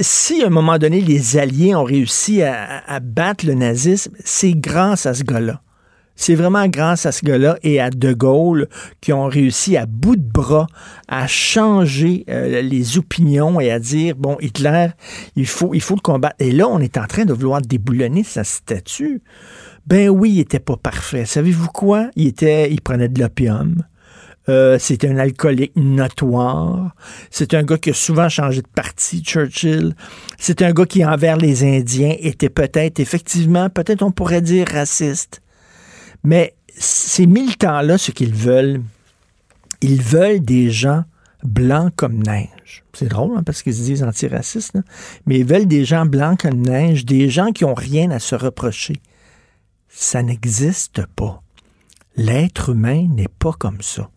si 0.00 0.42
à 0.42 0.46
un 0.46 0.50
moment 0.50 0.78
donné 0.78 1.00
les 1.00 1.36
Alliés 1.36 1.74
ont 1.74 1.84
réussi 1.84 2.42
à 2.42 3.00
battre 3.00 3.44
le 3.46 3.54
nazisme, 3.54 4.12
c'est 4.24 4.54
grâce 4.54 5.04
à 5.04 5.12
ce 5.12 5.24
gars-là. 5.24 5.60
C'est 6.20 6.34
vraiment 6.34 6.66
grâce 6.66 7.06
à 7.06 7.12
ce 7.12 7.24
gars-là 7.24 7.58
et 7.62 7.80
à 7.80 7.90
De 7.90 8.12
Gaulle 8.12 8.68
qui 9.00 9.12
ont 9.12 9.26
réussi 9.26 9.76
à 9.76 9.86
bout 9.86 10.16
de 10.16 10.28
bras 10.28 10.66
à 11.06 11.28
changer 11.28 12.24
euh, 12.28 12.60
les 12.60 12.98
opinions 12.98 13.60
et 13.60 13.70
à 13.70 13.78
dire 13.78 14.16
bon 14.16 14.36
Hitler, 14.40 14.88
il 15.36 15.46
faut 15.46 15.74
il 15.74 15.80
faut 15.80 15.94
le 15.94 16.00
combattre. 16.00 16.34
Et 16.40 16.50
là, 16.50 16.66
on 16.66 16.80
est 16.80 16.98
en 16.98 17.06
train 17.06 17.24
de 17.24 17.32
vouloir 17.32 17.62
déboulonner 17.62 18.24
sa 18.24 18.42
statue. 18.42 19.22
Ben 19.86 20.08
oui, 20.08 20.32
il 20.32 20.40
était 20.40 20.58
pas 20.58 20.76
parfait. 20.76 21.24
Savez-vous 21.24 21.68
quoi? 21.68 22.10
Il 22.16 22.26
était, 22.26 22.70
il 22.70 22.80
prenait 22.80 23.08
de 23.08 23.20
l'opium. 23.20 23.84
Euh, 24.48 24.76
c'était 24.80 25.08
un 25.08 25.18
alcoolique 25.18 25.76
notoire. 25.76 26.96
C'est 27.30 27.54
un 27.54 27.62
gars 27.62 27.78
qui 27.78 27.90
a 27.90 27.94
souvent 27.94 28.28
changé 28.28 28.60
de 28.60 28.66
parti, 28.66 29.22
Churchill. 29.22 29.94
C'est 30.36 30.62
un 30.62 30.72
gars 30.72 30.84
qui, 30.84 31.04
envers 31.04 31.36
les 31.36 31.62
Indiens, 31.62 32.16
était 32.18 32.48
peut-être, 32.48 32.98
effectivement, 32.98 33.70
peut-être 33.70 34.02
on 34.02 34.10
pourrait 34.10 34.40
dire 34.40 34.66
raciste. 34.66 35.42
Mais 36.22 36.54
ces 36.76 37.26
militants-là, 37.26 37.98
ce 37.98 38.10
qu'ils 38.10 38.34
veulent, 38.34 38.82
ils 39.80 40.02
veulent 40.02 40.40
des 40.40 40.70
gens 40.70 41.04
blancs 41.42 41.92
comme 41.96 42.22
neige. 42.22 42.84
C'est 42.92 43.08
drôle 43.08 43.36
hein, 43.38 43.42
parce 43.44 43.62
qu'ils 43.62 43.74
se 43.74 43.82
disent 43.82 44.02
antiracistes, 44.02 44.76
mais 45.26 45.38
ils 45.38 45.46
veulent 45.46 45.68
des 45.68 45.84
gens 45.84 46.04
blancs 46.04 46.40
comme 46.42 46.60
neige, 46.60 47.04
des 47.04 47.30
gens 47.30 47.52
qui 47.52 47.64
n'ont 47.64 47.74
rien 47.74 48.10
à 48.10 48.18
se 48.18 48.34
reprocher. 48.34 49.00
Ça 49.88 50.22
n'existe 50.22 51.06
pas. 51.14 51.42
L'être 52.16 52.70
humain 52.70 53.06
n'est 53.08 53.28
pas 53.38 53.52
comme 53.52 53.80
ça. 53.80 54.10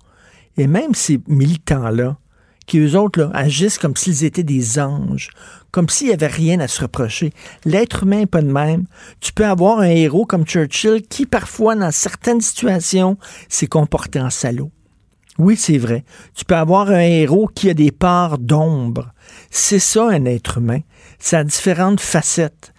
Et 0.57 0.67
même 0.67 0.95
ces 0.95 1.19
militants-là, 1.27 2.17
qui 2.65 2.79
eux 2.79 2.97
autres 2.97 3.29
agissent 3.33 3.77
comme 3.77 3.95
s'ils 3.95 4.23
étaient 4.23 4.43
des 4.43 4.79
anges, 4.79 5.29
comme 5.71 5.89
s'il 5.89 6.07
n'y 6.07 6.13
avait 6.13 6.27
rien 6.27 6.59
à 6.59 6.67
se 6.67 6.81
reprocher. 6.81 7.31
L'être 7.65 8.03
humain 8.03 8.19
n'est 8.19 8.25
pas 8.25 8.41
de 8.41 8.51
même. 8.51 8.85
Tu 9.19 9.33
peux 9.33 9.45
avoir 9.45 9.79
un 9.79 9.89
héros 9.89 10.25
comme 10.25 10.45
Churchill 10.45 11.01
qui, 11.01 11.25
parfois, 11.25 11.75
dans 11.75 11.91
certaines 11.91 12.41
situations, 12.41 13.17
s'est 13.49 13.67
comporté 13.67 14.19
en 14.19 14.29
salaud. 14.29 14.71
Oui, 15.37 15.55
c'est 15.55 15.77
vrai. 15.77 16.03
Tu 16.35 16.45
peux 16.45 16.55
avoir 16.55 16.89
un 16.89 16.99
héros 16.99 17.47
qui 17.47 17.69
a 17.69 17.73
des 17.73 17.91
parts 17.91 18.37
d'ombre. 18.37 19.13
C'est 19.49 19.79
ça, 19.79 20.09
un 20.09 20.25
être 20.25 20.57
humain. 20.57 20.81
Ça 21.19 21.39
a 21.39 21.43
différentes 21.43 22.01
facettes. 22.01 22.73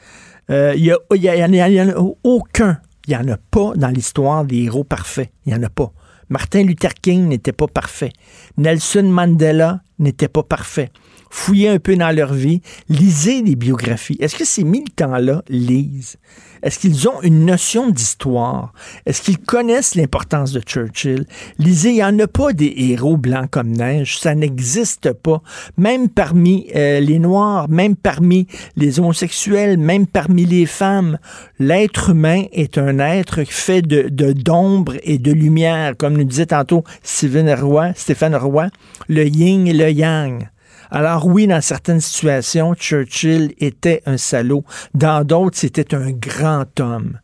Il 0.48 0.82
n'y 0.82 0.92
en 0.92 1.88
a 1.88 2.14
aucun. 2.24 2.78
Il 3.08 3.10
n'y 3.10 3.16
en 3.16 3.28
a 3.32 3.38
pas 3.50 3.72
dans 3.74 3.88
l'histoire 3.88 4.44
des 4.44 4.64
héros 4.64 4.84
parfaits. 4.84 5.30
Il 5.46 5.52
n'y 5.52 5.58
en 5.58 5.62
a 5.62 5.70
pas. 5.70 5.92
Martin 6.28 6.62
Luther 6.62 6.94
King 6.94 7.26
n'était 7.26 7.52
pas 7.52 7.66
parfait. 7.66 8.12
Nelson 8.56 9.04
Mandela 9.04 9.80
n'était 9.98 10.28
pas 10.28 10.42
parfait 10.42 10.90
fouillez 11.32 11.70
un 11.70 11.78
peu 11.78 11.96
dans 11.96 12.14
leur 12.14 12.34
vie, 12.34 12.60
lisez 12.90 13.40
des 13.42 13.56
biographies. 13.56 14.18
Est-ce 14.20 14.36
que 14.36 14.44
ces 14.44 14.64
militants-là 14.64 15.42
lisent? 15.48 16.18
Est-ce 16.62 16.78
qu'ils 16.78 17.08
ont 17.08 17.20
une 17.22 17.46
notion 17.46 17.90
d'histoire? 17.90 18.72
Est-ce 19.06 19.22
qu'ils 19.22 19.38
connaissent 19.38 19.96
l'importance 19.96 20.52
de 20.52 20.60
Churchill? 20.60 21.26
Lisez, 21.58 21.88
il 21.88 21.94
n'y 21.94 22.04
en 22.04 22.16
a 22.20 22.28
pas 22.28 22.52
des 22.52 22.72
héros 22.76 23.16
blancs 23.16 23.50
comme 23.50 23.72
neige. 23.72 24.18
Ça 24.18 24.34
n'existe 24.34 25.12
pas. 25.12 25.42
Même 25.76 26.08
parmi 26.08 26.68
euh, 26.76 27.00
les 27.00 27.18
Noirs, 27.18 27.68
même 27.68 27.96
parmi 27.96 28.46
les 28.76 29.00
homosexuels, 29.00 29.76
même 29.78 30.06
parmi 30.06 30.44
les 30.44 30.66
femmes, 30.66 31.18
l'être 31.58 32.10
humain 32.10 32.44
est 32.52 32.78
un 32.78 32.98
être 33.00 33.42
fait 33.44 33.82
de 33.82 34.32
d'ombre 34.32 34.94
et 35.02 35.18
de 35.18 35.32
lumière, 35.32 35.96
comme 35.96 36.16
nous 36.16 36.24
disait 36.24 36.46
tantôt 36.46 36.84
Stéphane 37.02 37.52
Roy, 37.54 37.92
Stéphane 37.96 38.36
Roy, 38.36 38.68
le 39.08 39.26
yin 39.26 39.66
et 39.66 39.72
le 39.72 39.90
yang. 39.90 40.51
Alors 40.94 41.26
oui, 41.26 41.46
dans 41.46 41.62
certaines 41.62 42.02
situations, 42.02 42.74
Churchill 42.74 43.54
était 43.56 44.02
un 44.04 44.18
salaud. 44.18 44.62
Dans 44.92 45.24
d'autres, 45.26 45.56
c'était 45.56 45.94
un 45.94 46.10
grand 46.10 46.78
homme. 46.80 47.18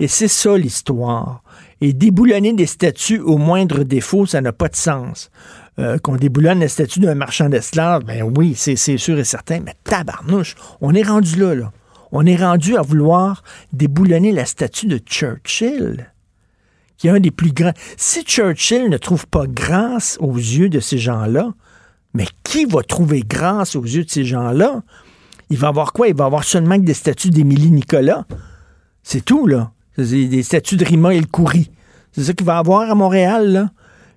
Et 0.00 0.08
c'est 0.08 0.26
ça 0.26 0.56
l'histoire. 0.56 1.42
Et 1.82 1.92
déboulonner 1.92 2.54
des 2.54 2.64
statues 2.64 3.20
au 3.20 3.36
moindre 3.36 3.84
défaut, 3.84 4.24
ça 4.24 4.40
n'a 4.40 4.54
pas 4.54 4.68
de 4.68 4.76
sens. 4.76 5.30
Euh, 5.78 5.98
qu'on 5.98 6.16
déboulonne 6.16 6.60
la 6.60 6.68
statue 6.68 7.00
d'un 7.00 7.14
marchand 7.14 7.50
d'esclaves, 7.50 8.04
ben 8.04 8.22
oui, 8.22 8.54
c'est 8.56 8.76
sûr 8.76 9.18
et 9.18 9.24
certain, 9.24 9.60
mais 9.60 9.74
tabarnouche, 9.84 10.54
on 10.80 10.94
est 10.94 11.02
rendu 11.02 11.38
là, 11.38 11.54
là. 11.54 11.72
On 12.10 12.24
est 12.24 12.36
rendu 12.36 12.74
à 12.78 12.80
vouloir 12.80 13.42
déboulonner 13.74 14.32
la 14.32 14.46
statue 14.46 14.86
de 14.86 14.96
Churchill, 14.96 16.10
qui 16.96 17.08
est 17.08 17.10
un 17.10 17.20
des 17.20 17.32
plus 17.32 17.52
grands. 17.52 17.74
Si 17.98 18.22
Churchill 18.22 18.88
ne 18.88 18.96
trouve 18.96 19.26
pas 19.26 19.46
grâce 19.46 20.16
aux 20.20 20.36
yeux 20.36 20.70
de 20.70 20.80
ces 20.80 20.96
gens-là, 20.96 21.52
mais 22.14 22.26
qui 22.44 22.64
va 22.64 22.82
trouver 22.82 23.22
grâce 23.26 23.76
aux 23.76 23.84
yeux 23.84 24.04
de 24.04 24.10
ces 24.10 24.24
gens-là? 24.24 24.82
Il 25.50 25.58
va 25.58 25.68
avoir 25.68 25.92
quoi? 25.92 26.08
Il 26.08 26.14
va 26.14 26.24
avoir 26.24 26.44
seulement 26.44 26.78
des 26.78 26.94
statues 26.94 27.30
d'Émilie 27.30 27.70
Nicolas. 27.70 28.24
C'est 29.02 29.24
tout, 29.24 29.46
là. 29.46 29.72
Des 29.98 30.42
statues 30.42 30.76
de 30.76 30.84
Rima 30.84 31.14
El 31.14 31.26
Khoury. 31.26 31.70
C'est 32.12 32.24
ça 32.24 32.32
qu'il 32.32 32.46
va 32.46 32.58
avoir 32.58 32.90
à 32.90 32.94
Montréal, 32.94 33.52
là. 33.52 33.70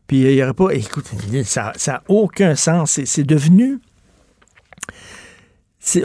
Puis 0.07 0.22
il 0.22 0.36
n'y 0.36 0.44
aurait 0.44 0.53
pas. 0.53 0.69
Écoute, 0.72 1.06
ça 1.44 1.74
n'a 1.88 2.03
aucun 2.07 2.56
sens. 2.56 2.99
C'est 3.03 3.24
devenu. 3.24 3.80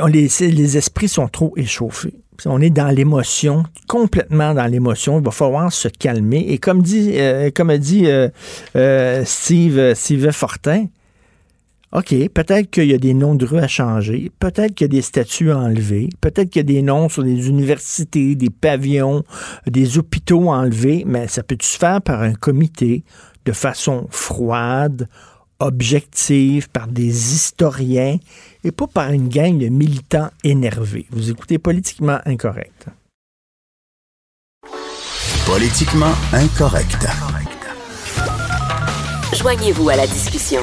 Les, 0.09 0.77
esprits 0.77 1.09
sont 1.09 1.29
trop 1.29 1.53
échauffés. 1.57 2.15
On 2.45 2.61
est 2.61 2.71
dans 2.71 2.89
l'émotion, 2.89 3.65
complètement 3.87 4.55
dans 4.55 4.67
l'émotion. 4.67 5.19
Il 5.19 5.25
va 5.25 5.31
falloir 5.31 5.73
se 5.73 5.89
calmer. 5.89 6.47
Et 6.49 6.59
comme 6.59 6.83
dit, 6.83 7.13
euh, 7.15 7.51
comme 7.55 7.77
dit 7.79 8.07
euh, 8.07 8.29
euh, 8.75 9.25
Steve, 9.25 9.95
Steve 9.95 10.31
Fortin, 10.33 10.87
OK, 11.93 12.15
peut-être 12.31 12.71
qu'il 12.71 12.87
y 12.87 12.95
a 12.95 12.99
des 12.99 13.13
noms 13.13 13.35
de 13.35 13.45
rues 13.45 13.59
à 13.59 13.69
changer, 13.69 14.33
peut-être 14.39 14.75
qu'il 14.75 14.87
y 14.87 14.91
a 14.91 14.97
des 14.97 15.03
statuts 15.03 15.51
à 15.51 15.59
enlever, 15.59 16.09
peut-être 16.23 16.49
qu'il 16.49 16.61
y 16.61 16.65
a 16.65 16.75
des 16.75 16.81
noms 16.81 17.11
sur 17.11 17.23
des 17.23 17.51
universités, 17.51 18.35
des 18.35 18.49
pavillons, 18.49 19.25
des 19.67 19.99
hôpitaux 19.99 20.51
à 20.51 20.57
enlever, 20.57 21.05
mais 21.07 21.29
ça 21.29 21.43
peut 21.43 21.59
se 21.61 21.77
faire 21.77 22.01
par 22.01 22.23
un 22.23 22.33
comité 22.33 23.05
de 23.45 23.53
façon 23.53 24.07
froide, 24.11 25.07
objective, 25.59 26.71
par 26.71 26.87
des 26.87 27.35
historiens 27.35 28.19
et 28.65 28.73
pas 28.73 28.87
par 28.87 29.11
une 29.11 29.29
gang 29.29 29.59
de 29.59 29.69
militants 29.69 30.31
énervés? 30.45 31.07
Vous 31.11 31.31
écoutez 31.31 31.59
Politiquement 31.59 32.21
Incorrect. 32.25 32.87
Politiquement 35.45 36.15
Incorrect. 36.33 37.07
Joignez-vous 39.35 39.91
à 39.91 39.97
la 39.97 40.07
discussion. 40.07 40.61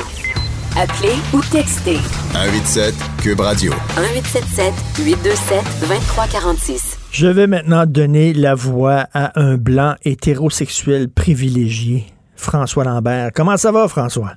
Appelez 0.77 1.17
ou 1.33 1.41
textez. 1.51 1.97
187 2.33 2.93
Cube 3.21 3.39
Radio. 3.39 3.71
1877 3.97 4.73
827 5.03 5.63
2346. 5.81 6.99
Je 7.11 7.27
vais 7.27 7.47
maintenant 7.47 7.85
donner 7.85 8.33
la 8.33 8.53
voix 8.53 9.05
à 9.13 9.39
un 9.39 9.57
blanc 9.57 9.95
hétérosexuel 10.05 11.09
privilégié, 11.09 12.05
François 12.35 12.83
Lambert. 12.83 13.31
Comment 13.33 13.57
ça 13.57 13.71
va, 13.71 13.87
François? 13.87 14.33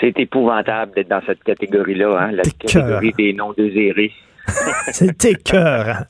C'est 0.00 0.18
épouvantable 0.18 0.92
d'être 0.94 1.08
dans 1.08 1.22
cette 1.26 1.42
catégorie-là, 1.42 2.18
hein, 2.20 2.32
la 2.32 2.42
catégorie 2.42 3.14
des 3.16 3.32
non-désirés. 3.32 4.12
C'était 4.92 5.34
cœur. 5.34 6.04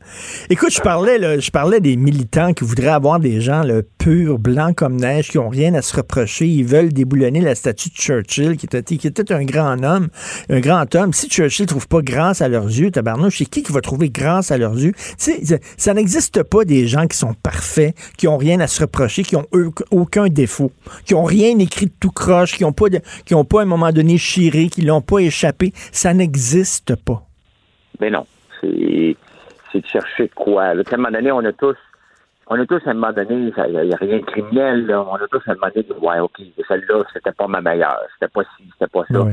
Écoute, 0.50 0.72
je 0.72 0.80
parlais, 0.80 1.40
je 1.40 1.50
parlais 1.50 1.80
des 1.80 1.96
militants 1.96 2.52
qui 2.52 2.64
voudraient 2.64 2.88
avoir 2.88 3.20
des 3.20 3.40
gens 3.40 3.62
le 3.62 3.82
purs, 3.82 4.38
blancs 4.38 4.74
comme 4.76 4.96
neige, 4.96 5.30
qui 5.30 5.38
ont 5.38 5.48
rien 5.48 5.74
à 5.74 5.82
se 5.82 5.96
reprocher. 5.96 6.46
Ils 6.46 6.64
veulent 6.64 6.92
déboulonner 6.92 7.40
la 7.40 7.54
statue 7.54 7.88
de 7.88 7.94
Churchill, 7.94 8.56
qui 8.56 8.66
était, 8.66 9.32
un 9.32 9.44
grand 9.44 9.82
homme, 9.82 10.08
un 10.50 10.60
grand 10.60 10.94
homme. 10.94 11.12
Si 11.12 11.28
Churchill 11.28 11.64
ne 11.64 11.68
trouve 11.68 11.88
pas 11.88 12.02
grâce 12.02 12.42
à 12.42 12.48
leurs 12.48 12.66
yeux, 12.66 12.90
tabarnouche, 12.90 13.38
c'est 13.38 13.46
qui 13.46 13.62
qui 13.62 13.72
va 13.72 13.80
trouver 13.80 14.10
grâce 14.10 14.50
à 14.50 14.58
leurs 14.58 14.76
yeux? 14.76 14.92
ça, 15.16 15.94
n'existe 15.94 16.42
pas 16.42 16.64
des 16.64 16.86
gens 16.86 17.06
qui 17.06 17.16
sont 17.16 17.34
parfaits, 17.34 17.94
qui 18.16 18.28
ont 18.28 18.36
rien 18.36 18.60
à 18.60 18.66
se 18.66 18.82
reprocher, 18.82 19.22
qui 19.22 19.36
ont 19.36 19.46
aucun 19.90 20.28
défaut, 20.28 20.72
qui 21.04 21.14
ont 21.14 21.24
rien 21.24 21.58
écrit 21.58 21.86
de 21.86 21.94
tout 21.98 22.10
croche, 22.10 22.56
qui 22.56 22.64
ont 22.64 22.72
pas, 22.72 22.86
pas 22.88 23.60
à 23.60 23.62
un 23.62 23.66
moment 23.66 23.92
donné 23.92 24.18
chiré, 24.18 24.68
qui 24.68 24.82
l'ont 24.82 25.00
pas 25.00 25.18
échappé. 25.18 25.72
Ça 25.92 26.12
n'existe 26.14 26.94
pas. 26.96 27.26
Mais 28.01 28.10
non, 28.10 28.27
c'est 28.60 29.16
c'est 29.73 29.81
de 29.81 29.86
chercher 29.86 30.28
quoi. 30.28 30.64
À 30.64 30.70
un 30.73 30.97
moment 30.97 31.10
donné, 31.10 31.32
on 31.32 31.44
a 31.44 31.52
tous 31.52 31.77
on 32.48 32.60
a 32.60 32.66
tous 32.66 32.81
à 32.86 32.90
un 32.90 32.94
moment 32.94 33.12
donné, 33.12 33.52
il 33.56 33.86
n'y 33.86 33.93
a 33.93 33.97
rien 33.97 34.18
de 34.18 34.24
criminel, 34.24 34.86
là. 34.86 35.02
on 35.02 35.16
a 35.16 35.27
tous 35.28 35.43
à 35.48 35.52
un 35.52 35.55
moment 35.55 35.73
donné 35.74 35.86
ouais, 36.01 36.20
ok, 36.20 36.40
celle-là, 36.68 37.02
c'était 37.12 37.32
pas 37.32 37.48
ma 37.48 37.60
meilleure, 37.60 38.01
c'était 38.14 38.32
pas 38.32 38.43
ci, 38.56 38.70
c'était 38.73 38.90
pas 38.90 39.05
ça. 39.10 39.27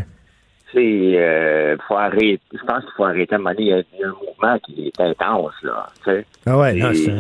C'est 0.73 1.13
euh, 1.19 1.77
faut 1.87 1.95
arrêter. 1.95 2.39
Je 2.51 2.63
pense 2.65 2.83
qu'il 2.83 2.93
faut 2.97 3.03
arrêter 3.03 3.33
à 3.33 3.35
un 3.35 3.41
moment 3.41 3.51
donné, 3.51 3.85
il 3.93 3.99
y, 3.99 4.03
a, 4.03 4.07
un 4.07 4.11
mouvement 4.11 4.57
qui 4.65 4.87
est 4.87 5.01
intense, 5.01 5.53
là. 5.61 5.87
Tu 6.03 6.09
sais. 6.09 6.25
Ah 6.47 6.57
ouais, 6.57 6.73
non, 6.73 6.91
c'est 6.93 7.11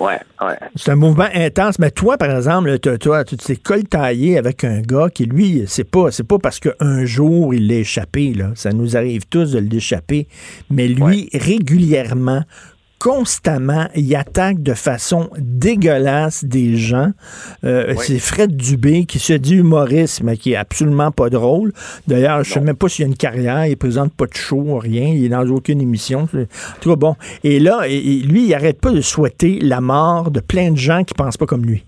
Ouais, 0.00 0.18
ouais. 0.40 0.56
C'est 0.76 0.92
un 0.92 0.96
mouvement 0.96 1.28
intense, 1.34 1.78
mais 1.78 1.90
toi, 1.90 2.16
par 2.16 2.30
exemple, 2.30 2.78
toi, 2.78 3.24
tu 3.24 3.36
t'es 3.36 3.56
coltaillé 3.56 4.38
avec 4.38 4.62
un 4.62 4.80
gars 4.80 5.08
qui, 5.12 5.26
lui, 5.26 5.64
c'est 5.66 5.84
pas, 5.84 6.10
c'est 6.10 6.26
pas 6.26 6.38
parce 6.38 6.60
qu'un 6.60 7.04
jour 7.04 7.52
il 7.52 7.66
l'a 7.68 7.76
échappé, 7.76 8.32
là. 8.32 8.52
Ça 8.54 8.70
nous 8.70 8.96
arrive 8.96 9.26
tous 9.26 9.52
de 9.52 9.58
l'échapper. 9.58 10.28
Mais 10.70 10.86
lui, 10.86 11.28
régulièrement, 11.32 12.42
constamment, 12.98 13.86
il 13.94 14.14
attaque 14.16 14.62
de 14.62 14.74
façon 14.74 15.30
dégueulasse 15.38 16.44
des 16.44 16.76
gens. 16.76 17.10
Euh, 17.64 17.94
c'est 17.96 18.18
Fred 18.18 18.56
Dubé 18.56 19.04
qui 19.06 19.18
se 19.18 19.32
dit 19.32 19.56
humoriste, 19.56 20.22
mais 20.22 20.36
qui 20.36 20.52
est 20.52 20.56
absolument 20.56 21.10
pas 21.10 21.30
drôle. 21.30 21.72
D'ailleurs, 22.06 22.44
je 22.44 22.52
sais 22.52 22.60
même 22.60 22.76
pas 22.76 22.88
s'il 22.88 23.04
a 23.04 23.08
une 23.08 23.16
carrière, 23.16 23.66
il 23.66 23.76
présente 23.76 24.12
pas 24.14 24.26
de 24.26 24.34
show, 24.34 24.78
rien, 24.78 25.08
il 25.08 25.24
est 25.24 25.28
dans 25.28 25.46
aucune 25.48 25.80
émission. 25.80 26.22
En 26.22 26.80
tout 26.80 26.90
cas, 26.90 26.96
bon. 26.96 27.16
Et 27.44 27.60
là, 27.60 27.86
lui, 27.86 28.46
il 28.46 28.54
arrête 28.54 28.80
pas 28.80 28.90
de 28.90 29.00
souhaiter 29.00 29.58
la 29.60 29.80
mort 29.80 30.30
de 30.30 30.40
plein 30.40 30.72
de 30.72 30.76
gens 30.76 31.04
qui 31.04 31.14
pensent 31.14 31.36
pas 31.36 31.46
comme 31.46 31.64
lui. 31.64 31.84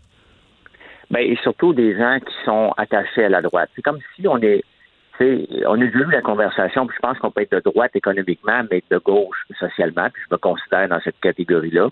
Ben, 1.11 1.21
et 1.21 1.37
surtout 1.43 1.73
des 1.75 1.97
gens 1.97 2.19
qui 2.21 2.35
sont 2.45 2.73
attachés 2.77 3.25
à 3.25 3.29
la 3.29 3.43
droite. 3.43 3.69
C'est 3.75 3.83
comme 3.83 3.99
si 4.15 4.29
on 4.29 4.39
est 4.39 4.63
on 5.67 5.81
a 5.81 5.85
déjà 5.85 5.99
eu 5.99 6.11
la 6.11 6.23
conversation, 6.23 6.87
puis 6.87 6.97
je 6.97 7.07
pense 7.07 7.19
qu'on 7.19 7.31
peut 7.31 7.43
être 7.43 7.53
de 7.53 7.61
droite 7.61 7.95
économiquement, 7.95 8.63
mais 8.71 8.83
de 8.91 8.99
gauche 8.99 9.45
socialement, 9.59 10.09
puis 10.13 10.23
je 10.29 10.35
me 10.35 10.39
considère 10.39 10.89
dans 10.89 11.01
cette 11.01 11.21
catégorie-là. 11.21 11.89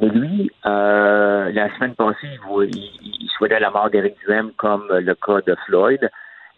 Mais 0.00 0.08
lui, 0.08 0.50
euh, 0.66 1.52
la 1.52 1.74
semaine 1.76 1.94
passée, 1.94 2.26
il, 2.26 3.30
souhaitait 3.36 3.60
la 3.60 3.70
mort 3.70 3.90
d'Éric 3.90 4.16
Duhem 4.24 4.50
comme 4.56 4.86
le 4.90 5.14
cas 5.14 5.40
de 5.46 5.54
Floyd. 5.66 6.10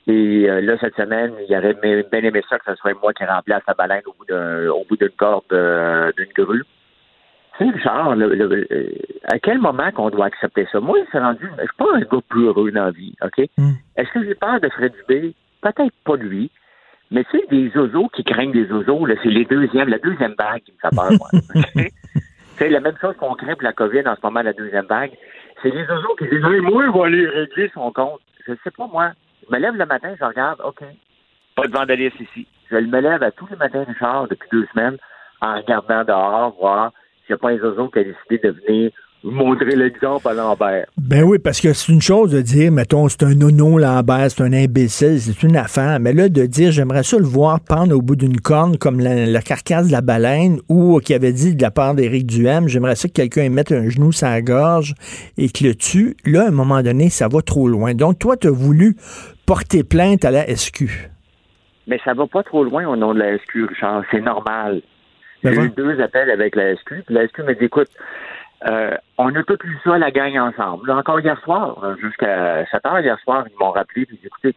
Et 0.06 0.48
euh, 0.48 0.60
là, 0.60 0.76
cette 0.80 0.94
semaine, 0.94 1.32
il 1.46 1.56
aurait 1.56 1.74
bien 1.74 2.22
aimé 2.22 2.42
ça 2.48 2.58
que 2.58 2.64
ce 2.66 2.76
soit 2.76 2.94
moi 3.02 3.12
qui 3.12 3.24
remplace 3.24 3.62
la 3.66 3.74
baleine 3.74 4.02
au 4.06 4.12
bout 4.12 4.24
d'un 4.26 4.68
au 4.68 4.84
bout 4.88 4.96
d'une 4.96 5.10
corde 5.10 5.44
euh, 5.52 6.12
d'une 6.16 6.32
grue. 6.32 6.62
tu 7.58 7.64
sais, 7.64 7.70
Richard, 7.72 8.14
à 9.24 9.38
quel 9.40 9.58
moment 9.58 9.90
qu'on 9.90 10.10
doit 10.10 10.26
accepter 10.26 10.66
ça? 10.70 10.80
Moi, 10.80 10.98
c'est 11.10 11.18
rendu, 11.18 11.50
je 11.58 11.62
suis 11.62 11.76
pas 11.76 11.94
un 11.94 12.00
gars 12.00 12.22
plus 12.28 12.46
heureux 12.46 12.70
dans 12.70 12.84
la 12.84 12.90
vie, 12.92 13.14
OK? 13.22 13.48
Hmm. 13.58 13.72
Est-ce 13.96 14.10
que 14.12 14.24
j'ai 14.24 14.34
peur 14.34 14.60
de 14.60 14.68
Fred 14.68 14.92
Dubé? 14.92 15.34
Peut-être 15.66 15.94
pas 16.04 16.16
lui. 16.16 16.50
Mais 17.10 17.24
tu 17.24 17.38
sais, 17.38 17.46
des 17.50 17.76
oiseaux 17.76 18.08
qui 18.08 18.22
craignent 18.22 18.52
des 18.52 18.70
oiseaux, 18.70 19.06
c'est 19.22 19.30
les 19.30 19.44
deuxièmes, 19.44 19.88
la 19.88 19.98
deuxième 19.98 20.34
vague 20.38 20.62
qui 20.62 20.72
me 20.72 20.78
fait 20.78 20.94
peur, 20.94 21.10
moi. 21.12 21.28
C'est 22.58 22.70
la 22.70 22.80
même 22.80 22.96
chose 22.98 23.14
qu'on 23.18 23.34
craint 23.34 23.52
pour 23.52 23.64
la 23.64 23.74
COVID 23.74 24.02
en 24.06 24.16
ce 24.16 24.20
moment, 24.22 24.40
la 24.40 24.54
deuxième 24.54 24.86
vague. 24.86 25.12
C'est 25.62 25.68
les 25.68 25.84
oiseaux 25.84 26.14
qui 26.18 26.24
disent 26.24 26.40
moi, 26.40 26.84
il 26.86 26.90
va 26.90 27.04
aller 27.04 27.28
régler 27.28 27.70
son 27.74 27.92
compte. 27.92 28.22
Je 28.46 28.54
sais 28.64 28.70
pas, 28.70 28.86
moi. 28.86 29.12
Je 29.42 29.54
me 29.54 29.60
lève 29.60 29.74
le 29.74 29.84
matin, 29.84 30.14
je 30.18 30.24
regarde, 30.24 30.58
OK, 30.64 30.82
pas 31.54 31.66
de 31.66 31.72
vandalisme 31.72 32.22
ici. 32.22 32.46
Je 32.70 32.76
me 32.76 33.00
lève 33.00 33.22
à 33.22 33.30
tous 33.30 33.46
les 33.50 33.56
matins, 33.56 33.84
Richard, 33.86 34.28
depuis 34.28 34.48
deux 34.50 34.66
semaines, 34.72 34.96
en 35.42 35.56
regardant 35.56 36.02
dehors, 36.02 36.56
voir 36.58 36.92
s'il 37.26 37.34
n'y 37.34 37.34
a 37.34 37.38
pas 37.38 37.50
un 37.50 37.58
oiseau 37.58 37.88
qui 37.88 37.98
a 37.98 38.04
décidé 38.04 38.38
de 38.38 38.50
venir 38.52 38.90
montrer 39.24 39.76
l'exemple 39.76 40.28
à 40.28 40.34
Lambert. 40.34 40.86
Ben 40.98 41.22
oui, 41.22 41.38
parce 41.38 41.60
que 41.60 41.72
c'est 41.72 41.92
une 41.92 42.00
chose 42.00 42.30
de 42.30 42.40
dire, 42.40 42.70
mettons, 42.70 43.08
c'est 43.08 43.22
un 43.24 43.34
nono 43.34 43.78
Lambert, 43.78 44.30
c'est 44.30 44.42
un 44.42 44.52
imbécile, 44.52 45.20
c'est 45.20 45.42
une 45.42 45.56
affaire. 45.56 45.98
Mais 46.00 46.12
là, 46.12 46.28
de 46.28 46.46
dire, 46.46 46.70
j'aimerais 46.70 47.02
ça 47.02 47.18
le 47.18 47.24
voir 47.24 47.60
pendre 47.60 47.94
au 47.94 48.02
bout 48.02 48.16
d'une 48.16 48.40
corne 48.40 48.76
comme 48.78 49.00
la, 49.00 49.40
carcasse 49.42 49.88
de 49.88 49.92
la 49.92 50.00
baleine 50.00 50.60
ou 50.68 51.00
qui 51.00 51.14
avait 51.14 51.32
dit 51.32 51.54
de 51.54 51.62
la 51.62 51.70
part 51.70 51.94
d'Éric 51.94 52.26
Duhem, 52.26 52.68
j'aimerais 52.68 52.96
ça 52.96 53.08
que 53.08 53.14
quelqu'un 53.14 53.48
mette 53.48 53.72
un 53.72 53.88
genou 53.88 54.12
sur 54.12 54.28
la 54.28 54.42
gorge 54.42 54.94
et 55.38 55.48
que 55.48 55.64
le 55.64 55.74
tue. 55.74 56.16
Là, 56.24 56.44
à 56.44 56.48
un 56.48 56.52
moment 56.52 56.82
donné, 56.82 57.10
ça 57.10 57.28
va 57.28 57.42
trop 57.42 57.68
loin. 57.68 57.94
Donc, 57.94 58.18
toi, 58.18 58.36
tu 58.36 58.48
as 58.48 58.50
voulu 58.50 58.96
porter 59.46 59.84
plainte 59.84 60.24
à 60.24 60.30
la 60.30 60.46
SQ. 60.54 61.10
Mais 61.86 62.00
ça 62.04 62.14
va 62.14 62.26
pas 62.26 62.42
trop 62.42 62.64
loin 62.64 62.86
au 62.86 62.96
nom 62.96 63.14
de 63.14 63.20
la 63.20 63.38
SQ, 63.38 63.66
Richard. 63.68 64.02
C'est 64.10 64.20
normal. 64.20 64.82
Ben 65.44 65.54
J'ai 65.54 65.60
eu 65.62 65.70
deux 65.70 66.00
appels 66.00 66.30
avec 66.30 66.56
la 66.56 66.74
SQ. 66.74 67.04
la 67.08 67.28
SQ 67.28 67.40
m'a 67.44 67.54
dit, 67.54 67.66
écoute, 67.66 67.88
euh, 68.68 68.96
on 69.18 69.34
a 69.34 69.42
tout 69.42 69.58
eu 69.64 69.78
ça, 69.84 69.98
la 69.98 70.10
gang 70.10 70.38
ensemble. 70.38 70.90
encore 70.90 71.20
hier 71.20 71.38
soir, 71.40 71.96
jusqu'à 72.00 72.64
7 72.66 72.86
heures 72.86 73.00
hier 73.00 73.18
soir, 73.20 73.44
ils 73.48 73.58
m'ont 73.58 73.70
rappelé, 73.70 74.06
puis 74.06 74.18
écoutez, 74.24 74.54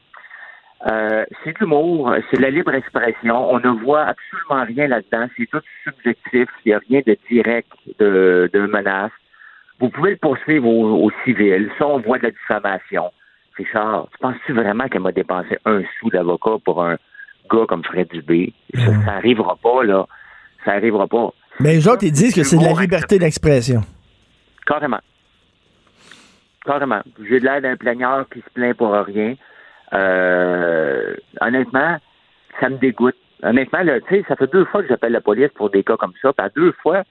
euh, 0.88 1.26
c'est 1.44 1.54
de 1.54 1.60
l'humour, 1.60 2.16
c'est 2.30 2.38
de 2.38 2.42
la 2.42 2.52
libre 2.52 2.74
expression. 2.74 3.52
On 3.52 3.60
ne 3.60 3.70
voit 3.84 4.04
absolument 4.04 4.64
rien 4.66 4.88
là-dedans. 4.88 5.28
C'est 5.38 5.48
tout 5.48 5.62
subjectif. 5.84 6.48
Il 6.66 6.70
n'y 6.70 6.74
a 6.74 6.80
rien 6.88 7.02
de 7.06 7.18
direct 7.30 7.72
de, 8.00 8.50
de 8.54 8.60
menace. 8.62 9.12
Vous 9.80 9.90
pouvez 9.90 10.12
le 10.12 10.18
poursuivre 10.18 10.68
au, 10.68 11.12
civil. 11.26 11.70
Ça, 11.78 11.88
on 11.88 12.00
voit 12.00 12.18
de 12.18 12.24
la 12.24 12.32
diffamation. 12.32 13.12
Richard, 13.56 14.08
tu 14.12 14.18
penses-tu 14.20 14.54
vraiment 14.54 14.88
qu'elle 14.88 15.02
m'a 15.02 15.12
dépensé 15.12 15.58
un 15.66 15.82
sou 16.00 16.10
d'avocat 16.10 16.58
pour 16.64 16.84
un 16.84 16.98
gars 17.52 17.66
comme 17.68 17.84
Fred 17.84 18.08
Dubé? 18.10 18.54
Ça, 18.74 18.86
ça 18.86 18.92
n'arrivera 18.92 19.58
pas, 19.58 19.84
là. 19.84 20.06
Ça 20.64 20.74
n'arrivera 20.74 21.08
pas. 21.08 21.34
Mais 21.60 21.74
les 21.74 21.88
autres, 21.88 22.04
ils 22.04 22.12
disent 22.12 22.34
que 22.34 22.44
c'est 22.44 22.58
de 22.58 22.64
la 22.64 22.80
liberté 22.80 23.20
d'expression. 23.20 23.82
Carrément. 24.66 25.00
Carrément. 26.66 27.02
J'ai 27.28 27.40
de 27.40 27.46
l'air 27.46 27.62
d'un 27.62 27.76
plaigneur 27.76 28.28
qui 28.30 28.40
se 28.40 28.50
plaint 28.54 28.76
pour 28.78 28.94
rien. 28.94 29.36
Euh, 29.94 31.16
honnêtement, 31.42 31.98
ça 32.60 32.70
me 32.70 32.78
dégoûte. 32.78 33.16
Honnêtement, 33.44 33.80
tu 34.08 34.16
sais, 34.16 34.26
ça 34.28 34.36
fait 34.36 34.52
deux 34.52 34.66
fois 34.66 34.84
que 34.84 34.90
j'appelle 34.90 35.14
la 35.14 35.22
police 35.22 35.50
pour 35.56 35.70
des 35.70 35.84
cas 35.84 35.98
comme 35.98 36.14
ça. 36.22 36.32
Puis 36.34 36.46
à 36.46 36.50
deux 36.50 36.74
fois, 36.84 37.04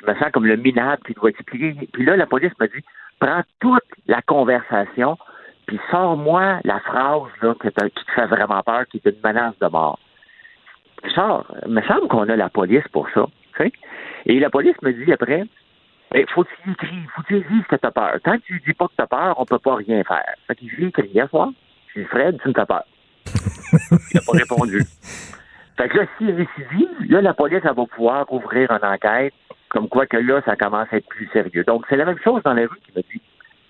je 0.00 0.10
me 0.10 0.16
sens 0.16 0.30
comme 0.32 0.46
le 0.46 0.56
minable 0.56 1.02
qui 1.06 1.14
doit 1.14 1.30
expliquer. 1.30 1.88
Puis 1.92 2.04
là, 2.04 2.16
la 2.16 2.26
police 2.26 2.52
me 2.60 2.66
dit 2.66 2.84
prends 3.18 3.42
toute 3.60 3.84
la 4.06 4.22
conversation, 4.22 5.18
puis 5.66 5.78
sors-moi 5.90 6.60
la 6.64 6.80
phrase 6.80 7.28
là, 7.42 7.54
qui 7.60 7.70
te 7.70 8.12
fait 8.14 8.26
vraiment 8.26 8.62
peur, 8.62 8.86
qui 8.90 8.98
est 8.98 9.10
une 9.10 9.20
menace 9.22 9.58
de 9.60 9.66
mort. 9.68 9.98
Sors. 11.14 11.46
Il 11.66 11.72
me 11.72 11.82
semble 11.82 12.08
qu'on 12.08 12.28
a 12.28 12.36
la 12.36 12.48
police 12.48 12.86
pour 12.92 13.08
ça. 13.14 13.26
Et 14.26 14.38
la 14.38 14.50
police 14.50 14.76
me 14.82 14.92
dit 14.92 15.12
après, 15.12 15.44
il 16.14 16.26
faut 16.28 16.44
que 16.44 16.50
tu 16.62 16.70
écris, 16.70 17.06
faut 17.14 17.22
que 17.22 17.28
tu 17.28 17.46
dises 17.50 17.66
que 17.68 17.76
t'as 17.76 17.90
peur. 17.90 18.16
Tant 18.24 18.36
que 18.36 18.42
tu 18.42 18.60
dis 18.66 18.74
pas 18.74 18.86
que 18.86 18.94
t'as 18.96 19.06
peur, 19.06 19.34
on 19.38 19.44
peut 19.44 19.58
pas 19.58 19.76
rien 19.76 20.02
faire. 20.04 20.34
Fait 20.46 20.56
qu'il 20.56 20.68
lui 20.68 20.86
écrit 20.86 21.08
hier 21.08 21.28
soir. 21.30 21.50
Je 21.94 22.00
dis, 22.00 22.06
Fred, 22.06 22.38
tu 22.42 22.48
me 22.48 22.52
t'as 22.52 22.66
peur. 22.66 22.84
il 23.26 24.14
n'a 24.14 24.20
pas 24.26 24.32
répondu. 24.32 24.82
Fait 25.76 25.88
que 25.88 25.96
là, 25.96 26.04
s'il 26.18 26.30
récidive, 26.32 27.10
là, 27.10 27.22
la 27.22 27.32
police, 27.32 27.60
elle 27.64 27.74
va 27.74 27.86
pouvoir 27.86 28.30
ouvrir 28.30 28.70
une 28.70 28.84
enquête, 28.84 29.32
comme 29.70 29.88
quoi 29.88 30.04
que 30.04 30.18
là, 30.18 30.42
ça 30.44 30.54
commence 30.54 30.88
à 30.92 30.98
être 30.98 31.08
plus 31.08 31.26
sérieux. 31.32 31.64
Donc, 31.64 31.86
c'est 31.88 31.96
la 31.96 32.04
même 32.04 32.18
chose 32.22 32.42
dans 32.42 32.52
la 32.52 32.62
rue 32.62 32.78
qui 32.84 32.92
me 32.94 33.00
dit. 33.00 33.22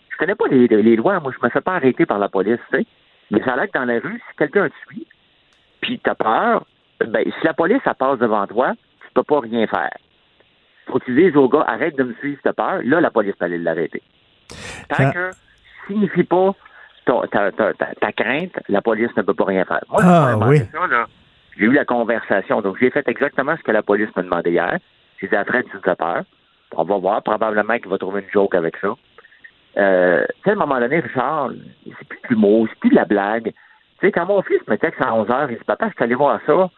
Je 0.08 0.16
connais 0.16 0.34
pas 0.34 0.48
les, 0.48 0.66
les 0.66 0.96
lois, 0.96 1.20
moi, 1.20 1.32
je 1.32 1.46
me 1.46 1.50
fais 1.50 1.60
pas 1.60 1.76
arrêter 1.76 2.06
par 2.06 2.18
la 2.18 2.28
police, 2.28 2.58
tu 2.72 2.78
sais. 2.78 2.86
Mais 3.30 3.40
ça 3.44 3.52
a 3.52 3.56
l'air 3.56 3.66
que 3.66 3.78
dans 3.78 3.84
la 3.84 4.00
rue, 4.00 4.20
si 4.28 4.36
quelqu'un 4.36 4.68
te 4.68 4.74
suit, 4.88 5.06
puis 5.80 6.00
t'as 6.02 6.16
peur, 6.16 6.66
ben, 7.06 7.24
si 7.24 7.46
la 7.46 7.54
police, 7.54 7.80
passe 7.96 8.18
devant 8.18 8.46
toi, 8.48 8.72
tu 9.10 9.14
peux 9.14 9.22
pas 9.22 9.40
rien 9.40 9.66
faire. 9.66 9.96
Faut 10.86 10.98
que 10.98 11.04
tu 11.04 11.14
dises 11.14 11.36
au 11.36 11.48
gars, 11.48 11.64
arrête 11.66 11.96
de 11.96 12.04
me 12.04 12.14
suivre, 12.14 12.40
t'as 12.42 12.52
peur. 12.52 12.80
Là, 12.84 13.00
la 13.00 13.10
police 13.10 13.34
peut 13.36 13.44
aller 13.44 13.58
l'arrêter. 13.58 14.02
Tant 14.88 15.10
que 15.12 15.30
signifie 15.86 16.24
pas 16.24 16.54
ta, 17.04 18.12
crainte, 18.12 18.58
la 18.68 18.80
police 18.80 19.14
ne 19.16 19.22
peut 19.22 19.34
pas 19.34 19.44
rien 19.44 19.64
faire. 19.64 19.82
Moi, 19.90 20.00
ah, 20.04 20.36
oui. 20.46 20.60
j'ai 21.56 21.64
eu 21.64 21.72
la 21.72 21.84
conversation. 21.84 22.60
Donc, 22.60 22.78
j'ai 22.78 22.90
fait 22.90 23.06
exactement 23.08 23.56
ce 23.56 23.62
que 23.62 23.72
la 23.72 23.82
police 23.82 24.08
m'a 24.16 24.22
demandé 24.22 24.50
hier. 24.50 24.78
J'ai 25.20 25.28
dit, 25.28 25.36
arrête, 25.36 25.66
tu 25.70 25.90
as 25.90 25.96
peur. 25.96 26.22
On 26.76 26.84
va 26.84 26.96
voir. 26.98 27.22
Probablement 27.22 27.78
qu'il 27.78 27.88
va 27.88 27.98
trouver 27.98 28.22
une 28.22 28.30
joke 28.30 28.54
avec 28.54 28.76
ça. 28.76 28.94
Euh, 29.76 30.24
tu 30.26 30.42
sais, 30.44 30.50
à 30.50 30.52
un 30.54 30.56
moment 30.56 30.80
donné, 30.80 31.00
Richard, 31.00 31.50
c'est 31.84 32.08
plus 32.08 32.20
de 32.22 32.28
l'humour, 32.28 32.66
c'est 32.68 32.78
plus 32.78 32.90
de 32.90 32.96
la 32.96 33.04
blague. 33.04 33.52
Tu 34.00 34.06
sais, 34.06 34.12
quand 34.12 34.26
mon 34.26 34.42
fils 34.42 34.60
me 34.66 34.76
texte 34.76 35.00
à 35.00 35.14
11 35.14 35.28
h 35.28 35.46
il 35.50 35.58
dit, 35.58 35.64
papa, 35.64 35.88
je 35.88 35.94
suis 35.94 36.04
allé 36.04 36.14
voir 36.14 36.40
ça. 36.46 36.70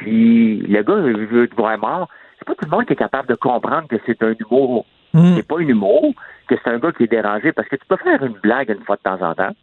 Puis 0.00 0.56
le 0.66 0.82
gars, 0.82 0.94
il 1.06 1.26
veut 1.26 1.46
te 1.46 1.54
voir 1.54 1.78
mort 1.78 2.08
c'est 2.40 2.46
pas 2.46 2.54
tout 2.54 2.64
le 2.64 2.76
monde 2.76 2.86
qui 2.86 2.94
est 2.94 2.96
capable 2.96 3.28
de 3.28 3.34
comprendre 3.34 3.86
que 3.86 3.96
c'est 4.06 4.22
un 4.22 4.34
humour. 4.40 4.86
Hmm. 5.12 5.34
C'est 5.36 5.46
pas 5.46 5.56
un 5.58 5.68
humour, 5.68 6.14
que 6.48 6.54
c'est 6.62 6.70
un 6.70 6.78
gars 6.78 6.92
qui 6.92 7.04
est 7.04 7.10
dérangé, 7.10 7.52
parce 7.52 7.68
que 7.68 7.76
tu 7.76 7.84
peux 7.86 7.96
faire 7.96 8.24
une 8.24 8.38
blague 8.42 8.70
une 8.70 8.82
fois 8.84 8.96
de 8.96 9.02
temps 9.02 9.22
en 9.22 9.34
temps 9.34 9.54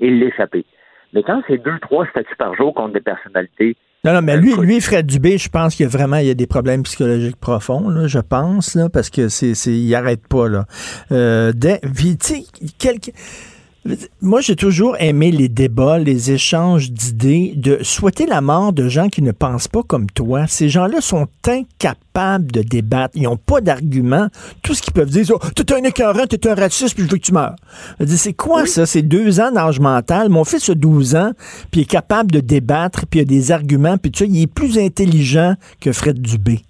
et 0.00 0.10
l'échapper. 0.10 0.64
Mais 1.12 1.22
quand 1.22 1.42
c'est 1.46 1.58
deux, 1.58 1.78
trois 1.80 2.06
statuts 2.06 2.36
par 2.38 2.54
jour 2.54 2.72
contre 2.72 2.94
des 2.94 3.00
personnalités. 3.00 3.76
Non, 4.02 4.14
non, 4.14 4.22
mais 4.22 4.38
lui, 4.38 4.54
lui, 4.54 4.80
Fred 4.80 5.04
Dubé, 5.04 5.36
je 5.36 5.50
pense 5.50 5.74
qu'il 5.74 5.84
y 5.84 5.86
a 5.86 5.90
vraiment 5.90 6.16
il 6.16 6.26
y 6.26 6.30
a 6.30 6.34
des 6.34 6.46
problèmes 6.46 6.84
psychologiques 6.84 7.36
profonds, 7.36 7.90
là, 7.90 8.06
je 8.06 8.20
pense, 8.20 8.74
là, 8.74 8.88
parce 8.88 9.10
que 9.10 9.28
c'est, 9.28 9.54
c'est, 9.54 9.72
il 9.72 9.94
arrête 9.94 10.26
pas, 10.26 10.48
là. 10.48 10.64
Euh, 11.12 11.52
tu 11.52 12.16
sais, 12.20 12.44
quelqu'un 12.78 13.12
moi, 14.20 14.42
j'ai 14.42 14.56
toujours 14.56 14.96
aimé 15.00 15.30
les 15.30 15.48
débats, 15.48 15.98
les 15.98 16.32
échanges 16.32 16.90
d'idées, 16.90 17.54
de 17.56 17.78
souhaiter 17.82 18.26
la 18.26 18.42
mort 18.42 18.74
de 18.74 18.88
gens 18.88 19.08
qui 19.08 19.22
ne 19.22 19.32
pensent 19.32 19.68
pas 19.68 19.82
comme 19.82 20.06
toi. 20.10 20.46
Ces 20.46 20.68
gens-là 20.68 21.00
sont 21.00 21.26
incapables 21.46 22.52
de 22.52 22.60
débattre. 22.60 23.16
Ils 23.16 23.22
n'ont 23.22 23.38
pas 23.38 23.62
d'arguments. 23.62 24.28
Tout 24.62 24.74
ce 24.74 24.82
qu'ils 24.82 24.92
peuvent 24.92 25.08
dire, 25.08 25.24
c'est 25.26 25.32
oh, 25.32 25.38
t'es 25.54 25.72
un 25.72 25.82
écœurant, 25.82 26.26
t'es 26.26 26.46
un 26.46 26.54
raciste, 26.54 26.94
puis 26.94 27.04
je 27.04 27.10
veux 27.10 27.16
que 27.16 27.22
tu 27.22 27.32
meurs. 27.32 27.56
C'est 28.06 28.34
quoi 28.34 28.66
ça? 28.66 28.84
C'est 28.84 29.02
deux 29.02 29.40
ans 29.40 29.50
d'âge 29.50 29.80
mental. 29.80 30.28
Mon 30.28 30.44
fils 30.44 30.68
a 30.68 30.74
12 30.74 31.14
ans, 31.16 31.32
puis 31.70 31.80
il 31.80 31.84
est 31.84 31.86
capable 31.86 32.30
de 32.30 32.40
débattre, 32.40 33.06
puis 33.06 33.20
il 33.20 33.22
a 33.22 33.26
des 33.26 33.50
arguments, 33.50 33.96
puis 33.96 34.10
tu 34.10 34.24
sais, 34.24 34.30
il 34.30 34.42
est 34.42 34.46
plus 34.46 34.78
intelligent 34.78 35.54
que 35.80 35.92
Fred 35.92 36.20
Dubé. 36.20 36.62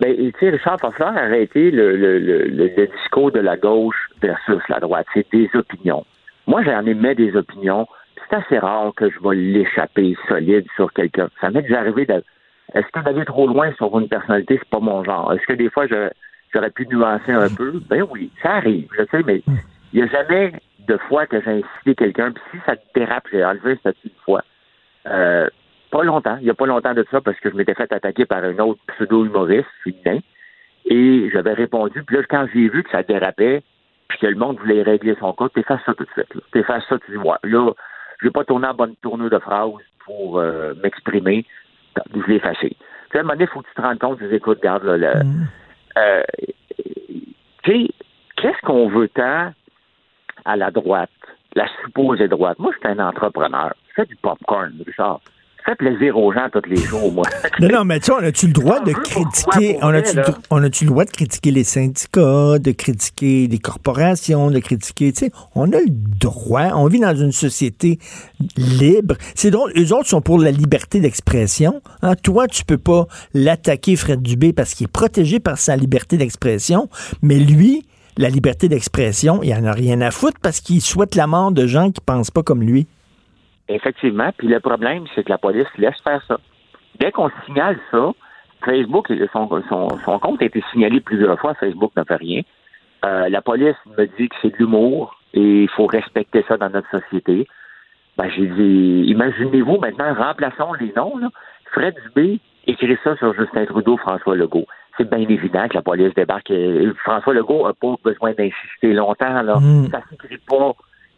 Ben, 0.00 0.16
tu 0.16 0.32
sais, 0.40 0.50
Richard, 0.50 0.78
il 0.82 0.98
va 0.98 1.06
arrêter 1.08 1.70
le, 1.70 1.96
le, 1.96 2.18
le, 2.18 2.44
le, 2.48 2.86
discours 2.86 3.30
de 3.30 3.40
la 3.40 3.56
gauche 3.56 4.08
versus 4.20 4.60
la 4.68 4.80
droite. 4.80 5.06
C'est 5.14 5.26
des 5.32 5.48
opinions. 5.54 6.04
Moi, 6.46 6.62
j'en 6.64 6.84
ai 6.84 7.14
des 7.14 7.36
opinions. 7.36 7.86
C'est 8.28 8.36
assez 8.36 8.58
rare 8.58 8.92
que 8.96 9.08
je 9.08 9.18
vais 9.22 9.36
l'échapper 9.36 10.16
solide 10.28 10.66
sur 10.74 10.92
quelqu'un. 10.92 11.28
Ça 11.40 11.50
m'est 11.50 11.62
déjà 11.62 11.80
arrivé 11.80 12.06
de. 12.06 12.22
Est-ce 12.74 12.86
que 12.92 13.04
d'aller 13.04 13.24
trop 13.24 13.46
loin 13.46 13.72
sur 13.74 13.96
une 13.98 14.08
personnalité, 14.08 14.58
c'est 14.58 14.68
pas 14.68 14.80
mon 14.80 15.04
genre? 15.04 15.32
Est-ce 15.32 15.46
que 15.46 15.52
des 15.52 15.70
fois, 15.70 15.86
j'aurais 15.86 16.70
pu 16.70 16.86
nuancer 16.88 17.32
un 17.32 17.48
peu? 17.48 17.80
Ben 17.88 18.04
oui, 18.10 18.30
ça 18.42 18.54
arrive, 18.54 18.88
je 18.98 19.04
sais, 19.10 19.22
mais 19.24 19.42
il 19.92 20.00
n'y 20.00 20.02
a 20.02 20.06
jamais 20.06 20.52
de 20.88 20.96
fois 21.08 21.26
que 21.26 21.40
j'ai 21.40 21.62
incité 21.62 21.94
quelqu'un, 21.94 22.32
puis 22.32 22.42
si 22.50 22.58
ça 22.66 22.74
dérape, 22.94 23.24
j'ai 23.30 23.44
enlevé 23.44 23.72
un 23.72 23.76
statut 23.76 24.08
de 24.08 24.20
fois. 24.24 24.42
Euh, 25.06 25.48
pas 25.94 26.02
longtemps, 26.02 26.36
il 26.40 26.44
n'y 26.44 26.50
a 26.50 26.54
pas 26.54 26.66
longtemps 26.66 26.92
de 26.92 27.06
ça, 27.08 27.20
parce 27.20 27.38
que 27.38 27.50
je 27.50 27.54
m'étais 27.54 27.74
fait 27.74 27.92
attaquer 27.92 28.26
par 28.26 28.42
un 28.42 28.58
autre 28.58 28.80
pseudo-humoriste 28.88 29.68
féminin, 29.84 30.18
et 30.86 31.30
j'avais 31.32 31.52
répondu, 31.52 32.02
puis 32.02 32.16
là, 32.16 32.22
quand 32.28 32.48
j'ai 32.52 32.68
vu 32.68 32.82
que 32.82 32.90
ça 32.90 33.04
dérapait, 33.04 33.62
puis 34.08 34.18
que 34.18 34.26
le 34.26 34.34
monde 34.34 34.58
voulait 34.58 34.82
régler 34.82 35.16
son 35.20 35.32
cas, 35.34 35.48
t'effaces 35.50 35.84
ça 35.86 35.94
tout 35.94 36.02
de 36.02 36.10
suite. 36.10 36.34
T'effaces 36.52 36.82
ça, 36.88 36.98
tu 36.98 37.12
dis, 37.12 37.16
ouais, 37.16 37.36
là, 37.44 37.70
je 38.18 38.26
vais 38.26 38.32
pas 38.32 38.42
tourner 38.44 38.66
en 38.66 38.74
bonne 38.74 38.96
tournure 39.02 39.30
de 39.30 39.38
phrase 39.38 39.70
pour 40.04 40.40
euh, 40.40 40.74
m'exprimer, 40.82 41.46
je 42.12 42.26
l'ai 42.26 42.36
effacé. 42.36 42.70
Tu 42.70 42.76
sais, 43.12 43.18
à 43.18 43.20
un 43.20 43.22
moment 43.22 43.34
donné, 43.34 43.44
il 43.44 43.52
faut 43.52 43.60
que 43.60 43.68
tu 43.68 43.74
te 43.74 43.80
rendes 43.80 44.00
compte, 44.00 44.18
tu 44.18 44.26
dis, 44.26 44.34
écoute, 44.34 44.58
regarde, 44.58 44.82
là, 44.82 44.96
le, 44.96 45.22
mm. 45.22 45.46
euh, 45.98 46.22
tu 47.62 47.70
sais, 47.70 47.94
qu'est-ce 48.34 48.60
qu'on 48.66 48.88
veut 48.88 49.08
tant 49.10 49.52
à 50.44 50.56
la 50.56 50.72
droite, 50.72 51.10
la 51.54 51.68
supposée 51.84 52.26
droite? 52.26 52.58
Moi, 52.58 52.72
je 52.72 52.78
suis 52.78 52.98
un 52.98 53.06
entrepreneur. 53.06 53.72
Je 53.90 54.02
fais 54.02 54.06
du 54.06 54.16
popcorn, 54.16 54.72
Richard 54.84 55.20
fais 55.64 55.74
plaisir 55.74 56.16
aux 56.18 56.32
gens 56.32 56.48
tous 56.52 56.68
les 56.68 56.76
jours, 56.76 57.12
moi. 57.12 57.24
non, 57.60 57.68
non, 57.72 57.84
mais 57.84 57.98
tu 58.00 58.06
sais, 58.06 58.12
on 58.12 58.18
a-tu 58.18 58.46
le 58.46 58.52
droit 58.52 58.80
de 58.80 58.92
critiquer, 58.92 59.78
on 59.80 59.88
a-tu, 59.88 60.84
le 60.84 60.90
droit 60.90 61.04
de 61.04 61.10
critiquer 61.10 61.50
les 61.50 61.64
syndicats, 61.64 62.58
de 62.58 62.70
critiquer 62.72 63.46
les 63.46 63.58
corporations, 63.58 64.50
de 64.50 64.58
critiquer, 64.58 65.12
tu 65.12 65.26
sais, 65.26 65.30
on 65.54 65.72
a 65.72 65.80
le 65.80 65.90
droit, 65.90 66.68
on 66.74 66.86
vit 66.86 67.00
dans 67.00 67.14
une 67.14 67.32
société 67.32 67.98
libre. 68.56 69.16
C'est 69.34 69.50
drôle, 69.50 69.72
eux 69.76 69.92
autres 69.92 70.08
sont 70.08 70.20
pour 70.20 70.38
la 70.38 70.50
liberté 70.50 71.00
d'expression. 71.00 71.80
Hein. 72.02 72.14
Toi, 72.16 72.46
tu 72.46 72.64
peux 72.64 72.78
pas 72.78 73.06
l'attaquer, 73.32 73.96
Fred 73.96 74.22
Dubé, 74.22 74.52
parce 74.52 74.74
qu'il 74.74 74.84
est 74.84 74.92
protégé 74.92 75.40
par 75.40 75.58
sa 75.58 75.76
liberté 75.76 76.16
d'expression, 76.16 76.88
mais 77.22 77.38
lui, 77.38 77.86
la 78.16 78.28
liberté 78.28 78.68
d'expression, 78.68 79.42
il 79.42 79.52
en 79.54 79.64
a 79.64 79.72
rien 79.72 80.00
à 80.00 80.10
foutre 80.10 80.38
parce 80.40 80.60
qu'il 80.60 80.80
souhaite 80.80 81.14
la 81.14 81.26
mort 81.26 81.52
de 81.52 81.66
gens 81.66 81.90
qui 81.90 82.00
pensent 82.00 82.30
pas 82.30 82.42
comme 82.42 82.62
lui. 82.62 82.86
Effectivement. 83.68 84.30
Puis 84.36 84.48
le 84.48 84.60
problème, 84.60 85.04
c'est 85.14 85.24
que 85.24 85.30
la 85.30 85.38
police 85.38 85.66
laisse 85.78 85.98
faire 86.02 86.22
ça. 86.28 86.38
Dès 86.98 87.10
qu'on 87.12 87.30
signale 87.46 87.78
ça, 87.90 88.12
Facebook, 88.64 89.12
son, 89.32 89.48
son, 90.04 90.18
compte 90.18 90.42
a 90.42 90.44
été 90.44 90.62
signalé 90.72 91.00
plusieurs 91.00 91.38
fois. 91.38 91.54
Facebook 91.54 91.92
n'a 91.96 92.04
fait 92.04 92.16
rien. 92.16 92.42
Euh, 93.04 93.28
la 93.28 93.42
police 93.42 93.76
me 93.98 94.06
dit 94.06 94.28
que 94.28 94.36
c'est 94.40 94.50
de 94.50 94.56
l'humour 94.56 95.18
et 95.34 95.62
il 95.62 95.68
faut 95.68 95.86
respecter 95.86 96.44
ça 96.48 96.56
dans 96.56 96.70
notre 96.70 96.88
société. 96.90 97.46
Ben, 98.16 98.30
j'ai 98.30 98.46
dit, 98.46 99.04
imaginez-vous 99.08 99.78
maintenant, 99.78 100.14
remplaçons 100.14 100.72
les 100.74 100.92
noms. 100.96 101.18
Là. 101.18 101.28
Fred 101.72 101.94
Dubé 102.04 102.40
écrit 102.66 102.96
ça 103.02 103.16
sur 103.16 103.34
Justin 103.34 103.66
Trudeau, 103.66 103.96
François 103.96 104.36
Legault. 104.36 104.66
C'est 104.96 105.10
bien 105.10 105.28
évident 105.28 105.66
que 105.68 105.74
la 105.74 105.82
police 105.82 106.14
débarque. 106.14 106.52
François 107.02 107.34
Legault 107.34 107.66
n'a 107.66 107.74
pas 107.74 107.96
besoin 108.04 108.32
d'insister 108.32 108.92
longtemps. 108.92 109.42
Là. 109.42 109.56
Mm. 109.56 109.90
Ça 109.90 110.00
s'écrit 110.08 110.38
pas. 110.38 110.72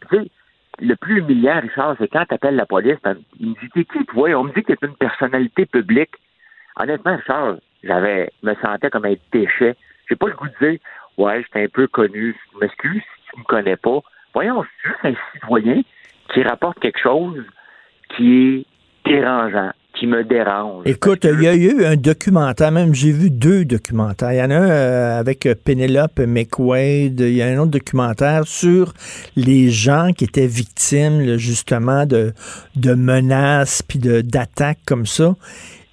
Tu 0.09 0.17
sais, 0.17 0.31
le 0.79 0.95
plus 0.95 1.19
humiliant, 1.19 1.59
Richard, 1.61 1.95
c'est 1.99 2.07
quand 2.07 2.25
tu 2.25 2.35
appelles 2.35 2.55
la 2.55 2.65
police, 2.65 2.97
ben, 3.03 3.17
il 3.39 3.49
me 3.49 3.53
dit 3.55 3.69
T'es 3.73 3.85
qui, 3.85 4.05
toi? 4.05 4.33
On 4.35 4.43
me 4.43 4.53
dit 4.53 4.63
que 4.63 4.73
tu 4.73 4.85
es 4.85 4.87
une 4.87 4.95
personnalité 4.95 5.65
publique. 5.65 6.11
Honnêtement, 6.79 7.15
Richard, 7.15 7.57
j'avais 7.83 8.29
me 8.43 8.53
sentais 8.55 8.89
comme 8.89 9.05
un 9.05 9.15
déchet. 9.31 9.75
J'ai 10.07 10.15
pas 10.15 10.27
le 10.27 10.35
goût 10.35 10.47
de 10.47 10.69
dire 10.69 10.79
Ouais, 11.17 11.41
j'étais 11.43 11.63
un 11.63 11.69
peu 11.69 11.87
connu. 11.87 12.35
Je 12.53 12.59
m'excuse 12.59 13.01
si 13.01 13.31
tu 13.31 13.39
me 13.39 13.43
connais 13.45 13.75
pas. 13.75 13.99
Voyons, 14.33 14.63
c'est 14.63 14.89
juste 14.89 15.05
un 15.05 15.31
citoyen 15.33 15.81
qui 16.33 16.43
rapporte 16.43 16.79
quelque 16.79 16.99
chose 16.99 17.43
qui 18.15 18.65
est 19.05 19.09
dérangeant 19.09 19.71
qui 19.99 20.07
me 20.07 20.23
dérange. 20.23 20.83
Écoute, 20.85 21.25
il 21.25 21.41
y 21.43 21.47
a 21.47 21.55
eu 21.55 21.85
un 21.85 21.95
documentaire, 21.95 22.71
même 22.71 22.93
j'ai 22.93 23.11
vu 23.11 23.29
deux 23.29 23.65
documentaires. 23.65 24.33
Il 24.33 24.37
y 24.37 24.41
en 24.41 24.51
a 24.51 24.55
un 24.55 24.69
euh, 24.69 25.19
avec 25.19 25.47
Penelope 25.63 26.19
McQuaid, 26.19 27.19
il 27.19 27.33
y 27.33 27.41
a 27.41 27.47
un 27.47 27.57
autre 27.57 27.71
documentaire 27.71 28.45
sur 28.45 28.93
les 29.35 29.69
gens 29.69 30.11
qui 30.15 30.25
étaient 30.25 30.47
victimes 30.47 31.37
justement 31.37 32.05
de, 32.05 32.33
de 32.75 32.93
menaces 32.93 33.81
puis 33.81 33.99
d'attaques 33.99 34.79
comme 34.85 35.05
ça. 35.05 35.35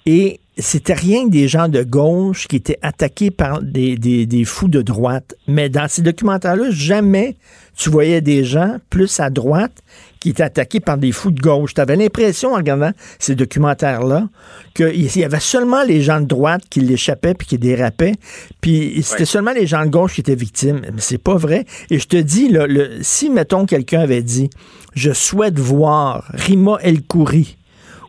Et 0.05 0.39
c'était 0.57 0.93
rien 0.93 1.25
que 1.25 1.31
des 1.31 1.47
gens 1.47 1.67
de 1.67 1.83
gauche 1.83 2.47
qui 2.47 2.57
étaient 2.57 2.79
attaqués 2.81 3.31
par 3.31 3.61
des, 3.61 3.97
des, 3.97 4.25
des 4.25 4.45
fous 4.45 4.67
de 4.67 4.81
droite. 4.81 5.35
Mais 5.47 5.69
dans 5.69 5.87
ces 5.89 6.01
documentaires-là, 6.01 6.69
jamais 6.69 7.35
tu 7.75 7.89
voyais 7.89 8.21
des 8.21 8.43
gens 8.43 8.77
plus 8.89 9.19
à 9.19 9.29
droite 9.29 9.81
qui 10.25 10.31
étaient 10.31 10.41
attaqués 10.41 10.79
par 10.79 10.97
des 10.97 11.11
fous 11.11 11.29
de 11.29 11.39
gauche. 11.39 11.75
Tu 11.75 11.81
avais 11.81 11.95
l'impression, 11.95 12.53
en 12.53 12.55
regardant 12.55 12.89
ces 13.19 13.35
documentaires-là, 13.35 14.27
qu'il 14.73 15.15
y 15.15 15.23
avait 15.23 15.39
seulement 15.39 15.83
les 15.83 16.01
gens 16.01 16.19
de 16.19 16.25
droite 16.25 16.63
qui 16.67 16.79
l'échappaient 16.79 17.35
puis 17.35 17.47
qui 17.47 17.59
dérapaient, 17.59 18.15
puis 18.59 19.03
c'était 19.03 19.25
seulement 19.25 19.53
les 19.53 19.67
gens 19.67 19.85
de 19.85 19.91
gauche 19.91 20.15
qui 20.15 20.21
étaient 20.21 20.33
victimes. 20.33 20.81
Mais 20.81 20.93
c'est 20.97 21.19
pas 21.19 21.35
vrai. 21.35 21.65
Et 21.91 21.99
je 21.99 22.07
te 22.07 22.17
dis, 22.17 22.49
là, 22.49 22.65
le, 22.65 23.03
si, 23.03 23.29
mettons, 23.29 23.67
quelqu'un 23.67 23.99
avait 23.99 24.23
dit, 24.23 24.49
je 24.95 25.13
souhaite 25.13 25.59
voir 25.59 26.23
Rima 26.33 26.79
El 26.81 27.03
Khoury, 27.03 27.59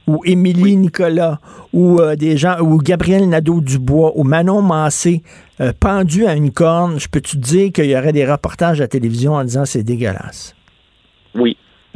ou 0.06 0.22
Émilie 0.24 0.76
Nicolas, 0.76 1.38
ou 1.74 2.00
euh, 2.00 2.16
des 2.16 2.38
gens, 2.38 2.58
ou 2.60 2.78
Gabriel 2.78 3.28
Nadeau-Dubois, 3.28 4.12
ou 4.16 4.24
Manon 4.24 4.62
Massé, 4.62 5.22
euh, 5.60 5.74
pendu 5.78 6.26
à 6.26 6.34
une 6.34 6.50
corne, 6.50 6.98
je 6.98 7.08
peux 7.08 7.20
te 7.20 7.36
dire 7.36 7.72
qu'il 7.72 7.90
y 7.90 7.94
aurait 7.94 8.14
des 8.14 8.24
reportages 8.24 8.80
à 8.80 8.84
la 8.84 8.88
télévision 8.88 9.34
en 9.34 9.44
disant 9.44 9.66
c'est 9.66 9.82
dégueulasse. 9.82 10.55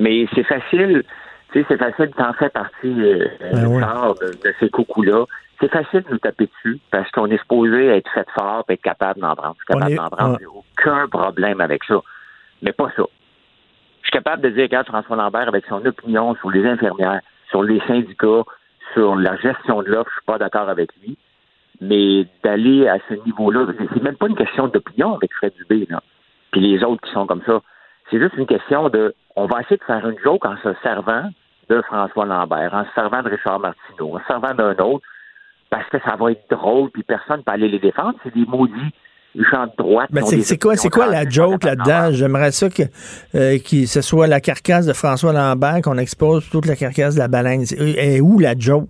Mais 0.01 0.27
c'est 0.35 0.44
facile, 0.44 1.05
tu 1.52 1.60
sais, 1.60 1.66
c'est 1.68 1.77
facile, 1.77 2.10
t'en 2.16 2.32
fais 2.32 2.48
partie 2.48 2.89
euh, 2.89 3.28
ben 3.39 3.68
de, 3.68 4.55
ces 4.59 4.70
coucous-là. 4.70 5.27
C'est 5.60 5.70
facile 5.70 6.02
de 6.05 6.12
nous 6.12 6.18
taper 6.18 6.47
dessus 6.47 6.81
parce 6.90 7.10
qu'on 7.10 7.27
est 7.27 7.36
supposé 7.36 7.89
être 7.89 8.10
fait 8.14 8.27
fort 8.31 8.64
et 8.70 8.72
être 8.72 8.82
capable 8.82 9.20
d'en 9.20 9.36
prendre. 9.36 9.56
Je 9.59 9.64
suis 9.64 9.78
capable 9.78 9.97
d'en 9.97 10.09
prendre, 10.16 10.39
aucun 10.55 11.06
problème 11.06 11.60
avec 11.60 11.85
ça. 11.85 12.01
Mais 12.62 12.72
pas 12.72 12.90
ça. 12.97 13.02
Je 14.01 14.06
suis 14.06 14.12
capable 14.12 14.43
de 14.43 14.48
dire, 14.48 14.62
regarde, 14.62 14.86
François 14.86 15.16
Lambert, 15.16 15.48
avec 15.48 15.66
son 15.66 15.85
opinion 15.85 16.35
sur 16.36 16.51
les 16.51 16.64
infirmières, 16.66 17.20
sur 17.51 17.62
les 17.62 17.81
syndicats, 17.81 18.44
sur 18.94 19.16
la 19.16 19.36
gestion 19.36 19.82
de 19.82 19.89
l'offre, 19.89 20.09
je 20.09 20.14
suis 20.14 20.27
pas 20.27 20.39
d'accord 20.39 20.70
avec 20.70 20.89
lui. 21.02 21.18
Mais 21.82 22.27
d'aller 22.43 22.89
à 22.89 22.97
ce 23.10 23.14
niveau-là, 23.27 23.66
c'est 23.93 24.02
même 24.02 24.16
pas 24.16 24.28
une 24.28 24.36
question 24.36 24.66
d'opinion 24.68 25.14
avec 25.14 25.31
Fred 25.35 25.52
Dubé, 25.59 25.86
là. 25.90 26.02
Puis 26.52 26.62
les 26.62 26.82
autres 26.82 27.06
qui 27.06 27.12
sont 27.12 27.27
comme 27.27 27.43
ça. 27.44 27.60
C'est 28.11 28.19
juste 28.19 28.35
une 28.37 28.47
question 28.47 28.89
de 28.89 29.15
on 29.37 29.47
va 29.47 29.61
essayer 29.61 29.77
de 29.77 29.85
faire 29.85 30.07
une 30.09 30.19
joke 30.23 30.45
en 30.45 30.57
se 30.62 30.74
servant 30.82 31.31
de 31.69 31.81
François 31.82 32.27
Lambert, 32.27 32.74
en 32.74 32.85
se 32.85 32.91
servant 32.95 33.23
de 33.23 33.28
Richard 33.28 33.61
Martineau, 33.61 34.16
en 34.16 34.19
se 34.19 34.27
servant 34.27 34.55
d'un 34.55 34.77
autre, 34.85 35.05
parce 35.70 35.89
que 35.89 35.99
ça 36.05 36.16
va 36.16 36.32
être 36.32 36.45
drôle, 36.51 36.91
puis 36.91 37.05
personne 37.05 37.39
ne 37.39 37.43
peut 37.43 37.53
aller 37.53 37.69
les 37.69 37.78
défendre. 37.78 38.15
C'est 38.24 38.35
des 38.35 38.45
maudits 38.45 38.93
gens 39.35 39.66
de 39.66 39.73
droite. 39.78 40.09
Mais 40.12 40.23
c'est 40.23 40.59
quoi, 40.59 40.77
c'est 40.77 40.89
quoi 40.89 41.07
la 41.07 41.28
joke 41.28 41.65
là-dedans? 41.65 42.11
J'aimerais 42.12 42.51
ça 42.51 42.69
que, 42.69 42.82
euh, 43.35 43.59
ce 43.87 44.01
soit 44.01 44.27
la 44.27 44.41
carcasse 44.41 44.87
de 44.87 44.93
François 44.93 45.32
Lambert 45.32 45.82
qu'on 45.82 45.99
expose 45.99 46.49
toute 46.51 46.66
la 46.66 46.77
carcasse 46.77 47.15
de 47.15 47.20
la 47.20 47.28
baleine. 47.28 47.62
Et 47.78 48.20
où 48.20 48.39
la 48.39 48.59
joke? 48.59 48.89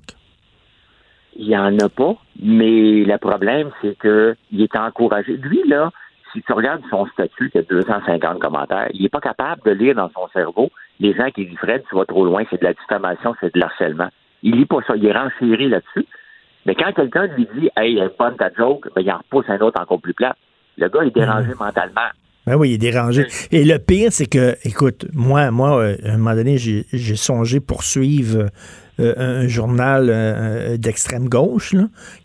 Il 1.36 1.48
n'y 1.48 1.56
en 1.56 1.78
a 1.78 1.88
pas, 1.88 2.16
mais 2.42 3.04
le 3.04 3.16
problème, 3.18 3.70
c'est 3.80 3.96
qu'il 3.98 4.60
est 4.60 4.76
encouragé. 4.76 5.36
Lui, 5.36 5.62
là, 5.66 5.90
si 6.32 6.42
tu 6.42 6.52
regardes 6.52 6.82
son 6.90 7.06
statut 7.06 7.50
qui 7.50 7.58
a 7.58 7.62
250 7.62 8.38
commentaires, 8.38 8.88
il 8.92 9.02
n'est 9.02 9.08
pas 9.08 9.20
capable 9.20 9.62
de 9.64 9.72
lire 9.72 9.94
dans 9.94 10.10
son 10.10 10.28
cerveau 10.32 10.70
les 11.00 11.14
gens 11.14 11.30
qui 11.30 11.46
disent 11.46 11.58
Fred, 11.58 11.82
tu 11.88 11.96
vas 11.96 12.04
trop 12.04 12.24
loin, 12.24 12.44
c'est 12.50 12.60
de 12.60 12.64
la 12.64 12.74
diffamation, 12.74 13.34
c'est 13.40 13.54
de 13.54 13.58
l'harcèlement. 13.58 14.08
Il 14.42 14.56
lit 14.56 14.66
pas 14.66 14.78
ça, 14.86 14.94
il 14.96 15.06
est 15.06 15.12
renchéri 15.12 15.68
là-dessus. 15.68 16.06
Mais 16.66 16.74
quand 16.74 16.92
quelqu'un 16.92 17.26
lui 17.26 17.48
dit 17.54 17.70
Hey, 17.76 17.98
elle 17.98 18.06
est 18.06 18.18
bonne 18.18 18.36
ta 18.36 18.50
joke, 18.52 18.88
ben, 18.94 19.02
il 19.02 19.10
en 19.10 19.18
repousse 19.18 19.46
un 19.48 19.58
autre 19.60 19.80
encore 19.80 20.00
plus 20.00 20.14
plat. 20.14 20.36
Le 20.76 20.88
gars 20.88 21.02
est 21.02 21.14
dérangé 21.14 21.50
mmh. 21.50 21.64
mentalement. 21.64 22.08
Ben 22.46 22.56
oui, 22.56 22.70
il 22.70 22.74
est 22.74 22.78
dérangé. 22.78 23.26
Et 23.50 23.64
le 23.64 23.78
pire, 23.78 24.12
c'est 24.12 24.26
que, 24.26 24.56
écoute, 24.64 25.06
moi, 25.12 25.50
moi, 25.50 25.78
euh, 25.78 25.96
à 26.04 26.12
un 26.12 26.16
moment 26.16 26.34
donné, 26.34 26.56
j'ai 26.56 27.16
songé 27.16 27.60
poursuivre 27.60 28.40
euh, 28.40 28.48
un 29.16 29.48
journal 29.48 30.08
euh, 30.10 30.76
d'extrême 30.76 31.28
gauche 31.28 31.74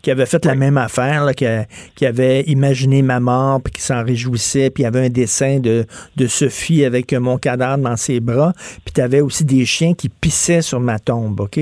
qui 0.02 0.10
avait 0.10 0.26
fait 0.26 0.44
la 0.44 0.54
même 0.54 0.78
affaire, 0.78 1.30
qui, 1.34 2.06
avait 2.06 2.42
imaginé 2.42 3.02
ma 3.02 3.20
mort, 3.20 3.60
puis 3.62 3.72
qui 3.72 3.82
s'en 3.82 4.04
réjouissait, 4.04 4.70
puis 4.70 4.82
il 4.82 4.84
y 4.84 4.86
avait 4.86 5.06
un 5.06 5.08
dessin 5.08 5.58
de, 5.58 5.86
de 6.16 6.26
Sophie 6.26 6.84
avec 6.84 7.12
mon 7.12 7.38
cadavre 7.38 7.82
dans 7.82 7.96
ses 7.96 8.20
bras, 8.20 8.52
puis 8.84 8.92
tu 8.94 9.00
avais 9.00 9.20
aussi 9.20 9.44
des 9.44 9.64
chiens 9.64 9.94
qui 9.94 10.08
pissaient 10.08 10.62
sur 10.62 10.80
ma 10.80 10.98
tombe, 10.98 11.40
OK? 11.40 11.58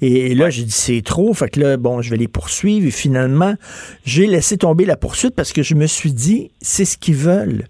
Et, 0.00 0.34
là, 0.34 0.50
j'ai 0.50 0.64
dit, 0.64 0.70
c'est 0.70 1.02
trop, 1.04 1.34
fait 1.34 1.48
que 1.48 1.60
là, 1.60 1.76
bon, 1.76 2.02
je 2.02 2.10
vais 2.10 2.16
les 2.16 2.28
poursuivre, 2.28 2.86
et 2.86 2.90
finalement, 2.90 3.54
j'ai 4.04 4.26
laissé 4.26 4.56
tomber 4.56 4.84
la 4.84 4.96
poursuite 4.96 5.34
parce 5.34 5.52
que 5.52 5.62
je 5.62 5.74
me 5.74 5.86
suis 5.86 6.12
dit, 6.12 6.50
c'est 6.60 6.84
ce 6.84 6.96
qu'ils 6.96 7.16
veulent. 7.16 7.66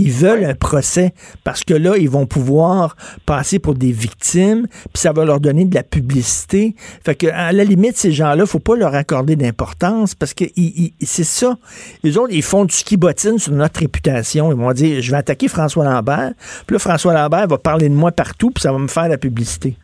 Ils 0.00 0.12
veulent 0.12 0.44
un 0.44 0.54
procès 0.54 1.12
parce 1.44 1.62
que 1.62 1.74
là, 1.74 1.98
ils 1.98 2.08
vont 2.08 2.24
pouvoir 2.24 2.96
passer 3.26 3.58
pour 3.58 3.74
des 3.74 3.92
victimes, 3.92 4.66
puis 4.66 4.94
ça 4.94 5.12
va 5.12 5.26
leur 5.26 5.40
donner 5.40 5.66
de 5.66 5.74
la 5.74 5.82
publicité. 5.82 6.74
Fait 7.04 7.14
que, 7.14 7.26
à 7.26 7.52
la 7.52 7.64
limite, 7.64 7.98
ces 7.98 8.10
gens-là, 8.10 8.46
faut 8.46 8.60
pas 8.60 8.76
leur 8.76 8.94
accorder 8.94 9.36
d'importance 9.36 10.14
parce 10.14 10.32
que 10.32 10.44
c'est 11.02 11.24
ça. 11.24 11.58
Les 12.02 12.16
autres, 12.16 12.32
ils 12.32 12.42
font 12.42 12.64
du 12.64 12.74
ski 12.74 12.96
bottine 12.96 13.38
sur 13.38 13.52
notre 13.52 13.80
réputation. 13.80 14.50
Ils 14.50 14.56
vont 14.56 14.72
dire, 14.72 15.02
je 15.02 15.10
vais 15.10 15.18
attaquer 15.18 15.48
François 15.48 15.84
Lambert, 15.84 16.32
puis 16.66 16.74
là, 16.74 16.78
François 16.78 17.12
Lambert 17.12 17.46
va 17.48 17.58
parler 17.58 17.90
de 17.90 17.94
moi 17.94 18.10
partout, 18.10 18.50
puis 18.50 18.62
ça 18.62 18.72
va 18.72 18.78
me 18.78 18.88
faire 18.88 19.08
la 19.08 19.18
publicité. 19.18 19.76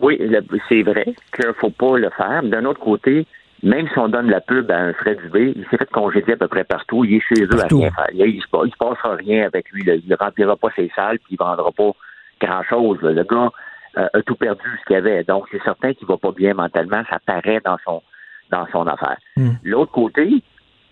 Oui, 0.00 0.20
c'est 0.68 0.82
vrai 0.82 1.14
qu'il 1.34 1.54
faut 1.60 1.70
pas 1.70 1.96
le 1.98 2.10
faire. 2.16 2.42
D'un 2.42 2.64
autre 2.64 2.80
côté, 2.80 3.26
même 3.62 3.88
si 3.88 3.98
on 3.98 4.08
donne 4.08 4.30
la 4.30 4.40
pub 4.40 4.70
à 4.70 4.78
un 4.78 4.92
Fred 4.92 5.18
Dubé, 5.22 5.54
il 5.56 5.64
s'est 5.70 5.78
fait 5.78 5.90
congédier 5.90 6.34
à 6.34 6.36
peu 6.36 6.48
près 6.48 6.64
partout. 6.64 7.04
Il 7.04 7.14
est 7.14 7.20
chez 7.20 7.42
eux 7.44 7.60
à 7.60 7.66
rien 7.66 7.90
faire. 7.90 8.08
Il, 8.12 8.36
ne 8.36 8.40
se, 8.40 8.76
passera 8.78 9.14
rien 9.16 9.46
avec 9.46 9.70
lui. 9.70 9.82
Il 9.86 10.08
ne 10.08 10.16
remplira 10.16 10.56
pas 10.56 10.68
ses 10.76 10.90
salles 10.94 11.18
puis 11.20 11.34
il 11.34 11.38
vendra 11.38 11.72
pas 11.72 11.92
grand-chose. 12.40 12.98
Le 13.02 13.24
gars 13.24 13.50
euh, 13.98 14.08
a 14.12 14.22
tout 14.22 14.36
perdu 14.36 14.62
ce 14.80 14.84
qu'il 14.86 14.96
avait. 14.96 15.24
Donc, 15.24 15.46
c'est 15.50 15.62
certain 15.62 15.94
qu'il 15.94 16.06
va 16.06 16.18
pas 16.18 16.32
bien 16.32 16.54
mentalement. 16.54 17.02
Ça 17.08 17.18
paraît 17.24 17.60
dans 17.64 17.78
son 17.84 18.02
dans 18.50 18.66
son 18.70 18.86
affaire. 18.86 19.16
Hmm. 19.36 19.54
L'autre 19.64 19.90
côté, 19.90 20.42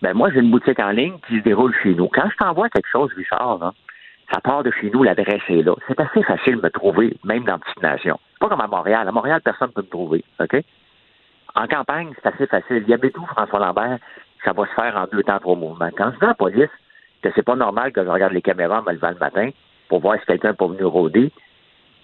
ben 0.01 0.13
moi, 0.13 0.29
j'ai 0.31 0.39
une 0.39 0.51
boutique 0.51 0.79
en 0.79 0.89
ligne 0.89 1.17
qui 1.27 1.37
se 1.37 1.43
déroule 1.43 1.73
chez 1.81 1.93
nous. 1.93 2.07
Quand 2.09 2.29
je 2.29 2.35
t'envoie 2.37 2.69
quelque 2.69 2.89
chose, 2.91 3.11
Richard, 3.15 3.73
ça 4.31 4.41
part 4.41 4.63
de 4.63 4.71
chez 4.71 4.89
nous, 4.89 5.03
l'adresse 5.03 5.41
est 5.49 5.61
là. 5.61 5.73
C'est 5.87 5.99
assez 5.99 6.23
facile 6.23 6.57
de 6.57 6.61
me 6.61 6.69
trouver, 6.69 7.15
même 7.23 7.43
dans 7.45 7.59
Petite 7.59 7.81
Nation. 7.81 8.19
Pas 8.39 8.49
comme 8.49 8.61
à 8.61 8.67
Montréal. 8.67 9.07
À 9.07 9.11
Montréal, 9.11 9.41
personne 9.43 9.69
ne 9.69 9.73
peut 9.73 9.83
me 9.83 9.89
trouver. 9.89 10.23
OK? 10.39 10.63
En 11.55 11.67
campagne, 11.67 12.13
c'est 12.15 12.27
assez 12.27 12.47
facile. 12.47 12.83
Il 12.85 12.89
y 12.89 12.93
a 12.93 12.97
tout, 12.97 13.25
François 13.27 13.59
Lambert, 13.59 13.99
ça 14.43 14.53
va 14.53 14.65
se 14.65 14.73
faire 14.73 14.95
en 14.97 15.05
deux 15.11 15.23
temps, 15.23 15.39
trois 15.39 15.55
mouvements. 15.55 15.89
Quand 15.97 16.11
je 16.13 16.19
vais 16.19 16.25
à 16.25 16.29
la 16.29 16.35
police, 16.35 16.69
que 17.21 17.29
c'est 17.33 17.43
pas 17.43 17.55
normal 17.55 17.91
que 17.91 18.03
je 18.03 18.09
regarde 18.09 18.33
les 18.33 18.41
caméras 18.41 18.81
en 18.81 18.83
me 18.83 18.93
levant 18.93 19.09
le 19.09 19.17
matin 19.17 19.49
pour 19.89 19.99
voir 19.99 20.19
si 20.19 20.25
quelqu'un 20.25 20.53
pas 20.53 20.67
venu 20.67 20.83
rôder, 20.83 21.31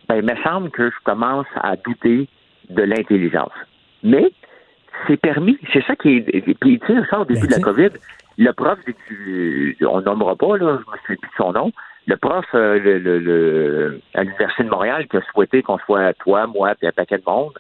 ben, 0.07 0.15
il 0.15 0.23
me 0.23 0.35
semble 0.43 0.71
que 0.71 0.89
je 0.89 0.95
commence 1.03 1.47
à 1.55 1.75
douter 1.75 2.27
de 2.69 2.83
l'intelligence. 2.83 3.53
Mais 4.03 4.31
c'est 5.07 5.17
permis, 5.17 5.57
c'est 5.73 5.83
ça 5.85 5.95
qui 5.95 6.17
est. 6.17 6.55
Puis, 6.59 6.79
tu 6.79 6.87
sais, 6.87 7.01
ça, 7.09 7.19
au 7.19 7.25
début 7.25 7.47
de 7.47 7.51
la 7.51 7.57
ben, 7.57 7.63
COVID, 7.63 7.89
le 8.37 8.51
prof, 8.53 8.79
on 9.81 10.01
nommera 10.01 10.35
pas, 10.35 10.57
là, 10.57 10.79
je 10.79 10.91
me 10.91 10.97
souviens 10.97 11.15
plus 11.15 11.15
de 11.15 11.35
son 11.37 11.51
nom, 11.53 11.71
le 12.07 12.17
prof 12.17 12.45
euh, 12.55 12.79
le, 12.79 14.01
à 14.15 14.23
l'Université 14.23 14.63
de 14.63 14.69
Montréal 14.69 15.07
qui 15.07 15.17
a 15.17 15.21
souhaité 15.31 15.61
qu'on 15.61 15.77
soit 15.79 16.13
toi, 16.15 16.47
moi, 16.47 16.73
puis 16.75 16.87
un 16.87 16.91
paquet 16.91 17.17
de 17.17 17.23
monde, 17.25 17.53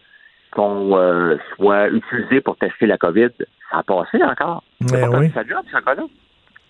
qu'on 0.51 0.97
euh, 0.97 1.37
soit 1.55 1.89
utilisé 1.89 2.41
pour 2.41 2.57
tester 2.57 2.85
la 2.85 2.97
COVID, 2.97 3.29
ça 3.69 3.77
a 3.77 3.83
passé 3.83 4.21
encore. 4.23 4.63
Mais 4.81 5.01
ben 5.01 5.19
oui. 5.19 5.31
Ça 5.33 5.43
job, 5.43 5.63
ça 5.71 5.79
là. 5.85 6.03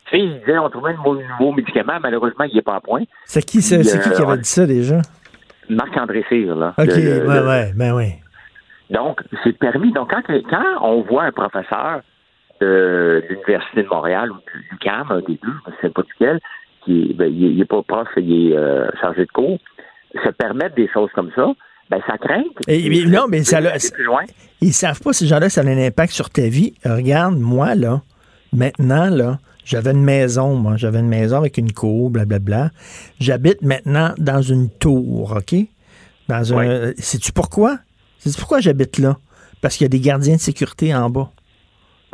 Tu 0.05 0.17
sais, 0.17 0.23
il 0.23 0.39
disait 0.39 0.57
on 0.57 0.69
trouvait 0.69 0.91
un 0.91 0.97
nouveau 0.97 1.51
médicament, 1.53 1.99
malheureusement, 2.01 2.45
il 2.45 2.55
n'est 2.55 2.61
pas 2.61 2.75
à 2.75 2.81
point. 2.81 3.03
C'est 3.25 3.43
qui, 3.43 3.61
c'est, 3.61 3.81
qui 3.81 4.09
qui 4.11 4.21
avait 4.21 4.37
dit 4.37 4.49
ça 4.49 4.65
déjà? 4.65 5.01
Marc-André 5.69 6.25
Cyr, 6.27 6.55
là. 6.55 6.73
OK, 6.77 6.87
ouais, 6.87 7.39
ouais, 7.39 7.71
ben 7.75 7.95
oui. 7.95 8.13
Donc, 8.89 9.21
c'est 9.43 9.57
permis. 9.57 9.93
Donc, 9.93 10.11
quand, 10.11 10.21
quand 10.49 10.81
on 10.81 11.01
voit 11.01 11.23
un 11.23 11.31
professeur 11.31 12.01
de 12.59 13.23
l'Université 13.29 13.83
de 13.83 13.87
Montréal 13.87 14.31
ou 14.31 14.35
du 14.35 14.77
CAM, 14.79 15.07
un 15.09 15.21
des 15.21 15.39
deux, 15.41 15.53
je 15.65 15.71
ne 15.71 15.75
sais 15.81 15.89
pas 15.89 16.03
duquel, 16.03 16.39
qui 16.83 17.13
ben, 17.13 17.33
il 17.33 17.57
n'est 17.57 17.65
pas 17.65 17.81
prof, 17.83 18.07
il 18.17 18.51
est 18.51 18.57
euh, 18.57 18.89
chargé 18.99 19.25
de 19.25 19.31
cours, 19.31 19.59
se 20.23 20.29
permettre 20.29 20.75
des 20.75 20.89
choses 20.89 21.09
comme 21.13 21.31
ça, 21.35 21.47
ben 21.91 21.99
ça 22.07 22.17
craint. 22.17 22.43
Et, 22.67 23.05
non, 23.05 23.25
mais 23.27 23.43
ça 23.43 23.59
Ils 24.61 24.73
savent 24.73 25.01
pas, 25.01 25.11
ces 25.11 25.27
gens-là, 25.27 25.49
ça 25.49 25.59
a 25.59 25.65
un 25.65 25.77
impact 25.77 26.13
sur 26.13 26.29
ta 26.29 26.47
vie. 26.47 26.73
Regarde, 26.85 27.37
moi, 27.37 27.75
là, 27.75 28.01
maintenant, 28.53 29.09
là, 29.09 29.39
j'avais 29.65 29.91
une 29.91 30.03
maison, 30.03 30.55
moi, 30.55 30.77
j'avais 30.77 30.99
une 30.99 31.09
maison 31.09 31.37
avec 31.37 31.57
une 31.57 31.73
cour, 31.73 32.09
blablabla. 32.09 32.71
J'habite 33.19 33.61
maintenant 33.61 34.13
dans 34.17 34.41
une 34.41 34.69
tour, 34.69 35.35
OK? 35.35 35.55
Dans 36.29 36.57
un. 36.57 36.93
Sais-tu 36.97 37.33
pourquoi? 37.33 37.77
Sais-tu 38.19 38.37
pourquoi 38.37 38.61
j'habite 38.61 38.97
là? 38.97 39.17
Parce 39.59 39.75
qu'il 39.75 39.83
y 39.85 39.89
a 39.89 39.89
des 39.89 39.99
gardiens 39.99 40.37
de 40.37 40.41
sécurité 40.41 40.95
en 40.95 41.09
bas. 41.09 41.29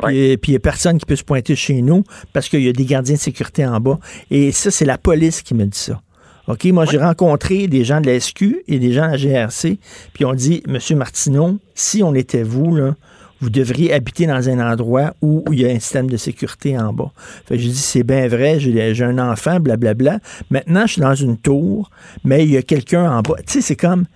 Puis, 0.06 0.38
il 0.46 0.50
n'y 0.50 0.56
a 0.56 0.60
personne 0.60 0.98
qui 0.98 1.06
peut 1.06 1.16
se 1.16 1.24
pointer 1.24 1.54
chez 1.56 1.82
nous 1.82 2.04
parce 2.32 2.48
qu'il 2.48 2.62
y 2.62 2.68
a 2.68 2.72
des 2.72 2.84
gardiens 2.84 3.14
de 3.14 3.20
sécurité 3.20 3.64
en 3.64 3.78
bas. 3.80 3.98
Et 4.30 4.50
ça, 4.52 4.70
c'est 4.70 4.84
la 4.84 4.98
police 4.98 5.42
qui 5.42 5.54
me 5.54 5.64
dit 5.64 5.78
ça. 5.78 6.00
OK, 6.48 6.64
moi, 6.66 6.86
j'ai 6.86 6.98
rencontré 6.98 7.66
des 7.66 7.84
gens 7.84 8.00
de 8.00 8.06
la 8.06 8.18
SQ 8.18 8.62
et 8.66 8.78
des 8.78 8.92
gens 8.92 9.06
de 9.06 9.12
la 9.12 9.16
GRC, 9.18 9.78
puis 10.14 10.24
on 10.24 10.32
dit, 10.32 10.62
Monsieur 10.66 10.96
Martineau, 10.96 11.58
si 11.74 12.02
on 12.02 12.14
était 12.14 12.42
vous, 12.42 12.74
là, 12.74 12.94
vous 13.40 13.50
devriez 13.50 13.92
habiter 13.92 14.26
dans 14.26 14.48
un 14.48 14.58
endroit 14.58 15.12
où, 15.20 15.44
il 15.52 15.60
y 15.60 15.66
a 15.66 15.68
un 15.68 15.78
système 15.78 16.08
de 16.08 16.16
sécurité 16.16 16.78
en 16.78 16.92
bas. 16.92 17.10
Fait 17.46 17.58
j'ai 17.58 17.68
dit, 17.68 17.76
c'est 17.76 18.02
bien 18.02 18.26
vrai, 18.28 18.58
j'ai 18.58 19.04
un 19.04 19.18
enfant, 19.18 19.60
blablabla. 19.60 20.18
Maintenant, 20.50 20.86
je 20.86 20.94
suis 20.94 21.02
dans 21.02 21.14
une 21.14 21.36
tour, 21.36 21.90
mais 22.24 22.44
il 22.44 22.50
y 22.50 22.56
a 22.56 22.62
quelqu'un 22.62 23.10
en 23.10 23.20
bas. 23.20 23.36
Tu 23.46 23.52
sais, 23.52 23.60
c'est 23.60 23.76
comme... 23.76 24.06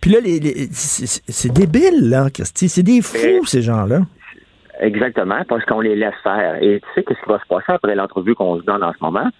Puis 0.00 0.10
là, 0.10 0.18
c'est 0.72 1.52
débile, 1.52 2.10
là, 2.10 2.26
C'est 2.42 2.82
des 2.82 3.00
fous, 3.00 3.46
ces 3.46 3.62
gens-là. 3.62 4.00
Exactement, 4.80 5.42
parce 5.48 5.64
qu'on 5.64 5.80
les 5.80 5.96
laisse 5.96 6.14
faire. 6.22 6.62
Et 6.62 6.80
tu 6.80 6.86
sais 6.94 7.02
qu'est-ce 7.02 7.20
qui 7.20 7.30
va 7.30 7.38
se 7.38 7.46
passer 7.48 7.72
après 7.72 7.94
l'entrevue 7.94 8.34
qu'on 8.34 8.58
se 8.58 8.64
donne 8.64 8.82
en 8.82 8.92
ce 8.92 8.98
moment? 9.00 9.30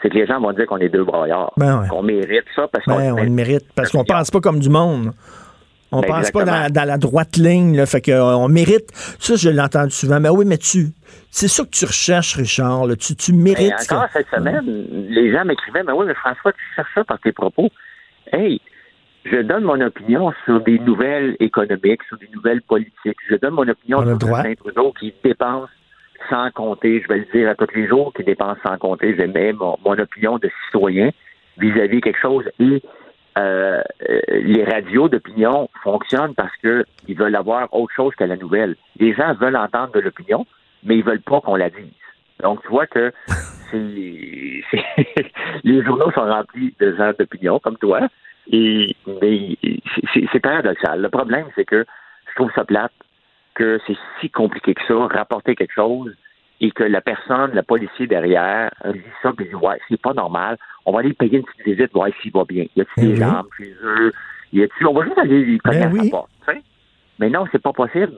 C'est 0.00 0.10
que 0.10 0.14
les 0.14 0.26
gens 0.26 0.40
vont 0.40 0.52
dire 0.52 0.66
qu'on 0.66 0.78
est 0.78 0.88
deux 0.88 1.04
broyards. 1.04 1.52
Ben 1.56 1.86
qu'on 1.88 2.02
mérite 2.02 2.44
ça 2.54 2.68
parce 2.68 2.84
qu'on 2.84 2.96
ben, 2.96 3.12
on 3.12 3.22
le 3.22 3.30
mérite. 3.30 3.66
Parce 3.74 3.90
qu'on 3.90 4.04
pense 4.04 4.30
pas 4.30 4.40
comme 4.40 4.60
du 4.60 4.68
monde. 4.68 5.12
On 5.90 6.00
ben 6.00 6.08
pense 6.08 6.30
pas 6.30 6.44
dans, 6.44 6.86
la 6.86 6.98
droite 6.98 7.36
ligne, 7.36 7.76
là, 7.76 7.86
fait 7.86 8.02
qu'on 8.02 8.44
euh, 8.44 8.48
mérite. 8.48 8.90
Ça, 9.18 9.36
je 9.36 9.48
l'entends 9.48 9.88
souvent. 9.88 10.20
Mais 10.20 10.28
oui, 10.28 10.44
mais 10.46 10.58
tu, 10.58 10.88
c'est 11.30 11.48
ça 11.48 11.64
que 11.64 11.70
tu 11.70 11.86
recherches, 11.86 12.36
Richard. 12.36 12.86
Tu, 13.00 13.16
tu 13.16 13.32
mérites. 13.32 13.72
encore 13.90 14.06
cette 14.12 14.28
semaine, 14.28 14.64
les 15.08 15.32
gens 15.32 15.44
m'écrivaient, 15.44 15.82
mais 15.82 15.92
oui, 15.92 16.04
mais 16.06 16.14
François, 16.14 16.52
tu 16.52 16.58
cherches 16.76 16.94
ça 16.94 17.04
par 17.04 17.18
tes 17.20 17.32
propos. 17.32 17.70
Hey, 18.32 18.60
je 19.24 19.40
donne 19.42 19.64
mon 19.64 19.80
opinion 19.80 20.30
sur 20.44 20.60
des 20.60 20.78
nouvelles 20.78 21.36
économiques, 21.40 22.02
sur 22.08 22.18
des 22.18 22.28
nouvelles 22.34 22.62
politiques. 22.62 23.16
Je 23.28 23.36
donne 23.36 23.54
mon 23.54 23.68
opinion 23.68 24.02
sur 24.02 24.20
Justin 24.20 24.54
Trudeau 24.54 24.92
qui 24.98 25.14
dépense 25.24 25.70
sans 26.28 26.50
compter, 26.50 27.02
je 27.02 27.08
vais 27.08 27.18
le 27.18 27.26
dire 27.32 27.48
à 27.48 27.54
tous 27.54 27.72
les 27.74 27.86
jours, 27.86 28.12
qui 28.14 28.24
dépense 28.24 28.58
sans 28.66 28.76
compter. 28.78 29.14
Je 29.16 29.22
mets 29.22 29.52
mon, 29.52 29.76
opinion 29.84 30.38
de 30.38 30.50
citoyen 30.64 31.10
vis-à-vis 31.58 32.00
quelque 32.00 32.20
chose. 32.20 32.44
Et 32.60 32.82
euh, 33.38 33.82
euh, 34.08 34.20
les 34.30 34.64
radios 34.64 35.08
d'opinion 35.08 35.68
fonctionnent 35.82 36.34
parce 36.34 36.54
qu'ils 36.56 37.16
veulent 37.16 37.36
avoir 37.36 37.72
autre 37.72 37.94
chose 37.94 38.14
que 38.14 38.24
la 38.24 38.36
nouvelle. 38.36 38.76
Les 38.98 39.14
gens 39.14 39.34
veulent 39.34 39.56
entendre 39.56 39.92
de 39.92 40.00
l'opinion, 40.00 40.46
mais 40.84 40.98
ils 40.98 41.04
veulent 41.04 41.22
pas 41.22 41.40
qu'on 41.40 41.56
la 41.56 41.70
dise. 41.70 41.92
Donc, 42.40 42.62
tu 42.62 42.68
vois 42.68 42.86
que 42.86 43.12
les 43.72 44.62
journaux 45.84 46.10
sont 46.12 46.26
remplis 46.26 46.74
de 46.80 46.96
gens 46.96 47.12
d'opinion, 47.18 47.58
comme 47.58 47.76
toi, 47.76 48.08
et, 48.50 48.96
mais 49.20 49.56
c'est 50.32 50.40
paradoxal. 50.40 51.00
Le 51.00 51.08
problème, 51.08 51.46
c'est 51.54 51.64
que 51.64 51.84
je 52.28 52.34
trouve 52.34 52.50
ça 52.54 52.64
plate 52.64 52.92
que 53.58 53.80
c'est 53.86 53.96
si 54.20 54.30
compliqué 54.30 54.74
que 54.74 54.80
ça, 54.86 54.94
rapporter 54.94 55.56
quelque 55.56 55.74
chose 55.74 56.14
et 56.60 56.70
que 56.70 56.84
la 56.84 57.00
personne, 57.00 57.52
le 57.52 57.62
policier 57.62 58.06
derrière, 58.06 58.70
dit 58.86 59.00
ça, 59.22 59.32
puis 59.36 59.46
dit 59.46 59.54
Ouais, 59.54 59.78
c'est 59.88 60.00
pas 60.00 60.14
normal. 60.14 60.56
On 60.86 60.92
va 60.92 61.00
aller 61.00 61.12
payer 61.12 61.38
une 61.38 61.44
petite 61.44 61.66
visite, 61.66 61.92
voir 61.92 62.08
s'il 62.22 62.32
va 62.32 62.44
bien. 62.44 62.64
Y 62.76 62.80
a-t-il 62.80 63.14
des 63.14 63.22
armes 63.22 63.48
chez 63.56 63.74
eux? 63.82 64.12
Y 64.52 64.62
a-t-il... 64.62 64.86
On 64.86 64.94
va 64.94 65.04
juste 65.04 65.18
aller 65.18 65.40
lui 65.40 65.60
ben 65.64 65.92
oui. 65.92 66.10
porte. 66.10 66.30
Mais 67.18 67.28
non, 67.30 67.44
c'est 67.50 67.60
pas 67.60 67.72
possible. 67.72 68.14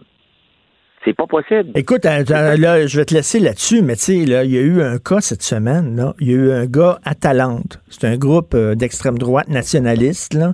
C'est 1.05 1.15
pas 1.15 1.27
possible. 1.27 1.71
Écoute, 1.75 2.05
euh, 2.05 2.23
euh, 2.31 2.57
là, 2.59 2.87
je 2.87 2.99
vais 2.99 3.07
te 3.07 3.15
laisser 3.15 3.41
là-dessus, 3.41 3.81
mais 3.81 3.97
tu 3.97 4.03
sais, 4.03 4.17
il 4.19 4.29
y 4.29 4.35
a 4.35 4.43
eu 4.45 4.83
un 4.83 4.99
cas 4.99 5.21
cette 5.21 5.43
semaine, 5.43 5.97
là. 5.97 6.15
Il 6.21 6.31
y 6.31 6.35
a 6.35 6.37
eu 6.37 6.53
un 6.53 6.67
gars 6.67 6.99
à 7.05 7.15
Talente. 7.15 7.81
C'est 7.89 8.07
un 8.07 8.19
groupe 8.19 8.53
euh, 8.55 8.75
d'extrême 8.75 9.17
droite 9.17 9.49
nationaliste, 9.49 10.35
là. 10.35 10.53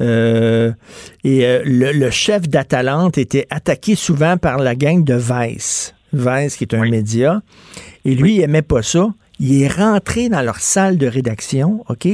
Et 0.00 0.72
le, 1.24 2.10
chef 2.10 2.48
d'Atalante 2.48 3.18
était 3.18 3.46
attaqué 3.50 3.94
souvent 3.94 4.36
par 4.36 4.58
la 4.58 4.74
gang 4.74 5.04
de 5.04 5.14
Vice. 5.14 5.94
Vice, 6.12 6.56
qui 6.56 6.64
est 6.64 6.74
un 6.74 6.88
média. 6.88 7.42
Et 8.04 8.14
lui, 8.14 8.36
il 8.36 8.42
aimait 8.42 8.62
pas 8.62 8.82
ça. 8.82 9.08
Il 9.40 9.62
est 9.62 9.68
rentré 9.68 10.28
dans 10.28 10.42
leur 10.42 10.60
salle 10.60 10.98
de 10.98 11.06
rédaction, 11.06 11.84
OK? 11.88 12.08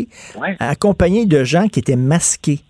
Accompagné 0.58 1.26
de 1.26 1.44
gens 1.44 1.68
qui 1.68 1.80
étaient 1.80 1.96
masqués. 1.96 2.60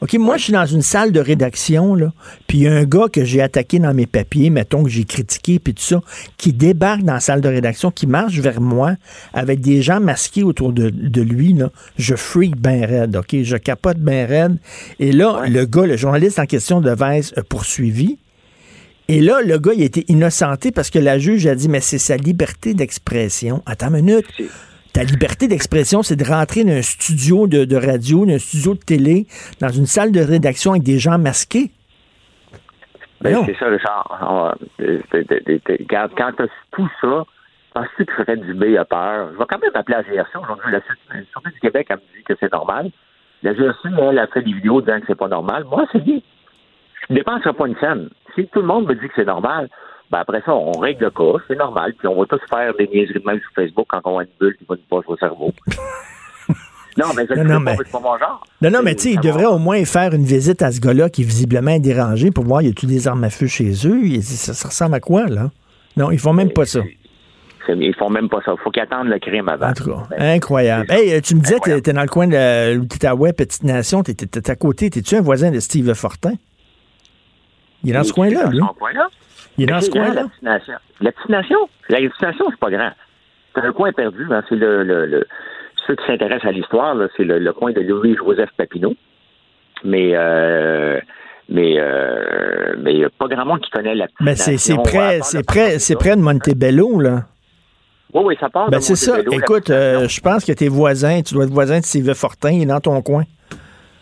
OK, 0.00 0.14
moi, 0.14 0.36
je 0.36 0.44
suis 0.44 0.52
dans 0.52 0.66
une 0.66 0.82
salle 0.82 1.10
de 1.10 1.18
rédaction, 1.18 1.96
là, 1.96 2.12
puis 2.46 2.58
il 2.58 2.64
y 2.64 2.68
a 2.68 2.72
un 2.72 2.84
gars 2.84 3.08
que 3.12 3.24
j'ai 3.24 3.42
attaqué 3.42 3.80
dans 3.80 3.92
mes 3.92 4.06
papiers, 4.06 4.48
mettons 4.48 4.84
que 4.84 4.88
j'ai 4.88 5.04
critiqué, 5.04 5.58
puis 5.58 5.74
tout 5.74 5.82
ça, 5.82 6.00
qui 6.36 6.52
débarque 6.52 7.02
dans 7.02 7.14
la 7.14 7.20
salle 7.20 7.40
de 7.40 7.48
rédaction, 7.48 7.90
qui 7.90 8.06
marche 8.06 8.38
vers 8.38 8.60
moi 8.60 8.94
avec 9.34 9.60
des 9.60 9.82
gens 9.82 9.98
masqués 9.98 10.44
autour 10.44 10.72
de, 10.72 11.20
lui, 11.20 11.52
là. 11.52 11.70
Je 11.98 12.14
freak 12.14 12.56
ben 12.56 12.84
raide, 12.84 13.16
OK? 13.16 13.42
Je 13.42 13.56
capote 13.56 13.98
ben 13.98 14.26
raide. 14.26 14.56
Et 15.00 15.10
là, 15.10 15.42
le 15.48 15.64
gars, 15.66 15.86
le 15.86 15.96
journaliste 15.96 16.38
en 16.38 16.46
question 16.46 16.80
de 16.80 16.90
a 16.90 17.42
poursuivi. 17.42 18.18
Et 19.08 19.20
là, 19.20 19.40
le 19.42 19.58
gars, 19.58 19.72
il 19.74 19.82
a 19.82 19.84
été 19.84 20.04
innocenté 20.08 20.70
parce 20.70 20.90
que 20.90 20.98
la 20.98 21.18
juge 21.18 21.46
a 21.46 21.54
dit, 21.54 21.68
mais 21.68 21.80
c'est 21.80 21.98
sa 21.98 22.16
liberté 22.16 22.74
d'expression. 22.74 23.62
Attends 23.66 23.88
une 23.94 24.04
minute 24.04 24.26
ta 24.92 25.04
liberté 25.04 25.48
d'expression, 25.48 26.02
c'est 26.02 26.16
de 26.16 26.24
rentrer 26.24 26.64
dans 26.64 26.72
un 26.72 26.82
studio 26.82 27.46
de, 27.46 27.76
radio, 27.76 28.26
dans 28.26 28.34
un 28.34 28.38
studio 28.38 28.74
de 28.74 28.80
télé, 28.80 29.26
dans 29.60 29.68
une 29.68 29.86
salle 29.86 30.12
de 30.12 30.20
rédaction 30.20 30.72
avec 30.72 30.82
des 30.82 30.98
gens 30.98 31.18
masqués. 31.18 31.70
Ben, 33.20 33.36
c'est 33.46 33.56
ça, 33.58 33.66
Richard. 33.66 34.58
Quand, 35.90 36.08
quand 36.16 36.32
tu 36.36 36.42
as 36.42 36.48
tout 36.70 36.88
ça, 37.00 37.24
penses-tu 37.74 38.04
que 38.04 38.12
ferais 38.12 38.36
du 38.36 38.54
B 38.54 38.76
à 38.78 38.84
peur? 38.84 39.30
Je 39.32 39.38
vais 39.38 39.44
quand 39.48 39.58
même 39.60 39.70
appeler 39.74 39.96
la 39.96 40.02
GRC 40.02 40.38
aujourd'hui. 40.38 40.72
La 40.72 40.80
Sûreté 40.80 41.50
du 41.52 41.60
Québec, 41.60 41.86
elle 41.90 41.96
me 41.96 42.16
dit 42.16 42.24
que 42.24 42.34
c'est 42.38 42.52
normal. 42.52 42.90
La 43.42 43.54
GRC, 43.54 43.88
elle, 43.98 44.18
a 44.18 44.26
fait 44.28 44.42
des 44.42 44.52
vidéos 44.52 44.80
disant 44.80 45.00
que 45.00 45.06
c'est 45.08 45.18
pas 45.18 45.28
normal. 45.28 45.64
Moi, 45.64 45.84
c'est 45.92 46.02
bien. 46.02 46.20
Je 47.08 47.14
ne 47.14 47.18
dépenserai 47.18 47.52
pas 47.52 47.66
une 47.66 47.76
scène. 47.78 48.08
Si 48.34 48.46
tout 48.48 48.60
le 48.60 48.66
monde 48.66 48.86
me 48.86 48.94
dit 48.94 49.08
que 49.08 49.14
c'est 49.16 49.24
normal, 49.24 49.68
ben 50.10 50.18
après 50.20 50.40
ça, 50.44 50.54
on 50.54 50.72
règle 50.72 51.04
le 51.04 51.10
cas, 51.10 51.44
c'est 51.46 51.56
normal, 51.56 51.94
puis 51.98 52.08
on 52.08 52.18
va 52.18 52.24
tous 52.26 52.40
faire 52.48 52.72
des 52.74 52.88
niaiseries 52.88 53.20
de 53.20 53.26
même 53.26 53.40
sur 53.40 53.50
Facebook 53.54 53.86
quand 53.88 54.00
on 54.04 54.18
a 54.18 54.22
une 54.22 54.28
bulle 54.40 54.56
qui 54.56 54.64
va 54.66 54.76
nous 54.76 55.00
passer 55.00 55.12
au 55.12 55.16
cerveau. 55.18 55.52
non, 56.96 57.06
mais 57.14 57.26
je 57.28 57.34
non, 57.34 57.60
mais... 57.60 57.76
pas 57.76 58.00
mon 58.00 58.16
genre. 58.16 58.42
Non, 58.62 58.70
non, 58.70 58.80
mais 58.82 58.94
tu 58.94 59.02
sais, 59.02 59.10
il 59.12 59.20
devrait 59.20 59.46
au 59.46 59.58
moins 59.58 59.84
faire 59.84 60.14
une 60.14 60.24
visite 60.24 60.62
à 60.62 60.72
ce 60.72 60.80
gars-là 60.80 61.10
qui 61.10 61.22
est 61.22 61.26
visiblement 61.26 61.78
dérangé 61.78 62.30
pour 62.30 62.44
voir 62.44 62.62
y 62.62 62.68
a-t-il 62.68 62.88
des 62.88 63.06
armes 63.06 63.24
à 63.24 63.30
feu 63.30 63.46
chez 63.46 63.72
eux? 63.86 64.20
Ça, 64.22 64.68
ressemble 64.68 64.94
à 64.94 65.00
quoi, 65.00 65.26
là? 65.26 65.50
Non, 65.96 66.10
ils 66.10 66.18
font 66.18 66.32
même 66.32 66.52
pas 66.52 66.64
ça. 66.64 66.80
Ils 67.68 67.94
font 67.96 68.08
même 68.08 68.30
pas 68.30 68.40
ça. 68.46 68.54
Il 68.56 68.62
faut 68.62 68.70
qu'ils 68.70 68.82
attendent 68.82 69.08
le 69.08 69.18
crime 69.18 69.46
avant. 69.50 69.68
En 69.68 69.72
tout 69.74 69.84
cas, 69.84 70.04
ben, 70.08 70.36
incroyable. 70.36 70.86
Hey, 70.90 71.20
tu 71.20 71.34
me 71.34 71.40
disais 71.40 71.58
tu 71.62 71.70
étais 71.70 71.92
dans 71.92 72.00
le 72.00 72.08
coin 72.08 72.26
de 72.26 72.74
l'Outaouais, 72.74 73.34
Petite 73.34 73.64
Nation. 73.64 74.02
Tu 74.02 74.12
étais 74.12 74.50
à 74.50 74.56
côté. 74.56 74.88
T'es-tu 74.88 75.16
un 75.16 75.20
voisin 75.20 75.50
de 75.50 75.60
Steve 75.60 75.92
Fortin? 75.92 76.32
Il 77.84 77.90
est 77.90 77.92
dans 77.92 78.04
ce 78.04 78.12
coin-là, 78.14 78.46
lui. 78.46 78.58
Dans 78.58 78.72
ce 78.72 78.78
coin-là? 78.78 79.08
Il 79.58 79.64
est 79.64 79.66
dans 79.66 79.80
ce 79.80 79.90
coin-là? 79.90 80.24
La 80.42 81.10
destination. 81.10 81.68
La 81.88 82.00
destination, 82.00 82.46
c'est 82.50 82.60
pas 82.60 82.70
grand. 82.70 82.90
C'est 83.54 83.60
un 83.62 83.72
coin 83.72 83.92
perdu. 83.92 84.26
Hein. 84.30 84.42
C'est 84.48 84.54
le, 84.54 84.84
le, 84.84 85.26
ceux 85.86 85.96
qui 85.96 86.06
s'intéressent 86.06 86.48
à 86.48 86.52
l'histoire, 86.52 86.96
c'est 87.16 87.24
le, 87.24 87.52
coin 87.52 87.72
de 87.72 87.80
Louis-Joseph 87.80 88.50
Papineau. 88.56 88.94
Mais 89.84 90.12
euh, 90.14 91.00
mais 91.48 91.76
euh, 91.78 92.74
mais 92.78 92.92
il 92.92 92.98
n'y 92.98 93.04
a 93.04 93.10
pas 93.10 93.28
grand 93.28 93.46
monde 93.46 93.60
qui 93.60 93.70
connaît 93.70 93.94
la 93.94 94.06
Mais 94.20 94.34
c'est 94.34 94.76
près, 94.82 95.20
c'est 95.22 95.44
près, 95.44 95.78
c'est 95.78 95.96
près 95.96 96.16
de 96.16 96.20
Montebello, 96.20 97.00
là. 97.00 97.24
Oui, 98.14 98.22
oui, 98.24 98.36
ça 98.40 98.48
part. 98.48 98.70
Ben 98.70 98.80
c'est 98.80 98.96
ça. 98.96 99.18
Écoute, 99.30 99.70
euh, 99.70 100.08
je 100.08 100.20
pense 100.20 100.44
que 100.44 100.52
tes 100.52 100.68
voisins, 100.68 101.20
tu 101.22 101.34
dois 101.34 101.44
être 101.44 101.50
voisin 101.50 101.80
de 101.80 101.84
Sylvain 101.84 102.14
Fortin, 102.14 102.50
il 102.50 102.62
est 102.62 102.66
dans 102.66 102.80
ton 102.80 103.00
coin. 103.02 103.24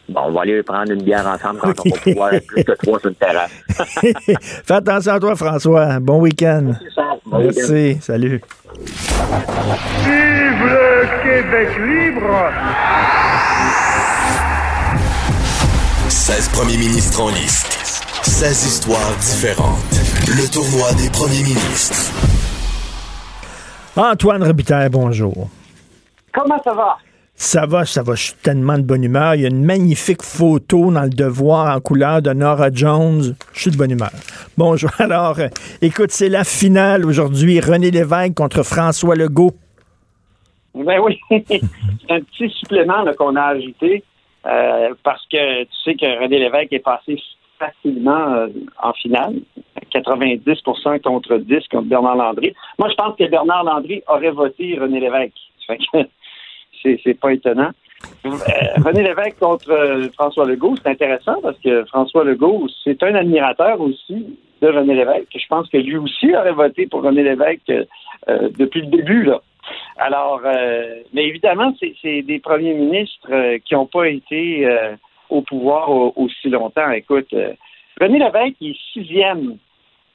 Bon, 0.08 0.20
on 0.26 0.32
va 0.32 0.42
aller 0.42 0.62
prendre 0.62 0.92
une 0.92 1.02
bière 1.02 1.26
ensemble 1.26 1.58
quand 1.60 1.72
on 1.84 1.90
va 1.90 2.00
pouvoir 2.00 2.32
être 2.34 2.46
plus 2.46 2.64
que 2.64 2.72
trois 2.72 3.00
sur 3.00 3.08
une 3.08 3.14
terrasse. 3.16 3.50
Fais 4.64 4.74
attention 4.74 5.12
à 5.12 5.20
toi, 5.20 5.34
François. 5.34 5.98
Bon 6.00 6.20
week-end. 6.20 6.72
Merci. 7.32 7.98
Salut. 8.00 8.40
Vive 10.04 10.64
le 10.64 11.22
Québec 11.22 11.68
libre! 11.78 12.50
16 16.08 16.48
premiers 16.50 16.76
ministres 16.76 17.20
en 17.20 17.28
liste. 17.28 17.72
16 18.22 18.66
histoires 18.66 19.16
différentes. 19.20 19.78
Le 20.28 20.48
tournoi 20.52 20.92
des 20.94 21.10
premiers 21.10 21.42
ministres. 21.42 22.12
Antoine 23.96 24.42
Robitaille, 24.42 24.88
bonjour. 24.88 25.48
Comment 26.32 26.62
ça 26.62 26.74
va? 26.74 26.98
Ça 27.38 27.66
va, 27.66 27.84
ça 27.84 28.02
va, 28.02 28.14
je 28.14 28.24
suis 28.24 28.34
tellement 28.42 28.78
de 28.78 28.82
bonne 28.82 29.04
humeur. 29.04 29.34
Il 29.34 29.42
y 29.42 29.44
a 29.44 29.48
une 29.48 29.62
magnifique 29.62 30.22
photo 30.22 30.90
dans 30.90 31.02
le 31.02 31.10
devoir 31.10 31.76
en 31.76 31.80
couleur 31.80 32.22
de 32.22 32.32
Nora 32.32 32.70
Jones. 32.72 33.36
Je 33.52 33.60
suis 33.60 33.70
de 33.70 33.76
bonne 33.76 33.90
humeur. 33.90 34.10
Bonjour. 34.56 34.90
Alors, 34.98 35.38
euh, 35.38 35.48
écoute, 35.82 36.12
c'est 36.12 36.30
la 36.30 36.44
finale 36.44 37.04
aujourd'hui. 37.04 37.60
René 37.60 37.90
Lévesque 37.90 38.34
contre 38.34 38.62
François 38.62 39.14
Legault. 39.16 39.52
Ben 40.74 40.98
oui, 41.00 41.20
c'est 41.30 41.60
un 42.08 42.20
petit 42.20 42.48
supplément 42.58 43.04
qu'on 43.18 43.36
a 43.36 43.44
ajouté 43.48 44.02
euh, 44.46 44.94
parce 45.02 45.24
que 45.30 45.64
tu 45.64 45.76
sais 45.84 45.94
que 45.94 46.22
René 46.22 46.38
Lévesque 46.38 46.72
est 46.72 46.78
passé 46.78 47.20
facilement 47.58 48.32
euh, 48.32 48.48
en 48.82 48.94
finale. 48.94 49.34
90% 49.94 51.02
contre 51.02 51.36
10 51.36 51.68
contre 51.70 51.88
Bernard 51.88 52.16
Landry. 52.16 52.54
Moi, 52.78 52.88
je 52.88 52.94
pense 52.94 53.14
que 53.16 53.28
Bernard 53.28 53.64
Landry 53.64 54.02
aurait 54.08 54.30
voté 54.30 54.78
René 54.78 55.00
Lévesque. 55.00 55.34
C'est 56.82 57.20
pas 57.20 57.32
étonnant. 57.32 57.70
Euh, 58.24 58.30
René 58.84 59.02
Lévesque 59.02 59.38
contre 59.38 59.70
euh, 59.70 60.08
François 60.14 60.46
Legault, 60.46 60.74
c'est 60.76 60.90
intéressant 60.90 61.40
parce 61.42 61.58
que 61.58 61.84
François 61.86 62.24
Legault, 62.24 62.66
c'est 62.84 63.02
un 63.02 63.14
admirateur 63.14 63.80
aussi 63.80 64.38
de 64.60 64.68
René 64.68 64.94
Lévesque. 64.94 65.36
Je 65.36 65.46
pense 65.48 65.68
que 65.68 65.76
lui 65.76 65.96
aussi 65.96 66.34
aurait 66.34 66.52
voté 66.52 66.86
pour 66.86 67.02
René 67.02 67.22
Lévesque 67.22 67.70
euh, 67.70 68.48
depuis 68.58 68.82
le 68.82 68.88
début. 68.88 69.24
Là. 69.24 69.40
Alors, 69.98 70.42
mais 71.12 71.24
évidemment, 71.26 71.74
c'est 71.80 72.22
des 72.22 72.38
premiers 72.38 72.74
ministres 72.74 73.56
qui 73.64 73.74
n'ont 73.74 73.86
pas 73.86 74.08
été 74.08 74.68
au 75.28 75.42
pouvoir 75.42 75.90
aussi 76.16 76.48
longtemps. 76.50 76.90
Écoute, 76.92 77.34
René 78.00 78.18
Lévesque 78.18 78.62
est 78.62 78.76
sixième 78.92 79.56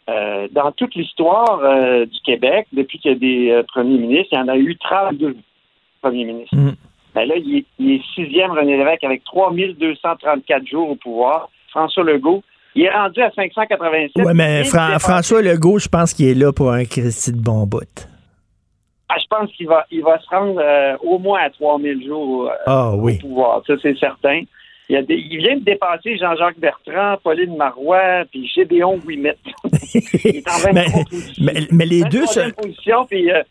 dans 0.07 0.71
toute 0.71 0.95
l'histoire 0.95 2.05
du 2.05 2.19
Québec 2.21 2.67
depuis 2.71 2.99
qu'il 2.99 3.11
y 3.11 3.15
a 3.15 3.17
des 3.17 3.63
premiers 3.67 3.97
ministres. 3.97 4.29
Il 4.31 4.37
y 4.37 4.41
en 4.41 4.47
a 4.47 4.55
eu 4.55 4.77
32 4.77 5.35
premier 6.01 6.25
ministre. 6.25 6.55
Mm. 6.55 6.73
Ben 7.13 7.27
là, 7.27 7.35
il 7.37 7.65
est, 7.79 8.01
sixième 8.15 8.51
René 8.51 8.77
Lévesque 8.77 9.03
avec 9.03 9.23
3234 9.25 10.65
jours 10.65 10.91
au 10.91 10.95
pouvoir. 10.95 11.49
François 11.69 12.03
Legault, 12.03 12.43
il 12.75 12.83
est 12.83 12.89
rendu 12.89 13.21
à 13.21 13.31
587. 13.31 14.11
Oui, 14.15 14.33
mais 14.33 14.63
François 14.63 15.41
Legault, 15.41 15.79
je 15.79 15.89
pense 15.89 16.13
qu'il 16.13 16.27
est 16.27 16.33
là 16.33 16.53
pour 16.53 16.71
un 16.71 16.85
Christy 16.85 17.33
de 17.33 17.41
bon 17.41 17.65
bout. 17.65 18.07
Ah, 19.09 19.17
je 19.19 19.27
pense 19.29 19.51
qu'il 19.51 19.67
va, 19.67 19.85
il 19.91 20.01
va 20.03 20.17
se 20.19 20.29
rendre 20.29 20.61
euh, 20.61 20.95
au 21.03 21.19
moins 21.19 21.41
à 21.41 21.49
3000 21.49 22.05
jours 22.05 22.47
euh, 22.47 22.55
ah, 22.65 22.91
au 22.91 23.09
pouvoir. 23.19 23.61
Ça, 23.67 23.73
c'est 23.81 23.97
certain. 23.97 24.43
Il, 24.87 24.95
a 24.95 25.01
il, 25.09 25.37
vient 25.37 25.57
de 25.57 25.63
dépasser 25.63 26.17
Jean-Jacques 26.17 26.59
Bertrand, 26.59 27.17
Pauline 27.21 27.57
Marois, 27.57 28.23
puis 28.31 28.49
Gédéon 28.55 28.99
Ouimet. 29.05 29.35
il 30.23 30.37
est 30.37 30.49
en 30.49 30.73
mais, 30.73 30.85
mais, 31.41 31.53
mais, 31.71 31.85
les 31.85 32.03
deux... 32.03 32.23
Position, 32.55 33.05
puis, 33.05 33.29
euh, 33.31 33.41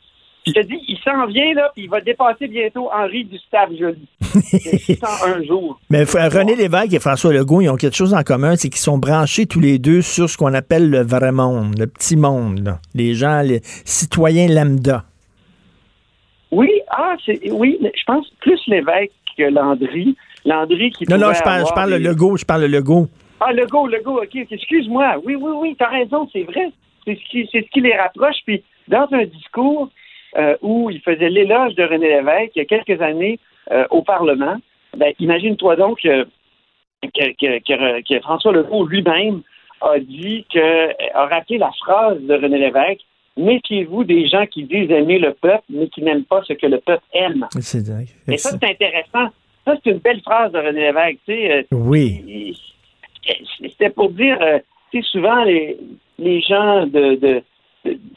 je 0.47 0.53
te 0.53 0.61
dis, 0.61 0.81
il 0.89 0.99
s'en 0.99 1.27
vient, 1.27 1.53
là, 1.55 1.71
puis 1.75 1.85
il 1.85 1.91
va 1.91 2.01
dépasser 2.01 2.49
bientôt 2.49 2.89
Henri 2.93 3.25
Gustave 3.25 3.71
Joly. 3.79 4.07
601 4.23 5.45
jours. 5.45 5.79
Mais 5.91 6.05
René 6.05 6.57
Lévesque 6.57 6.95
et 6.95 6.99
François 6.99 7.33
Legault, 7.33 7.61
ils 7.61 7.69
ont 7.69 7.77
quelque 7.77 7.97
chose 7.97 8.15
en 8.15 8.23
commun, 8.23 8.57
c'est 8.57 8.69
qu'ils 8.69 8.81
sont 8.81 8.99
branchés 8.99 9.47
tous 9.47 9.61
les 9.61 9.79
deux 9.79 10.01
sur 10.03 10.31
ce 10.31 10.39
qu'on 10.39 10.55
appelle 10.55 10.89
le 10.89 11.03
vrai 11.03 11.33
monde, 11.33 11.79
le 11.79 11.87
petit 11.87 12.17
monde, 12.17 12.79
les 12.95 13.15
gens, 13.15 13.43
les 13.43 13.61
citoyens 13.85 14.49
lambda. 14.49 15.05
Oui, 16.51 16.71
ah, 16.89 17.17
c'est, 17.25 17.51
oui, 17.53 17.79
je 17.83 18.05
pense 18.07 18.29
plus 18.41 18.61
Lévesque 18.67 19.13
que 19.37 19.45
Landry. 19.45 20.17
Landry 20.45 20.91
qui 20.91 21.05
Non, 21.09 21.19
non, 21.19 21.33
je 21.33 21.43
parle, 21.43 21.67
je 21.67 21.73
parle 21.73 21.91
le 21.91 21.99
Legault, 21.99 22.37
je 22.37 22.45
parle 22.45 22.63
le 22.63 22.67
Legault. 22.69 23.09
Ah, 23.41 23.53
Legault, 23.53 23.87
Legault, 23.87 24.23
OK, 24.23 24.35
excuse-moi. 24.51 25.17
Oui, 25.25 25.35
oui, 25.35 25.53
oui, 25.57 25.77
t'as 25.79 25.89
raison, 25.89 26.29
c'est 26.33 26.43
vrai. 26.43 26.71
C'est 27.05 27.15
ce 27.15 27.31
qui, 27.31 27.49
c'est 27.53 27.63
ce 27.63 27.71
qui 27.71 27.81
les 27.81 27.97
rapproche. 27.97 28.37
Puis, 28.45 28.63
dans 28.89 29.07
un 29.13 29.25
discours, 29.25 29.91
euh, 30.37 30.57
où 30.63 30.91
il 30.91 31.01
faisait 31.01 31.29
l'éloge 31.29 31.75
de 31.75 31.83
René 31.83 32.09
Lévesque 32.09 32.53
il 32.55 32.61
y 32.61 32.63
a 32.63 32.65
quelques 32.65 33.01
années 33.03 33.39
euh, 33.71 33.87
au 33.91 34.03
Parlement. 34.03 34.57
Ben, 34.97 35.13
imagine-toi 35.19 35.77
donc 35.77 36.01
que, 36.01 36.27
que, 37.03 38.21
François 38.21 38.53
Legault 38.53 38.87
lui-même 38.87 39.43
a 39.81 39.99
dit 39.99 40.47
que 40.53 40.89
a 41.15 41.27
rappelé 41.27 41.59
la 41.59 41.71
phrase 41.81 42.21
de 42.21 42.35
René 42.35 42.59
Lévesque 42.59 43.03
Méfiez-vous 43.37 44.05
des 44.05 44.29
gens 44.29 44.45
qui 44.47 44.65
disent 44.65 44.91
aimer 44.91 45.19
le 45.19 45.33
peuple, 45.33 45.65
mais 45.71 45.89
qui 45.89 46.03
n'aiment 46.03 46.25
pas 46.25 46.43
ce 46.47 46.53
que 46.53 46.67
le 46.67 46.79
peuple 46.79 47.05
aime. 47.15 47.47
Et 47.57 48.37
ça, 48.37 48.51
c'est 48.51 48.65
intéressant. 48.65 49.33
Ça, 49.65 49.77
c'est 49.83 49.91
une 49.91 49.99
belle 49.99 50.21
phrase 50.21 50.53
de 50.53 50.59
René 50.59 50.81
Lévesque. 50.81 51.21
Tu 51.27 51.33
sais, 51.33 51.53
euh, 51.53 51.63
oui. 51.71 52.59
C'était 53.63 53.91
pour 53.91 54.11
dire, 54.11 54.37
tu 54.91 55.01
sais, 55.01 55.09
souvent, 55.11 55.45
les, 55.45 55.79
les 56.21 56.41
gens 56.41 56.87
de, 56.87 57.43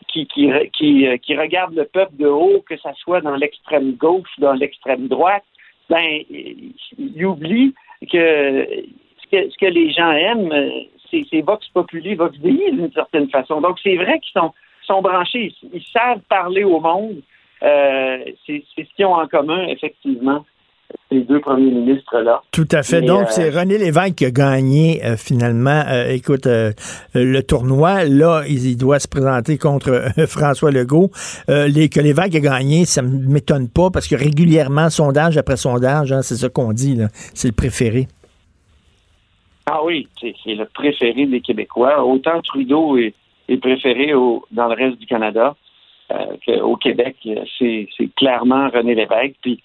qui, 0.07 0.27
qui, 0.27 0.52
qui, 0.73 1.07
euh, 1.07 1.18
qui 1.18 1.35
regarde 1.35 1.73
le 1.73 1.85
peuple 1.85 2.18
de 2.18 2.27
haut, 2.27 2.64
que 2.68 2.77
ça 2.77 2.94
soit 2.95 3.22
dans 3.22 3.35
l'extrême 3.35 3.94
gauche, 3.94 4.30
dans 4.38 4.53
l'extrême 4.53 5.07
droite, 5.07 5.44
ben, 5.90 6.22
il 6.30 7.26
oublie 7.26 7.73
que 8.11 8.68
ce, 8.68 9.27
que 9.31 9.49
ce 9.49 9.57
que 9.57 9.65
les 9.65 9.91
gens 9.91 10.11
aiment, 10.11 10.53
c'est 11.10 11.41
Vox 11.41 11.68
Populi, 11.69 12.15
Vox 12.15 12.38
Dei 12.40 12.72
d'une 12.72 12.91
certaine 12.91 13.30
façon. 13.30 13.61
Donc, 13.61 13.80
c'est 13.84 13.95
vrai 13.95 14.19
qu'ils 14.19 14.40
sont, 14.40 14.53
sont 14.84 15.02
branchés, 15.02 15.53
ils, 15.72 15.84
savent 15.94 16.22
parler 16.30 16.64
au 16.64 16.80
monde. 16.80 17.22
Euh, 17.61 18.19
c'est 18.45 18.64
ce 18.76 18.81
qu'ils 18.95 19.06
ont 19.06 19.15
en 19.15 19.27
commun, 19.27 19.68
effectivement 19.68 20.45
ces 21.13 21.21
deux 21.21 21.39
premiers 21.39 21.71
ministres-là. 21.71 22.41
Tout 22.51 22.67
à 22.71 22.83
fait. 22.83 23.01
Donc, 23.01 23.27
c'est 23.29 23.53
euh, 23.53 23.59
René 23.59 23.77
Lévesque 23.77 24.15
qui 24.15 24.25
a 24.25 24.31
gagné 24.31 25.03
euh, 25.03 25.15
finalement, 25.17 25.83
euh, 25.87 26.09
écoute, 26.09 26.47
le 26.47 27.41
tournoi. 27.41 28.05
Là, 28.05 28.43
il, 28.47 28.77
doit 28.77 28.99
se 28.99 29.07
présenter 29.07 29.57
contre 29.57 30.05
François 30.27 30.71
Legault. 30.71 31.09
Les, 31.47 31.89
que 31.89 31.99
Lévesque 31.99 32.35
a 32.35 32.39
gagné, 32.39 32.85
ça 32.85 33.01
ne 33.01 33.31
m'étonne 33.31 33.69
pas 33.69 33.89
parce 33.91 34.07
que 34.07 34.15
régulièrement, 34.15 34.89
sondage 34.89 35.37
après 35.37 35.57
sondage, 35.57 36.11
hein, 36.11 36.21
c'est 36.21 36.35
ça 36.35 36.49
qu'on 36.49 36.73
dit, 36.73 36.99
c'est 37.33 37.49
le 37.49 37.53
préféré. 37.53 38.07
Ah 39.65 39.83
oui, 39.83 40.07
c'est 40.19 40.33
le 40.47 40.65
préféré 40.65 41.25
des 41.25 41.41
Québécois. 41.41 42.03
Autant 42.03 42.41
Trudeau 42.41 42.97
est, 42.97 43.13
préféré 43.61 44.13
au, 44.13 44.45
dans 44.51 44.67
le 44.67 44.75
reste 44.75 44.99
du 44.99 45.05
Canada 45.05 45.55
qu'au 46.45 46.75
Québec. 46.77 47.15
C'est 47.59 47.87
clairement 48.15 48.69
René 48.69 48.95
Lévesque. 48.95 49.35
Puis 49.41 49.61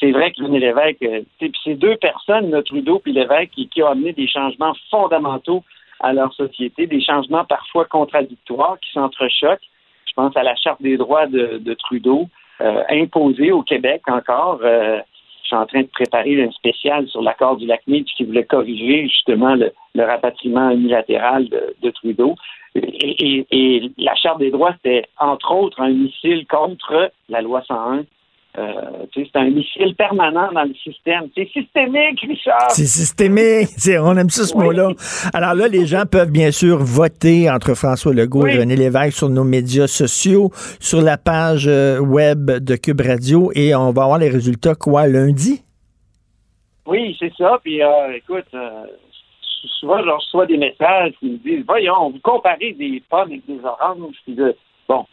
c'est 0.00 0.12
vrai 0.12 0.32
que 0.32 0.42
René 0.42 0.58
Lévesque, 0.58 1.02
euh, 1.02 1.20
c'est 1.64 1.74
deux 1.74 1.96
personnes, 1.96 2.62
Trudeau 2.64 3.02
et 3.06 3.12
Lévesque, 3.12 3.50
qui, 3.50 3.68
qui, 3.68 3.82
ont 3.82 3.88
amené 3.88 4.12
des 4.12 4.26
changements 4.26 4.72
fondamentaux 4.90 5.62
à 6.00 6.14
leur 6.14 6.32
société, 6.32 6.86
des 6.86 7.02
changements 7.02 7.44
parfois 7.44 7.84
contradictoires 7.84 8.78
qui 8.80 8.90
s'entrechoquent. 8.92 9.68
Je 10.06 10.12
pense 10.14 10.34
à 10.36 10.42
la 10.42 10.56
Charte 10.56 10.82
des 10.82 10.96
droits 10.96 11.26
de, 11.26 11.74
Trudeau, 11.74 12.28
euh, 12.60 12.82
imposée 12.88 13.52
au 13.52 13.62
Québec 13.62 14.02
encore. 14.08 14.60
Euh, 14.62 14.98
je 15.42 15.46
suis 15.48 15.56
en 15.56 15.66
train 15.66 15.82
de 15.82 15.88
préparer 15.88 16.42
un 16.42 16.50
spécial 16.52 17.06
sur 17.08 17.22
l'accord 17.22 17.56
du 17.56 17.66
lac 17.66 17.82
Mead 17.86 18.04
qui 18.04 18.24
voulait 18.24 18.44
corriger 18.44 19.02
justement 19.08 19.54
le, 19.54 19.72
rapatriement 20.02 20.70
unilatéral 20.70 21.48
de, 21.48 21.90
Trudeau. 21.90 22.36
Et, 22.74 23.46
et, 23.50 23.90
la 23.98 24.14
Charte 24.14 24.38
des 24.38 24.50
droits, 24.50 24.72
c'était 24.74 25.06
entre 25.18 25.52
autres 25.52 25.80
un 25.80 25.90
missile 25.90 26.46
contre 26.46 27.10
la 27.28 27.42
loi 27.42 27.62
101 27.66 28.04
euh, 28.58 29.06
c'est 29.14 29.36
un 29.36 29.48
missile 29.48 29.94
permanent 29.96 30.50
dans 30.52 30.64
le 30.64 30.74
système. 30.74 31.28
C'est 31.36 31.48
systémique, 31.50 32.20
Richard. 32.20 32.70
C'est 32.70 32.86
systémique. 32.86 33.68
on 34.00 34.16
aime 34.16 34.28
ça 34.28 34.44
ce 34.44 34.56
mot-là. 34.56 34.90
Alors 35.32 35.54
là, 35.54 35.68
les 35.68 35.86
gens 35.86 36.02
peuvent 36.10 36.32
bien 36.32 36.50
sûr 36.50 36.78
voter 36.78 37.48
entre 37.48 37.74
François 37.74 38.12
Legault 38.12 38.46
et 38.48 38.58
René 38.58 38.74
Lévesque 38.74 39.18
sur 39.18 39.28
nos 39.28 39.44
médias 39.44 39.86
sociaux, 39.86 40.50
sur 40.80 41.00
la 41.00 41.16
page 41.16 41.68
euh, 41.68 42.00
web 42.00 42.50
de 42.50 42.74
Cube 42.74 43.00
Radio, 43.00 43.52
et 43.54 43.74
on 43.74 43.92
va 43.92 44.02
avoir 44.02 44.18
les 44.18 44.28
résultats 44.28 44.74
quoi 44.74 45.06
lundi? 45.06 45.62
Oui, 46.86 47.16
c'est 47.20 47.32
ça. 47.38 47.60
Puis 47.62 47.80
euh, 47.80 48.16
écoute, 48.16 48.48
souvent 49.78 50.02
je 50.02 50.10
reçois 50.10 50.46
des 50.46 50.56
messages 50.56 51.12
qui 51.20 51.26
me 51.26 51.36
disent 51.36 51.64
Voyons, 51.68 52.10
vous 52.10 52.20
comparez 52.20 52.72
des 52.72 53.00
pommes 53.08 53.28
avec 53.28 53.46
des 53.46 53.60
oranges. 53.64 54.16
Puis 54.24 54.34
de... 54.34 54.56
Bon, 54.88 55.06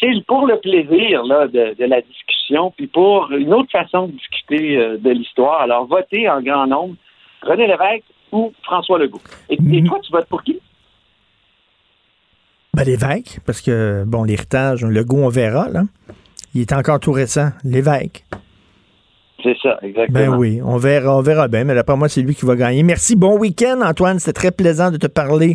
c'est 0.00 0.24
pour 0.26 0.46
le 0.46 0.58
plaisir 0.58 1.22
de, 1.24 1.84
la 1.84 2.00
discussion, 2.00 2.72
puis 2.76 2.86
pour 2.86 3.30
une 3.32 3.52
autre 3.52 3.70
façon 3.70 4.06
de 4.06 4.12
discuter 4.12 4.76
euh, 4.76 4.96
de 4.98 5.10
l'histoire. 5.10 5.62
Alors, 5.62 5.86
votez 5.86 6.28
en 6.28 6.40
grand 6.40 6.66
nombre 6.66 6.94
René 7.42 7.66
Lévesque 7.66 8.04
ou 8.32 8.52
François 8.62 8.98
Legault. 8.98 9.20
Et, 9.48 9.56
mhm. 9.60 9.86
toi, 9.86 9.98
tu 10.02 10.12
votes 10.12 10.28
pour 10.28 10.42
qui? 10.42 10.58
Ben, 12.74 12.84
l'évêque, 12.84 13.40
parce 13.44 13.60
que, 13.60 14.04
bon, 14.06 14.24
l'héritage, 14.24 14.84
Legault, 14.84 15.24
on 15.24 15.28
verra, 15.28 15.68
là. 15.68 15.82
Il 16.54 16.62
est 16.62 16.72
encore 16.72 17.00
tout 17.00 17.12
récent. 17.12 17.50
L'évêque. 17.64 18.24
C'est 19.42 19.56
ça, 19.62 19.78
exactement. 19.82 20.18
Ben 20.18 20.28
oui, 20.36 20.60
on 20.64 20.76
verra, 20.78 21.16
on 21.16 21.20
verra 21.20 21.46
bien, 21.46 21.64
mais 21.64 21.74
d'après 21.74 21.96
moi, 21.96 22.08
c'est 22.08 22.22
lui 22.22 22.34
qui 22.34 22.44
va 22.44 22.56
gagner. 22.56 22.82
Merci, 22.82 23.14
bon 23.14 23.38
week-end, 23.38 23.80
Antoine. 23.82 24.18
C'était 24.18 24.32
très 24.32 24.50
plaisant 24.50 24.90
de 24.90 24.96
te 24.96 25.06
parler 25.06 25.54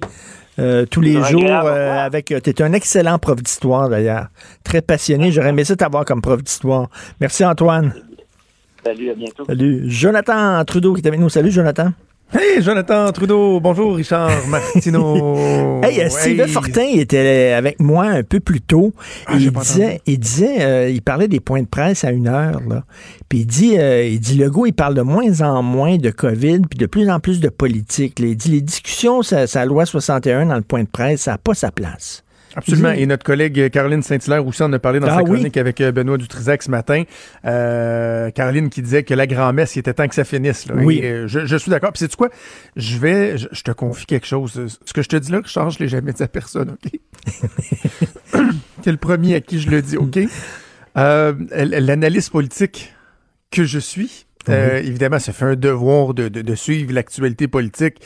euh, 0.60 0.86
tous 0.86 1.02
les 1.02 1.22
jours 1.24 1.44
euh, 1.46 2.06
avec. 2.06 2.26
Tu 2.26 2.50
es 2.50 2.62
un 2.62 2.74
excellent 2.74 3.20
prof 3.20 3.42
d'histoire, 3.42 3.90
d'ailleurs. 3.90 4.28
Très 4.64 4.82
passionné. 4.82 5.32
J'aurais 5.32 5.50
aimé 5.50 5.64
ça 5.64 5.76
t'avoir 5.76 6.06
comme 6.06 6.22
prof 6.22 6.44
d'histoire. 6.44 6.90
Merci, 7.20 7.44
Antoine. 7.46 7.94
Salut, 8.86 9.10
à 9.10 9.16
bientôt. 9.16 9.46
Salut. 9.46 9.84
Jonathan 9.88 10.64
Trudeau 10.66 10.94
qui 10.94 11.02
est 11.02 11.08
avec 11.08 11.20
nous. 11.20 11.30
Salut, 11.30 11.52
Jonathan. 11.52 11.92
Hey, 12.32 12.64
Jonathan 12.64 13.12
Trudeau. 13.12 13.60
Bonjour, 13.60 13.96
Richard 13.96 14.32
Martineau. 14.48 15.82
hey, 15.84 16.02
euh, 16.02 16.10
Sylvain 16.10 16.48
Fortin 16.48 16.84
il 16.84 17.00
était 17.02 17.54
avec 17.56 17.80
moi 17.80 18.06
un 18.06 18.24
peu 18.24 18.40
plus 18.40 18.62
tôt. 18.62 18.92
Ah, 19.28 19.34
il, 19.38 19.52
disait, 19.52 20.02
il 20.08 20.20
disait, 20.20 20.62
euh, 20.62 20.90
il 20.90 21.02
parlait 21.04 21.28
des 21.28 21.40
points 21.40 21.62
de 21.62 21.68
presse 21.68 22.04
à 22.04 22.12
une 22.12 22.28
heure, 22.28 22.62
là. 22.68 22.86
Puis 23.30 23.40
il 23.40 23.46
dit, 23.46 23.78
euh, 23.78 24.08
il 24.08 24.20
dit, 24.20 24.36
Legault, 24.36 24.66
il 24.66 24.74
parle 24.74 24.96
de 24.96 25.02
moins 25.04 25.42
en 25.42 25.62
moins 25.62 25.98
de 25.98 26.10
COVID, 26.10 26.62
puis 26.70 26.80
de 26.80 26.88
plus 26.88 27.10
en 27.10 27.20
plus 27.20 27.40
de 27.40 27.50
politique. 27.50 28.20
Il 28.20 28.36
dit, 28.36 28.50
les 28.50 28.62
discussions, 28.62 29.22
sa 29.22 29.66
loi 29.66 29.86
61 29.86 30.48
dans 30.48 30.56
le 30.56 30.62
point 30.62 30.84
de 30.84 30.90
presse, 30.90 31.22
ça 31.24 31.32
n'a 31.34 31.38
pas 31.38 31.54
sa 31.54 31.72
place. 31.72 32.23
Absolument. 32.56 32.92
Et 32.92 33.06
notre 33.06 33.24
collègue 33.24 33.70
Caroline 33.70 34.04
Saint-Hilaire 34.04 34.46
aussi 34.46 34.62
en 34.64 34.72
a 34.74 34.80
parlé 34.80 35.00
dans 35.00 35.08
ah 35.08 35.18
sa 35.18 35.24
chronique 35.24 35.58
avec 35.58 35.82
euh, 35.82 35.92
Benoît 35.92 36.18
Dutrisac 36.18 36.64
ce 36.64 36.72
matin. 36.72 37.04
Euh, 37.46 38.30
Caroline 38.32 38.70
qui 38.70 38.82
disait 38.82 39.04
que 39.04 39.14
la 39.14 39.28
grand-messe, 39.28 39.76
il 39.76 39.80
était 39.80 39.94
temps 39.94 40.08
que 40.08 40.16
ça 40.16 40.24
finisse. 40.24 40.68
Oui. 40.74 41.02
Euh, 41.04 41.28
je, 41.28 41.58
suis 41.58 41.72
d'accord. 41.72 41.92
Puis 41.92 42.00
sais-tu 42.00 42.16
quoi? 42.16 42.30
Je 42.76 42.98
vais, 42.98 43.38
je, 43.38 43.62
te 43.62 43.72
confie 43.72 44.06
quelque 44.06 44.28
chose. 44.28 44.78
Ce 44.86 44.94
que 44.94 45.02
je 45.02 45.10
te 45.10 45.16
dis 45.16 45.32
là, 45.32 45.40
Richard, 45.44 45.72
je 45.72 45.80
l'ai 45.80 45.88
jamais 45.88 46.14
dit 46.14 46.24
à 46.24 46.28
personne, 46.28 46.72
OK? 46.72 46.92
T'es 48.82 48.92
le 48.92 48.98
premier 48.98 49.36
à 49.36 49.42
qui 49.42 49.60
je 49.60 49.70
le 49.70 49.82
dis, 49.82 49.98
OK? 49.98 50.20
L'analyse 50.96 52.30
politique 52.30 52.94
que 53.52 53.64
je 53.64 53.80
suis, 53.80 54.26
évidemment, 54.48 55.20
ça 55.20 55.34
fait 55.34 55.46
un 55.46 55.56
devoir 55.56 56.14
de, 56.14 56.28
de 56.28 56.56
suivre 56.56 56.94
l'actualité 56.94 57.48
politique 57.48 58.00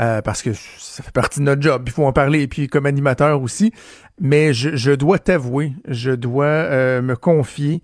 euh, 0.00 0.22
parce 0.22 0.42
que 0.42 0.50
ça 0.54 1.02
fait 1.02 1.12
partie 1.12 1.40
de 1.40 1.44
notre 1.44 1.60
job. 1.60 1.82
Il 1.86 1.92
faut 1.92 2.06
en 2.06 2.12
parler, 2.12 2.42
et 2.42 2.48
puis 2.48 2.68
comme 2.68 2.86
animateur 2.86 3.42
aussi. 3.42 3.72
Mais 4.20 4.52
je, 4.52 4.94
dois 4.94 5.18
t'avouer, 5.18 5.72
je 5.88 6.10
dois 6.10 6.44
euh, 6.46 7.00
me 7.02 7.16
confier, 7.16 7.82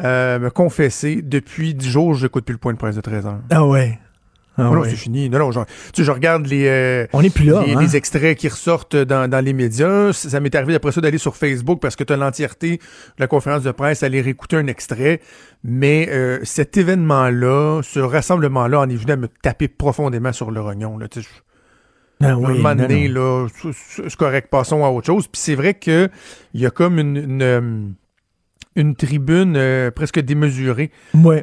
euh, 0.00 0.38
me 0.38 0.50
confesser, 0.50 1.20
depuis 1.22 1.74
10 1.74 1.88
jours, 1.88 2.14
je 2.14 2.24
n'écoute 2.24 2.44
plus 2.44 2.52
le 2.52 2.58
point 2.58 2.72
de 2.72 2.78
presse 2.78 2.96
de 2.96 3.00
13 3.00 3.26
heures. 3.26 3.40
Ah 3.50 3.66
ouais. 3.66 3.98
Ah 4.56 4.64
non, 4.64 4.84
c'est 4.84 4.90
fini. 4.96 5.28
Non, 5.28 5.38
non, 5.38 5.50
tu 5.50 5.58
sais, 5.94 6.04
je 6.04 6.10
regarde 6.10 6.46
les, 6.46 7.06
On 7.12 7.22
est 7.22 7.34
plus 7.34 7.46
là, 7.46 7.64
les, 7.66 7.74
hein? 7.74 7.88
extraits 7.88 8.38
qui 8.38 8.48
ressortent 8.48 8.96
dans, 8.96 9.28
dans 9.28 9.44
les 9.44 9.52
médias. 9.52 10.12
Ça 10.12 10.38
m'est 10.40 10.54
arrivé 10.54 10.74
après 10.74 10.92
ça 10.92 11.00
d'aller 11.00 11.18
sur 11.18 11.36
Facebook 11.36 11.80
parce 11.80 11.96
que 11.96 12.04
tu 12.04 12.12
as 12.12 12.16
l'entièreté 12.16 12.76
de 12.76 12.80
la 13.18 13.26
conférence 13.26 13.62
de 13.62 13.72
presse, 13.72 14.02
aller 14.02 14.20
réécouter 14.20 14.56
un 14.56 14.66
extrait. 14.68 15.20
Mais 15.64 16.08
cet 16.44 16.76
événement-là, 16.76 17.80
ce 17.82 17.98
rassemblement-là, 18.00 18.80
en 18.80 18.88
est 18.88 18.96
venu 18.96 19.12
à 19.12 19.16
me 19.16 19.28
taper 19.28 19.68
profondément 19.68 20.32
sur 20.32 20.50
le 20.50 20.60
rognon. 20.60 20.98
Là. 20.98 21.08
Tu 21.08 21.22
sais, 21.22 21.28
ah 22.22 22.38
oui, 22.38 22.44
un 22.46 22.54
moment 22.54 22.74
donné, 22.74 23.08
là, 23.08 23.46
c'est 23.72 24.16
correct, 24.16 24.48
passons 24.50 24.84
à 24.84 24.88
autre 24.88 25.06
chose. 25.06 25.26
Puis 25.26 25.40
c'est 25.40 25.54
vrai 25.54 25.74
qu'il 25.74 26.10
y 26.54 26.66
a 26.66 26.70
comme 26.70 26.98
une, 26.98 27.16
une, 27.16 27.94
euh, 28.78 28.92
tribune 28.94 29.54
euh, 29.56 29.90
presque 29.90 30.20
démesurée 30.20 30.90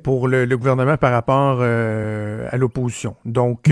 pour 0.04 0.28
le, 0.28 0.46
gouvernement 0.56 0.98
par 0.98 1.12
rapport 1.12 1.60
euh, 1.62 2.48
à 2.52 2.58
l'opposition. 2.58 3.16
Donc, 3.26 3.70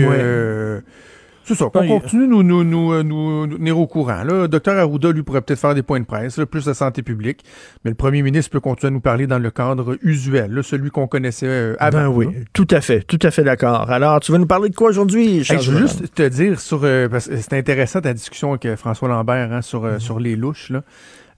c'est 1.50 1.54
ça, 1.56 1.70
qu'on 1.70 1.86
continue 1.86 2.28
nous, 2.28 2.42
nous, 2.44 2.62
nous, 2.62 2.92
euh, 2.92 3.02
nous, 3.02 3.46
tenir 3.56 3.78
au 3.78 3.86
courant. 3.86 4.22
Le 4.24 4.46
docteur 4.46 4.78
Arruda, 4.78 5.10
lui, 5.10 5.22
pourrait 5.22 5.40
peut-être 5.40 5.58
faire 5.58 5.74
des 5.74 5.82
points 5.82 5.98
de 5.98 6.04
presse, 6.04 6.38
plus 6.48 6.64
de 6.64 6.72
santé 6.72 7.02
publique, 7.02 7.44
mais 7.84 7.90
le 7.90 7.96
premier 7.96 8.22
ministre 8.22 8.52
peut 8.52 8.60
continuer 8.60 8.88
à 8.88 8.92
nous 8.92 9.00
parler 9.00 9.26
dans 9.26 9.38
le 9.38 9.50
cadre 9.50 9.96
usuel, 10.02 10.60
celui 10.62 10.90
qu'on 10.90 11.08
connaissait 11.08 11.46
euh, 11.48 11.76
avant. 11.80 12.02
Ben 12.02 12.08
oui, 12.08 12.28
tout 12.52 12.68
à 12.70 12.80
fait, 12.80 13.00
tout 13.00 13.18
à 13.22 13.32
fait 13.32 13.42
d'accord. 13.42 13.90
Alors, 13.90 14.20
tu 14.20 14.30
vas 14.32 14.38
nous 14.38 14.46
parler 14.46 14.68
de 14.68 14.76
quoi 14.76 14.90
aujourd'hui, 14.90 15.42
Je 15.42 15.54
veux 15.54 15.78
juste 15.78 16.14
te 16.14 16.28
dire 16.28 16.60
sur, 16.60 16.82
euh, 16.84 17.08
parce 17.08 17.26
que 17.26 17.36
c'est 17.36 17.54
intéressant 17.54 18.00
ta 18.00 18.14
discussion 18.14 18.52
avec 18.52 18.76
François 18.76 19.08
Lambert 19.08 19.52
hein, 19.52 19.62
sur, 19.62 19.84
mm-hmm. 19.84 19.98
sur 19.98 20.20
les 20.20 20.36
louches, 20.36 20.70
là. 20.70 20.82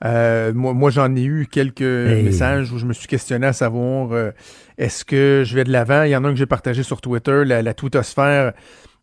Moi, 0.03 0.73
moi 0.73 0.91
j'en 0.91 1.15
ai 1.15 1.23
eu 1.25 1.47
quelques 1.51 1.83
messages 1.83 2.73
où 2.73 2.79
je 2.79 2.87
me 2.87 2.93
suis 2.93 3.09
questionné 3.09 3.47
à 3.47 3.53
savoir 3.53 4.33
est-ce 4.79 5.05
que 5.05 5.43
je 5.47 5.55
vais 5.55 5.65
de 5.65 5.71
l'avant? 5.71 6.03
Il 6.03 6.11
y 6.11 6.17
en 6.17 6.25
a 6.25 6.29
un 6.29 6.33
que 6.33 6.39
j'ai 6.39 6.47
partagé 6.47 6.83
sur 6.83 7.01
Twitter, 7.01 7.45
la, 7.45 7.63
la 7.63 7.75
twittosphère 7.75 8.53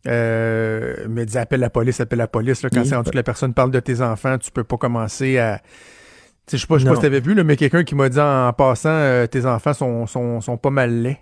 euh, 0.08 1.08
me 1.08 1.26
dit 1.26 1.38
appelle 1.38 1.60
la 1.60 1.70
police, 1.70 2.00
appelle 2.00 2.20
la 2.20 2.28
police. 2.28 2.64
Là, 2.64 2.70
quand 2.70 2.86
c'est 2.86 2.96
rendu 2.96 3.12
que 3.12 3.16
la 3.16 3.24
personne 3.24 3.54
parle 3.54 3.72
de 3.72 3.80
tes 3.80 4.02
enfants, 4.02 4.38
tu 4.38 4.52
peux 4.52 4.64
pas 4.64 4.78
commencer 4.78 5.38
à. 5.38 5.62
Je 6.52 6.58
sais 6.58 6.66
pas, 6.66 6.80
sais 6.80 6.86
pas 6.86 6.96
si 6.96 7.02
t'avais 7.02 7.20
vu, 7.20 7.36
là, 7.36 7.44
mais 7.44 7.56
quelqu'un 7.58 7.84
qui 7.84 7.94
m'a 7.94 8.10
dit 8.10 8.20
en, 8.20 8.52
passant 8.54 8.90
euh, 8.90 9.28
tes 9.28 9.46
enfants 9.46 9.74
sont, 9.74 10.08
sont, 10.08 10.42
sont 10.42 10.58
pas 10.58 10.72
mal 10.72 11.04
laids 11.04 11.20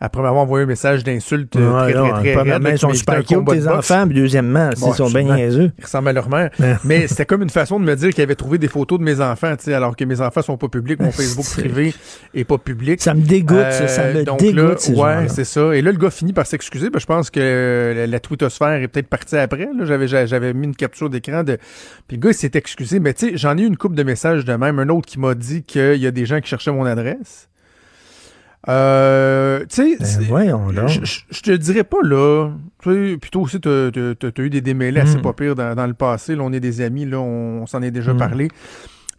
après 0.00 0.22
m'avoir 0.22 0.42
envoyé 0.42 0.64
un 0.64 0.66
message 0.66 1.04
d'insulte 1.04 1.54
euh, 1.56 1.70
très, 1.84 1.92
très, 1.92 2.10
très, 2.10 2.32
Premièrement, 2.34 2.68
ils 2.68 2.78
sont 2.78 2.92
super 2.92 3.24
cute, 3.24 3.46
tes 3.46 3.68
enfants, 3.68 4.06
puis 4.06 4.16
deuxièmement, 4.16 4.70
ils 4.70 4.94
sont 4.94 5.08
bien 5.08 5.22
niaiseux. 5.22 5.72
Ils 5.78 5.84
ressemblent 5.84 6.08
à 6.08 6.12
leur 6.12 6.28
mère. 6.28 6.50
Mais 6.84 7.06
c'était 7.06 7.26
comme 7.26 7.42
une 7.42 7.50
façon 7.50 7.78
de 7.78 7.84
me 7.84 7.94
dire 7.94 8.10
qu'il 8.10 8.22
avait 8.22 8.34
trouvé 8.34 8.58
des 8.58 8.68
photos 8.68 8.98
de 8.98 9.04
mes 9.04 9.20
enfants, 9.20 9.54
tu 9.56 9.64
sais, 9.64 9.74
alors 9.74 9.96
que 9.96 10.04
mes 10.04 10.20
enfants 10.20 10.42
sont 10.42 10.56
pas 10.56 10.68
publics, 10.68 11.00
mon 11.00 11.10
Facebook 11.12 11.46
privé 11.46 11.94
est 12.34 12.44
pas 12.44 12.58
public. 12.58 13.00
Ça 13.00 13.14
me 13.14 13.22
dégoûte, 13.22 13.70
ça, 13.70 14.12
me 14.12 14.24
donc 14.24 14.40
dégoûte. 14.40 14.88
Là, 14.88 15.20
ouais, 15.22 15.28
c'est 15.28 15.44
ça. 15.44 15.74
Et 15.74 15.80
là, 15.80 15.92
le 15.92 15.98
gars 15.98 16.10
finit 16.10 16.32
par 16.32 16.46
s'excuser, 16.46 16.90
ben, 16.90 16.98
je 16.98 17.06
pense 17.06 17.30
que 17.30 18.06
la, 18.08 18.20
twittosphère 18.20 18.82
est 18.82 18.88
peut-être 18.88 19.08
partie 19.08 19.36
après, 19.36 19.68
J'avais, 19.82 20.08
j'avais 20.08 20.54
mis 20.54 20.66
une 20.66 20.76
capture 20.76 21.10
d'écran 21.10 21.44
de, 21.44 21.58
puis 22.08 22.16
le 22.16 22.22
gars, 22.22 22.30
il 22.30 22.34
s'est 22.34 22.52
excusé. 22.54 23.00
Mais 23.00 23.14
tu 23.14 23.30
sais, 23.30 23.36
j'en 23.36 23.56
ai 23.56 23.62
eu 23.62 23.66
une 23.66 23.76
coupe 23.76 23.94
de 23.94 24.02
messages 24.02 24.44
de 24.44 24.54
même. 24.54 24.78
Un 24.78 24.88
autre 24.88 25.06
qui 25.06 25.18
m'a 25.18 25.34
dit 25.34 25.62
qu'il 25.62 25.96
y 25.96 26.06
a 26.06 26.10
des 26.10 26.26
gens 26.26 26.40
qui 26.40 26.48
cherchaient 26.48 26.72
mon 26.72 26.84
adresse. 26.84 27.48
Euh, 28.68 29.60
tu 29.68 29.98
sais, 29.98 30.26
ben 30.30 30.86
je 30.86 31.40
te 31.42 31.50
dirais 31.52 31.84
pas 31.84 32.02
là. 32.02 32.50
Plutôt 32.80 33.42
aussi, 33.42 33.60
tu 33.60 33.68
as, 33.68 34.38
eu 34.38 34.50
des 34.50 34.60
démêlés 34.60 35.00
assez 35.00 35.18
hmm. 35.18 35.22
pas 35.22 35.32
pires 35.32 35.54
dans, 35.54 35.86
le 35.86 35.94
passé. 35.94 36.34
Là, 36.34 36.42
on 36.42 36.52
est 36.52 36.60
des 36.60 36.80
amis, 36.80 37.04
là, 37.04 37.20
on, 37.20 37.66
s'en 37.66 37.82
est 37.82 37.90
déjà 37.90 38.14
hmm. 38.14 38.18
parlé. 38.18 38.48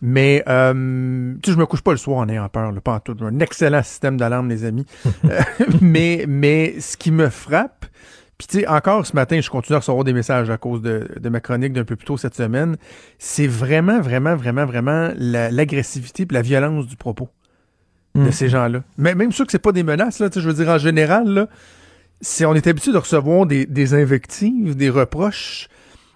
Mais 0.01 0.43
euh, 0.47 1.33
tu 1.41 1.49
sais, 1.49 1.53
je 1.53 1.59
me 1.59 1.65
couche 1.65 1.81
pas 1.81 1.91
le 1.91 1.97
soir 1.97 2.17
en 2.17 2.27
ayant 2.27 2.49
peur, 2.49 2.71
là, 2.71 2.81
pas 2.81 2.95
en 2.95 2.99
tout. 2.99 3.15
Un 3.21 3.39
excellent 3.39 3.81
système 3.81 4.17
d'alarme, 4.17 4.49
les 4.49 4.65
amis. 4.65 4.85
Euh, 5.25 5.41
mais, 5.81 6.25
mais 6.27 6.79
ce 6.79 6.97
qui 6.97 7.09
me 7.09 7.29
frappe, 7.29 7.85
puis 8.37 8.47
tu 8.47 8.59
sais, 8.59 8.67
encore 8.67 9.05
ce 9.05 9.15
matin, 9.15 9.39
je 9.41 9.49
continue 9.49 9.75
à 9.75 9.79
recevoir 9.79 10.03
des 10.03 10.13
messages 10.13 10.49
à 10.49 10.57
cause 10.57 10.81
de, 10.81 11.07
ma 11.29 11.39
chronique 11.39 11.73
d'un 11.73 11.83
peu 11.83 11.95
plus 11.95 12.05
tôt 12.05 12.17
cette 12.17 12.35
semaine. 12.35 12.75
C'est 13.17 13.47
vraiment, 13.47 14.01
vraiment, 14.01 14.35
vraiment, 14.35 14.65
vraiment 14.65 15.09
l'agressivité 15.15 16.23
et 16.23 16.33
la 16.33 16.41
violence 16.41 16.85
du 16.85 16.95
propos 16.95 17.29
de 18.15 18.21
hmm. 18.21 18.31
ces 18.31 18.49
gens-là. 18.49 18.83
Mais 18.97 19.13
même 19.13 19.31
sûr 19.31 19.45
que 19.45 19.51
c'est 19.51 19.59
pas 19.59 19.73
des 19.73 19.83
menaces, 19.83 20.19
là, 20.19 20.29
je 20.33 20.39
veux 20.39 20.53
dire, 20.53 20.69
en 20.69 20.77
général, 20.77 21.27
là, 21.27 21.47
on 22.41 22.55
est 22.55 22.67
habitué 22.67 22.91
de 22.91 22.97
recevoir 22.97 23.45
des, 23.45 23.93
invectives, 23.93 24.75
des 24.75 24.89
reproches, 24.89 25.67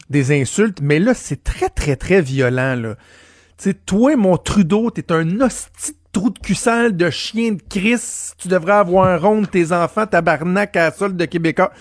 des 0.10 0.40
insultes, 0.40 0.80
mais 0.82 1.00
là, 1.00 1.14
c'est 1.14 1.44
très, 1.44 1.70
très, 1.70 1.96
très 1.96 2.22
violent, 2.22 2.76
là. 2.76 2.96
Tu 3.58 3.72
sais, 3.72 3.74
toi, 3.74 4.16
mon 4.16 4.38
Trudeau, 4.38 4.90
t'es 4.90 5.12
un 5.12 5.42
hostie 5.42 5.94
trou 6.14 6.30
de 6.30 6.40
cul 6.40 6.56
de 6.94 7.10
chien 7.10 7.52
de 7.52 7.62
Chris, 7.70 8.32
tu 8.38 8.48
devrais 8.48 8.74
avoir 8.74 9.22
ronde 9.22 9.52
tes 9.52 9.74
enfants, 9.74 10.08
tabarnak 10.08 10.76
à 10.78 10.86
la 10.86 10.92
solde 10.92 11.18
de 11.18 11.26
Québécois. 11.26 11.72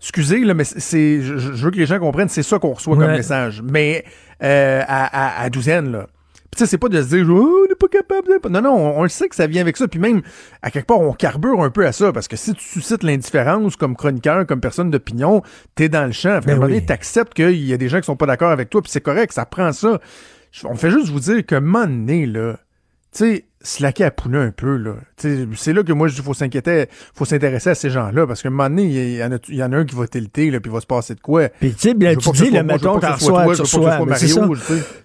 Excusez, 0.00 0.40
là, 0.40 0.52
mais 0.52 0.64
c'est, 0.64 1.22
je, 1.22 1.32
veux 1.32 1.70
que 1.70 1.78
les 1.78 1.86
gens 1.86 1.98
comprennent, 1.98 2.28
c'est 2.28 2.42
ça 2.42 2.58
qu'on 2.58 2.72
reçoit 2.72 2.96
comme 2.96 3.06
message. 3.06 3.62
Mais 3.62 4.04
euh, 4.42 4.82
à, 4.86 5.40
à, 5.40 5.42
à 5.42 5.48
douzaine, 5.48 5.90
là 5.90 6.06
tu 6.54 6.58
sais, 6.58 6.66
c'est 6.66 6.78
pas 6.78 6.90
de 6.90 7.00
se 7.00 7.08
dire, 7.08 7.26
oh, 7.30 7.62
on 7.64 7.68
n'est 7.68 7.74
pas 7.74 7.88
capable 7.88 8.28
de... 8.28 8.48
Non, 8.50 8.60
non, 8.60 8.98
on, 8.98 9.02
le 9.02 9.08
sait 9.08 9.26
que 9.28 9.34
ça 9.34 9.46
vient 9.46 9.62
avec 9.62 9.78
ça. 9.78 9.88
Puis 9.88 9.98
même, 9.98 10.20
à 10.60 10.70
quelque 10.70 10.86
part, 10.86 11.00
on 11.00 11.14
carbure 11.14 11.62
un 11.62 11.70
peu 11.70 11.86
à 11.86 11.92
ça. 11.92 12.12
Parce 12.12 12.28
que 12.28 12.36
si 12.36 12.52
tu 12.52 12.62
suscites 12.62 13.02
l'indifférence 13.02 13.76
comme 13.76 13.96
chroniqueur, 13.96 14.46
comme 14.46 14.60
personne 14.60 14.90
d'opinion, 14.90 15.42
t'es 15.74 15.88
dans 15.88 16.04
le 16.04 16.12
champ. 16.12 16.40
Ben 16.44 16.62
oui. 16.62 16.84
t'acceptes 16.84 17.32
qu'il 17.32 17.64
y 17.64 17.72
a 17.72 17.78
des 17.78 17.88
gens 17.88 18.00
qui 18.00 18.06
sont 18.06 18.16
pas 18.16 18.26
d'accord 18.26 18.50
avec 18.50 18.68
toi. 18.68 18.82
Puis 18.82 18.90
c'est 18.92 19.00
correct, 19.00 19.32
ça 19.32 19.46
prend 19.46 19.72
ça. 19.72 19.98
On 20.64 20.74
fait 20.74 20.90
juste 20.90 21.08
vous 21.08 21.20
dire 21.20 21.46
que, 21.46 21.54
un 21.54 21.60
moment 21.60 21.86
donné, 21.86 22.26
là, 22.26 22.58
tu 23.12 23.18
sais, 23.18 23.44
slacker 23.62 24.04
à 24.04 24.10
poulet 24.10 24.38
un 24.38 24.50
peu, 24.50 24.76
là. 24.76 24.94
C'est 25.16 25.72
là 25.72 25.82
que 25.82 25.92
moi, 25.92 26.08
je 26.08 26.14
dis, 26.14 26.22
faut 26.22 26.34
s'inquiéter, 26.34 26.86
faut 27.14 27.24
s'intéresser 27.24 27.70
à 27.70 27.74
ces 27.74 27.90
gens-là, 27.90 28.26
parce 28.26 28.42
qu'à 28.42 28.48
un 28.48 28.52
moment 28.52 28.68
donné, 28.68 28.84
il 28.84 29.16
y, 29.16 29.24
en 29.24 29.32
a, 29.32 29.36
il 29.48 29.56
y 29.56 29.62
en 29.62 29.72
a 29.72 29.76
un 29.76 29.84
qui 29.84 29.94
va 29.94 30.06
tilter, 30.06 30.50
là, 30.50 30.60
puis 30.60 30.70
il 30.70 30.74
va 30.74 30.80
se 30.80 30.86
passer 30.86 31.14
de 31.14 31.20
quoi. 31.20 31.48
Puis, 31.60 31.72
tu 31.74 31.90
sais, 31.90 31.94
tu 31.94 32.30
dis, 32.32 32.50
le 32.50 32.62
mettons, 32.62 32.98
t'en 32.98 33.14
reçois, 33.14 33.54
tu 33.54 33.62
reçois, 33.62 33.98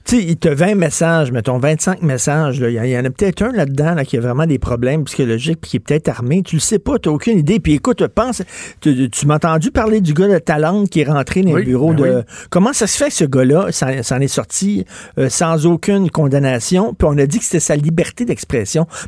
tu 0.08 0.16
sais, 0.16 0.24
il 0.24 0.38
te 0.38 0.48
20 0.48 0.76
messages, 0.76 1.32
mettons, 1.32 1.60
25 1.60 2.02
messages, 2.02 2.62
là. 2.62 2.70
Il 2.70 2.90
y, 2.90 2.98
en 2.98 3.06
a 3.06 3.10
peut-être 3.10 3.42
un 3.42 3.52
là-dedans, 3.52 3.94
là, 3.94 4.06
qui 4.06 4.18
a 4.18 4.22
vraiment 4.22 4.46
des 4.46 4.58
problèmes 4.58 5.04
psychologiques, 5.04 5.60
puis 5.62 5.72
qui 5.72 5.78
est 5.78 5.82
peut-être 5.82 6.08
armé. 6.08 6.42
Tu 6.44 6.56
le 6.56 6.62
sais 6.62 6.80
pas, 6.80 6.98
t'as 6.98 7.10
aucune 7.10 7.38
idée. 7.38 7.60
Puis 7.60 7.74
écoute, 7.74 8.06
pense, 8.08 8.42
tu, 8.82 9.10
m'as 9.26 9.36
entendu 9.36 9.72
parler 9.72 10.02
du 10.02 10.14
gars 10.14 10.28
de 10.28 10.40
Talent 10.40 10.86
qui 10.86 11.02
est 11.02 11.06
rentré 11.06 11.42
dans 11.42 11.56
le 11.56 11.64
bureau 11.64 11.94
ben 11.94 12.04
de... 12.04 12.24
Comment 12.50 12.74
ça 12.74 12.88
se 12.88 12.98
fait 12.98 13.10
que 13.10 13.14
ce 13.14 13.26
gars-là? 13.26 13.72
S'en 13.72 14.20
est 14.20 14.28
sorti 14.28 14.86
euh, 15.18 15.30
sans 15.30 15.66
aucune 15.66 16.10
condamnation, 16.10 16.94
puis 16.94 17.08
on 17.12 17.18
a 17.18 17.26
dit 17.26 17.40
que 17.40 17.46
c'était 17.46 17.60
sa 17.60 17.76
liberté 17.76 18.26
d'expression. 18.26 18.47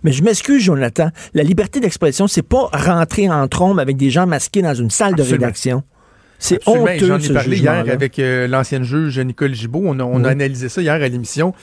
Mais 0.04 0.12
je 0.12 0.24
m'excuse, 0.24 0.64
Jonathan. 0.64 1.10
La 1.34 1.44
liberté 1.44 1.80
d'expression, 1.80 2.28
c'est 2.28 2.42
pas 2.42 2.70
rentrer 2.74 3.30
en 3.30 3.48
trombe 3.48 3.80
avec 3.80 3.98
des 3.98 4.10
gens 4.10 4.28
masqués 4.28 4.62
dans 4.62 4.74
une 4.74 4.90
salle 4.90 5.16
de 5.16 5.24
rédaction. 5.24 5.84
C'est 6.40 6.66
honteux. 6.68 7.06
J'en 7.06 7.20
ai 7.20 7.34
parlé 7.34 7.58
hier 7.58 7.86
avec 7.90 8.18
euh, 8.18 8.48
l'ancienne 8.48 8.84
juge 8.84 9.20
Nicole 9.20 9.54
Gibault. 9.54 9.84
On 9.84 10.24
a, 10.24 10.30
analysé 10.30 10.70
ça 10.70 10.82
hier 10.82 10.94
à 10.94 11.08
l'émission. 11.08 11.54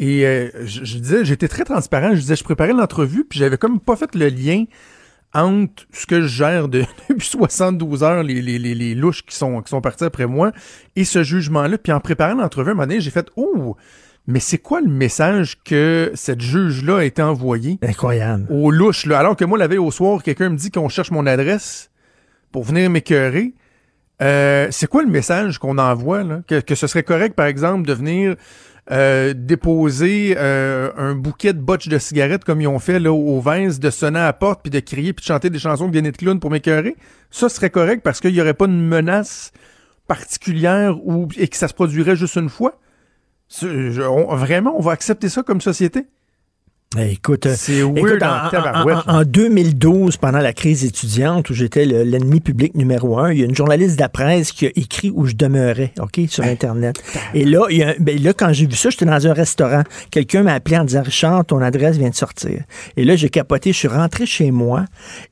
Et 0.00 0.26
euh, 0.26 0.50
je, 0.64 0.98
disais, 0.98 1.24
j'étais 1.24 1.46
très 1.46 1.64
transparent. 1.64 2.10
Je 2.14 2.20
disais, 2.20 2.36
je 2.36 2.42
préparais 2.42 2.72
l'entrevue, 2.72 3.24
puis 3.24 3.38
j'avais 3.38 3.56
comme 3.56 3.78
pas 3.78 3.94
fait 3.94 4.14
le 4.16 4.28
lien 4.28 4.64
entre 5.32 5.84
ce 5.92 6.06
que 6.06 6.22
je 6.22 6.26
gère 6.26 6.68
de, 6.68 6.84
depuis 7.08 7.26
72 7.26 8.02
heures, 8.02 8.22
les, 8.22 8.40
les, 8.42 8.58
les, 8.58 8.94
louches 8.94 9.24
qui 9.24 9.36
sont, 9.36 9.62
qui 9.62 9.70
sont 9.70 9.80
partis 9.80 10.04
après 10.04 10.26
moi, 10.26 10.52
et 10.96 11.04
ce 11.04 11.22
jugement-là. 11.22 11.78
Puis 11.78 11.92
en 11.92 12.00
préparant 12.00 12.34
l'entrevue, 12.34 12.70
un 12.70 12.74
moment 12.74 12.86
donné, 12.86 13.00
j'ai 13.00 13.10
fait 13.10 13.28
«Oh! 13.36 13.76
Mais 14.26 14.40
c'est 14.40 14.58
quoi 14.58 14.80
le 14.80 14.88
message 14.88 15.58
que 15.64 16.10
cette 16.14 16.40
juge-là 16.40 16.98
a 16.98 17.04
été 17.04 17.20
envoyée? 17.20 17.78
Incroyable. 17.82 18.46
Aux 18.50 18.70
louches, 18.70 19.04
là. 19.06 19.18
Alors 19.18 19.36
que 19.36 19.44
moi, 19.44 19.58
la 19.58 19.66
veille 19.66 19.78
au 19.78 19.90
soir, 19.90 20.22
quelqu'un 20.22 20.48
me 20.48 20.56
dit 20.56 20.70
qu'on 20.70 20.88
cherche 20.88 21.10
mon 21.10 21.26
adresse 21.26 21.90
pour 22.50 22.64
venir 22.64 22.88
m'écœurer. 22.88 23.52
Euh, 24.22 24.68
c'est 24.70 24.86
quoi 24.86 25.02
le 25.02 25.10
message 25.10 25.58
qu'on 25.58 25.76
envoie, 25.76 26.22
là? 26.22 26.40
Que, 26.46 26.60
que, 26.60 26.74
ce 26.74 26.86
serait 26.86 27.02
correct, 27.02 27.34
par 27.34 27.46
exemple, 27.46 27.86
de 27.86 27.92
venir 27.92 28.36
euh, 28.90 29.34
déposer 29.36 30.36
euh, 30.38 30.90
un 30.96 31.14
bouquet 31.14 31.52
de 31.52 31.58
botches 31.58 31.88
de 31.88 31.98
cigarettes 31.98 32.44
comme 32.44 32.60
ils 32.60 32.68
ont 32.68 32.78
fait 32.78 33.00
là, 33.00 33.12
au 33.12 33.40
Vince, 33.40 33.78
de 33.78 33.90
sonner 33.90 34.20
à 34.20 34.24
la 34.24 34.32
porte, 34.32 34.60
puis 34.62 34.70
de 34.70 34.80
crier, 34.80 35.12
puis 35.12 35.22
de 35.22 35.26
chanter 35.26 35.50
des 35.50 35.58
chansons 35.58 35.88
de 35.88 36.00
de 36.00 36.10
clown 36.10 36.40
pour 36.40 36.50
m'écœurer? 36.50 36.96
Ça 37.30 37.48
serait 37.48 37.70
correct 37.70 38.02
parce 38.02 38.20
qu'il 38.20 38.32
n'y 38.32 38.40
aurait 38.40 38.54
pas 38.54 38.66
de 38.66 38.72
menace 38.72 39.52
particulière 40.06 40.96
ou, 41.06 41.28
et 41.36 41.48
que 41.48 41.56
ça 41.56 41.68
se 41.68 41.74
produirait 41.74 42.16
juste 42.16 42.36
une 42.36 42.48
fois? 42.48 42.78
Vraiment, 43.50 44.74
on 44.76 44.80
va 44.80 44.92
accepter 44.92 45.28
ça 45.28 45.42
comme 45.42 45.60
société? 45.60 46.06
Eh, 46.96 47.12
écoute, 47.12 47.48
en, 49.06 49.24
2012, 49.24 50.16
pendant 50.16 50.38
la 50.38 50.52
crise 50.52 50.84
étudiante, 50.84 51.50
où 51.50 51.54
j'étais 51.54 51.84
l'ennemi 51.84 52.38
public 52.40 52.76
numéro 52.76 53.18
un, 53.18 53.32
il 53.32 53.40
y 53.40 53.42
a 53.42 53.46
une 53.46 53.54
journaliste 53.54 53.96
de 53.96 54.00
la 54.00 54.08
presse 54.08 54.52
qui 54.52 54.66
a 54.66 54.70
écrit 54.76 55.10
où 55.10 55.26
je 55.26 55.34
demeurais, 55.34 55.92
OK, 56.00 56.20
sur 56.28 56.44
Internet. 56.44 57.02
Et 57.34 57.44
là, 57.44 57.66
ben 57.98 58.22
là 58.22 58.32
quand 58.32 58.52
j'ai 58.52 58.66
vu 58.66 58.76
ça, 58.76 58.90
j'étais 58.90 59.06
dans 59.06 59.26
un 59.26 59.32
restaurant. 59.32 59.82
Quelqu'un 60.12 60.44
m'a 60.44 60.52
appelé 60.52 60.78
en 60.78 60.84
disant, 60.84 61.02
Richard, 61.02 61.44
ton 61.46 61.60
adresse 61.60 61.96
vient 61.96 62.10
de 62.10 62.14
sortir. 62.14 62.62
Et 62.96 63.04
là, 63.04 63.16
j'ai 63.16 63.28
capoté, 63.28 63.72
je 63.72 63.78
suis 63.78 63.88
rentré 63.88 64.24
chez 64.24 64.52
moi. 64.52 64.84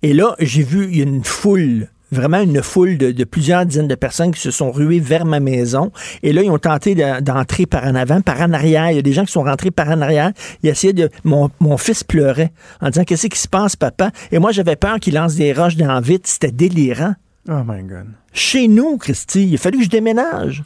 Et 0.03 0.15
là, 0.15 0.35
j'ai 0.41 0.65
vu, 0.65 0.89
il 0.91 0.99
y 0.99 1.01
a 1.01 1.05
une 1.05 1.25
foule 1.25 1.89
vraiment 2.13 2.41
une 2.41 2.63
foule 2.63 2.99
de, 2.99 3.25
plusieurs 3.25 3.67
dizaines 3.67 3.89
de 3.89 3.95
personnes 3.95 4.33
qui 4.33 4.41
se 4.41 4.51
sont 4.51 4.71
ruées 4.71 5.01
vers 5.01 5.25
ma 5.25 5.41
maison. 5.41 5.91
Et 6.23 6.33
là, 6.33 6.43
ils 6.43 6.51
ont 6.51 6.59
tenté 6.59 6.95
d'entrer 7.21 7.67
par 7.67 7.85
en 7.85 7.95
avant, 7.95 8.21
par 8.21 8.41
en 8.41 8.53
arrière. 8.53 8.91
Il 8.91 8.97
y 8.97 8.99
a 8.99 9.03
des 9.03 9.13
gens 9.13 9.25
qui 9.25 9.33
sont 9.33 9.43
rentrés 9.43 9.71
par 9.71 9.89
en 9.89 10.01
arrière. 10.01 10.33
Ils 10.63 10.71
essayaient 10.71 10.93
de... 10.93 11.09
Mon, 11.25 11.51
mon 11.61 11.77
fils 11.77 12.05
pleurait 12.05 12.53
en 12.81 12.91
disant, 12.91 13.05
qu'est-ce 13.05 13.27
qui 13.27 13.39
se 13.39 13.49
passe, 13.49 13.77
papa? 13.77 14.11
Et 14.31 14.39
moi, 14.39 14.53
j'avais 14.53 14.77
peur 14.77 15.01
qu'il 15.01 15.15
lance 15.15 15.35
des 15.35 15.53
roches 15.53 15.77
dans 15.77 16.01
vite. 16.01 16.27
C'était 16.27 16.53
délirant. 16.53 17.15
Oh 17.49 17.63
my 17.67 17.83
God. 17.83 18.07
Chez 18.33 18.69
nous, 18.69 18.99
Christy, 18.99 19.49
il 19.49 19.55
a 19.55 19.59
fallu 19.59 19.79
que 19.79 19.85
je 19.85 19.91
déménage. 19.91 20.63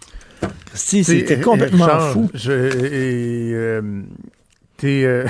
Christy, 0.66 1.04
c'était 1.04 1.40
complètement 1.40 1.98
fou. 2.00 2.30
Je, 2.34 2.52
et, 2.52 3.54
euh, 3.54 4.02
T'es 4.76 5.04
euh, 5.04 5.26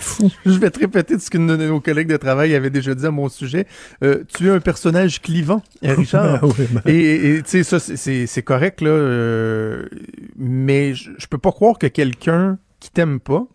Je 0.46 0.58
vais 0.58 0.70
te 0.70 0.80
répéter 0.80 1.18
ce 1.18 1.30
qu'une 1.30 1.46
de 1.46 1.56
nos 1.56 1.80
collègues 1.80 2.08
de 2.08 2.16
travail 2.16 2.54
avait 2.54 2.70
déjà 2.70 2.94
dit 2.94 3.06
à 3.06 3.10
mon 3.10 3.28
sujet. 3.28 3.66
Euh, 4.02 4.24
tu 4.36 4.48
es 4.48 4.50
un 4.50 4.60
personnage 4.60 5.20
clivant, 5.22 5.62
Richard. 5.82 6.40
Ben. 6.40 6.82
Et 6.86 7.40
tu 7.44 7.62
sais, 7.62 7.62
ça, 7.62 7.78
c'est 7.80 8.42
correct, 8.42 8.80
là. 8.80 8.90
Euh, 8.90 9.86
mais 10.36 10.94
je, 10.94 11.26
peux 11.28 11.38
pas 11.38 11.52
croire 11.52 11.78
que 11.78 11.86
quelqu'un 11.86 12.58
qui 12.80 12.90
t'aime 12.90 13.20
pas 13.20 13.46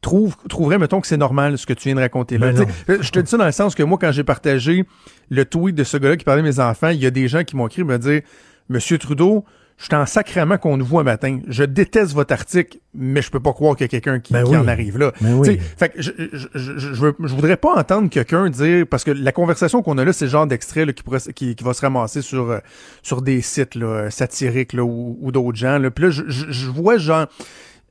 trouve, 0.00 0.36
trouverait, 0.48 0.78
mettons, 0.78 1.00
que 1.00 1.06
c'est 1.06 1.16
normal 1.16 1.58
ce 1.58 1.66
que 1.66 1.74
tu 1.74 1.88
viens 1.88 1.94
de 1.94 2.00
raconter 2.00 2.38
là. 2.38 2.52
Ben 2.52 3.02
je 3.02 3.10
te 3.10 3.20
dis 3.20 3.30
ça 3.30 3.36
dans 3.36 3.46
le 3.46 3.52
sens 3.52 3.74
que 3.74 3.82
moi, 3.82 3.98
quand 4.00 4.10
j'ai 4.10 4.24
partagé 4.24 4.84
le 5.30 5.44
tweet 5.44 5.76
de 5.76 5.84
ce 5.84 5.96
gars-là 5.96 6.16
qui 6.16 6.24
parlait 6.24 6.42
de 6.42 6.46
mes 6.46 6.58
enfants, 6.58 6.88
il 6.88 7.00
y 7.00 7.06
a 7.06 7.10
des 7.10 7.28
gens 7.28 7.44
qui 7.44 7.54
m'ont 7.54 7.68
écrit 7.68 7.84
me 7.84 7.98
dire 7.98 8.22
Monsieur 8.68 8.98
Trudeau, 8.98 9.44
je 9.78 9.84
suis 9.86 9.94
en 9.94 10.06
sacrement 10.06 10.58
qu'on 10.58 10.76
nous 10.76 10.84
voit 10.84 11.00
un 11.00 11.04
matin. 11.04 11.40
Je 11.48 11.64
déteste 11.64 12.12
votre 12.12 12.32
article, 12.32 12.78
mais 12.94 13.20
je 13.20 13.30
peux 13.30 13.40
pas 13.40 13.52
croire 13.52 13.74
qu'il 13.74 13.84
y 13.84 13.86
a 13.86 13.88
quelqu'un 13.88 14.20
qui, 14.20 14.32
ben 14.32 14.46
en 14.46 14.68
arrive 14.68 14.98
là. 14.98 15.12
Ben 15.20 15.42
fait 15.76 15.88
que 15.88 16.00
je, 16.00 16.10
je, 16.32 16.48
je, 16.54 16.94
je, 16.94 17.34
voudrais 17.34 17.56
pas 17.56 17.74
entendre 17.74 18.08
quelqu'un 18.08 18.48
dire, 18.48 18.86
parce 18.88 19.02
que 19.02 19.10
la 19.10 19.32
conversation 19.32 19.82
qu'on 19.82 19.98
a 19.98 20.04
là, 20.04 20.12
c'est 20.12 20.26
le 20.26 20.30
genre 20.30 20.46
d'extrait 20.46 20.86
qui, 21.34 21.56
qui, 21.56 21.64
va 21.64 21.74
se 21.74 21.80
ramasser 21.80 22.22
sur, 22.22 22.50
euh, 22.50 22.58
sur 23.02 23.22
des 23.22 23.40
sites 23.40 23.74
là, 23.74 24.10
satiriques 24.10 24.72
là, 24.72 24.84
ou, 24.84 25.18
ou 25.20 25.32
d'autres 25.32 25.58
gens. 25.58 25.78
Là. 25.78 25.90
Puis 25.90 26.04
là, 26.04 26.10
je, 26.10 26.70
vois 26.70 26.98
genre 26.98 27.26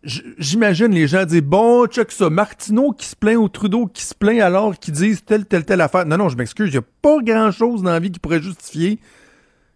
j'imagine 0.04 0.92
les 0.92 1.08
gens 1.08 1.26
dire 1.26 1.44
bon 1.44 1.86
check 1.86 2.12
ça 2.12 2.30
Martineau 2.32 2.92
qui 2.92 3.06
se 3.06 3.16
plaint 3.16 3.38
au 3.38 3.48
Trudeau 3.48 3.86
qui 3.86 4.04
se 4.04 4.16
plaint 4.16 4.42
alors 4.42 4.80
qu'ils 4.80 4.96
disent 4.96 5.24
telle 5.24 5.46
telle 5.46 5.64
telle 5.64 5.80
affaire 5.80 6.08
non 6.08 6.18
non 6.18 6.28
je 6.28 6.38
m'excuse 6.38 6.70
il 6.70 6.74
y 6.74 6.78
a 6.80 6.84
pas 7.04 7.18
grand 7.22 7.52
chose 7.52 7.84
dans 7.84 7.92
la 7.92 8.00
vie 8.00 8.10
qui 8.10 8.18
pourrait 8.18 8.42
justifier 8.42 8.98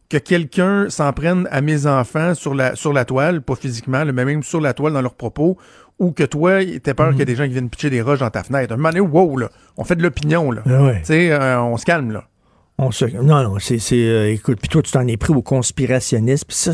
que 0.10 0.18
quelqu'un 0.18 0.90
s'en 0.90 1.12
prenne 1.14 1.48
à 1.52 1.62
mes 1.62 1.88
enfants 1.88 2.36
sur 2.36 2.54
la, 2.54 2.76
sur 2.76 2.94
la 2.94 3.06
toile, 3.06 3.42
pas 3.42 3.56
physiquement, 3.56 4.06
mais 4.06 4.26
même 4.26 4.44
sur 4.44 4.62
la 4.62 4.74
toile 4.74 4.94
dans 4.94 5.02
leurs 5.02 5.16
propos, 5.16 5.58
ou 6.00 6.12
que 6.12 6.24
toi, 6.24 6.60
t'as 6.84 6.94
peur 6.94 7.10
qu'il 7.12 7.20
y 7.20 7.22
ait 7.22 7.26
des 7.26 7.36
gens 7.36 7.46
qui 7.46 7.52
viennent 7.52 7.70
pitcher 7.70 7.90
des 7.90 8.02
roches 8.02 8.20
dans 8.20 8.30
ta 8.30 8.44
fenêtre. 8.44 8.74
Un 8.74 8.78
moment 8.78 8.90
donné, 8.90 9.00
wow, 9.00 9.38
là, 9.38 9.50
on 9.78 9.84
fait 9.84 9.96
de 9.96 10.04
l'opinion, 10.04 10.52
là. 10.52 10.62
Ah 10.66 10.92
tu 11.00 11.06
sais, 11.06 11.32
euh, 11.32 11.62
on 11.62 11.78
se 11.78 11.86
calme, 11.86 12.12
là. 12.12 12.26
On 12.78 12.92
se... 12.92 13.06
Non, 13.06 13.44
non, 13.44 13.58
c'est... 13.60 13.80
Euh, 13.94 14.32
écoute, 14.34 14.60
puis 14.60 14.68
toi, 14.68 14.82
tu 14.82 14.92
t'en 14.92 15.08
es 15.08 15.16
pris 15.16 15.34
au 15.34 15.42
conspirationniste, 15.42 16.46
puis 16.46 16.58
ça, 16.58 16.72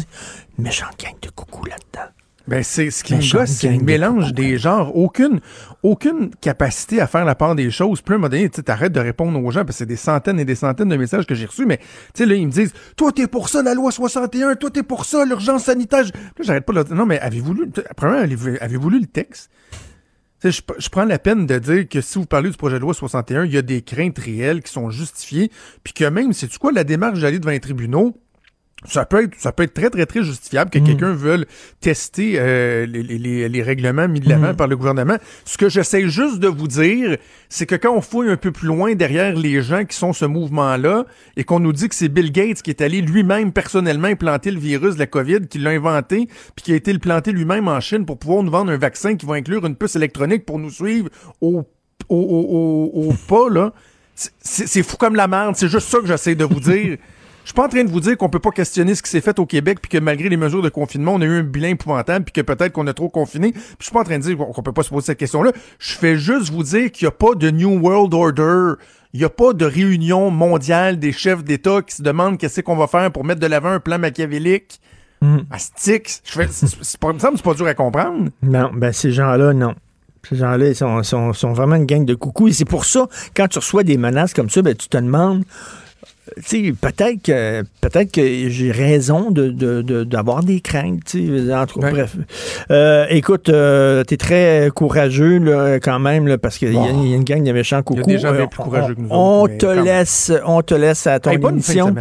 méchant 0.57 0.87
gang 0.99 1.13
de 1.21 1.29
coucou 1.29 1.65
là-dedans. 1.65 2.09
Ben 2.47 2.63
c'est 2.63 2.89
ce 2.89 3.03
qui 3.03 3.15
me 3.15 3.31
gosse, 3.31 3.49
c'est 3.49 3.71
le 3.71 3.83
mélange 3.83 4.33
des 4.33 4.57
genres. 4.57 4.95
Aucune, 4.95 5.39
aucune 5.83 6.31
capacité 6.41 6.99
à 6.99 7.07
faire 7.07 7.23
la 7.23 7.35
part 7.35 7.55
des 7.55 7.69
choses. 7.69 8.01
Puis 8.01 8.13
à 8.13 8.15
un 8.15 8.17
moment 8.17 8.29
donné, 8.29 8.49
tu 8.49 8.61
arrêtes 8.67 8.93
de 8.93 8.99
répondre 8.99 9.41
aux 9.41 9.51
gens 9.51 9.63
parce 9.63 9.77
que 9.77 9.79
c'est 9.79 9.85
des 9.85 9.95
centaines 9.95 10.39
et 10.39 10.45
des 10.45 10.55
centaines 10.55 10.89
de 10.89 10.95
messages 10.95 11.25
que 11.25 11.35
j'ai 11.35 11.45
reçus. 11.45 11.65
Mais 11.65 11.77
tu 11.77 11.85
sais, 12.15 12.25
là, 12.25 12.35
ils 12.35 12.45
me 12.45 12.51
disent 12.51 12.73
Toi, 12.97 13.11
t'es 13.11 13.27
pour 13.27 13.49
ça, 13.49 13.61
la 13.61 13.73
loi 13.73 13.91
61, 13.91 14.55
toi, 14.55 14.69
t'es 14.69 14.83
pour 14.83 15.05
ça, 15.05 15.23
l'urgence 15.25 15.65
sanitaire. 15.65 16.03
Là, 16.03 16.09
j'arrête 16.39 16.65
pas 16.65 16.83
de 16.83 16.93
Non, 16.93 17.05
mais 17.05 17.19
avez-vous 17.19 17.53
lu, 17.53 17.71
avez-vous 18.59 18.89
lu 18.89 18.99
le 18.99 19.07
texte? 19.07 19.49
Je, 20.43 20.49
je, 20.49 20.89
prends 20.89 21.05
la 21.05 21.19
peine 21.19 21.45
de 21.45 21.59
dire 21.59 21.87
que 21.87 22.01
si 22.01 22.17
vous 22.17 22.25
parlez 22.25 22.49
du 22.49 22.57
projet 22.57 22.77
de 22.77 22.81
loi 22.81 22.95
61, 22.95 23.45
il 23.45 23.53
y 23.53 23.57
a 23.57 23.61
des 23.61 23.83
craintes 23.83 24.17
réelles 24.17 24.63
qui 24.63 24.71
sont 24.71 24.89
justifiées, 24.89 25.51
puis 25.83 25.93
que 25.93 26.05
même, 26.05 26.33
c'est 26.33 26.47
tu 26.47 26.57
quoi, 26.57 26.71
la 26.71 26.83
démarche 26.83 27.19
d'aller 27.19 27.37
devant 27.37 27.51
les 27.51 27.59
tribunaux, 27.59 28.17
ça 28.85 29.05
peut 29.05 29.23
être 29.23 29.35
ça 29.37 29.51
peut 29.51 29.63
être 29.63 29.73
très 29.73 29.89
très 29.89 30.05
très 30.05 30.23
justifiable 30.23 30.71
que 30.71 30.79
mm. 30.79 30.83
quelqu'un 30.83 31.13
veuille 31.13 31.45
tester 31.81 32.33
euh, 32.37 32.85
les, 32.85 33.03
les, 33.03 33.47
les, 33.47 33.61
règlements 33.61 34.07
mis 34.07 34.19
de 34.19 34.27
l'avant 34.27 34.53
mm. 34.53 34.55
par 34.55 34.67
le 34.67 34.75
gouvernement. 34.75 35.17
Ce 35.45 35.57
que 35.57 35.69
j'essaie 35.69 36.09
juste 36.09 36.39
de 36.39 36.47
vous 36.47 36.67
dire, 36.67 37.17
c'est 37.49 37.65
que 37.65 37.75
quand 37.75 37.93
on 37.95 38.01
fouille 38.01 38.29
un 38.29 38.37
peu 38.37 38.51
plus 38.51 38.67
loin 38.67 38.95
derrière 38.95 39.35
les 39.35 39.61
gens 39.61 39.85
qui 39.85 39.95
sont 39.95 40.13
ce 40.13 40.25
mouvement-là 40.25 41.05
et 41.37 41.43
qu'on 41.43 41.59
nous 41.59 41.73
dit 41.73 41.89
que 41.89 41.95
c'est 41.95 42.09
Bill 42.09 42.31
Gates 42.31 42.61
qui 42.61 42.71
est 42.71 42.81
allé 42.81 43.01
lui-même 43.01 43.51
personnellement 43.51 44.07
implanter 44.07 44.51
le 44.51 44.59
virus 44.59 44.95
de 44.95 44.99
la 44.99 45.07
COVID, 45.07 45.47
qui 45.47 45.59
l'a 45.59 45.71
inventé, 45.71 46.27
puis 46.55 46.63
qui 46.63 46.73
a 46.73 46.75
été 46.75 46.91
le 46.91 46.99
planté 46.99 47.31
lui-même 47.31 47.67
en 47.67 47.79
Chine 47.79 48.05
pour 48.05 48.17
pouvoir 48.17 48.43
nous 48.43 48.51
vendre 48.51 48.71
un 48.71 48.77
vaccin 48.77 49.15
qui 49.15 49.25
va 49.25 49.35
inclure 49.35 49.65
une 49.65 49.75
puce 49.75 49.95
électronique 49.95 50.45
pour 50.45 50.59
nous 50.59 50.71
suivre 50.71 51.09
au 51.39 51.63
au, 52.09 52.17
au, 52.17 53.09
au 53.09 53.13
pas 53.27 53.49
là. 53.49 53.73
C'est 54.15 54.83
fou 54.83 54.97
comme 54.97 55.15
la 55.15 55.27
merde. 55.27 55.55
C'est 55.55 55.69
juste 55.69 55.87
ça 55.87 55.99
que 55.99 56.05
j'essaie 56.07 56.35
de 56.35 56.43
vous 56.43 56.59
dire. 56.59 56.97
Je 57.51 57.53
suis 57.53 57.61
pas 57.63 57.65
en 57.65 57.69
train 57.69 57.83
de 57.83 57.91
vous 57.91 57.99
dire 57.99 58.15
qu'on 58.15 58.29
peut 58.29 58.39
pas 58.39 58.51
questionner 58.51 58.95
ce 58.95 59.03
qui 59.03 59.09
s'est 59.09 59.19
fait 59.19 59.37
au 59.37 59.45
Québec, 59.45 59.79
puis 59.81 59.89
que 59.89 59.97
malgré 59.97 60.29
les 60.29 60.37
mesures 60.37 60.61
de 60.61 60.69
confinement, 60.69 61.15
on 61.15 61.21
a 61.21 61.25
eu 61.25 61.39
un 61.39 61.43
bilan 61.43 61.67
épouvantable, 61.67 62.23
puis 62.23 62.31
que 62.31 62.39
peut-être 62.39 62.71
qu'on 62.71 62.87
a 62.87 62.93
trop 62.93 63.09
confiné. 63.09 63.51
Puis 63.51 63.61
je 63.79 63.83
suis 63.83 63.91
pas 63.91 63.99
en 63.99 64.03
train 64.05 64.19
de 64.19 64.23
dire 64.23 64.37
qu'on 64.37 64.63
peut 64.63 64.71
pas 64.71 64.83
se 64.83 64.89
poser 64.89 65.07
cette 65.07 65.17
question-là. 65.17 65.51
Je 65.77 65.91
fais 65.95 66.15
juste 66.15 66.49
vous 66.49 66.63
dire 66.63 66.89
qu'il 66.93 67.03
y 67.03 67.07
a 67.09 67.11
pas 67.11 67.35
de 67.35 67.51
New 67.51 67.77
World 67.77 68.13
Order. 68.13 68.81
Il 69.13 69.19
n'y 69.19 69.25
a 69.25 69.29
pas 69.29 69.51
de 69.51 69.65
réunion 69.65 70.31
mondiale 70.31 70.97
des 70.97 71.11
chefs 71.11 71.43
d'État 71.43 71.81
qui 71.81 71.93
se 71.93 72.03
demandent 72.03 72.37
qu'est-ce 72.37 72.61
qu'on 72.61 72.77
va 72.77 72.87
faire 72.87 73.11
pour 73.11 73.25
mettre 73.25 73.41
de 73.41 73.47
l'avant 73.47 73.71
un 73.71 73.81
plan 73.81 73.99
machiavélique. 73.99 74.79
Mm. 75.19 75.39
Astix. 75.51 76.21
Je 76.23 76.31
fais, 76.31 76.47
c'est 76.49 76.97
pas, 77.01 77.11
c'est 77.19 77.43
pas 77.43 77.53
dur 77.53 77.67
à 77.67 77.73
comprendre. 77.73 78.29
Non, 78.43 78.71
ben 78.73 78.93
ces 78.93 79.11
gens-là, 79.11 79.51
non. 79.51 79.75
Ces 80.29 80.37
gens-là, 80.37 80.69
ils 80.69 80.75
sont, 80.75 81.03
sont, 81.03 81.33
sont, 81.33 81.51
vraiment 81.51 81.75
une 81.75 81.85
gang 81.85 82.05
de 82.05 82.15
coucous. 82.15 82.47
Et 82.47 82.53
c'est 82.53 82.63
pour 82.63 82.85
ça, 82.85 83.07
quand 83.35 83.49
tu 83.49 83.59
reçois 83.59 83.83
des 83.83 83.97
menaces 83.97 84.33
comme 84.33 84.49
ça, 84.49 84.61
ben, 84.61 84.73
tu 84.73 84.87
te 84.87 84.95
demandes 84.95 85.43
peut-être 86.35 87.21
que 87.23 87.63
peut-être 87.81 88.11
que 88.11 88.49
j'ai 88.49 88.71
raison 88.71 89.31
de, 89.31 89.51
d'avoir 90.03 90.43
des 90.43 90.61
craintes. 90.61 91.15
Bref. 91.75 92.15
Euh, 92.69 93.05
écoute, 93.09 93.49
euh, 93.49 94.03
tu 94.07 94.13
es 94.13 94.17
très 94.17 94.69
courageux 94.73 95.39
là, 95.39 95.79
quand 95.79 95.99
même, 95.99 96.37
parce 96.37 96.57
qu'il 96.57 96.73
y, 96.73 96.77
a 96.77 96.89
une 96.89 97.23
gang 97.23 97.43
de 97.43 97.51
méchants 97.51 97.81
coucous. 97.83 98.03
Il 98.07 98.13
y 98.13 98.15
a 98.15 98.17
des 98.17 98.21
gens 98.21 98.33
euh, 98.33 98.47
plus 98.47 98.63
courageux 98.63 98.95
que 98.95 99.01
nous 99.01 99.07
on 99.09 99.47
te 99.47 99.65
laisse, 99.65 100.31
on 100.45 100.61
te 100.61 100.73
laisse 100.73 101.07
à 101.07 101.19
ton 101.19 101.31
émission. 101.31 101.93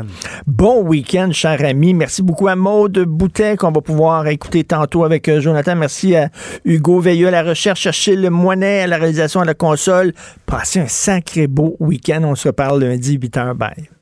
Bon 0.46 0.82
week-end, 0.82 1.30
cher 1.32 1.62
ami. 1.64 1.94
Merci 1.94 2.22
beaucoup 2.22 2.48
à 2.48 2.56
Maude 2.56 2.98
Boutet 3.00 3.56
qu'on 3.56 3.72
va 3.72 3.80
pouvoir 3.80 4.26
écouter 4.28 4.64
tantôt 4.64 5.04
avec 5.04 5.30
Jonathan. 5.40 5.76
Merci 5.76 6.16
à 6.16 6.28
Hugo 6.64 7.00
Veilleux 7.00 7.28
à 7.28 7.30
la 7.30 7.42
recherche, 7.42 7.86
à 7.86 7.90
le 8.12 8.30
Moinet 8.30 8.80
à 8.82 8.86
la 8.86 8.96
réalisation 8.96 9.40
à 9.40 9.44
la 9.44 9.54
console. 9.54 10.12
Passez 10.46 10.80
un 10.80 10.88
sacré 10.88 11.46
beau 11.46 11.76
week-end. 11.80 12.22
On 12.24 12.34
se 12.34 12.48
reparle 12.48 12.82
lundi 12.84 13.18
8h. 13.18 13.54
Bye. 13.54 13.99